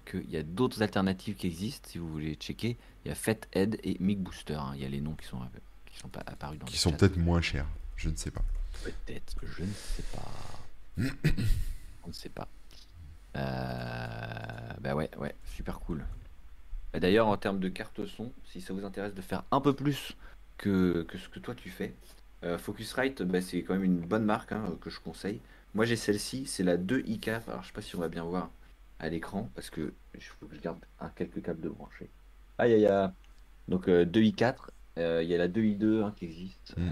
qu'il 0.06 0.30
y 0.30 0.38
a 0.38 0.44
d'autres 0.44 0.82
alternatives 0.82 1.36
qui 1.36 1.48
existent, 1.48 1.90
si 1.90 1.98
vous 2.00 2.08
voulez 2.08 2.34
checker. 2.36 2.78
Il 3.06 3.10
y 3.10 3.12
a 3.12 3.16
Fathead 3.16 3.80
et 3.84 3.98
Mic 4.00 4.22
Booster. 4.22 4.56
Hein. 4.56 4.72
Il 4.76 4.82
y 4.82 4.86
a 4.86 4.90
les 4.90 5.02
noms 5.02 5.16
qui 5.16 5.28
sont, 5.28 5.40
qui 5.86 5.98
sont 6.00 6.10
pas 6.10 6.24
apparus 6.26 6.60
dans 6.60 6.66
Qui 6.66 6.78
sont 6.78 6.92
peut-être 6.92 7.18
moins 7.18 7.42
chers, 7.42 7.68
je 7.96 8.10
ne 8.10 8.16
sais 8.16 8.32
pas. 8.32 8.44
Peut-être, 8.84 9.36
je 9.58 9.64
ne 9.64 9.74
sais 9.74 10.04
pas. 10.14 10.32
On 12.04 12.08
ne 12.08 12.14
sait 12.14 12.30
pas. 12.30 12.48
bah 13.34 14.96
ouais, 14.96 15.12
ouais, 15.18 15.36
super 15.56 15.80
cool. 15.80 16.04
D'ailleurs, 16.94 17.28
en 17.28 17.38
termes 17.38 17.60
de 17.60 17.70
carte 17.70 18.06
son, 18.06 18.32
si 18.46 18.60
ça 18.60 18.74
vous 18.74 18.84
intéresse 18.84 19.14
de 19.14 19.22
faire 19.22 19.44
un 19.52 19.62
peu 19.62 19.74
plus 19.74 20.18
que, 20.58 21.06
ce 21.14 21.30
que 21.30 21.40
toi 21.40 21.56
tu 21.56 21.70
fais, 21.70 21.94
euh, 22.44 22.58
Focusrite, 22.58 23.22
bah, 23.22 23.42
c'est 23.42 23.62
quand 23.64 23.74
même 23.74 23.84
une 23.84 24.00
bonne 24.00 24.26
marque 24.26 24.52
hein, 24.52 24.64
que 24.82 24.90
je 24.90 25.00
conseille. 25.00 25.40
Moi 25.74 25.86
j'ai 25.86 25.96
celle-ci, 25.96 26.46
c'est 26.46 26.64
la 26.64 26.78
2i4. 26.78 27.44
Alors 27.48 27.62
je 27.62 27.68
sais 27.68 27.74
pas 27.74 27.82
si 27.82 27.96
on 27.96 28.00
va 28.00 28.10
bien 28.10 28.24
voir 28.24 28.50
à 29.00 29.10
l'écran 29.10 29.50
parce 29.56 29.70
que 29.70 29.94
il 30.16 30.22
faut 30.22 30.46
que 30.46 30.56
je 30.56 30.62
garde 30.62 30.80
un, 31.00 31.10
quelques 31.10 31.42
câbles 31.42 31.62
de 31.62 31.70
brancher. 31.70 32.10
Ah, 32.58 32.68
il 32.68 32.80
y 32.80 32.86
a, 32.86 33.14
donc 33.68 33.88
2i4, 33.88 34.44
euh, 34.44 35.20
euh, 35.20 35.24
il 35.24 35.30
y 35.30 35.36
a 35.36 35.38
la 35.38 35.48
2i2 35.48 36.04
hein, 36.04 36.14
qui 36.18 36.26
existe 36.26 36.76
mm. 36.78 36.92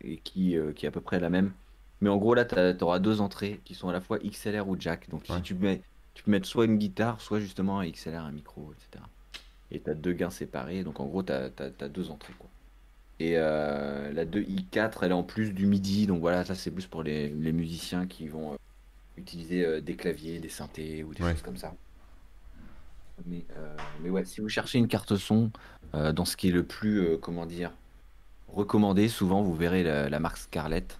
et 0.00 0.16
qui, 0.18 0.56
qui 0.74 0.86
est 0.86 0.88
à 0.88 0.92
peu 0.92 1.00
près 1.00 1.20
la 1.20 1.30
même. 1.30 1.52
Mais 2.00 2.10
en 2.10 2.16
gros 2.16 2.34
là, 2.34 2.44
tu 2.44 2.84
auras 2.84 2.98
deux 2.98 3.20
entrées 3.20 3.60
qui 3.64 3.74
sont 3.74 3.88
à 3.88 3.92
la 3.92 4.00
fois 4.00 4.18
XLR 4.18 4.68
ou 4.68 4.76
jack. 4.78 5.08
Donc 5.08 5.24
si 5.26 5.42
tu 5.42 5.54
mets 5.54 5.82
tu 6.14 6.22
peux 6.22 6.30
mettre 6.30 6.46
soit 6.46 6.64
une 6.64 6.78
guitare, 6.78 7.20
soit 7.20 7.40
justement 7.40 7.80
un 7.80 7.90
XLR, 7.90 8.22
un 8.22 8.32
micro, 8.32 8.72
etc. 8.72 9.04
Et 9.70 9.80
tu 9.80 9.90
as 9.90 9.94
deux 9.94 10.12
gains 10.12 10.30
séparés, 10.30 10.84
donc 10.84 11.00
en 11.00 11.06
gros, 11.06 11.22
tu 11.22 11.32
as, 11.32 11.88
deux 11.88 12.10
entrées. 12.10 12.34
Quoi. 12.38 12.48
Et 13.20 13.34
euh, 13.36 14.12
la 14.12 14.24
2i4, 14.24 14.98
elle 15.02 15.10
est 15.10 15.14
en 15.14 15.24
plus 15.24 15.52
du 15.52 15.66
MIDI, 15.66 16.06
donc 16.06 16.20
voilà, 16.20 16.44
ça 16.44 16.54
c'est 16.54 16.70
plus 16.70 16.86
pour 16.86 17.02
les, 17.02 17.30
musiciens 17.30 18.06
qui 18.06 18.28
vont 18.28 18.52
euh, 18.52 18.56
utiliser 19.16 19.64
euh, 19.64 19.80
des 19.80 19.96
claviers, 19.96 20.38
des 20.38 20.48
synthés 20.48 21.02
ou 21.02 21.12
des 21.14 21.22
choses 21.22 21.42
comme 21.42 21.56
ça. 21.56 21.74
Mais, 23.26 23.44
mais 24.02 24.10
ouais, 24.10 24.24
si 24.24 24.40
vous 24.40 24.48
cherchez 24.48 24.78
une 24.78 24.88
carte 24.88 25.16
son 25.16 25.52
dans 25.92 26.24
ce 26.24 26.36
qui 26.36 26.48
est 26.48 26.52
le 26.52 26.64
plus, 26.64 27.16
comment 27.18 27.46
dire, 27.46 27.70
recommandé, 28.48 29.08
souvent 29.08 29.40
vous 29.42 29.54
verrez 29.54 29.84
la, 29.84 30.18
marque 30.18 30.38
Scarlett. 30.38 30.98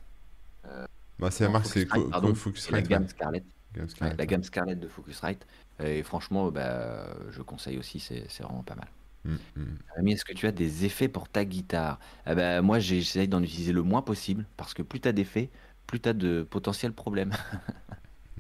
bah, 1.19 1.33
c'est 1.33 1.43
la 1.43 1.51
marque, 1.51 1.67
c'est 1.67 1.89
La 2.71 2.83
gamme 2.83 3.09
Scarlett 3.09 3.45
la 4.01 4.27
gamme 4.27 4.43
Scarlett 4.43 4.79
de 4.79 4.89
Focusrite. 4.89 5.47
Et 5.83 6.03
franchement, 6.03 6.51
bah, 6.51 7.09
je 7.31 7.43
conseille 7.43 7.79
aussi, 7.79 8.01
c'est 8.01 8.43
vraiment 8.43 8.63
pas 8.63 8.77
mal. 8.77 8.89
Mm, 9.25 9.37
mm. 9.57 10.09
est-ce 10.09 10.25
que 10.25 10.35
tu 10.35 10.47
as 10.47 10.53
des 10.53 10.85
effets 10.85 11.09
pour 11.09 11.29
ta 11.29 11.45
guitare? 11.45 11.99
Bah, 12.27 12.63
Moi, 12.63 12.79
j'essaye 12.79 13.29
d'en 13.29 13.43
utiliser 13.43 13.73
le 13.73 13.83
moins 13.83 14.03
possible 14.03 14.45
parce 14.57 14.75
que 14.75 14.83
plus 14.83 15.01
tu 15.01 15.09
as 15.09 15.13
d'effets, 15.13 15.51
plus 15.87 16.01
tu 16.01 16.09
as 16.09 16.13
de 16.13 16.47
potentiels 16.49 16.93
problèmes. 16.93 17.33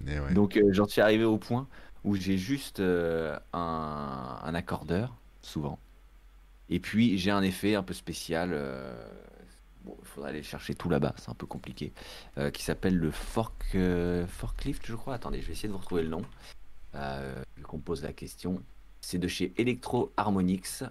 Eh 0.06 0.34
Donc, 0.34 0.56
euh, 0.56 0.72
j'en 0.72 0.86
suis 0.86 1.00
arrivé 1.00 1.24
au 1.24 1.38
point 1.38 1.66
où 2.04 2.14
j'ai 2.16 2.36
juste 2.36 2.80
euh, 2.80 3.38
un, 3.52 4.38
un, 4.44 4.54
accordeur, 4.54 5.16
souvent. 5.40 5.78
Et 6.68 6.78
puis, 6.78 7.16
j'ai 7.16 7.30
un 7.30 7.42
effet 7.42 7.74
un 7.74 7.82
peu 7.82 7.94
spécial. 7.94 8.50
Euh, 8.52 8.92
bon, 9.84 9.96
il 10.00 10.06
faudrait 10.06 10.30
aller 10.30 10.42
chercher 10.42 10.74
tout 10.74 10.88
là-bas, 10.88 11.14
c'est 11.16 11.30
un 11.30 11.34
peu 11.34 11.46
compliqué, 11.46 11.92
euh, 12.38 12.50
qui 12.50 12.62
s'appelle 12.62 12.96
le 12.96 13.10
fork, 13.10 13.64
euh, 13.74 14.26
Forklift, 14.26 14.86
je 14.86 14.94
crois. 14.94 15.14
Attendez, 15.14 15.40
je 15.40 15.46
vais 15.46 15.52
essayer 15.52 15.68
de 15.68 15.72
vous 15.72 15.78
retrouver 15.78 16.02
le 16.02 16.08
nom, 16.08 16.22
euh, 16.94 17.42
qu'on 17.62 17.78
pose 17.78 18.02
la 18.02 18.12
question. 18.12 18.62
C'est 19.00 19.18
de 19.18 19.28
chez 19.28 19.52
Electro 19.56 20.12
Harmonix. 20.16 20.84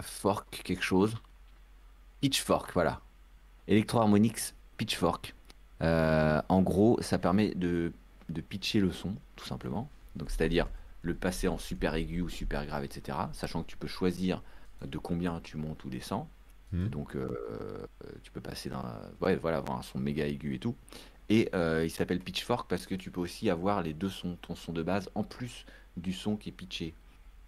fork, 0.00 0.62
quelque 0.64 0.82
chose. 0.82 1.16
Pitchfork, 2.20 2.72
voilà. 2.74 3.00
Electro 3.68 4.00
Harmonix 4.00 4.54
Pitchfork. 4.76 5.34
en 5.80 6.62
gros, 6.62 7.00
ça 7.00 7.18
permet 7.18 7.54
de, 7.54 7.92
de 8.28 8.40
pitcher 8.40 8.80
le 8.80 8.92
son, 8.92 9.14
tout 9.36 9.46
simplement. 9.46 9.88
Donc, 10.16 10.30
c'est-à-dire 10.30 10.66
le 11.02 11.14
passer 11.14 11.48
en 11.48 11.58
super 11.58 11.94
aigu 11.94 12.20
ou 12.20 12.28
super 12.28 12.66
grave, 12.66 12.84
etc. 12.84 13.16
Sachant 13.32 13.62
que 13.62 13.68
tu 13.68 13.76
peux 13.76 13.88
choisir 13.88 14.42
de 14.86 14.98
combien 14.98 15.40
tu 15.40 15.56
montes 15.56 15.84
ou 15.84 15.90
descends. 15.90 16.28
Hmm. 16.72 16.88
Donc 16.88 17.16
euh, 17.16 17.28
tu 18.22 18.30
peux 18.30 18.40
passer 18.40 18.68
dans 18.68 18.82
ouais, 19.20 19.36
voilà, 19.36 19.58
avoir 19.58 19.78
un 19.78 19.82
son 19.82 19.98
méga 19.98 20.26
aigu 20.26 20.54
et 20.54 20.58
tout. 20.58 20.76
Et 21.28 21.48
euh, 21.54 21.84
il 21.84 21.90
s'appelle 21.90 22.20
Pitchfork 22.20 22.68
parce 22.68 22.86
que 22.86 22.94
tu 22.94 23.10
peux 23.10 23.20
aussi 23.20 23.50
avoir 23.50 23.82
les 23.82 23.92
deux 23.92 24.08
sons, 24.08 24.36
ton 24.42 24.54
son 24.54 24.72
de 24.72 24.82
base, 24.82 25.10
en 25.14 25.22
plus 25.22 25.64
du 25.96 26.12
son 26.12 26.36
qui 26.36 26.48
est 26.48 26.52
pitché. 26.52 26.94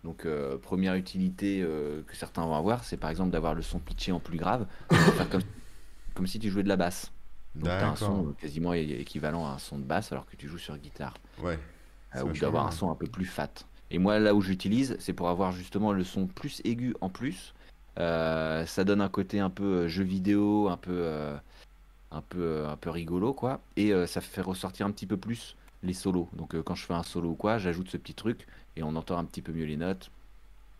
Donc 0.04 0.24
euh, 0.24 0.58
première 0.58 0.94
utilité 0.94 1.60
que 2.06 2.16
certains 2.16 2.44
vont 2.44 2.54
avoir, 2.54 2.84
c'est 2.84 2.96
par 2.96 3.10
exemple 3.10 3.30
d'avoir 3.30 3.54
le 3.54 3.62
son 3.62 3.78
pitché 3.78 4.12
en 4.12 4.20
plus 4.20 4.38
grave, 4.38 4.66
comme, 5.30 5.42
comme 6.14 6.26
si 6.26 6.38
tu 6.38 6.50
jouais 6.50 6.64
de 6.64 6.68
la 6.68 6.76
basse. 6.76 7.12
Donc 7.54 7.64
tu 7.64 7.70
as 7.70 7.90
un 7.90 7.96
son 7.96 8.34
quasiment 8.40 8.72
équivalent 8.72 9.46
à 9.46 9.50
un 9.50 9.58
son 9.58 9.78
de 9.78 9.84
basse 9.84 10.10
alors 10.10 10.26
que 10.26 10.36
tu 10.36 10.48
joues 10.48 10.58
sur 10.58 10.76
guitare. 10.78 11.14
Ouais. 11.38 11.58
ou 12.16 12.32
d'avoir 12.32 12.66
un 12.66 12.70
son 12.70 12.90
un 12.90 12.94
peu 12.94 13.06
plus 13.06 13.26
fat. 13.26 13.52
Et 13.92 13.98
moi, 13.98 14.18
là 14.18 14.34
où 14.34 14.40
j'utilise, 14.40 14.96
c'est 14.98 15.12
pour 15.12 15.28
avoir 15.28 15.52
justement 15.52 15.92
le 15.92 16.02
son 16.02 16.26
plus 16.26 16.62
aigu 16.64 16.96
en 17.02 17.10
plus. 17.10 17.52
Euh, 17.98 18.64
ça 18.64 18.84
donne 18.84 19.02
un 19.02 19.10
côté 19.10 19.38
un 19.38 19.50
peu 19.50 19.82
euh, 19.84 19.88
jeu 19.88 20.02
vidéo, 20.02 20.70
un 20.70 20.78
peu, 20.78 20.92
euh, 20.94 21.36
un 22.10 22.22
peu, 22.22 22.66
un 22.66 22.76
peu 22.78 22.88
rigolo, 22.88 23.34
quoi. 23.34 23.60
Et 23.76 23.92
ça 24.06 24.22
fait 24.22 24.40
ressortir 24.40 24.86
un 24.86 24.90
petit 24.92 25.06
peu 25.06 25.18
plus 25.18 25.56
les 25.82 25.92
solos. 25.92 26.30
Donc 26.32 26.60
quand 26.62 26.74
je 26.74 26.86
fais 26.86 26.94
un 26.94 27.02
solo 27.02 27.30
ou 27.30 27.34
quoi, 27.34 27.58
j'ajoute 27.58 27.90
ce 27.90 27.98
petit 27.98 28.14
truc 28.14 28.46
et 28.76 28.82
on 28.82 28.96
entend 28.96 29.18
un 29.18 29.24
petit 29.26 29.42
peu 29.42 29.52
mieux 29.52 29.66
les 29.66 29.76
notes. 29.76 30.10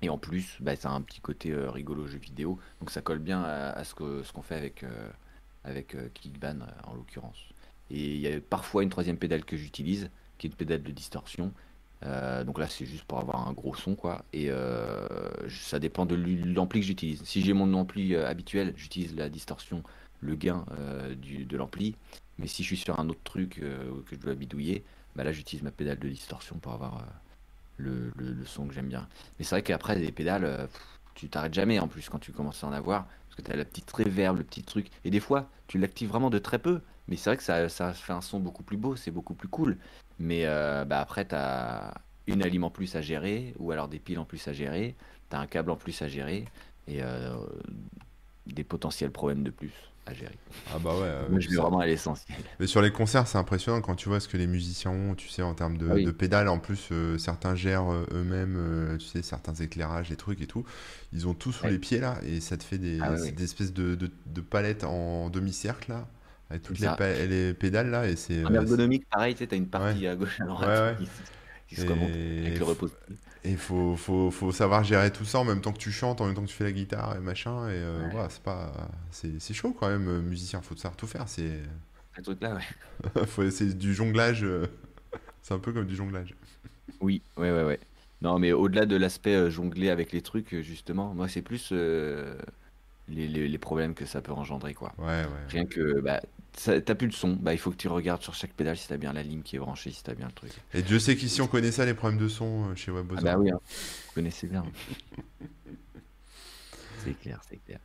Et 0.01 0.09
en 0.09 0.17
plus, 0.17 0.57
bah, 0.61 0.75
ça 0.75 0.91
a 0.91 0.93
un 0.93 1.03
petit 1.03 1.21
côté 1.21 1.55
rigolo 1.55 2.07
jeu 2.07 2.19
vidéo. 2.19 2.59
Donc 2.81 2.91
ça 2.91 3.03
colle 3.03 3.19
bien 3.19 3.43
à, 3.45 3.85
ce 3.85 3.95
que 3.95 4.23
ce 4.23 4.33
qu'on 4.33 4.43
fait 4.43 4.57
avec, 4.57 4.87
avec 5.65 5.97
en 6.87 6.95
l'occurrence. 6.95 7.39
Et 7.91 8.15
il 8.15 8.21
y 8.21 8.33
a 8.33 8.41
parfois 8.41 8.83
une 8.83 8.89
troisième 8.89 9.19
pédale 9.19 9.45
que 9.45 9.57
j'utilise, 9.59 10.09
qui 10.39 10.47
est 10.47 10.51
une 10.51 10.57
pédale 10.57 10.83
de 10.83 10.91
distorsion. 10.93 11.53
Euh, 12.05 12.43
donc 12.45 12.59
là, 12.59 12.69
c'est 12.69 12.87
juste 12.87 13.05
pour 13.05 13.19
avoir 13.21 13.47
un 13.49 13.53
gros 13.53 13.75
son, 13.75 13.95
quoi. 13.95 14.25
Et 14.33 14.47
euh, 14.51 15.07
ça 15.49 15.79
dépend 15.79 16.07
de 16.07 16.17
l'ampli 16.17 16.81
que 16.81 16.87
j'utilise. 16.87 17.23
Si 17.25 17.43
j'ai 17.43 17.53
mon 17.53 17.73
ampli 17.75 18.15
euh, 18.15 18.27
habituel, 18.29 18.75
j'utilise 18.77 19.15
la 19.15 19.29
distorsion, 19.29 19.83
le 20.21 20.35
gain 20.35 20.65
de 21.11 21.57
l'ampli. 21.57 21.95
Mais 22.39 22.47
si 22.47 22.63
je 22.63 22.69
suis 22.69 22.77
sur 22.77 22.99
un 22.99 23.09
autre 23.09 23.21
truc 23.25 23.61
que 23.61 24.17
je 24.17 24.21
dois 24.21 24.35
bidouiller, 24.35 24.85
bah 25.17 25.25
là, 25.25 25.33
j'utilise 25.33 25.63
ma 25.63 25.71
pédale 25.71 25.99
de 25.99 26.09
distorsion 26.09 26.57
pour 26.59 26.73
avoir 26.73 27.05
le, 27.77 28.13
le- 28.17 28.45
son 28.47 28.67
que 28.67 28.75
j'aime 28.75 28.89
bien. 28.89 29.09
Mais 29.39 29.45
c'est 29.45 29.55
vrai 29.55 29.63
qu'après, 29.63 29.97
les 29.99 30.13
pédales, 30.13 30.69
tu 31.15 31.29
t'arrêtes 31.29 31.55
jamais 31.55 31.79
en 31.79 31.89
plus 31.89 32.09
quand 32.09 32.19
tu 32.19 32.33
commences 32.33 32.65
à 32.65 32.67
en 32.67 32.73
avoir. 32.73 33.07
Parce 33.29 33.37
que 33.37 33.43
tu 33.43 33.53
as 33.53 33.57
la 33.57 33.65
petite 33.65 33.91
réverb, 33.93 34.39
le 34.39 34.45
petit 34.45 34.63
truc. 34.63 34.89
Et 35.05 35.11
des 35.11 35.21
fois, 35.21 35.49
tu 35.67 35.79
l'actives 35.79 36.09
vraiment 36.09 36.31
de 36.31 36.39
très 36.39 36.59
peu. 36.59 36.81
Mais 37.09 37.17
c'est 37.17 37.31
vrai 37.31 37.37
que 37.37 37.43
ça, 37.43 37.69
ça 37.69 37.93
fait 37.93 38.13
un 38.13 38.21
son 38.21 38.41
beaucoup 38.41 38.63
plus 38.63 38.77
beau, 38.77 38.95
c'est 38.97 39.11
beaucoup 39.11 39.35
plus 39.35 39.49
cool. 39.49 39.79
Mais 40.23 40.47
euh, 40.47 40.85
bah 40.87 41.01
après, 41.01 41.27
tu 41.29 41.35
as 41.35 41.95
une 42.29 42.43
alim 42.43 42.65
en 42.65 42.71
plus 42.71 42.97
à 42.97 43.03
gérer, 43.03 43.55
ou 43.59 43.73
alors 43.73 43.89
des 43.89 44.01
piles 44.01 44.19
en 44.21 44.25
plus 44.27 44.47
à 44.49 44.53
gérer, 44.55 44.97
tu 45.31 45.37
as 45.37 45.41
un 45.41 45.47
câble 45.49 45.71
en 45.73 45.77
plus 45.77 46.01
à 46.03 46.09
gérer, 46.09 46.51
et 46.89 47.03
euh, 47.03 47.35
des 48.47 48.65
potentiels 48.65 49.11
problèmes 49.13 49.43
de 49.45 49.51
plus 49.51 49.73
à 50.07 50.15
gérer. 50.15 50.39
Ah 50.67 50.79
bah 50.79 50.97
ouais. 50.97 51.11
Moi, 51.29 51.41
je 51.41 51.49
vais 51.51 51.57
vraiment 51.57 51.81
à 51.81 51.87
l'essentiel. 51.87 52.45
Mais 52.61 52.67
sur 52.67 52.83
les 52.83 52.93
concerts, 52.93 53.27
c'est 53.27 53.39
impressionnant 53.39 53.81
quand 53.81 53.95
tu 53.97 54.09
vois 54.09 54.21
ce 54.21 54.29
que 54.29 54.37
les 54.37 54.47
musiciens 54.47 54.91
ont, 54.91 55.15
tu 55.15 55.29
sais, 55.29 55.43
en 55.43 55.55
termes 55.55 55.77
de, 55.79 55.87
Ah 55.89 55.95
oui. 55.95 56.05
de 56.05 56.11
pédales. 56.11 56.49
En 56.49 56.59
plus, 56.59 56.89
euh, 56.93 57.19
certains 57.19 57.55
gèrent 57.55 57.91
eux-mêmes, 58.13 58.57
euh, 58.57 58.97
tu 58.99 59.07
sais, 59.07 59.23
certains 59.23 59.55
éclairages, 59.55 60.09
des 60.11 60.17
trucs 60.17 60.41
et 60.41 60.47
tout. 60.47 60.65
Ils 61.13 61.29
ont 61.29 61.35
tout 61.35 61.53
sous 61.53 61.67
Ouais. 61.67 61.73
les 61.73 61.79
pieds 61.79 62.01
là, 62.01 62.19
et 62.25 62.41
ça 62.41 62.57
te 62.57 62.65
fait 62.65 62.79
des, 62.79 62.99
Ah 63.01 63.11
ouais, 63.13 63.33
des 63.33 63.45
espèces 63.45 63.73
de, 63.73 63.95
de, 63.95 64.11
de 64.27 64.41
palettes 64.41 64.85
en 64.85 65.31
demi-cercle 65.31 65.91
là, 65.91 66.09
avec 66.53 66.63
toutes 66.63 66.79
les, 66.79 66.87
ça. 66.87 66.97
pa- 66.97 67.27
les 67.27 67.55
pédales 67.55 67.91
là, 67.91 68.07
et 68.09 68.17
c'est. 68.17 68.45
En 68.45 68.53
euh, 68.53 68.55
ergonomique, 68.55 69.09
pareil, 69.09 69.35
tu 69.35 69.47
as 69.51 69.57
une 69.57 69.69
partie 69.69 70.07
à 70.07 70.17
gauche 70.17 70.41
à 70.41 70.45
droite 70.45 70.69
Ouais, 70.69 70.79
ouais. 70.81 70.97
qui, 70.97 71.09
qui 71.69 71.77
se 71.77 71.87
remonte 71.87 72.11
Et 72.11 72.41
avec 72.41 72.59
le 72.59 72.65
repose. 72.65 72.93
il 73.45 73.57
faut, 73.57 73.97
faut, 73.97 74.31
faut 74.31 74.53
savoir 74.53 74.85
gérer 74.85 75.11
tout 75.13 75.25
ça 75.25 75.39
en 75.41 75.45
même 75.45 75.61
temps 75.61 75.73
que 75.73 75.79
tu 75.79 75.91
chantes, 75.91 76.21
en 76.21 76.27
même 76.27 76.35
temps 76.35 76.43
que 76.43 76.49
tu 76.49 76.55
fais 76.55 76.65
la 76.65 76.73
guitare 76.73 77.17
et 77.17 77.21
machin. 77.21 77.69
Et 77.69 77.73
euh, 77.73 78.05
Ouais. 78.05 78.11
voilà, 78.11 78.29
c'est 78.31 78.43
pas, 78.43 78.73
c'est, 79.11 79.41
c'est 79.41 79.55
chaud 79.55 79.75
quand 79.79 79.89
même, 79.89 80.09
euh, 80.09 80.21
musicien. 80.23 80.61
Faut 80.63 80.77
savoir 80.77 80.97
tout 80.97 81.07
faire. 81.07 81.29
C'est, 81.29 81.61
ouais. 82.19 82.63
faut, 83.27 83.51
c'est 83.51 83.77
du 83.77 83.95
jonglage. 83.95 84.47
c'est 85.43 85.55
un 85.55 85.59
peu 85.59 85.73
comme 85.73 85.87
du 85.87 85.97
jonglage. 85.97 86.35
Oui, 87.01 87.23
ouais, 87.37 87.51
ouais, 87.51 87.65
ouais. 87.65 87.81
Non, 88.21 88.39
mais 88.39 88.53
au-delà 88.53 88.87
de 88.87 88.97
l'aspect 88.97 89.35
euh, 89.35 89.51
jongler 89.51 89.91
avec 89.91 90.13
les 90.13 90.23
trucs, 90.23 90.55
justement, 90.61 91.15
moi, 91.15 91.29
c'est 91.29 91.43
plus 91.43 91.71
euh, 91.73 92.37
les, 93.09 93.29
les- 93.29 93.49
les 93.49 93.59
problèmes 93.59 93.95
que 93.95 94.07
ça 94.07 94.23
peut 94.23 94.33
engendrer, 94.33 94.75
quoi. 94.75 94.95
Ouais, 94.99 95.25
ouais. 95.25 95.47
Rien 95.49 95.67
que, 95.67 96.01
bah, 96.01 96.23
t'as 96.53 96.95
plus 96.95 97.09
de 97.09 97.13
son, 97.15 97.35
bah, 97.35 97.53
il 97.55 97.59
faut 97.59 97.71
que 97.71 97.77
tu 97.77 97.89
regardes 97.89 98.23
sur 98.23 98.35
chaque 98.35 98.53
pédale 98.53 98.77
si 98.77 98.89
t'as 98.89 98.97
bien 98.97 99.13
la 99.13 99.23
ligne 99.23 99.43
qui 99.43 99.57
est 99.57 99.59
branchée, 99.59 99.91
si 99.91 100.03
t'as 100.03 100.15
bien 100.15 100.27
le 100.27 100.33
truc. 100.33 100.53
Et 100.75 100.83
Dieu 100.83 100.99
sait 100.99 101.17
qu'ici 101.17 101.41
on 101.41 101.49
connaît 101.49 101.73
ça, 101.73 101.85
les 101.85 101.95
problèmes 101.95 102.21
de 102.21 102.29
son 102.29 102.71
euh, 102.71 102.75
chez 102.75 102.91
Ah 102.91 102.95
WebOzone. 102.95 103.25
bah 103.25 103.37
oui, 103.39 103.51
hein. 103.51 103.59
vous 103.63 104.13
connaissez 104.15 104.47
bien. 104.47 104.65
C'est 106.97 107.15
clair, 107.15 107.41
c'est 107.49 107.59
clair. 107.65 107.81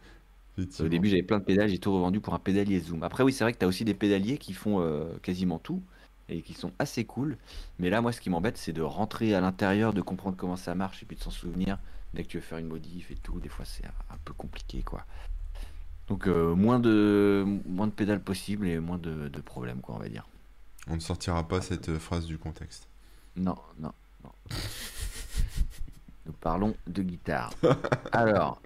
Au 0.79 0.87
début, 0.87 1.07
j'avais 1.07 1.23
plein 1.23 1.39
de 1.39 1.43
pédales, 1.43 1.69
j'ai 1.69 1.77
tout 1.77 1.93
revendu 1.93 2.19
pour 2.19 2.33
un 2.33 2.39
pédalier 2.39 2.79
zoom. 2.79 3.03
Après, 3.03 3.23
oui, 3.23 3.31
c'est 3.31 3.43
vrai 3.43 3.53
que 3.53 3.59
tu 3.59 3.65
as 3.65 3.67
aussi 3.67 3.85
des 3.85 3.93
pédaliers 3.93 4.37
qui 4.39 4.53
font 4.53 4.81
euh, 4.81 5.17
quasiment 5.21 5.59
tout 5.59 5.83
et 6.29 6.41
qui 6.41 6.53
sont 6.53 6.71
assez 6.79 7.05
cool. 7.05 7.37
Mais 7.79 7.89
là, 7.89 8.01
moi, 8.01 8.11
ce 8.11 8.19
qui 8.21 8.29
m'embête, 8.29 8.57
c'est 8.57 8.73
de 8.73 8.81
rentrer 8.81 9.35
à 9.35 9.41
l'intérieur, 9.41 9.93
de 9.93 10.01
comprendre 10.01 10.35
comment 10.35 10.55
ça 10.55 10.73
marche 10.75 11.03
et 11.03 11.05
puis 11.05 11.15
de 11.15 11.21
s'en 11.21 11.29
souvenir. 11.31 11.77
Dès 12.13 12.23
que 12.23 12.29
tu 12.29 12.37
veux 12.37 12.43
faire 12.43 12.57
une 12.57 12.67
modif 12.67 13.11
et 13.11 13.15
tout, 13.15 13.39
des 13.39 13.49
fois, 13.49 13.65
c'est 13.65 13.85
un 13.85 14.17
peu 14.25 14.33
compliqué, 14.33 14.81
quoi. 14.81 15.05
Donc, 16.07 16.27
euh, 16.27 16.55
moins, 16.55 16.79
de, 16.79 17.45
moins 17.65 17.87
de 17.87 17.91
pédales 17.91 18.21
possible 18.21 18.67
et 18.67 18.79
moins 18.79 18.97
de, 18.97 19.27
de 19.27 19.41
problèmes, 19.41 19.81
quoi, 19.81 19.95
on 19.95 19.99
va 19.99 20.09
dire. 20.09 20.25
On 20.89 20.95
ne 20.95 21.01
sortira 21.01 21.47
pas 21.47 21.61
cette 21.61 21.89
euh, 21.89 21.99
phrase 21.99 22.25
du 22.25 22.37
contexte. 22.37 22.87
Non, 23.35 23.57
non, 23.79 23.91
non. 24.23 24.31
Nous 26.25 26.33
parlons 26.33 26.75
de 26.87 27.01
guitare. 27.03 27.53
Alors, 28.11 28.61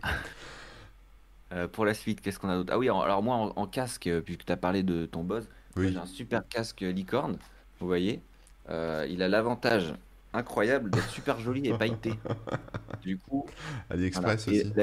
euh, 1.53 1.67
pour 1.67 1.85
la 1.85 1.93
suite, 1.93 2.21
qu'est-ce 2.21 2.39
qu'on 2.39 2.49
a 2.49 2.55
d'autre? 2.55 2.71
Ah 2.73 2.77
oui, 2.77 2.89
alors 2.89 3.23
moi, 3.23 3.35
en, 3.35 3.53
en 3.55 3.67
casque, 3.67 4.09
puisque 4.25 4.45
tu 4.45 4.51
as 4.51 4.57
parlé 4.57 4.83
de 4.83 5.05
ton 5.05 5.27
Oui. 5.75 5.91
j'ai 5.91 5.97
un 5.97 6.05
super 6.05 6.47
casque 6.47 6.81
licorne, 6.81 7.37
vous 7.79 7.87
voyez. 7.87 8.21
Euh, 8.69 9.07
il 9.09 9.21
a 9.23 9.27
l'avantage 9.27 9.93
incroyable 10.33 10.89
d'être 10.91 11.09
super 11.09 11.39
joli 11.39 11.67
et 11.67 11.77
pailleté. 11.77 12.13
Du 13.01 13.17
coup, 13.17 13.47
AliExpress 13.89 14.45
voilà. 14.45 14.61
Aussi. 14.61 14.73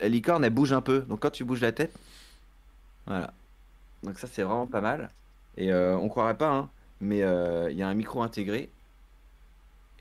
La 0.00 0.08
licorne, 0.08 0.44
elle 0.44 0.52
bouge 0.52 0.72
un 0.72 0.80
peu. 0.80 1.00
Donc 1.00 1.20
quand 1.20 1.30
tu 1.30 1.44
bouges 1.44 1.60
la 1.60 1.72
tête, 1.72 1.92
voilà. 3.06 3.32
Donc 4.02 4.18
ça, 4.18 4.26
c'est 4.26 4.42
vraiment 4.42 4.66
pas 4.66 4.80
mal. 4.80 5.10
Et 5.56 5.72
euh, 5.72 5.96
on 5.96 6.08
croirait 6.08 6.36
pas, 6.36 6.50
hein, 6.50 6.70
mais 7.00 7.22
euh, 7.22 7.70
il 7.70 7.76
y 7.76 7.82
a 7.82 7.88
un 7.88 7.94
micro 7.94 8.22
intégré 8.22 8.70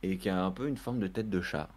et 0.03 0.17
qui 0.17 0.29
a 0.29 0.43
un 0.43 0.51
peu 0.51 0.67
une 0.67 0.77
forme 0.77 0.99
de 0.99 1.07
tête 1.07 1.29
de 1.29 1.41
chat. 1.41 1.67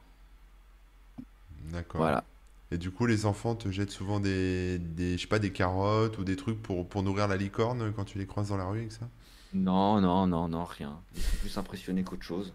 D'accord. 1.73 2.01
Voilà. 2.01 2.25
Et 2.71 2.79
du 2.79 2.91
coup, 2.91 3.07
les 3.07 3.27
enfants 3.27 3.55
te 3.55 3.71
jettent 3.71 3.91
souvent 3.91 4.21
des, 4.21 4.79
des, 4.79 5.17
je 5.17 5.23
sais 5.23 5.27
pas, 5.29 5.39
des 5.39 5.53
carottes 5.53 6.19
ou 6.19 6.25
des 6.25 6.37
trucs 6.37 6.63
pour, 6.63 6.89
pour 6.89 7.03
nourrir 7.03 7.29
la 7.29 7.37
licorne 7.37 7.93
quand 7.93 8.05
tu 8.05 8.19
les 8.19 8.27
croises 8.27 8.49
dans 8.49 8.57
la 8.57 8.65
rue 8.65 8.79
avec 8.79 8.93
ça? 8.93 9.07
Non, 9.53 10.01
non, 10.01 10.27
non, 10.27 10.49
non, 10.49 10.65
rien. 10.65 10.99
Ils 11.15 11.23
sont 11.23 11.37
plus 11.37 11.59
impressionnés 11.59 12.05
qu'autre 12.05 12.23
chose. 12.23 12.55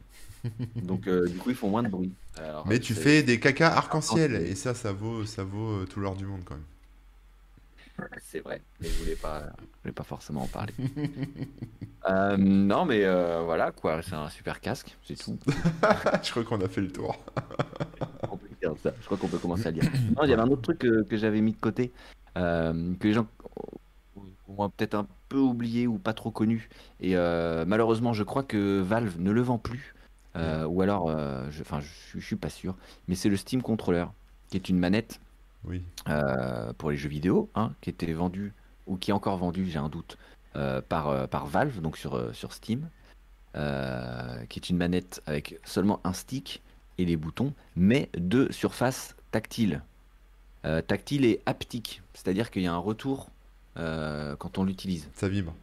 Donc 0.76 1.08
euh, 1.08 1.28
du 1.28 1.38
coup, 1.38 1.50
ils 1.50 1.56
font 1.56 1.70
moins 1.70 1.84
de 1.84 1.90
bruit. 1.90 2.14
Alors, 2.40 2.68
Mais 2.68 2.80
tu 2.80 2.94
fais 2.94 3.24
des 3.24 3.40
caca 3.40 3.76
arc-en-ciel 3.76 4.36
et 4.36 4.56
ça, 4.56 4.74
ça 4.74 4.92
vaut, 4.92 5.26
ça 5.26 5.44
vaut 5.44 5.82
euh, 5.82 5.86
tout 5.86 6.00
l'or 6.00 6.16
du 6.16 6.26
monde 6.26 6.42
quand 6.46 6.56
même. 6.56 6.64
C'est 8.22 8.42
vrai, 8.42 8.62
mais 8.80 8.88
je 8.88 9.00
voulais 9.00 9.16
pas, 9.16 9.42
je 9.42 9.82
voulais 9.82 9.94
pas 9.94 10.04
forcément 10.04 10.44
en 10.44 10.48
parler. 10.48 10.74
Euh, 12.08 12.38
non, 12.38 12.86
mais 12.86 13.04
euh, 13.04 13.42
voilà 13.44 13.74
quoi, 13.74 14.02
c'est 14.02 14.14
un 14.14 14.30
super 14.30 14.62
casque, 14.62 14.96
c'est 15.04 15.18
tout. 15.22 15.38
je 16.24 16.32
crois 16.32 16.46
qu'on 16.46 16.62
a 16.62 16.70
fait 16.70 16.80
le 16.80 16.90
tour. 16.90 17.22
On 18.32 18.38
peut 18.38 18.48
dire 18.62 18.72
ça. 18.82 18.94
Je 19.02 19.06
crois 19.08 19.18
qu'on 19.18 19.28
peut 19.28 19.40
commencer 19.40 19.68
à 19.68 19.72
lire. 19.72 19.84
Non, 20.16 20.24
il 20.24 20.30
y 20.30 20.34
avait 20.34 20.42
un 20.42 20.48
autre 20.48 20.62
truc 20.62 20.78
que, 20.78 21.04
que 21.04 21.18
j'avais 21.18 21.42
mis 21.42 21.52
de 21.52 21.60
côté, 21.60 21.92
que 22.34 22.96
les 23.02 23.12
gens 23.12 23.28
ont 24.48 24.70
peut-être 24.70 24.94
un 24.94 25.06
peu 25.28 25.40
oublié 25.40 25.86
ou 25.86 25.98
pas 25.98 26.14
trop 26.14 26.32
connu. 26.32 26.70
Et 27.02 27.16
malheureusement, 27.16 28.14
je 28.14 28.24
crois 28.24 28.44
que 28.44 28.80
Valve 28.80 29.20
ne 29.20 29.32
le 29.32 29.42
vend 29.42 29.58
plus. 29.58 29.94
Euh, 30.38 30.66
ou 30.66 30.82
alors, 30.82 31.10
euh, 31.10 31.50
je, 31.52 31.62
enfin, 31.62 31.80
je, 31.80 31.88
suis- 31.88 32.22
je 32.22 32.26
suis 32.26 32.36
pas 32.36 32.50
sûr. 32.50 32.76
Mais 33.08 33.16
c'est 33.16 33.30
le 33.30 33.38
Steam 33.38 33.62
Controller, 33.62 34.06
qui 34.50 34.58
est 34.58 34.70
une 34.70 34.78
manette 34.78 35.20
Oui. 35.66 35.82
euh, 36.08 36.72
pour 36.78 36.92
les 36.92 36.98
jeux 36.98 37.10
vidéo, 37.10 37.50
hein, 37.56 37.74
qui 37.82 37.90
était 37.90 38.12
vendu 38.14 38.54
ou 38.86 38.98
qui 38.98 39.12
est 39.12 39.14
encore 39.14 39.38
vendu, 39.38 39.66
j'ai 39.70 39.80
un 39.80 39.90
doute, 39.90 40.18
par, 40.90 41.28
par 41.28 41.46
Valve, 41.46 41.82
donc 41.82 41.98
sur, 41.98 42.34
sur 42.34 42.54
Steam, 42.54 42.88
qui 43.54 44.60
est 44.60 44.70
une 44.70 44.78
manette 44.78 45.22
avec 45.26 45.60
seulement 45.66 46.00
un 46.04 46.14
stick 46.14 46.62
et 46.98 47.06
les 47.06 47.16
boutons, 47.18 47.54
mais 47.76 48.10
deux 48.18 48.52
surfaces 48.52 49.16
tactiles. 49.32 49.82
Euh, 50.66 50.82
tactile 50.82 51.26
et 51.26 51.42
haptique, 51.46 52.02
c'est-à-dire 52.14 52.50
qu'il 52.50 52.64
y 52.64 52.68
a 52.68 52.74
un 52.74 52.78
retour 52.78 53.30
quand 53.76 54.58
on 54.58 54.64
l'utilise. 54.64 55.08
Ça 55.14 55.28
vibre. 55.30 55.54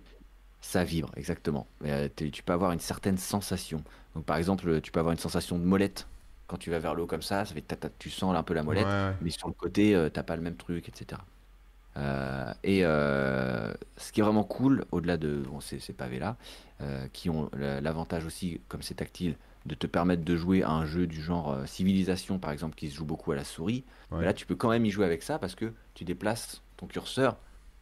Ça 0.66 0.82
vibre, 0.82 1.10
exactement. 1.16 1.66
Euh, 1.84 2.08
tu 2.16 2.42
peux 2.42 2.52
avoir 2.54 2.72
une 2.72 2.80
certaine 2.80 3.18
sensation. 3.18 3.84
Donc, 4.14 4.24
par 4.24 4.38
exemple, 4.38 4.80
tu 4.80 4.90
peux 4.92 4.98
avoir 5.00 5.12
une 5.12 5.18
sensation 5.18 5.58
de 5.58 5.64
molette 5.64 6.06
quand 6.46 6.56
tu 6.56 6.70
vas 6.70 6.78
vers 6.78 6.94
le 6.94 7.02
haut 7.02 7.06
comme 7.06 7.22
ça, 7.22 7.44
ça 7.44 7.54
fait 7.54 7.60
ta- 7.62 7.76
ta- 7.76 7.90
tu 7.90 8.08
sens 8.10 8.34
un 8.34 8.42
peu 8.42 8.54
la 8.54 8.62
molette 8.62 8.86
Ouais, 8.86 9.12
mais 9.20 9.30
sur 9.30 9.48
le 9.48 9.54
côté, 9.54 9.94
euh, 9.94 10.08
t'as 10.10 10.22
pas 10.22 10.36
le 10.36 10.42
même 10.42 10.56
truc, 10.56 10.88
etc. 10.88 11.20
Euh, 11.96 12.52
et 12.64 12.80
euh, 12.84 13.72
ce 13.96 14.10
qui 14.12 14.20
est 14.20 14.22
vraiment 14.24 14.44
cool, 14.44 14.84
au-delà 14.90 15.16
de 15.16 15.42
bon, 15.46 15.60
ces, 15.60 15.78
ces 15.78 15.92
pavés-là, 15.92 16.36
euh, 16.80 17.06
qui 17.12 17.30
ont 17.30 17.50
la- 17.56 17.80
l'avantage 17.80 18.24
aussi, 18.24 18.60
comme 18.68 18.82
c'est 18.82 18.94
tactile, 18.94 19.36
de 19.66 19.74
te 19.74 19.86
permettre 19.86 20.24
de 20.24 20.36
jouer 20.36 20.62
à 20.62 20.70
un 20.70 20.86
jeu 20.86 21.06
du 21.06 21.22
genre 21.22 21.52
euh, 21.52 21.66
Civilisation, 21.66 22.38
par 22.38 22.52
exemple, 22.52 22.74
qui 22.74 22.90
se 22.90 22.96
joue 22.96 23.04
beaucoup 23.06 23.32
à 23.32 23.36
la 23.36 23.44
souris, 23.44 23.84
Ouais. 24.10 24.18
mais 24.20 24.24
là, 24.26 24.32
tu 24.34 24.46
peux 24.46 24.56
quand 24.56 24.70
même 24.70 24.84
y 24.86 24.90
jouer 24.90 25.04
avec 25.06 25.22
ça 25.22 25.38
parce 25.38 25.54
que 25.54 25.72
tu 25.94 26.04
déplaces 26.04 26.62
ton 26.76 26.86
curseur 26.86 27.36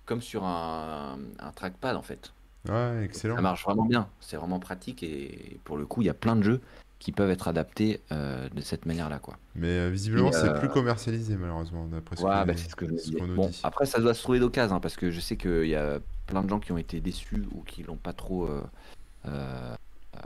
comme 0.05 0.21
sur 0.23 0.45
un, 0.45 1.19
un 1.39 1.53
trackpad, 1.53 1.97
en 1.97 2.03
fait. 2.03 2.33
Ouais, 2.69 3.05
excellent. 3.05 3.37
Ça 3.37 3.43
marche 3.43 3.65
vraiment 3.65 3.85
bien, 3.87 4.09
c'est 4.21 4.37
vraiment 4.37 4.61
pratique 4.61 5.03
et 5.03 5.59
pour 5.65 5.77
le 5.77 5.87
coup, 5.87 6.01
il 6.03 6.07
y 6.07 6.11
a 6.11 6.15
plein 6.15 6.37
de 6.37 6.43
jeux 6.43 6.61
qui 7.01 7.11
peuvent 7.11 7.31
être 7.31 7.49
adaptés 7.49 8.01
euh, 8.13 8.49
de 8.51 8.61
cette 8.61 8.87
manière-là, 8.87 9.19
quoi. 9.19 9.37
Mais 9.57 9.67
euh, 9.67 9.89
visiblement, 9.91 10.31
c'est 10.31 10.51
euh, 10.51 10.59
plus 10.61 10.69
commercialisé 10.69 11.37
malheureusement, 11.37 11.87
d'après 11.87 12.15
ce 12.15 12.23
Ouais, 12.23 12.45
bah, 12.45 12.55
qu'on 12.79 13.27
nous 13.27 13.35
Bon, 13.35 13.49
dit. 13.49 13.61
après, 13.65 13.87
ça 13.87 13.99
doit 13.99 14.15
se 14.15 14.23
trouver 14.23 14.39
d'occasion, 14.39 14.77
hein, 14.77 14.81
parce 14.81 14.95
que 14.95 15.11
je 15.11 15.19
sais 15.19 15.37
qu'il 15.37 15.67
y 15.67 15.75
a 15.75 15.99
plein 16.29 16.45
de 16.45 16.49
gens 16.49 16.61
qui 16.61 16.71
ont 16.71 16.79
été 16.79 17.01
déçus 17.01 17.43
ou 17.53 17.63
qui 17.63 17.83
l'ont 17.83 17.97
pas 17.97 18.13
trop 18.13 18.49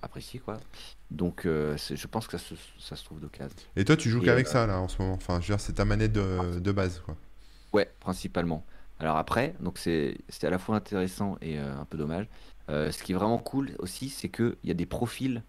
apprécié, 0.03 0.39
quoi. 0.39 0.59
Donc, 1.11 1.45
je 1.45 2.07
pense 2.07 2.27
que 2.27 2.37
ça 2.37 2.45
se, 2.45 2.55
ça 2.79 2.97
se 2.97 3.05
trouve 3.05 3.21
d'occasion. 3.21 3.57
Et 3.77 3.87
toi, 3.87 3.97
tu 3.97 4.11
joues 4.11 4.21
qu'avec 4.21 4.47
ça 4.47 4.67
là 4.67 4.79
en 4.79 4.89
ce 4.89 5.01
moment? 5.01 5.15
Enfin, 5.15 5.41
je 5.41 5.47
veux 5.47 5.57
dire, 5.57 5.61
c'est 5.61 5.73
ta 5.73 5.87
manette 5.87 6.13
de, 6.13 6.59
de 6.59 6.73
base 6.73 7.01
quoi. 7.01 7.17
Ouais, 7.73 7.91
principalement. 8.01 8.65
Alors 9.01 9.17
après, 9.17 9.55
donc 9.61 9.79
c'est 9.79 10.17
à 10.43 10.51
la 10.51 10.59
fois 10.59 10.77
intéressant 10.77 11.37
et 11.43 11.59
euh, 11.59 11.77
un 11.79 11.85
peu 11.85 11.99
dommage. 11.99 12.27
Euh, 12.71 12.91
ce 12.91 13.03
qui 13.03 13.13
est 13.13 13.15
vraiment 13.15 13.39
cool 13.39 13.73
aussi, 13.79 14.09
c'est 14.09 14.29
qu'il 14.29 14.57
y 14.65 14.71
a 14.71 14.75
des 14.75 14.87
profils 14.87 15.43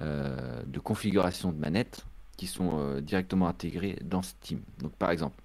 euh, 0.00 0.62
de 0.66 0.78
configuration 0.78 1.52
de 1.52 1.58
manette 1.58 2.06
qui 2.36 2.46
sont 2.46 3.00
directement 3.00 3.46
intégrés 3.48 3.96
dans 4.02 4.22
Steam. 4.22 4.60
Donc 4.80 4.92
par 4.92 5.10
exemple, 5.10 5.40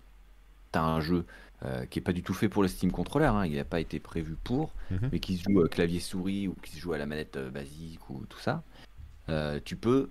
tu 0.72 0.80
as 0.80 0.84
un 0.84 1.02
jeu 1.02 1.26
qui 1.90 2.00
est 2.00 2.02
pas 2.02 2.14
du 2.14 2.24
tout 2.24 2.34
fait 2.34 2.48
pour 2.50 2.62
le 2.64 2.70
Steam 2.70 2.92
Controller, 2.92 3.26
hein, 3.28 3.46
il 3.46 3.56
n'a 3.58 3.66
pas 3.66 3.82
été 3.82 4.00
prévu 4.00 4.36
pour, 4.44 4.72
Mhm. 4.92 5.10
mais 5.12 5.20
qui 5.20 5.38
se 5.38 5.44
joue 5.44 5.60
euh, 5.62 5.68
clavier 5.68 6.00
souris 6.00 6.48
ou 6.48 6.56
qui 6.64 6.72
se 6.72 6.80
joue 6.80 6.94
à 6.94 6.98
la 6.98 7.06
manette 7.06 7.38
basique 7.38 8.10
ou 8.10 8.26
tout 8.28 8.40
ça. 8.40 8.64
Tu 9.66 9.76
peux, 9.76 10.10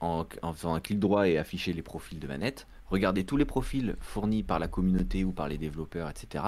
en, 0.00 0.24
en 0.42 0.52
faisant 0.54 0.74
un 0.74 0.80
clic 0.80 0.98
droit 0.98 1.28
et 1.28 1.36
afficher 1.36 1.72
les 1.74 1.82
profils 1.82 2.18
de 2.18 2.26
manette, 2.26 2.66
regarder 2.88 3.24
tous 3.24 3.36
les 3.36 3.44
profils 3.44 3.96
fournis 4.00 4.42
par 4.42 4.58
la 4.58 4.68
communauté 4.68 5.24
ou 5.24 5.32
par 5.32 5.48
les 5.48 5.58
développeurs, 5.58 6.08
etc., 6.08 6.44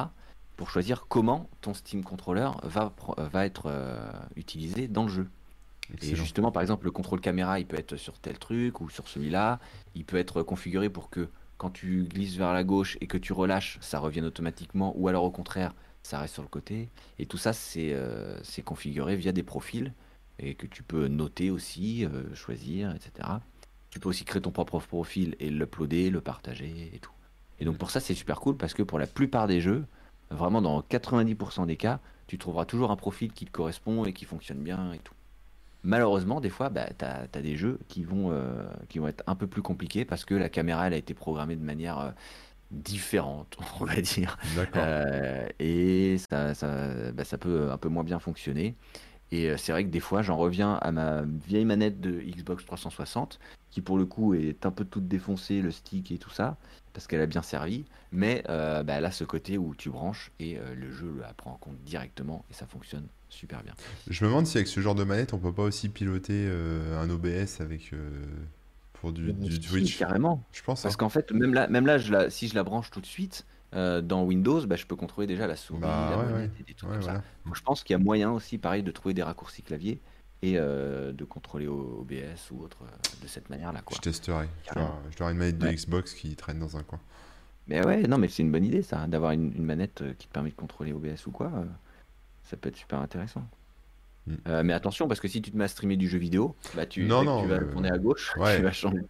pour 0.58 0.70
choisir 0.70 1.06
comment 1.08 1.48
ton 1.60 1.72
Steam 1.72 2.02
Controller 2.02 2.50
va, 2.64 2.90
pro- 2.90 3.14
va 3.16 3.46
être 3.46 3.66
euh, 3.66 4.10
utilisé 4.36 4.88
dans 4.88 5.04
le 5.04 5.08
jeu. 5.08 5.28
Et 6.02 6.16
justement, 6.16 6.50
par 6.52 6.60
exemple, 6.62 6.84
le 6.84 6.90
contrôle 6.90 7.20
caméra, 7.20 7.60
il 7.60 7.66
peut 7.66 7.78
être 7.78 7.96
sur 7.96 8.18
tel 8.18 8.38
truc 8.38 8.80
ou 8.80 8.90
sur 8.90 9.06
celui-là. 9.08 9.60
Il 9.94 10.04
peut 10.04 10.16
être 10.18 10.42
configuré 10.42 10.90
pour 10.90 11.10
que 11.10 11.28
quand 11.58 11.70
tu 11.70 12.02
glisses 12.04 12.34
vers 12.36 12.52
la 12.52 12.64
gauche 12.64 12.98
et 13.00 13.06
que 13.06 13.16
tu 13.16 13.32
relâches, 13.32 13.78
ça 13.80 14.00
revienne 14.00 14.24
automatiquement, 14.24 14.92
ou 14.96 15.06
alors 15.08 15.22
au 15.24 15.30
contraire, 15.30 15.74
ça 16.02 16.18
reste 16.18 16.34
sur 16.34 16.42
le 16.42 16.48
côté. 16.48 16.88
Et 17.20 17.26
tout 17.26 17.38
ça, 17.38 17.52
c'est 17.52 17.92
euh, 17.92 18.38
configuré 18.64 19.14
via 19.16 19.30
des 19.30 19.44
profils 19.44 19.92
et 20.40 20.54
que 20.54 20.66
tu 20.66 20.82
peux 20.82 21.06
noter 21.06 21.50
aussi, 21.50 22.04
euh, 22.04 22.34
choisir, 22.34 22.94
etc. 22.96 23.28
Tu 23.90 24.00
peux 24.00 24.08
aussi 24.08 24.24
créer 24.24 24.42
ton 24.42 24.50
propre 24.50 24.80
profil 24.80 25.36
et 25.38 25.50
l'uploader, 25.50 26.10
le 26.10 26.20
partager 26.20 26.90
et 26.92 26.98
tout. 26.98 27.12
Et 27.60 27.64
donc 27.64 27.78
pour 27.78 27.90
ça, 27.92 28.00
c'est 28.00 28.14
super 28.14 28.40
cool 28.40 28.56
parce 28.56 28.74
que 28.74 28.82
pour 28.82 28.98
la 28.98 29.06
plupart 29.06 29.46
des 29.46 29.60
jeux, 29.60 29.84
vraiment 30.30 30.62
dans 30.62 30.80
90% 30.80 31.66
des 31.66 31.76
cas, 31.76 32.00
tu 32.26 32.38
trouveras 32.38 32.64
toujours 32.64 32.90
un 32.90 32.96
profil 32.96 33.32
qui 33.32 33.46
te 33.46 33.50
correspond 33.50 34.04
et 34.04 34.12
qui 34.12 34.24
fonctionne 34.24 34.58
bien 34.58 34.92
et 34.92 34.98
tout. 34.98 35.14
Malheureusement, 35.84 36.40
des 36.40 36.50
fois, 36.50 36.68
bah, 36.70 36.86
tu 36.98 37.04
as, 37.04 37.42
des 37.42 37.56
jeux 37.56 37.78
qui 37.88 38.04
vont, 38.04 38.30
euh, 38.32 38.64
qui 38.88 38.98
vont 38.98 39.08
être 39.08 39.22
un 39.26 39.34
peu 39.34 39.46
plus 39.46 39.62
compliqués 39.62 40.04
parce 40.04 40.24
que 40.24 40.34
la 40.34 40.48
caméra 40.48 40.88
elle 40.88 40.94
a 40.94 40.96
été 40.96 41.14
programmée 41.14 41.56
de 41.56 41.64
manière 41.64 41.98
euh, 41.98 42.10
différente, 42.70 43.56
on 43.80 43.84
va 43.84 44.00
dire. 44.00 44.36
D'accord. 44.56 44.82
Euh, 44.84 45.46
et 45.58 46.16
ça, 46.30 46.54
ça, 46.54 47.12
bah, 47.12 47.24
ça 47.24 47.38
peut 47.38 47.70
un 47.70 47.78
peu 47.78 47.88
moins 47.88 48.04
bien 48.04 48.18
fonctionner. 48.18 48.74
Et 49.30 49.50
euh, 49.50 49.56
c'est 49.56 49.72
vrai 49.72 49.84
que 49.84 49.90
des 49.90 50.00
fois, 50.00 50.22
j'en 50.22 50.36
reviens 50.36 50.74
à 50.74 50.90
ma 50.90 51.22
vieille 51.46 51.64
manette 51.64 52.00
de 52.00 52.20
Xbox 52.20 52.64
360, 52.64 53.38
qui 53.70 53.80
pour 53.80 53.98
le 53.98 54.06
coup 54.06 54.34
est 54.34 54.64
un 54.64 54.70
peu 54.70 54.84
toute 54.84 55.08
défoncée, 55.08 55.60
le 55.60 55.70
stick 55.70 56.10
et 56.10 56.18
tout 56.18 56.30
ça, 56.30 56.56
parce 56.92 57.06
qu'elle 57.06 57.20
a 57.20 57.26
bien 57.26 57.42
servi. 57.42 57.84
Mais 58.12 58.42
euh, 58.48 58.82
bah, 58.82 58.94
elle 58.94 59.04
a 59.04 59.10
ce 59.10 59.24
côté 59.24 59.58
où 59.58 59.74
tu 59.74 59.90
branches 59.90 60.32
et 60.40 60.58
euh, 60.58 60.74
le 60.74 60.90
jeu 60.90 61.14
la 61.20 61.32
prend 61.34 61.52
en 61.52 61.56
compte 61.56 61.78
directement 61.84 62.44
et 62.50 62.54
ça 62.54 62.66
fonctionne 62.66 63.06
super 63.28 63.62
bien. 63.62 63.74
Je 64.08 64.24
me 64.24 64.30
demande 64.30 64.46
si 64.46 64.56
avec 64.56 64.68
ce 64.68 64.80
genre 64.80 64.94
de 64.94 65.04
manette, 65.04 65.34
on 65.34 65.38
peut 65.38 65.52
pas 65.52 65.62
aussi 65.62 65.90
piloter 65.90 66.46
euh, 66.48 67.00
un 67.00 67.10
OBS 67.10 67.60
avec 67.60 67.92
pour 68.94 69.12
du, 69.12 69.32
du 69.32 69.60
Twitch. 69.60 69.98
carrément. 69.98 70.42
Je 70.52 70.62
pense. 70.62 70.82
Parce 70.82 70.94
hein. 70.94 70.98
qu'en 70.98 71.08
fait, 71.10 71.30
même 71.32 71.52
là, 71.52 71.68
même 71.68 71.86
là 71.86 71.98
je 71.98 72.10
la, 72.10 72.30
si 72.30 72.48
je 72.48 72.54
la 72.54 72.64
branche 72.64 72.90
tout 72.90 73.00
de 73.00 73.06
suite, 73.06 73.46
euh, 73.74 74.00
dans 74.00 74.22
Windows, 74.24 74.64
bah, 74.66 74.76
je 74.76 74.86
peux 74.86 74.96
contrôler 74.96 75.26
déjà 75.26 75.46
la 75.46 75.56
souris, 75.56 75.80
Bah, 75.80 76.08
la 76.10 76.18
ouais, 76.18 76.32
ouais. 76.32 76.50
et 76.60 76.62
des 76.62 76.74
trucs 76.74 76.90
Ouais, 76.90 76.96
comme 76.96 77.02
ça. 77.02 77.10
voilà. 77.12 77.24
Donc, 77.46 77.56
je 77.56 77.62
pense 77.62 77.82
qu'il 77.84 77.94
y 77.94 77.96
a 77.96 78.02
moyen 78.02 78.30
aussi, 78.30 78.58
pareil, 78.58 78.82
de 78.82 78.90
trouver 78.90 79.14
des 79.14 79.22
raccourcis 79.22 79.62
clavier 79.62 80.00
et 80.42 80.54
euh, 80.56 81.12
de 81.12 81.24
contrôler 81.24 81.66
OBS 81.66 82.50
ou 82.52 82.62
autre 82.62 82.78
euh, 82.82 83.22
de 83.22 83.26
cette 83.28 83.50
manière-là. 83.50 83.80
quoi. 83.84 83.96
Je 83.96 84.00
testerai. 84.02 84.48
Carrément. 84.64 84.94
je 85.10 85.16
dois 85.18 85.30
une 85.32 85.38
manette 85.38 85.58
de. 85.58 85.68
Xbox 85.68 86.14
qui 86.14 86.34
traîne 86.36 86.58
dans 86.60 86.76
un 86.76 86.82
coin. 86.82 87.00
Mais 87.66 87.84
ouais, 87.84 88.02
non, 88.06 88.16
mais 88.18 88.28
c'est 88.28 88.42
une 88.42 88.50
bonne 88.52 88.64
idée 88.64 88.82
ça, 88.82 89.06
d'avoir 89.06 89.32
une, 89.32 89.52
une 89.54 89.64
manette 89.64 90.02
qui 90.18 90.26
te 90.28 90.32
permet 90.32 90.50
de 90.50 90.54
contrôler 90.54 90.92
OBS 90.94 91.26
ou 91.26 91.30
quoi. 91.30 91.52
ça 92.44 92.56
peut 92.56 92.70
être 92.70 92.76
super 92.78 93.00
intéressant. 93.00 93.44
Mm. 94.26 94.34
Euh, 94.46 94.62
mais 94.62 94.72
attention, 94.72 95.06
parce 95.08 95.20
que 95.20 95.28
si 95.28 95.42
tu 95.42 95.50
te 95.50 95.56
mets 95.56 95.64
à 95.64 95.68
streamer 95.68 95.96
du 95.96 96.08
jeu 96.08 96.18
vidéo, 96.18 96.56
bah 96.74 96.86
tu, 96.86 97.04
Non, 97.04 97.20
dès 97.20 97.26
que 97.26 97.30
non, 97.30 97.42
tu 97.42 97.48
vas 97.48 97.58
tourner 97.72 97.90
à 97.90 97.98
gauche, 97.98 98.34
ouais. 98.38 98.56
tu 98.56 98.62
vas 98.62 98.72
changer. 98.72 99.00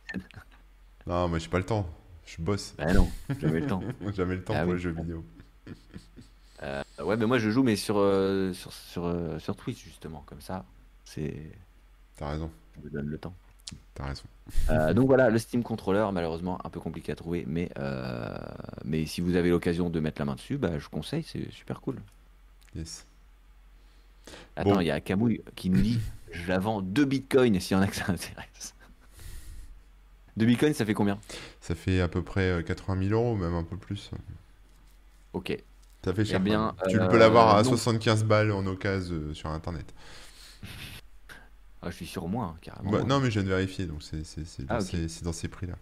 Non, 1.06 1.28
mais 1.28 1.38
j'ai 1.40 1.48
pas 1.48 1.58
le 1.58 1.64
temps. 1.66 1.88
Je 2.36 2.42
bosse. 2.42 2.74
Bah 2.76 2.92
non, 2.92 3.08
jamais 3.40 3.60
le 3.60 3.66
temps. 3.66 3.82
Jamais 4.14 4.34
le 4.36 4.44
temps 4.44 4.52
Ah 4.56 4.60
pour 4.62 4.70
oui. 4.70 4.76
les 4.76 4.82
jeux 4.82 4.90
vidéo. 4.90 5.24
Euh, 6.62 6.82
ouais, 7.02 7.16
mais 7.16 7.26
moi 7.26 7.38
je 7.38 7.50
joue 7.50 7.62
mais 7.62 7.76
sur, 7.76 7.96
euh, 7.98 8.52
sur, 8.52 8.72
sur, 8.72 9.06
euh, 9.06 9.38
sur 9.38 9.54
Twitch 9.56 9.82
justement, 9.84 10.22
comme 10.26 10.40
ça, 10.40 10.64
c'est 11.04 11.34
T'as 12.16 12.30
raison. 12.30 12.50
ça 12.74 12.80
me 12.84 12.90
donne 12.90 13.06
le 13.06 13.16
temps. 13.18 13.32
T'as 13.94 14.06
raison. 14.06 14.94
Donc 14.94 15.06
voilà, 15.06 15.30
le 15.30 15.38
Steam 15.38 15.62
Controller, 15.62 16.06
malheureusement 16.12 16.58
un 16.64 16.68
peu 16.70 16.80
compliqué 16.80 17.12
à 17.12 17.14
trouver, 17.16 17.44
mais, 17.46 17.70
mais 18.84 19.06
si 19.06 19.20
vous 19.20 19.36
avez 19.36 19.50
l'occasion 19.50 19.88
de 19.88 20.00
mettre 20.00 20.20
la 20.20 20.24
main 20.26 20.34
dessus, 20.34 20.58
bah, 20.58 20.78
je 20.78 20.88
conseille, 20.88 21.22
c'est 21.22 21.50
super 21.52 21.80
cool. 21.80 21.96
Yes. 22.74 23.06
Attends, 24.56 24.74
Bon. 24.74 24.80
il 24.80 24.86
y 24.86 24.90
a 24.90 25.00
Camouille 25.00 25.40
qui 25.54 25.70
nous 25.70 25.80
dit 25.80 26.00
je 26.32 26.46
la 26.48 26.58
vends 26.58 26.82
2 26.82 27.04
bitcoins 27.06 27.58
s'il 27.60 27.76
y 27.76 27.80
en 27.80 27.82
a 27.82 27.86
que 27.86 27.96
ça 27.96 28.04
intéresse. 28.12 28.74
2 30.38 30.46
bitcoins, 30.46 30.72
ça 30.74 30.84
fait 30.86 30.94
combien 30.94 31.18
Ça 31.60 31.74
fait 31.74 32.00
à 32.00 32.08
peu 32.08 32.22
près 32.22 32.50
euh, 32.50 32.62
80 32.62 33.08
000 33.08 33.14
euros, 33.20 33.36
même 33.36 33.54
un 33.54 33.64
peu 33.64 33.76
plus. 33.76 34.10
Ok. 35.32 35.56
Ça 36.04 36.14
fait 36.14 36.24
cher. 36.24 36.38
Eh 36.40 36.44
bien, 36.44 36.74
quand 36.78 36.86
même. 36.86 36.96
tu 36.96 37.00
euh, 37.02 37.08
peux 37.08 37.18
l'avoir 37.18 37.56
à 37.56 37.62
non. 37.62 37.70
75 37.70 38.24
balles 38.24 38.52
en 38.52 38.64
occasion 38.66 39.14
euh, 39.16 39.34
sur 39.34 39.50
internet. 39.50 39.92
Ah, 41.82 41.90
je 41.90 41.96
suis 41.96 42.06
sûr 42.06 42.24
au 42.24 42.28
moins, 42.28 42.56
carrément. 42.60 42.90
Bah, 42.90 43.04
non, 43.04 43.20
mais 43.20 43.30
je 43.30 43.40
viens 43.40 43.42
de 43.48 43.54
vérifier, 43.54 43.86
donc 43.86 44.02
c'est 44.02 44.18
dans, 44.66 44.76
Ah, 44.76 44.80
c'est 44.80 45.22
dans 45.22 45.32
ces 45.32 45.48
prix-là. 45.48 45.74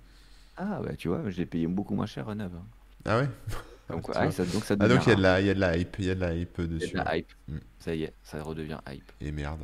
Ah, 0.59 0.81
bah 0.83 0.95
tu 0.97 1.09
vois, 1.09 1.23
je 1.31 1.37
l'ai 1.37 1.47
payé 1.47 1.67
beaucoup 1.67 1.95
moins 1.95 2.07
cher 2.07 2.29
à 2.29 2.35
neuf. 2.35 2.51
hein. 2.55 2.65
Ah 3.05 3.19
ouais? 3.21 3.29
Donc, 3.89 4.09
ouais, 4.09 4.15
vois. 4.15 4.31
ça, 4.33 4.45
donc 4.45 4.65
ça 4.65 4.75
Ah 4.81 4.89
donc 4.89 5.07
il 5.07 5.11
y, 5.11 5.13
a 5.13 5.15
de 5.17 5.23
la, 5.23 5.41
il 5.41 5.47
y 5.47 5.51
a 5.51 5.55
de 5.55 5.61
la 5.61 5.77
hype, 5.77 5.97
il 6.01 6.05
y 6.07 6.11
a 6.11 6.15
de 6.17 6.21
la 6.21 6.35
hype 6.35 6.57
Il 6.59 6.65
y 6.65 6.65
a 6.65 6.79
dessus. 6.79 6.93
de 6.93 6.97
la 6.97 7.17
hype. 7.19 7.33
Mm. 7.49 7.59
Ça 7.79 7.95
y 7.95 8.03
est, 8.03 8.13
ça 8.25 8.43
redevient 8.43 8.79
hype. 8.91 9.13
Et 9.21 9.31
merde. 9.31 9.61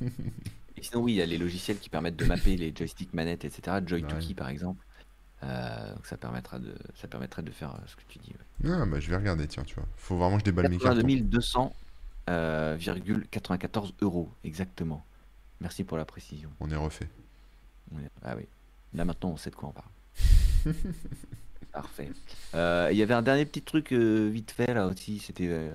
Sinon, 0.86 1.02
oui, 1.02 1.12
il 1.12 1.16
y 1.16 1.22
a 1.22 1.26
les 1.26 1.38
logiciels 1.38 1.78
qui 1.78 1.88
permettent 1.88 2.16
de 2.16 2.24
mapper 2.24 2.56
les 2.56 2.72
joysticks 2.74 3.12
manettes, 3.14 3.44
etc. 3.44 3.78
Joy 3.84 4.02
Ouais. 4.04 4.18
Key, 4.20 4.34
par 4.34 4.48
exemple. 4.48 4.84
Euh, 5.42 5.94
donc 5.94 6.06
ça 6.06 6.16
permettra 6.16 6.58
de, 6.58 6.74
ça 6.94 7.08
permettrait 7.08 7.42
de 7.42 7.50
faire 7.50 7.74
euh, 7.74 7.78
ce 7.86 7.94
que 7.96 8.02
tu 8.08 8.18
dis. 8.18 8.32
ouais. 8.64 8.70
Ah 8.72 8.86
bah 8.86 9.00
je 9.00 9.10
vais 9.10 9.16
regarder, 9.16 9.46
tiens, 9.46 9.64
tu 9.64 9.74
vois. 9.74 9.84
Faut 9.96 10.16
vraiment 10.16 10.36
que 10.36 10.40
je 10.40 10.44
déballe 10.46 10.68
mes 10.70 10.78
cartons. 10.78 11.00
82 11.02 11.24
200, 11.28 11.72
euh, 12.30 12.76
virgule 12.78 13.26
94 13.30 13.94
euros, 14.00 14.30
exactement. 14.44 15.04
Merci 15.60 15.84
pour 15.84 15.98
la 15.98 16.04
précision. 16.04 16.50
On 16.60 16.70
est 16.70 16.76
refait. 16.76 17.08
Ah 18.22 18.34
oui. 18.36 18.46
Là 18.94 19.04
maintenant, 19.04 19.30
on 19.30 19.36
sait 19.36 19.50
de 19.50 19.56
quoi 19.56 19.68
on 19.68 19.72
parle. 19.72 20.74
Parfait. 21.72 22.10
Euh, 22.54 22.88
Il 22.90 22.96
y 22.96 23.02
avait 23.02 23.14
un 23.14 23.22
dernier 23.22 23.44
petit 23.44 23.62
truc 23.62 23.92
euh, 23.92 24.28
vite 24.32 24.50
fait 24.52 24.72
là 24.72 24.86
aussi. 24.86 25.18
C'était. 25.18 25.70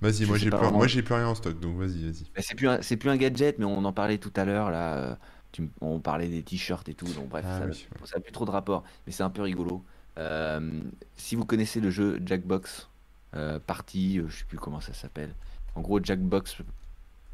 Vas-y, 0.00 0.26
moi 0.26 0.38
j'ai 0.38 0.50
plus, 0.50 0.58
vraiment. 0.58 0.78
moi 0.78 0.86
j'ai 0.86 1.02
plus 1.02 1.14
rien 1.14 1.26
en 1.28 1.34
stock, 1.34 1.58
donc 1.60 1.76
vas-y, 1.76 2.04
vas-y. 2.04 2.24
bah, 2.34 2.40
c'est 2.40 2.54
plus 2.54 2.68
un, 2.68 2.82
c'est 2.82 2.96
plus 2.96 3.10
un 3.10 3.16
gadget, 3.16 3.58
mais 3.58 3.64
on 3.64 3.84
en 3.84 3.92
parlait 3.92 4.18
tout 4.18 4.32
à 4.36 4.44
l'heure 4.44 4.70
là. 4.70 4.94
euh, 4.96 5.16
tu 5.50 5.68
on 5.80 5.98
parlait 5.98 6.28
des 6.28 6.42
t-shirts 6.42 6.88
et 6.88 6.94
tout, 6.94 7.06
donc 7.14 7.28
bref, 7.30 7.44
Ah 7.48 7.60
ça 7.60 7.66
oui, 7.66 7.86
ouais. 8.00 8.06
ça 8.06 8.16
n'a 8.18 8.20
plus 8.22 8.32
trop 8.32 8.44
de 8.44 8.50
rapport, 8.50 8.84
mais 9.06 9.12
c'est 9.12 9.22
un 9.22 9.30
peu 9.30 9.42
rigolo. 9.42 9.82
Euh, 10.18 10.80
si 11.16 11.36
vous 11.36 11.44
connaissez 11.44 11.80
le 11.80 11.90
jeu 11.90 12.20
Jackbox 12.24 12.88
euh, 13.34 13.58
Party, 13.66 14.18
euh, 14.18 14.28
je 14.28 14.38
sais 14.38 14.44
plus 14.44 14.58
comment 14.58 14.80
ça 14.80 14.92
s'appelle. 14.92 15.34
En 15.74 15.80
gros, 15.80 16.02
Jackbox, 16.02 16.58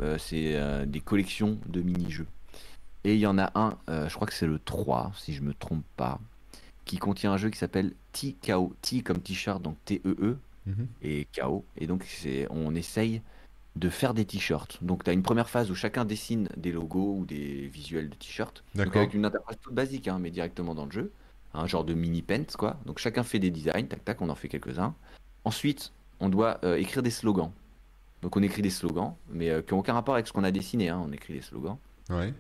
euh, 0.00 0.16
c'est 0.18 0.86
des 0.86 1.00
collections 1.00 1.58
de 1.66 1.80
mini-jeux. 1.82 2.26
Et 3.04 3.14
il 3.14 3.20
y 3.20 3.26
en 3.26 3.38
a 3.38 3.50
un, 3.54 3.76
je 3.88 4.14
crois 4.14 4.26
que 4.26 4.32
c'est 4.34 4.46
le 4.46 4.58
3, 4.58 5.12
si 5.16 5.34
je 5.34 5.42
me 5.42 5.52
trompe 5.54 5.84
pas, 5.96 6.20
qui 6.84 6.98
contient 6.98 7.32
un 7.32 7.36
jeu 7.36 7.50
qui 7.50 7.58
s'appelle 7.58 7.92
T-KO. 8.12 8.74
T 8.80 9.02
comme 9.02 9.20
t-shirt, 9.20 9.60
donc 9.62 9.76
T-E-E, 9.84 10.38
Mhm. 10.66 10.86
et 11.02 11.26
KO. 11.36 11.64
Et 11.76 11.86
donc, 11.86 12.04
c'est, 12.04 12.46
on 12.50 12.74
essaye 12.74 13.22
de 13.76 13.88
faire 13.88 14.14
des 14.14 14.24
t-shirts. 14.24 14.78
Donc, 14.82 15.04
tu 15.04 15.10
as 15.10 15.12
une 15.12 15.22
première 15.22 15.48
phase 15.50 15.70
où 15.70 15.74
chacun 15.74 16.04
dessine 16.04 16.48
des 16.56 16.70
logos 16.72 17.16
ou 17.18 17.24
des 17.26 17.66
visuels 17.66 18.08
de 18.08 18.14
t-shirts. 18.14 18.62
Donc, 18.74 18.96
avec 18.96 19.14
une 19.14 19.24
interface 19.24 19.58
toute 19.60 19.74
basique, 19.74 20.06
hein, 20.08 20.18
mais 20.20 20.30
directement 20.30 20.74
dans 20.74 20.84
le 20.86 20.92
jeu. 20.92 21.12
Un 21.54 21.66
genre 21.66 21.84
de 21.84 21.94
mini 21.94 22.22
pent, 22.22 22.56
quoi. 22.56 22.78
Donc, 22.86 22.98
chacun 22.98 23.22
fait 23.24 23.38
des 23.38 23.50
designs, 23.50 23.86
tac, 23.86 24.04
tac, 24.04 24.22
on 24.22 24.28
en 24.28 24.34
fait 24.34 24.48
quelques-uns. 24.48 24.94
Ensuite, 25.44 25.92
on 26.20 26.28
doit 26.28 26.58
euh, 26.64 26.76
écrire 26.76 27.02
des 27.02 27.10
slogans. 27.10 27.50
Donc, 28.22 28.36
on 28.36 28.42
écrit 28.42 28.62
des 28.62 28.70
slogans, 28.70 29.14
mais 29.28 29.50
euh, 29.50 29.60
qui 29.60 29.74
n'ont 29.74 29.80
aucun 29.80 29.92
rapport 29.92 30.14
avec 30.14 30.26
ce 30.26 30.32
qu'on 30.32 30.44
a 30.44 30.50
dessiné. 30.50 30.88
hein. 30.88 31.02
On 31.06 31.12
écrit 31.12 31.34
des 31.34 31.42
slogans. 31.42 31.76
Ouais. 32.10 32.32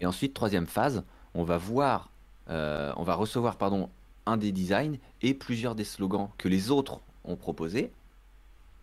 Et 0.00 0.06
ensuite, 0.06 0.34
troisième 0.34 0.66
phase, 0.66 1.02
on 1.34 1.44
va 1.44 1.58
voir, 1.58 2.10
euh, 2.48 2.92
on 2.96 3.02
va 3.02 3.14
recevoir 3.14 3.56
pardon, 3.56 3.90
un 4.26 4.36
des 4.36 4.52
designs 4.52 4.96
et 5.22 5.34
plusieurs 5.34 5.74
des 5.74 5.84
slogans 5.84 6.30
que 6.38 6.48
les 6.48 6.70
autres 6.70 7.00
ont 7.24 7.36
proposés. 7.36 7.90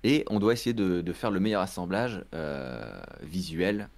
Et 0.03 0.23
on 0.29 0.39
doit 0.39 0.53
essayer 0.53 0.73
de, 0.73 1.01
de 1.01 1.13
faire 1.13 1.31
le 1.31 1.39
meilleur 1.39 1.61
assemblage 1.61 2.23
euh, 2.33 3.01
visuel 3.21 3.89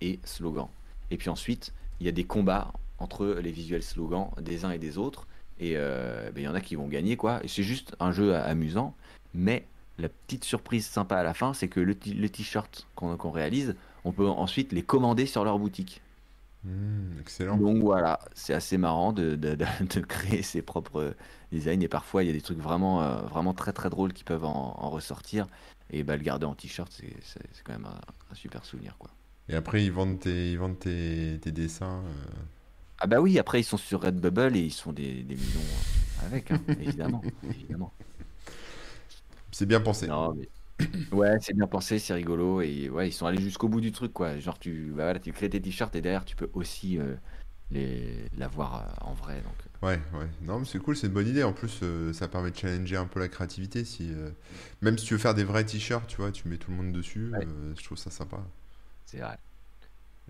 et 0.00 0.18
slogan. 0.24 0.68
Et 1.10 1.16
puis 1.16 1.28
ensuite, 1.28 1.72
il 2.00 2.06
y 2.06 2.08
a 2.08 2.12
des 2.12 2.24
combats 2.24 2.72
entre 2.98 3.26
les 3.26 3.52
visuels 3.52 3.82
slogans 3.82 4.30
des 4.40 4.64
uns 4.64 4.70
et 4.70 4.78
des 4.78 4.98
autres. 4.98 5.26
Et 5.60 5.72
euh, 5.76 6.30
ben, 6.32 6.40
il 6.42 6.44
y 6.44 6.48
en 6.48 6.54
a 6.54 6.60
qui 6.60 6.76
vont 6.76 6.88
gagner, 6.88 7.16
quoi. 7.16 7.40
Et 7.44 7.48
c'est 7.48 7.62
juste 7.62 7.94
un 8.00 8.12
jeu 8.12 8.34
a- 8.34 8.42
amusant. 8.42 8.94
Mais 9.34 9.64
la 9.98 10.08
petite 10.08 10.44
surprise 10.44 10.86
sympa 10.86 11.16
à 11.16 11.22
la 11.22 11.34
fin, 11.34 11.52
c'est 11.52 11.68
que 11.68 11.80
le 11.80 11.94
t-shirt 11.94 12.86
qu'on 12.94 13.30
réalise, 13.30 13.74
on 14.04 14.12
peut 14.12 14.28
ensuite 14.28 14.72
les 14.72 14.82
commander 14.82 15.26
sur 15.26 15.44
leur 15.44 15.58
boutique. 15.58 16.00
Hmm, 16.64 17.18
excellent. 17.20 17.56
Donc 17.56 17.82
voilà, 17.82 18.20
c'est 18.34 18.54
assez 18.54 18.78
marrant 18.78 19.12
de, 19.12 19.36
de- 19.36 19.54
de- 19.54 19.64
de 19.94 20.00
créer 20.00 20.42
ses 20.42 20.62
propres 20.62 21.14
designs 21.52 21.82
et 21.82 21.88
parfois 21.88 22.22
il 22.24 22.26
y 22.26 22.30
a 22.30 22.32
des 22.32 22.40
trucs 22.42 22.58
vraiment, 22.58 23.02
euh, 23.02 23.22
vraiment 23.26 23.54
très 23.54 23.72
très 23.72 23.90
drôles 23.90 24.12
qui 24.12 24.24
peuvent 24.24 24.44
en, 24.44 24.74
en 24.78 24.90
ressortir 24.90 25.46
et 25.90 26.02
bah, 26.04 26.16
le 26.16 26.22
garder 26.22 26.46
en 26.46 26.54
t-shirt 26.54 26.90
c'est 26.92 27.14
c'est- 27.22 27.40
c'est 27.52 27.62
quand 27.64 27.72
même 27.72 27.86
un, 27.86 28.00
un 28.30 28.34
super 28.34 28.64
souvenir 28.64 28.96
quoi. 28.98 29.10
Et 29.48 29.54
après, 29.56 29.84
ils 29.84 29.90
vendent 29.92 30.20
tes, 30.20 30.52
ils 30.52 30.58
vendent 30.58 30.78
tes, 30.78 31.38
tes 31.42 31.50
dessins. 31.52 32.04
euh, 32.04 32.42
Ah 32.98 33.06
bah 33.06 33.20
oui, 33.20 33.38
après 33.38 33.60
ils 33.60 33.64
sont 33.64 33.76
sur 33.76 34.00
Redbubble 34.02 34.56
et 34.56 34.60
ils 34.60 34.72
sont 34.72 34.92
des, 34.92 35.22
des 35.22 35.36
millions 35.36 35.70
euh, 35.78 36.26
avec, 36.26 36.50
hein, 36.50 36.64
évidemment, 36.78 37.28
évidemment. 37.54 37.94
C'est 39.52 39.66
bien 39.66 39.80
pensé. 39.80 40.08
Non, 40.08 40.34
mais... 40.34 40.48
Ouais, 41.12 41.38
c'est 41.40 41.54
bien 41.54 41.66
pensé, 41.68 41.98
c'est 42.00 42.14
rigolo 42.14 42.60
et 42.62 42.90
ouais, 42.90 43.08
ils 43.08 43.12
sont 43.12 43.26
allés 43.26 43.42
jusqu'au 43.42 43.68
bout 43.68 43.80
du 43.80 43.92
truc 43.92 44.12
quoi. 44.12 44.38
Genre 44.40 44.58
tu, 44.58 44.88
bah 44.92 45.04
voilà, 45.04 45.20
tu 45.20 45.32
crées 45.32 45.50
tes 45.50 45.60
t-shirts 45.62 45.94
et 45.96 46.02
derrière 46.02 46.24
tu 46.26 46.36
peux 46.36 46.50
aussi 46.54 46.98
euh, 46.98 47.16
les 47.70 48.26
l'avoir 48.36 48.76
euh, 48.82 49.06
en 49.06 49.14
vrai 49.14 49.42
donc. 49.42 49.67
Ouais, 49.80 50.00
ouais. 50.14 50.26
Non, 50.42 50.58
mais 50.58 50.64
c'est 50.66 50.78
cool, 50.80 50.96
c'est 50.96 51.06
une 51.06 51.12
bonne 51.12 51.28
idée. 51.28 51.44
En 51.44 51.52
plus, 51.52 51.80
euh, 51.82 52.12
ça 52.12 52.26
permet 52.26 52.50
de 52.50 52.56
challenger 52.56 52.96
un 52.96 53.06
peu 53.06 53.20
la 53.20 53.28
créativité. 53.28 53.84
Si, 53.84 54.12
euh, 54.12 54.30
Même 54.82 54.98
si 54.98 55.06
tu 55.06 55.14
veux 55.14 55.18
faire 55.20 55.34
des 55.34 55.44
vrais 55.44 55.64
t-shirts, 55.64 56.06
tu 56.08 56.16
vois, 56.16 56.32
tu 56.32 56.48
mets 56.48 56.56
tout 56.58 56.70
le 56.72 56.76
monde 56.76 56.92
dessus. 56.92 57.30
Ouais. 57.30 57.46
euh, 57.46 57.74
je 57.78 57.84
trouve 57.84 57.96
ça 57.98 58.10
sympa. 58.10 58.38
C'est 59.06 59.18
vrai. 59.18 59.38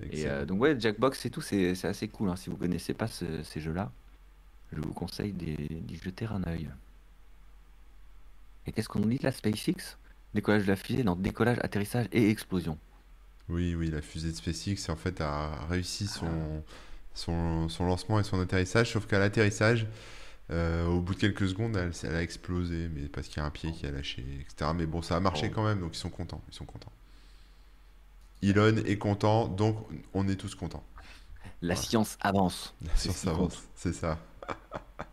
Et 0.03 0.07
Excellent. 0.20 0.47
donc 0.47 0.61
ouais, 0.61 0.79
Jackbox 0.79 1.25
et 1.27 1.31
tout, 1.31 1.41
c'est 1.41 1.75
c'est 1.75 1.89
assez 1.89 2.09
cool. 2.09 2.29
hein. 2.29 2.37
Si 2.37 2.51
vous 2.51 2.57
connaissez 2.57 2.95
pas 2.95 3.07
ce- 3.09 3.43
ces 3.43 3.61
jeux-là, 3.61 3.91
je 4.73 4.81
vous 4.81 4.93
conseille 4.93 5.33
d'y 5.33 5.97
jeter 5.97 6.27
un 6.27 6.45
œil. 6.45 6.69
Et 8.66 8.73
qu'est-ce 8.73 8.89
qu'on 8.89 9.01
dit 9.01 9.19
là, 9.19 9.33
SpaceX? 9.33 9.97
Décollage 10.35 10.65
de 10.65 10.69
la 10.69 10.77
fusée 10.77 11.03
dans 11.03 11.16
décollage, 11.16 11.59
atterrissage 11.62 12.07
et 12.12 12.29
explosion. 12.31 12.79
Oui, 13.49 13.75
oui, 13.75 13.91
la 13.91 14.03
fusée 14.03 14.31
de 14.31 14.37
SpaceX, 14.37 14.91
en 14.91 14.97
fait, 14.97 15.20
a 15.23 15.65
réussi 15.70 16.07
Ah. 16.23 16.27
Son, 17.14 17.68
son, 17.68 17.86
lancement 17.86 18.20
et 18.20 18.24
son 18.24 18.40
atterrissage, 18.40 18.93
sauf 18.93 19.06
qu'à 19.06 19.18
l'atterrissage, 19.18 19.86
euh, 20.51 20.86
au 20.86 21.01
bout 21.01 21.14
de 21.14 21.20
quelques 21.20 21.48
secondes, 21.48 21.76
elle, 21.76 21.93
elle 22.02 22.14
a 22.14 22.22
explosé, 22.22 22.89
mais 22.94 23.09
parce 23.09 23.28
qu'il 23.28 23.39
y 23.39 23.40
a 23.40 23.47
un 23.47 23.51
pied 23.51 23.72
qui 23.72 23.86
a 23.86 23.90
lâché, 23.90 24.24
etc. 24.40 24.70
Mais 24.74 24.86
bon, 24.86 25.02
ça 25.02 25.16
a 25.16 25.20
marché 25.20 25.48
Oh. 25.51 25.55
quand 25.55 25.64
même, 25.64 25.80
donc 25.80 25.94
ils 25.94 25.98
sont 25.98 26.10
contents, 26.10 26.43
ils 26.48 26.55
sont 26.55 26.64
contents. 26.64 26.93
Elon 28.43 28.76
est 28.76 28.98
content, 28.98 29.48
donc 29.48 29.76
on 30.14 30.28
est 30.28 30.36
tous 30.36 30.55
contents. 30.55 30.85
La 31.60 31.74
science 31.74 32.16
avance. 32.20 32.74
La 32.82 32.94
science 32.97 33.26
avance, 33.26 33.62
c'est 33.74 33.93
ça. 33.93 34.18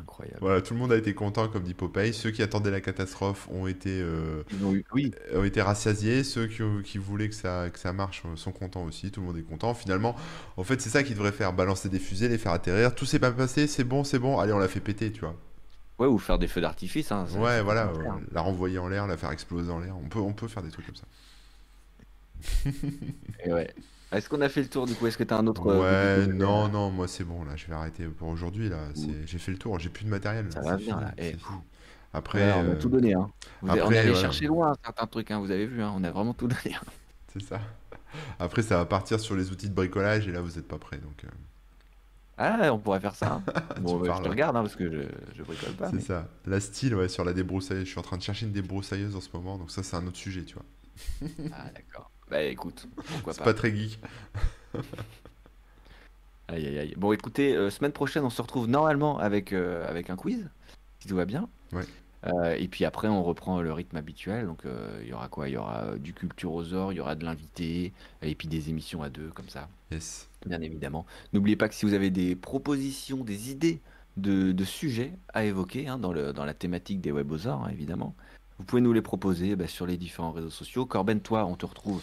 Incroyable. 0.00 0.40
Voilà, 0.40 0.60
tout 0.60 0.74
le 0.74 0.80
monde 0.80 0.92
a 0.92 0.96
été 0.98 1.14
content, 1.14 1.48
comme 1.48 1.62
dit 1.62 1.72
Popeye. 1.72 2.12
Ceux 2.12 2.30
qui 2.30 2.42
attendaient 2.42 2.70
la 2.70 2.82
catastrophe 2.82 3.48
ont 3.50 3.66
été, 3.66 3.88
euh, 4.02 4.42
ont 4.62 4.74
eu, 4.74 4.84
oui, 4.92 5.12
ont 5.34 5.44
été 5.44 5.62
rassasiés. 5.62 6.24
Ceux 6.24 6.46
qui, 6.46 6.62
qui 6.84 6.98
voulaient 6.98 7.28
que 7.30 7.34
ça, 7.34 7.70
que 7.70 7.78
ça 7.78 7.92
marche 7.94 8.22
euh, 8.26 8.36
sont 8.36 8.52
contents 8.52 8.84
aussi. 8.84 9.10
Tout 9.10 9.20
le 9.20 9.26
monde 9.28 9.38
est 9.38 9.42
content. 9.42 9.72
Finalement, 9.72 10.14
en 10.58 10.64
fait, 10.64 10.80
c'est 10.82 10.90
ça 10.90 11.02
qu'ils 11.02 11.14
devraient 11.14 11.32
faire 11.32 11.54
balancer 11.54 11.88
des 11.88 11.98
fusées, 11.98 12.28
les 12.28 12.36
faire 12.38 12.52
atterrir. 12.52 12.94
Tout 12.94 13.06
s'est 13.06 13.18
pas 13.18 13.32
passé, 13.32 13.66
c'est 13.66 13.84
bon, 13.84 14.04
c'est 14.04 14.18
bon. 14.18 14.38
Allez, 14.38 14.52
on 14.52 14.58
l'a 14.58 14.68
fait 14.68 14.80
péter, 14.80 15.10
tu 15.10 15.20
vois. 15.20 15.36
ouais, 15.98 16.06
ou 16.06 16.18
faire 16.18 16.38
des 16.38 16.48
feux 16.48 16.60
d'artifice. 16.60 17.12
Hein, 17.12 17.26
Ouais, 17.30 17.60
voilà, 17.62 17.88
euh, 17.88 18.20
la 18.32 18.40
renvoyer 18.40 18.78
en 18.78 18.88
l'air, 18.88 19.06
la 19.06 19.16
faire 19.16 19.30
exploser 19.30 19.70
en 19.70 19.78
l'air. 19.80 19.96
On 19.98 20.08
peut, 20.08 20.18
on 20.20 20.32
peut 20.34 20.48
faire 20.48 20.62
des 20.62 20.70
trucs 20.70 20.86
comme 20.86 20.96
ça. 20.96 21.06
Et 23.44 23.52
ouais. 23.52 23.74
Est-ce 24.16 24.28
qu'on 24.28 24.40
a 24.40 24.48
fait 24.48 24.62
le 24.62 24.68
tour 24.68 24.86
du 24.86 24.94
coup? 24.94 25.06
Est-ce 25.06 25.18
que 25.18 25.24
tu 25.24 25.34
as 25.34 25.38
un 25.38 25.46
autre 25.46 25.66
euh, 25.68 26.26
Ouais, 26.26 26.32
non, 26.32 26.68
non, 26.68 26.90
moi 26.90 27.08
c'est 27.08 27.24
bon, 27.24 27.44
là, 27.44 27.56
je 27.56 27.66
vais 27.66 27.74
arrêter 27.74 28.04
pour 28.06 28.28
aujourd'hui, 28.28 28.68
là. 28.68 28.78
J'ai 29.26 29.38
fait 29.38 29.52
le 29.52 29.58
tour, 29.58 29.78
j'ai 29.78 29.88
plus 29.90 30.04
de 30.04 30.10
matériel. 30.10 30.46
Ça 30.52 30.60
là, 30.62 30.70
va 30.72 30.76
bien, 30.76 31.00
là. 31.00 31.12
Fini. 31.18 31.36
Après, 32.12 32.40
Ouais, 32.40 32.52
on 32.56 32.60
a 32.60 32.74
euh, 32.74 32.78
tout 32.80 32.88
donné. 32.88 33.14
Hein. 33.14 33.28
Vous 33.62 33.68
avez- 33.70 33.80
on 33.82 33.84
après, 33.84 33.96
est 33.96 33.98
allé 34.00 34.14
chercher 34.14 34.46
loin 34.46 34.74
certains 34.82 35.06
trucs, 35.06 35.30
hein, 35.30 35.38
vous 35.40 35.50
avez 35.50 35.66
vu, 35.66 35.82
hein, 35.82 35.92
on 35.94 36.02
a 36.04 36.10
vraiment 36.10 36.32
tout 36.34 36.46
donné. 36.48 36.74
hein. 36.74 36.80
c'est 37.32 37.42
ça. 37.42 37.60
Après, 38.38 38.62
ça 38.62 38.78
va 38.78 38.86
partir 38.86 39.20
sur 39.20 39.36
les 39.36 39.50
outils 39.50 39.68
de 39.68 39.74
bricolage, 39.74 40.26
et 40.28 40.32
là, 40.32 40.40
vous 40.40 40.52
n'êtes 40.56 40.66
pas 40.68 40.78
prêts, 40.78 40.98
donc 40.98 41.24
euh, 41.24 41.28
Ah, 42.38 42.72
on 42.72 42.78
pourrait 42.78 43.00
faire 43.00 43.14
ça. 43.14 43.42
hein. 43.46 43.52
Bon, 43.80 43.98
bah, 43.98 44.06
parles, 44.06 44.18
je 44.18 44.22
te 44.22 44.28
ouais. 44.28 44.30
regarde 44.30 44.56
hein, 44.56 44.62
parce 44.62 44.76
que 44.76 44.90
je, 44.90 45.08
je 45.36 45.42
bricole 45.42 45.74
pas. 45.74 45.90
c'est 45.90 45.96
mais- 45.96 46.00
ça. 46.02 46.28
La 46.46 46.60
style, 46.60 46.94
ouais, 46.94 47.08
sur 47.08 47.24
la 47.24 47.32
débroussailleuse. 47.34 47.84
Je 47.84 47.90
suis 47.90 47.98
en 47.98 48.02
train 48.02 48.16
de 48.16 48.22
chercher 48.22 48.46
une 48.46 48.52
débroussailleuse 48.52 49.14
en 49.16 49.20
ce 49.20 49.28
moment, 49.34 49.58
donc 49.58 49.70
ça, 49.70 49.82
c'est 49.82 49.96
un 49.96 50.06
autre 50.06 50.16
sujet, 50.16 50.44
tu 50.44 50.54
vois. 50.54 50.64
Ah, 51.52 51.66
d'accord. 51.74 52.10
Bah 52.30 52.42
écoute, 52.42 52.86
pourquoi 52.96 53.32
C'est 53.32 53.38
pas. 53.38 53.44
pas 53.46 53.54
très 53.54 53.74
geek. 53.74 53.98
Aïe, 56.48 56.64
aïe, 56.66 56.78
aïe. 56.78 56.94
Bon, 56.96 57.10
écoutez, 57.12 57.56
euh, 57.56 57.70
semaine 57.70 57.90
prochaine, 57.92 58.22
on 58.24 58.30
se 58.30 58.40
retrouve 58.40 58.68
normalement 58.68 59.18
avec, 59.18 59.52
euh, 59.52 59.84
avec 59.88 60.10
un 60.10 60.16
quiz, 60.16 60.48
si 61.00 61.08
tout 61.08 61.16
va 61.16 61.24
bien. 61.24 61.48
Ouais. 61.72 61.82
Euh, 62.24 62.54
et 62.54 62.68
puis 62.68 62.84
après, 62.84 63.08
on 63.08 63.24
reprend 63.24 63.60
le 63.60 63.72
rythme 63.72 63.96
habituel. 63.96 64.46
Donc, 64.46 64.62
il 65.02 65.08
y 65.08 65.12
aura 65.12 65.26
quoi? 65.28 65.48
Il 65.48 65.54
y 65.54 65.56
aura 65.56 65.96
du 65.98 66.12
Culturosaure, 66.14 66.92
il 66.92 66.96
y 66.96 67.00
aura 67.00 67.16
de 67.16 67.24
l'invité, 67.24 67.92
et 68.22 68.34
puis 68.36 68.46
des 68.46 68.70
émissions 68.70 69.02
à 69.02 69.08
deux, 69.10 69.28
comme 69.30 69.48
ça, 69.48 69.68
Yes. 69.90 70.28
bien 70.46 70.60
évidemment. 70.60 71.04
N'oubliez 71.32 71.56
pas 71.56 71.68
que 71.68 71.74
si 71.74 71.84
vous 71.84 71.94
avez 71.94 72.10
des 72.10 72.36
propositions, 72.36 73.24
des 73.24 73.50
idées 73.50 73.80
de, 74.16 74.52
de 74.52 74.64
sujets 74.64 75.12
à 75.34 75.44
évoquer 75.44 75.88
hein, 75.88 75.98
dans, 75.98 76.12
le, 76.12 76.32
dans 76.32 76.44
la 76.44 76.54
thématique 76.54 77.00
des 77.00 77.10
webosaures, 77.10 77.64
hein, 77.64 77.70
évidemment, 77.72 78.14
vous 78.58 78.64
pouvez 78.64 78.80
nous 78.80 78.92
les 78.92 79.02
proposer 79.02 79.54
bah, 79.54 79.66
sur 79.66 79.86
les 79.86 79.96
différents 79.98 80.32
réseaux 80.32 80.50
sociaux. 80.50 80.86
Corben, 80.86 81.20
toi, 81.20 81.44
on 81.44 81.56
te 81.56 81.66
retrouve 81.66 82.02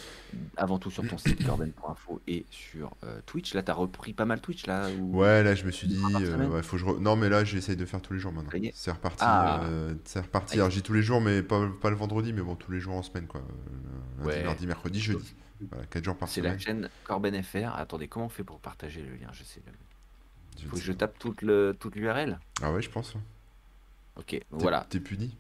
avant 0.56 0.78
tout 0.78 0.92
sur 0.92 1.08
ton 1.08 1.18
site 1.18 1.44
corben.info 1.46 2.22
et 2.28 2.46
sur 2.52 2.96
euh, 3.04 3.20
Twitch. 3.26 3.54
Là, 3.56 3.64
tu 3.64 3.72
as 3.72 3.74
repris 3.74 4.14
pas 4.14 4.26
mal 4.26 4.40
Twitch, 4.40 4.68
là 4.68 4.88
ou- 5.00 5.18
Ouais, 5.20 5.42
là, 5.44 5.56
je 5.56 5.66
me 5.66 5.72
suis 5.72 5.88
dit, 5.88 6.00
euh, 6.22 6.48
ouais, 6.50 6.62
faut 6.62 6.78
que 6.78 6.82
je 6.82 6.86
re- 6.86 7.00
Non, 7.00 7.16
mais 7.16 7.28
là, 7.30 7.44
j'essaye 7.44 7.76
de 7.76 7.86
faire 7.86 8.02
tous 8.02 8.14
les 8.14 8.20
jours 8.20 8.32
maintenant. 8.34 8.52
C'est 8.74 8.92
reparti. 8.92 9.24
Ah. 9.26 9.62
euh, 9.64 9.96
c'est 10.06 10.20
reparti. 10.22 10.56
Alors, 10.56 10.70
dis 10.70 10.82
tous 10.84 10.94
les 10.94 11.02
jours, 11.02 11.22
mais 11.22 11.42
pas, 11.42 11.68
pas 11.82 11.90
le 11.90 11.96
vendredi, 11.96 12.34
mais 12.34 12.42
bon, 12.42 12.56
tous 12.56 12.72
les 12.72 12.80
jours 12.80 12.96
en 12.96 13.02
semaine, 13.04 13.26
quoi. 13.28 13.42
Lundi, 14.20 14.28
Ouais. 14.30 14.44
mardi, 14.44 14.68
mercredi, 14.68 15.00
jeudi. 15.00 15.34
Voilà, 15.72 15.86
4 15.88 16.04
jours 16.04 16.18
par 16.18 16.28
C'est 16.30 16.42
semaine. 16.42 16.54
la 16.54 16.60
chaîne 16.60 16.90
Corben 17.06 17.42
FR. 17.42 17.76
Attendez, 17.78 18.08
comment 18.08 18.26
on 18.26 18.30
fait 18.30 18.44
pour 18.44 18.60
partager 18.60 19.02
le 19.02 19.16
lien? 19.16 19.30
Je 19.32 19.44
sais. 19.44 19.62
Je 20.62 20.68
Faut 20.68 20.76
que 20.76 20.82
je 20.82 20.92
tape 20.92 21.18
toute 21.18 21.42
l'URL. 21.42 22.38
Ah 22.62 22.72
ouais, 22.74 22.82
je 22.82 22.90
pense. 22.90 23.16
Ok, 24.18 24.26
T'es- 24.28 24.46
voilà. 24.52 24.86
T'es 24.90 25.00
puni? 25.00 25.36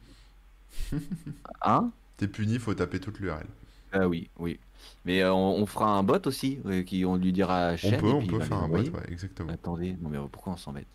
Hein 1.61 1.91
T'es 2.17 2.27
puni, 2.27 2.59
faut 2.59 2.73
taper 2.73 2.99
toute 2.99 3.19
l'URL. 3.19 3.45
Ah 3.91 4.07
oui, 4.07 4.29
oui. 4.37 4.59
Mais 5.05 5.21
euh, 5.21 5.33
on, 5.33 5.61
on 5.61 5.65
fera 5.65 5.87
un 5.87 6.03
bot 6.03 6.25
aussi, 6.25 6.59
euh, 6.65 6.83
qui 6.83 7.05
on 7.05 7.15
lui 7.15 7.31
dira 7.31 7.73
On 7.83 7.91
peut, 7.91 8.07
et 8.07 8.11
on 8.11 8.19
puis 8.19 8.27
peut 8.27 8.39
faire 8.39 8.57
un 8.57 8.67
bot, 8.67 8.77
ouais, 8.77 9.03
exactement. 9.09 9.51
Attendez, 9.51 9.95
non 10.01 10.09
mais 10.09 10.17
pourquoi 10.31 10.53
on 10.53 10.57
s'embête? 10.57 10.87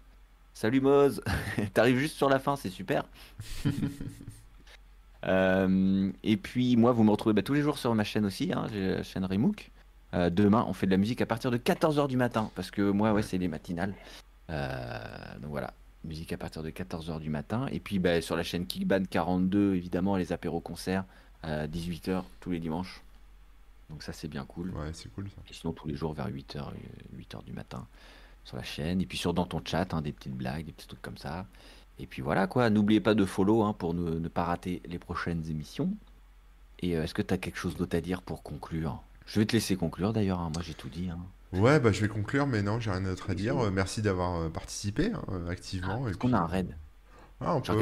Salut 0.55 0.81
Moz 0.81 1.23
T'arrives 1.75 1.99
juste 1.99 2.17
sur 2.17 2.29
la 2.29 2.39
fin, 2.39 2.57
c'est 2.57 2.71
super. 2.71 3.05
Euh, 5.27 6.13
et 6.23 6.37
puis 6.37 6.77
moi, 6.77 6.93
vous 6.93 7.03
me 7.03 7.11
retrouvez 7.11 7.35
bah, 7.35 7.43
tous 7.43 7.53
les 7.53 7.61
jours 7.61 7.77
sur 7.77 7.93
ma 7.93 8.05
chaîne 8.05 8.25
aussi, 8.25 8.53
hein, 8.55 8.67
j'ai 8.73 8.95
la 8.95 9.03
chaîne 9.03 9.25
Remook. 9.25 9.73
Demain, 10.13 10.65
on 10.69 10.73
fait 10.73 10.87
de 10.87 10.93
la 10.93 10.97
musique 10.97 11.21
à 11.21 11.27
partir 11.27 11.51
de 11.51 11.57
14h 11.57 12.07
du 12.07 12.17
matin, 12.17 12.53
parce 12.55 12.71
que 12.71 12.93
moi, 12.93 13.13
ouais, 13.13 13.23
c'est 13.23 13.37
les 13.37 13.49
matinales. 13.49 13.95
Donc 14.49 15.51
voilà, 15.51 15.75
musique 16.09 16.33
à 16.33 16.37
partir 16.37 16.63
de 16.63 16.71
14h 16.71 17.21
du 17.21 17.31
matin. 17.31 17.67
Et 17.71 17.81
puis 17.81 17.99
bah, 17.99 18.21
sur 18.21 18.37
la 18.37 18.43
chaîne 18.43 18.67
Kickban 18.67 19.05
42, 19.09 19.75
évidemment, 19.75 20.17
les 20.17 20.33
apéros 20.33 20.61
concerts 20.61 21.05
à 21.43 21.67
18h 21.69 22.25
tous 22.41 22.51
les 22.51 22.59
dimanches. 22.59 23.03
Donc 23.91 24.03
ça, 24.03 24.13
c'est 24.13 24.29
bien 24.29 24.45
cool. 24.45 24.71
Ouais, 24.71 24.91
c'est 24.93 25.13
cool 25.15 25.29
ça. 25.29 25.43
Et 25.49 25.53
sinon, 25.53 25.73
tous 25.73 25.89
les 25.89 25.95
jours 25.95 26.13
vers 26.13 26.29
8h, 26.29 26.65
8h 27.17 27.45
du 27.45 27.53
matin 27.53 27.87
sur 28.45 28.57
la 28.57 28.63
chaîne. 28.63 29.01
Et 29.01 29.07
puis 29.07 29.19
sur 29.19 29.35
dans 29.35 29.47
ton 29.47 29.63
chat, 29.65 29.95
hein, 29.95 30.03
des 30.03 30.13
petites 30.13 30.37
blagues, 30.37 30.67
des 30.67 30.73
petits 30.73 30.89
trucs 30.89 31.03
comme 31.03 31.19
ça. 31.19 31.47
Et 32.01 32.07
puis 32.07 32.23
voilà 32.23 32.47
quoi, 32.47 32.71
n'oubliez 32.71 33.01
pas 33.01 33.15
de 33.15 33.25
follow 33.25 33.63
hein, 33.63 33.73
pour 33.73 33.93
ne, 33.93 34.19
ne 34.19 34.29
pas 34.29 34.45
rater 34.45 34.83
les 34.87 34.99
prochaines 34.99 35.49
émissions. 35.51 35.93
Et 36.81 36.97
euh, 36.97 37.05
est-ce 37.05 37.15
que 37.15 37.23
tu 37.23 37.35
as 37.35 37.39
quelque 37.39 37.59
chose 37.59 37.77
d'autre 37.77 37.97
à 37.97 38.01
dire 38.01 38.23
pour 38.23 38.43
conclure? 38.43 39.03
Je 39.27 39.41
vais 39.41 39.47
te 39.47 39.53
laisser 39.53 39.77
conclure 39.77 40.13
d'ailleurs, 40.13 40.39
hein, 40.39 40.51
moi 40.55 40.63
j'ai 40.63 40.75
tout 40.75 40.89
dit. 40.89 41.11
Ouais, 41.53 41.81
bah 41.81 41.93
je 41.93 42.01
vais 42.03 42.09
conclure, 42.09 42.47
mais 42.47 42.63
non, 42.63 42.79
j'ai 42.79 42.91
rien 42.91 43.01
d'autre 43.01 43.31
à 43.31 43.35
dire. 43.35 43.57
Euh, 43.59 43.71
merci 43.71 44.03
d'avoir 44.03 44.37
euh, 44.43 44.49
participé 44.51 45.13
hein, 45.13 45.23
euh, 45.31 45.49
activement. 45.49 46.07
et 46.07 46.11
Est-ce 46.11 46.19
qu'on 46.19 46.33
a 46.35 46.39
un 46.41 46.47
raid? 46.47 46.77
Ah, 47.41 47.55
on 47.55 47.63
Je 47.63 47.73
peut, 47.73 47.79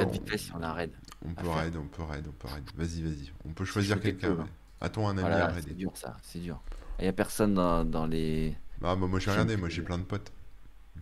on, 0.54 0.62
a 0.62 0.68
un 0.68 0.72
raid. 0.72 0.92
on 1.24 1.32
peut 1.34 1.48
raid, 1.48 1.76
on 1.76 1.86
peut 1.86 2.02
raid, 2.02 2.26
on 2.28 2.32
peut 2.32 2.48
raid. 2.48 2.64
Vas-y, 2.76 3.02
vas-y. 3.02 3.32
On 3.44 3.52
peut 3.52 3.64
choisir 3.64 4.00
quelqu'un. 4.00 4.32
ouais. 4.34 4.42
hein. 4.42 4.48
A-t-on 4.82 5.08
un 5.08 5.12
ami 5.12 5.20
Voilà, 5.20 5.46
à 5.46 5.48
c'est 5.48 5.54
raider 5.56 5.74
dur 5.74 5.90
ça, 5.94 6.16
c'est 6.22 6.38
dur. 6.40 6.60
Il 6.98 7.02
n'y 7.02 7.08
a 7.08 7.12
personne 7.12 7.54
dans, 7.54 7.84
dans 7.84 8.06
les... 8.06 8.54
Ah, 8.84 8.94
bah 8.94 9.06
moi 9.06 9.18
j'ai 9.18 9.24
J'aime 9.26 9.32
regardé, 9.34 9.56
moi 9.56 9.68
j'ai 9.70 9.80
plein 9.82 9.96
de 9.98 10.02
potes. 10.04 10.30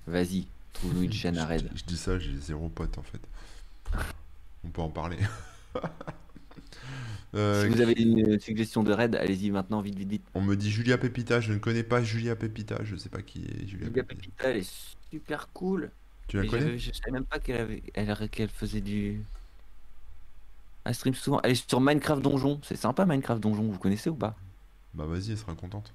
Vas-y, 0.07 0.47
trouve-nous 0.73 1.03
une 1.03 1.13
chaîne 1.23 1.37
à 1.39 1.43
Je- 1.43 1.49
raid. 1.49 1.71
Je, 1.75 1.83
dis 1.85 1.97
ça, 1.97 2.19
j'ai 2.21 2.37
zéro 2.39 2.69
pote 2.69 2.97
en 2.99 3.03
fait. 3.03 3.21
On 4.65 4.69
peut 4.69 4.83
en 4.83 4.91
parler. 4.91 5.19
Euh, 7.35 7.63
Si 7.63 7.69
vous 7.69 7.81
avez 7.81 7.95
une 7.95 8.39
suggestion 8.39 8.83
de 8.83 8.93
raid, 8.93 9.15
allez-y 9.17 9.51
maintenant, 9.51 9.81
vite, 9.81 9.97
vite, 9.97 10.09
vite. 10.09 10.27
On 10.35 10.41
me 10.41 10.55
dit 10.57 10.71
Julia 10.71 10.99
Pepita, 10.99 11.41
je 11.41 11.53
ne 11.53 11.59
connais 11.59 11.83
pas 11.83 12.03
Julia 12.03 12.37
Pepita, 12.37 12.79
je 12.85 12.97
sais 12.97 13.09
pas 13.09 13.23
qui 13.23 13.45
est 13.45 13.67
Julia 13.67 13.87
Julia 13.87 14.05
Pepita. 14.05 14.51
Elle 14.51 14.59
est 14.59 14.71
super 15.11 15.49
cool. 15.53 15.91
Tu 16.29 16.37
la 16.37 16.47
connais? 16.47 16.79
Je 16.79 16.93
savais 16.93 17.11
même 17.13 17.25
pas 17.27 17.39
qu'elle 17.41 17.61
avait, 17.61 17.83
elle, 17.95 18.29
qu'elle 18.31 18.49
faisait 18.49 18.81
du. 18.81 19.25
Elle 20.85 20.95
stream 20.95 21.15
souvent. 21.15 21.41
Elle 21.43 21.53
est 21.53 21.69
sur 21.69 21.81
Minecraft 21.81 22.23
Donjon. 22.23 22.61
C'est 22.63 22.77
sympa 22.77 23.05
Minecraft 23.07 23.41
Donjon. 23.43 23.71
Vous 23.71 23.79
connaissez 23.79 24.11
ou 24.11 24.17
pas? 24.17 24.37
Bah 24.95 25.07
vas-y, 25.07 25.33
elle 25.33 25.39
sera 25.39 25.55
contente. 25.55 25.93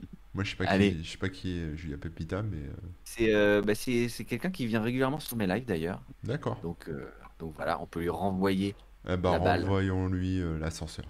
Moi 0.34 0.44
je 0.44 0.50
sais 0.50 0.56
pas 0.56 0.64
Allez. 0.64 0.96
qui, 0.96 1.04
je 1.04 1.10
sais 1.10 1.18
pas 1.18 1.28
qui 1.28 1.58
est 1.58 1.76
Julia 1.76 1.98
Pepita, 1.98 2.42
mais 2.42 2.56
euh, 2.58 2.72
C'est 3.04 3.34
euh, 3.34 3.62
bah, 3.62 3.74
c'est 3.74 4.08
quelqu'un 4.26 4.50
qui 4.50 4.66
vient 4.66 4.80
régulièrement 4.82 5.20
sur 5.20 5.36
mes 5.36 5.46
lives 5.46 5.64
d'ailleurs. 5.66 6.02
d'accord. 6.24 6.60
Donc 6.62 6.88
euh, 6.88 7.10
donc 7.38 7.54
voilà, 7.56 7.80
on 7.80 7.86
peut 7.86 8.00
lui 8.00 8.08
renvoyer. 8.08 8.74
Eh 9.06 9.08
La 9.10 9.16
balle. 9.16 9.62
renvoyons-lui 9.62 10.40
euh, 10.40 10.58
l'ascenseur. 10.58 11.04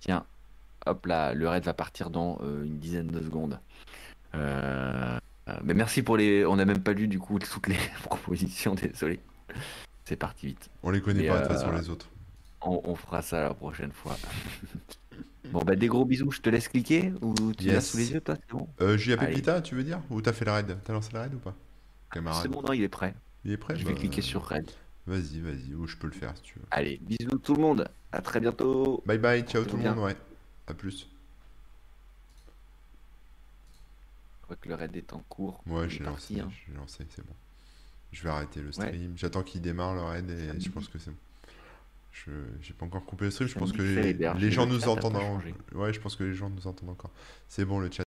Tiens, 0.00 0.24
hop 0.86 1.06
là, 1.06 1.32
le 1.34 1.48
raid 1.48 1.64
va 1.64 1.74
partir 1.74 2.10
dans 2.10 2.38
euh, 2.42 2.64
une 2.64 2.78
dizaine 2.78 3.08
de 3.08 3.20
secondes. 3.22 3.58
Euh, 4.34 5.18
mais 5.62 5.74
merci 5.74 6.02
pour 6.02 6.16
les. 6.16 6.44
On 6.44 6.56
n'a 6.56 6.64
même 6.64 6.82
pas 6.82 6.92
lu 6.92 7.08
du 7.08 7.18
coup 7.18 7.38
toutes 7.38 7.68
les 7.68 7.76
propositions, 8.02 8.74
désolé. 8.74 9.20
C'est 10.04 10.16
parti 10.16 10.46
vite. 10.46 10.68
On 10.82 10.90
les 10.90 11.00
connaît 11.00 11.26
pas 11.28 11.38
de 11.40 11.46
toute 11.46 11.52
façon 11.56 11.72
les 11.72 11.88
autres. 11.90 12.08
On, 12.60 12.80
on 12.84 12.94
fera 12.94 13.22
ça 13.22 13.42
la 13.42 13.54
prochaine 13.54 13.92
fois. 13.92 14.16
bon, 15.52 15.62
bah, 15.62 15.76
des 15.76 15.86
gros 15.86 16.04
bisous, 16.04 16.30
je 16.32 16.40
te 16.40 16.50
laisse 16.50 16.68
cliquer 16.68 17.12
Ou 17.22 17.34
tu 17.52 17.66
l'as 17.68 17.74
Yes. 17.74 17.90
sous 17.90 17.96
les 17.98 18.12
yeux, 18.12 18.20
toi 18.20 18.34
C'est 18.36 18.50
bon? 18.50 18.68
Euh, 18.80 18.94
Allez. 18.96 19.16
Pépita, 19.16 19.60
tu 19.62 19.74
veux 19.76 19.84
dire? 19.84 20.00
Ou 20.10 20.20
t'as 20.20 20.32
fait 20.32 20.44
le 20.44 20.50
raid? 20.52 20.76
T'as 20.84 20.92
lancé 20.92 21.10
le 21.12 21.20
raid 21.20 21.34
ou 21.34 21.38
pas? 21.38 21.54
C'est 22.42 22.48
bon, 22.48 22.62
non, 22.62 22.72
il 22.72 22.82
est 22.82 22.88
prêt. 22.88 23.14
Il 23.44 23.52
est 23.52 23.56
prêt? 23.56 23.76
Je 23.76 23.84
vais 23.84 23.92
Bah, 23.92 23.98
cliquer 24.00 24.22
sur 24.22 24.46
Red. 24.48 24.70
Vas-y, 25.08 25.40
vas-y, 25.40 25.74
ou 25.74 25.86
je 25.86 25.96
peux 25.96 26.06
le 26.06 26.12
faire 26.12 26.36
si 26.36 26.42
tu 26.42 26.58
veux. 26.58 26.66
Allez, 26.70 27.00
bisous 27.00 27.38
tout 27.38 27.54
le 27.54 27.62
monde. 27.62 27.88
À 28.12 28.20
très 28.20 28.40
bientôt. 28.40 29.02
Bye 29.06 29.16
bye, 29.16 29.42
ciao 29.42 29.64
tout 29.64 29.78
le 29.78 29.82
monde, 29.82 29.98
ouais. 30.00 30.14
À 30.66 30.74
plus. 30.74 31.08
Je 34.40 34.44
crois 34.44 34.56
que 34.56 34.68
le 34.68 34.74
raid 34.74 34.94
est 34.94 35.12
en 35.14 35.22
cours. 35.30 35.62
Ouais, 35.66 35.88
j'ai 35.88 36.04
lancé, 36.04 36.40
hein. 36.40 36.50
j'ai 36.66 36.74
lancé, 36.74 37.06
c'est 37.08 37.24
bon. 37.24 37.32
Je 38.12 38.22
vais 38.22 38.28
arrêter 38.28 38.60
le 38.60 38.70
stream. 38.70 39.14
J'attends 39.16 39.42
qu'il 39.42 39.62
démarre 39.62 39.94
le 39.94 40.02
raid 40.02 40.28
et 40.28 40.60
je 40.60 40.70
pense 40.70 40.88
que 40.88 40.98
c'est 40.98 41.10
bon. 41.10 41.16
Je 42.12 42.30
j'ai 42.60 42.74
pas 42.74 42.84
encore 42.84 43.06
coupé 43.06 43.26
le 43.26 43.30
stream, 43.30 43.48
je 43.48 43.58
pense 43.58 43.72
que 43.72 43.80
les, 43.80 44.50
gens 44.50 44.66
nous 44.66 44.88
entendent. 44.88 45.16
en-. 45.16 45.40
Ouais, 45.74 45.92
je 45.94 46.00
pense 46.00 46.16
que 46.16 46.24
les 46.24 46.34
gens 46.34 46.50
nous 46.50 46.66
entendent 46.66 46.90
encore. 46.90 47.12
C'est 47.48 47.64
bon, 47.64 47.78
le 47.78 47.90
chat 47.90 48.04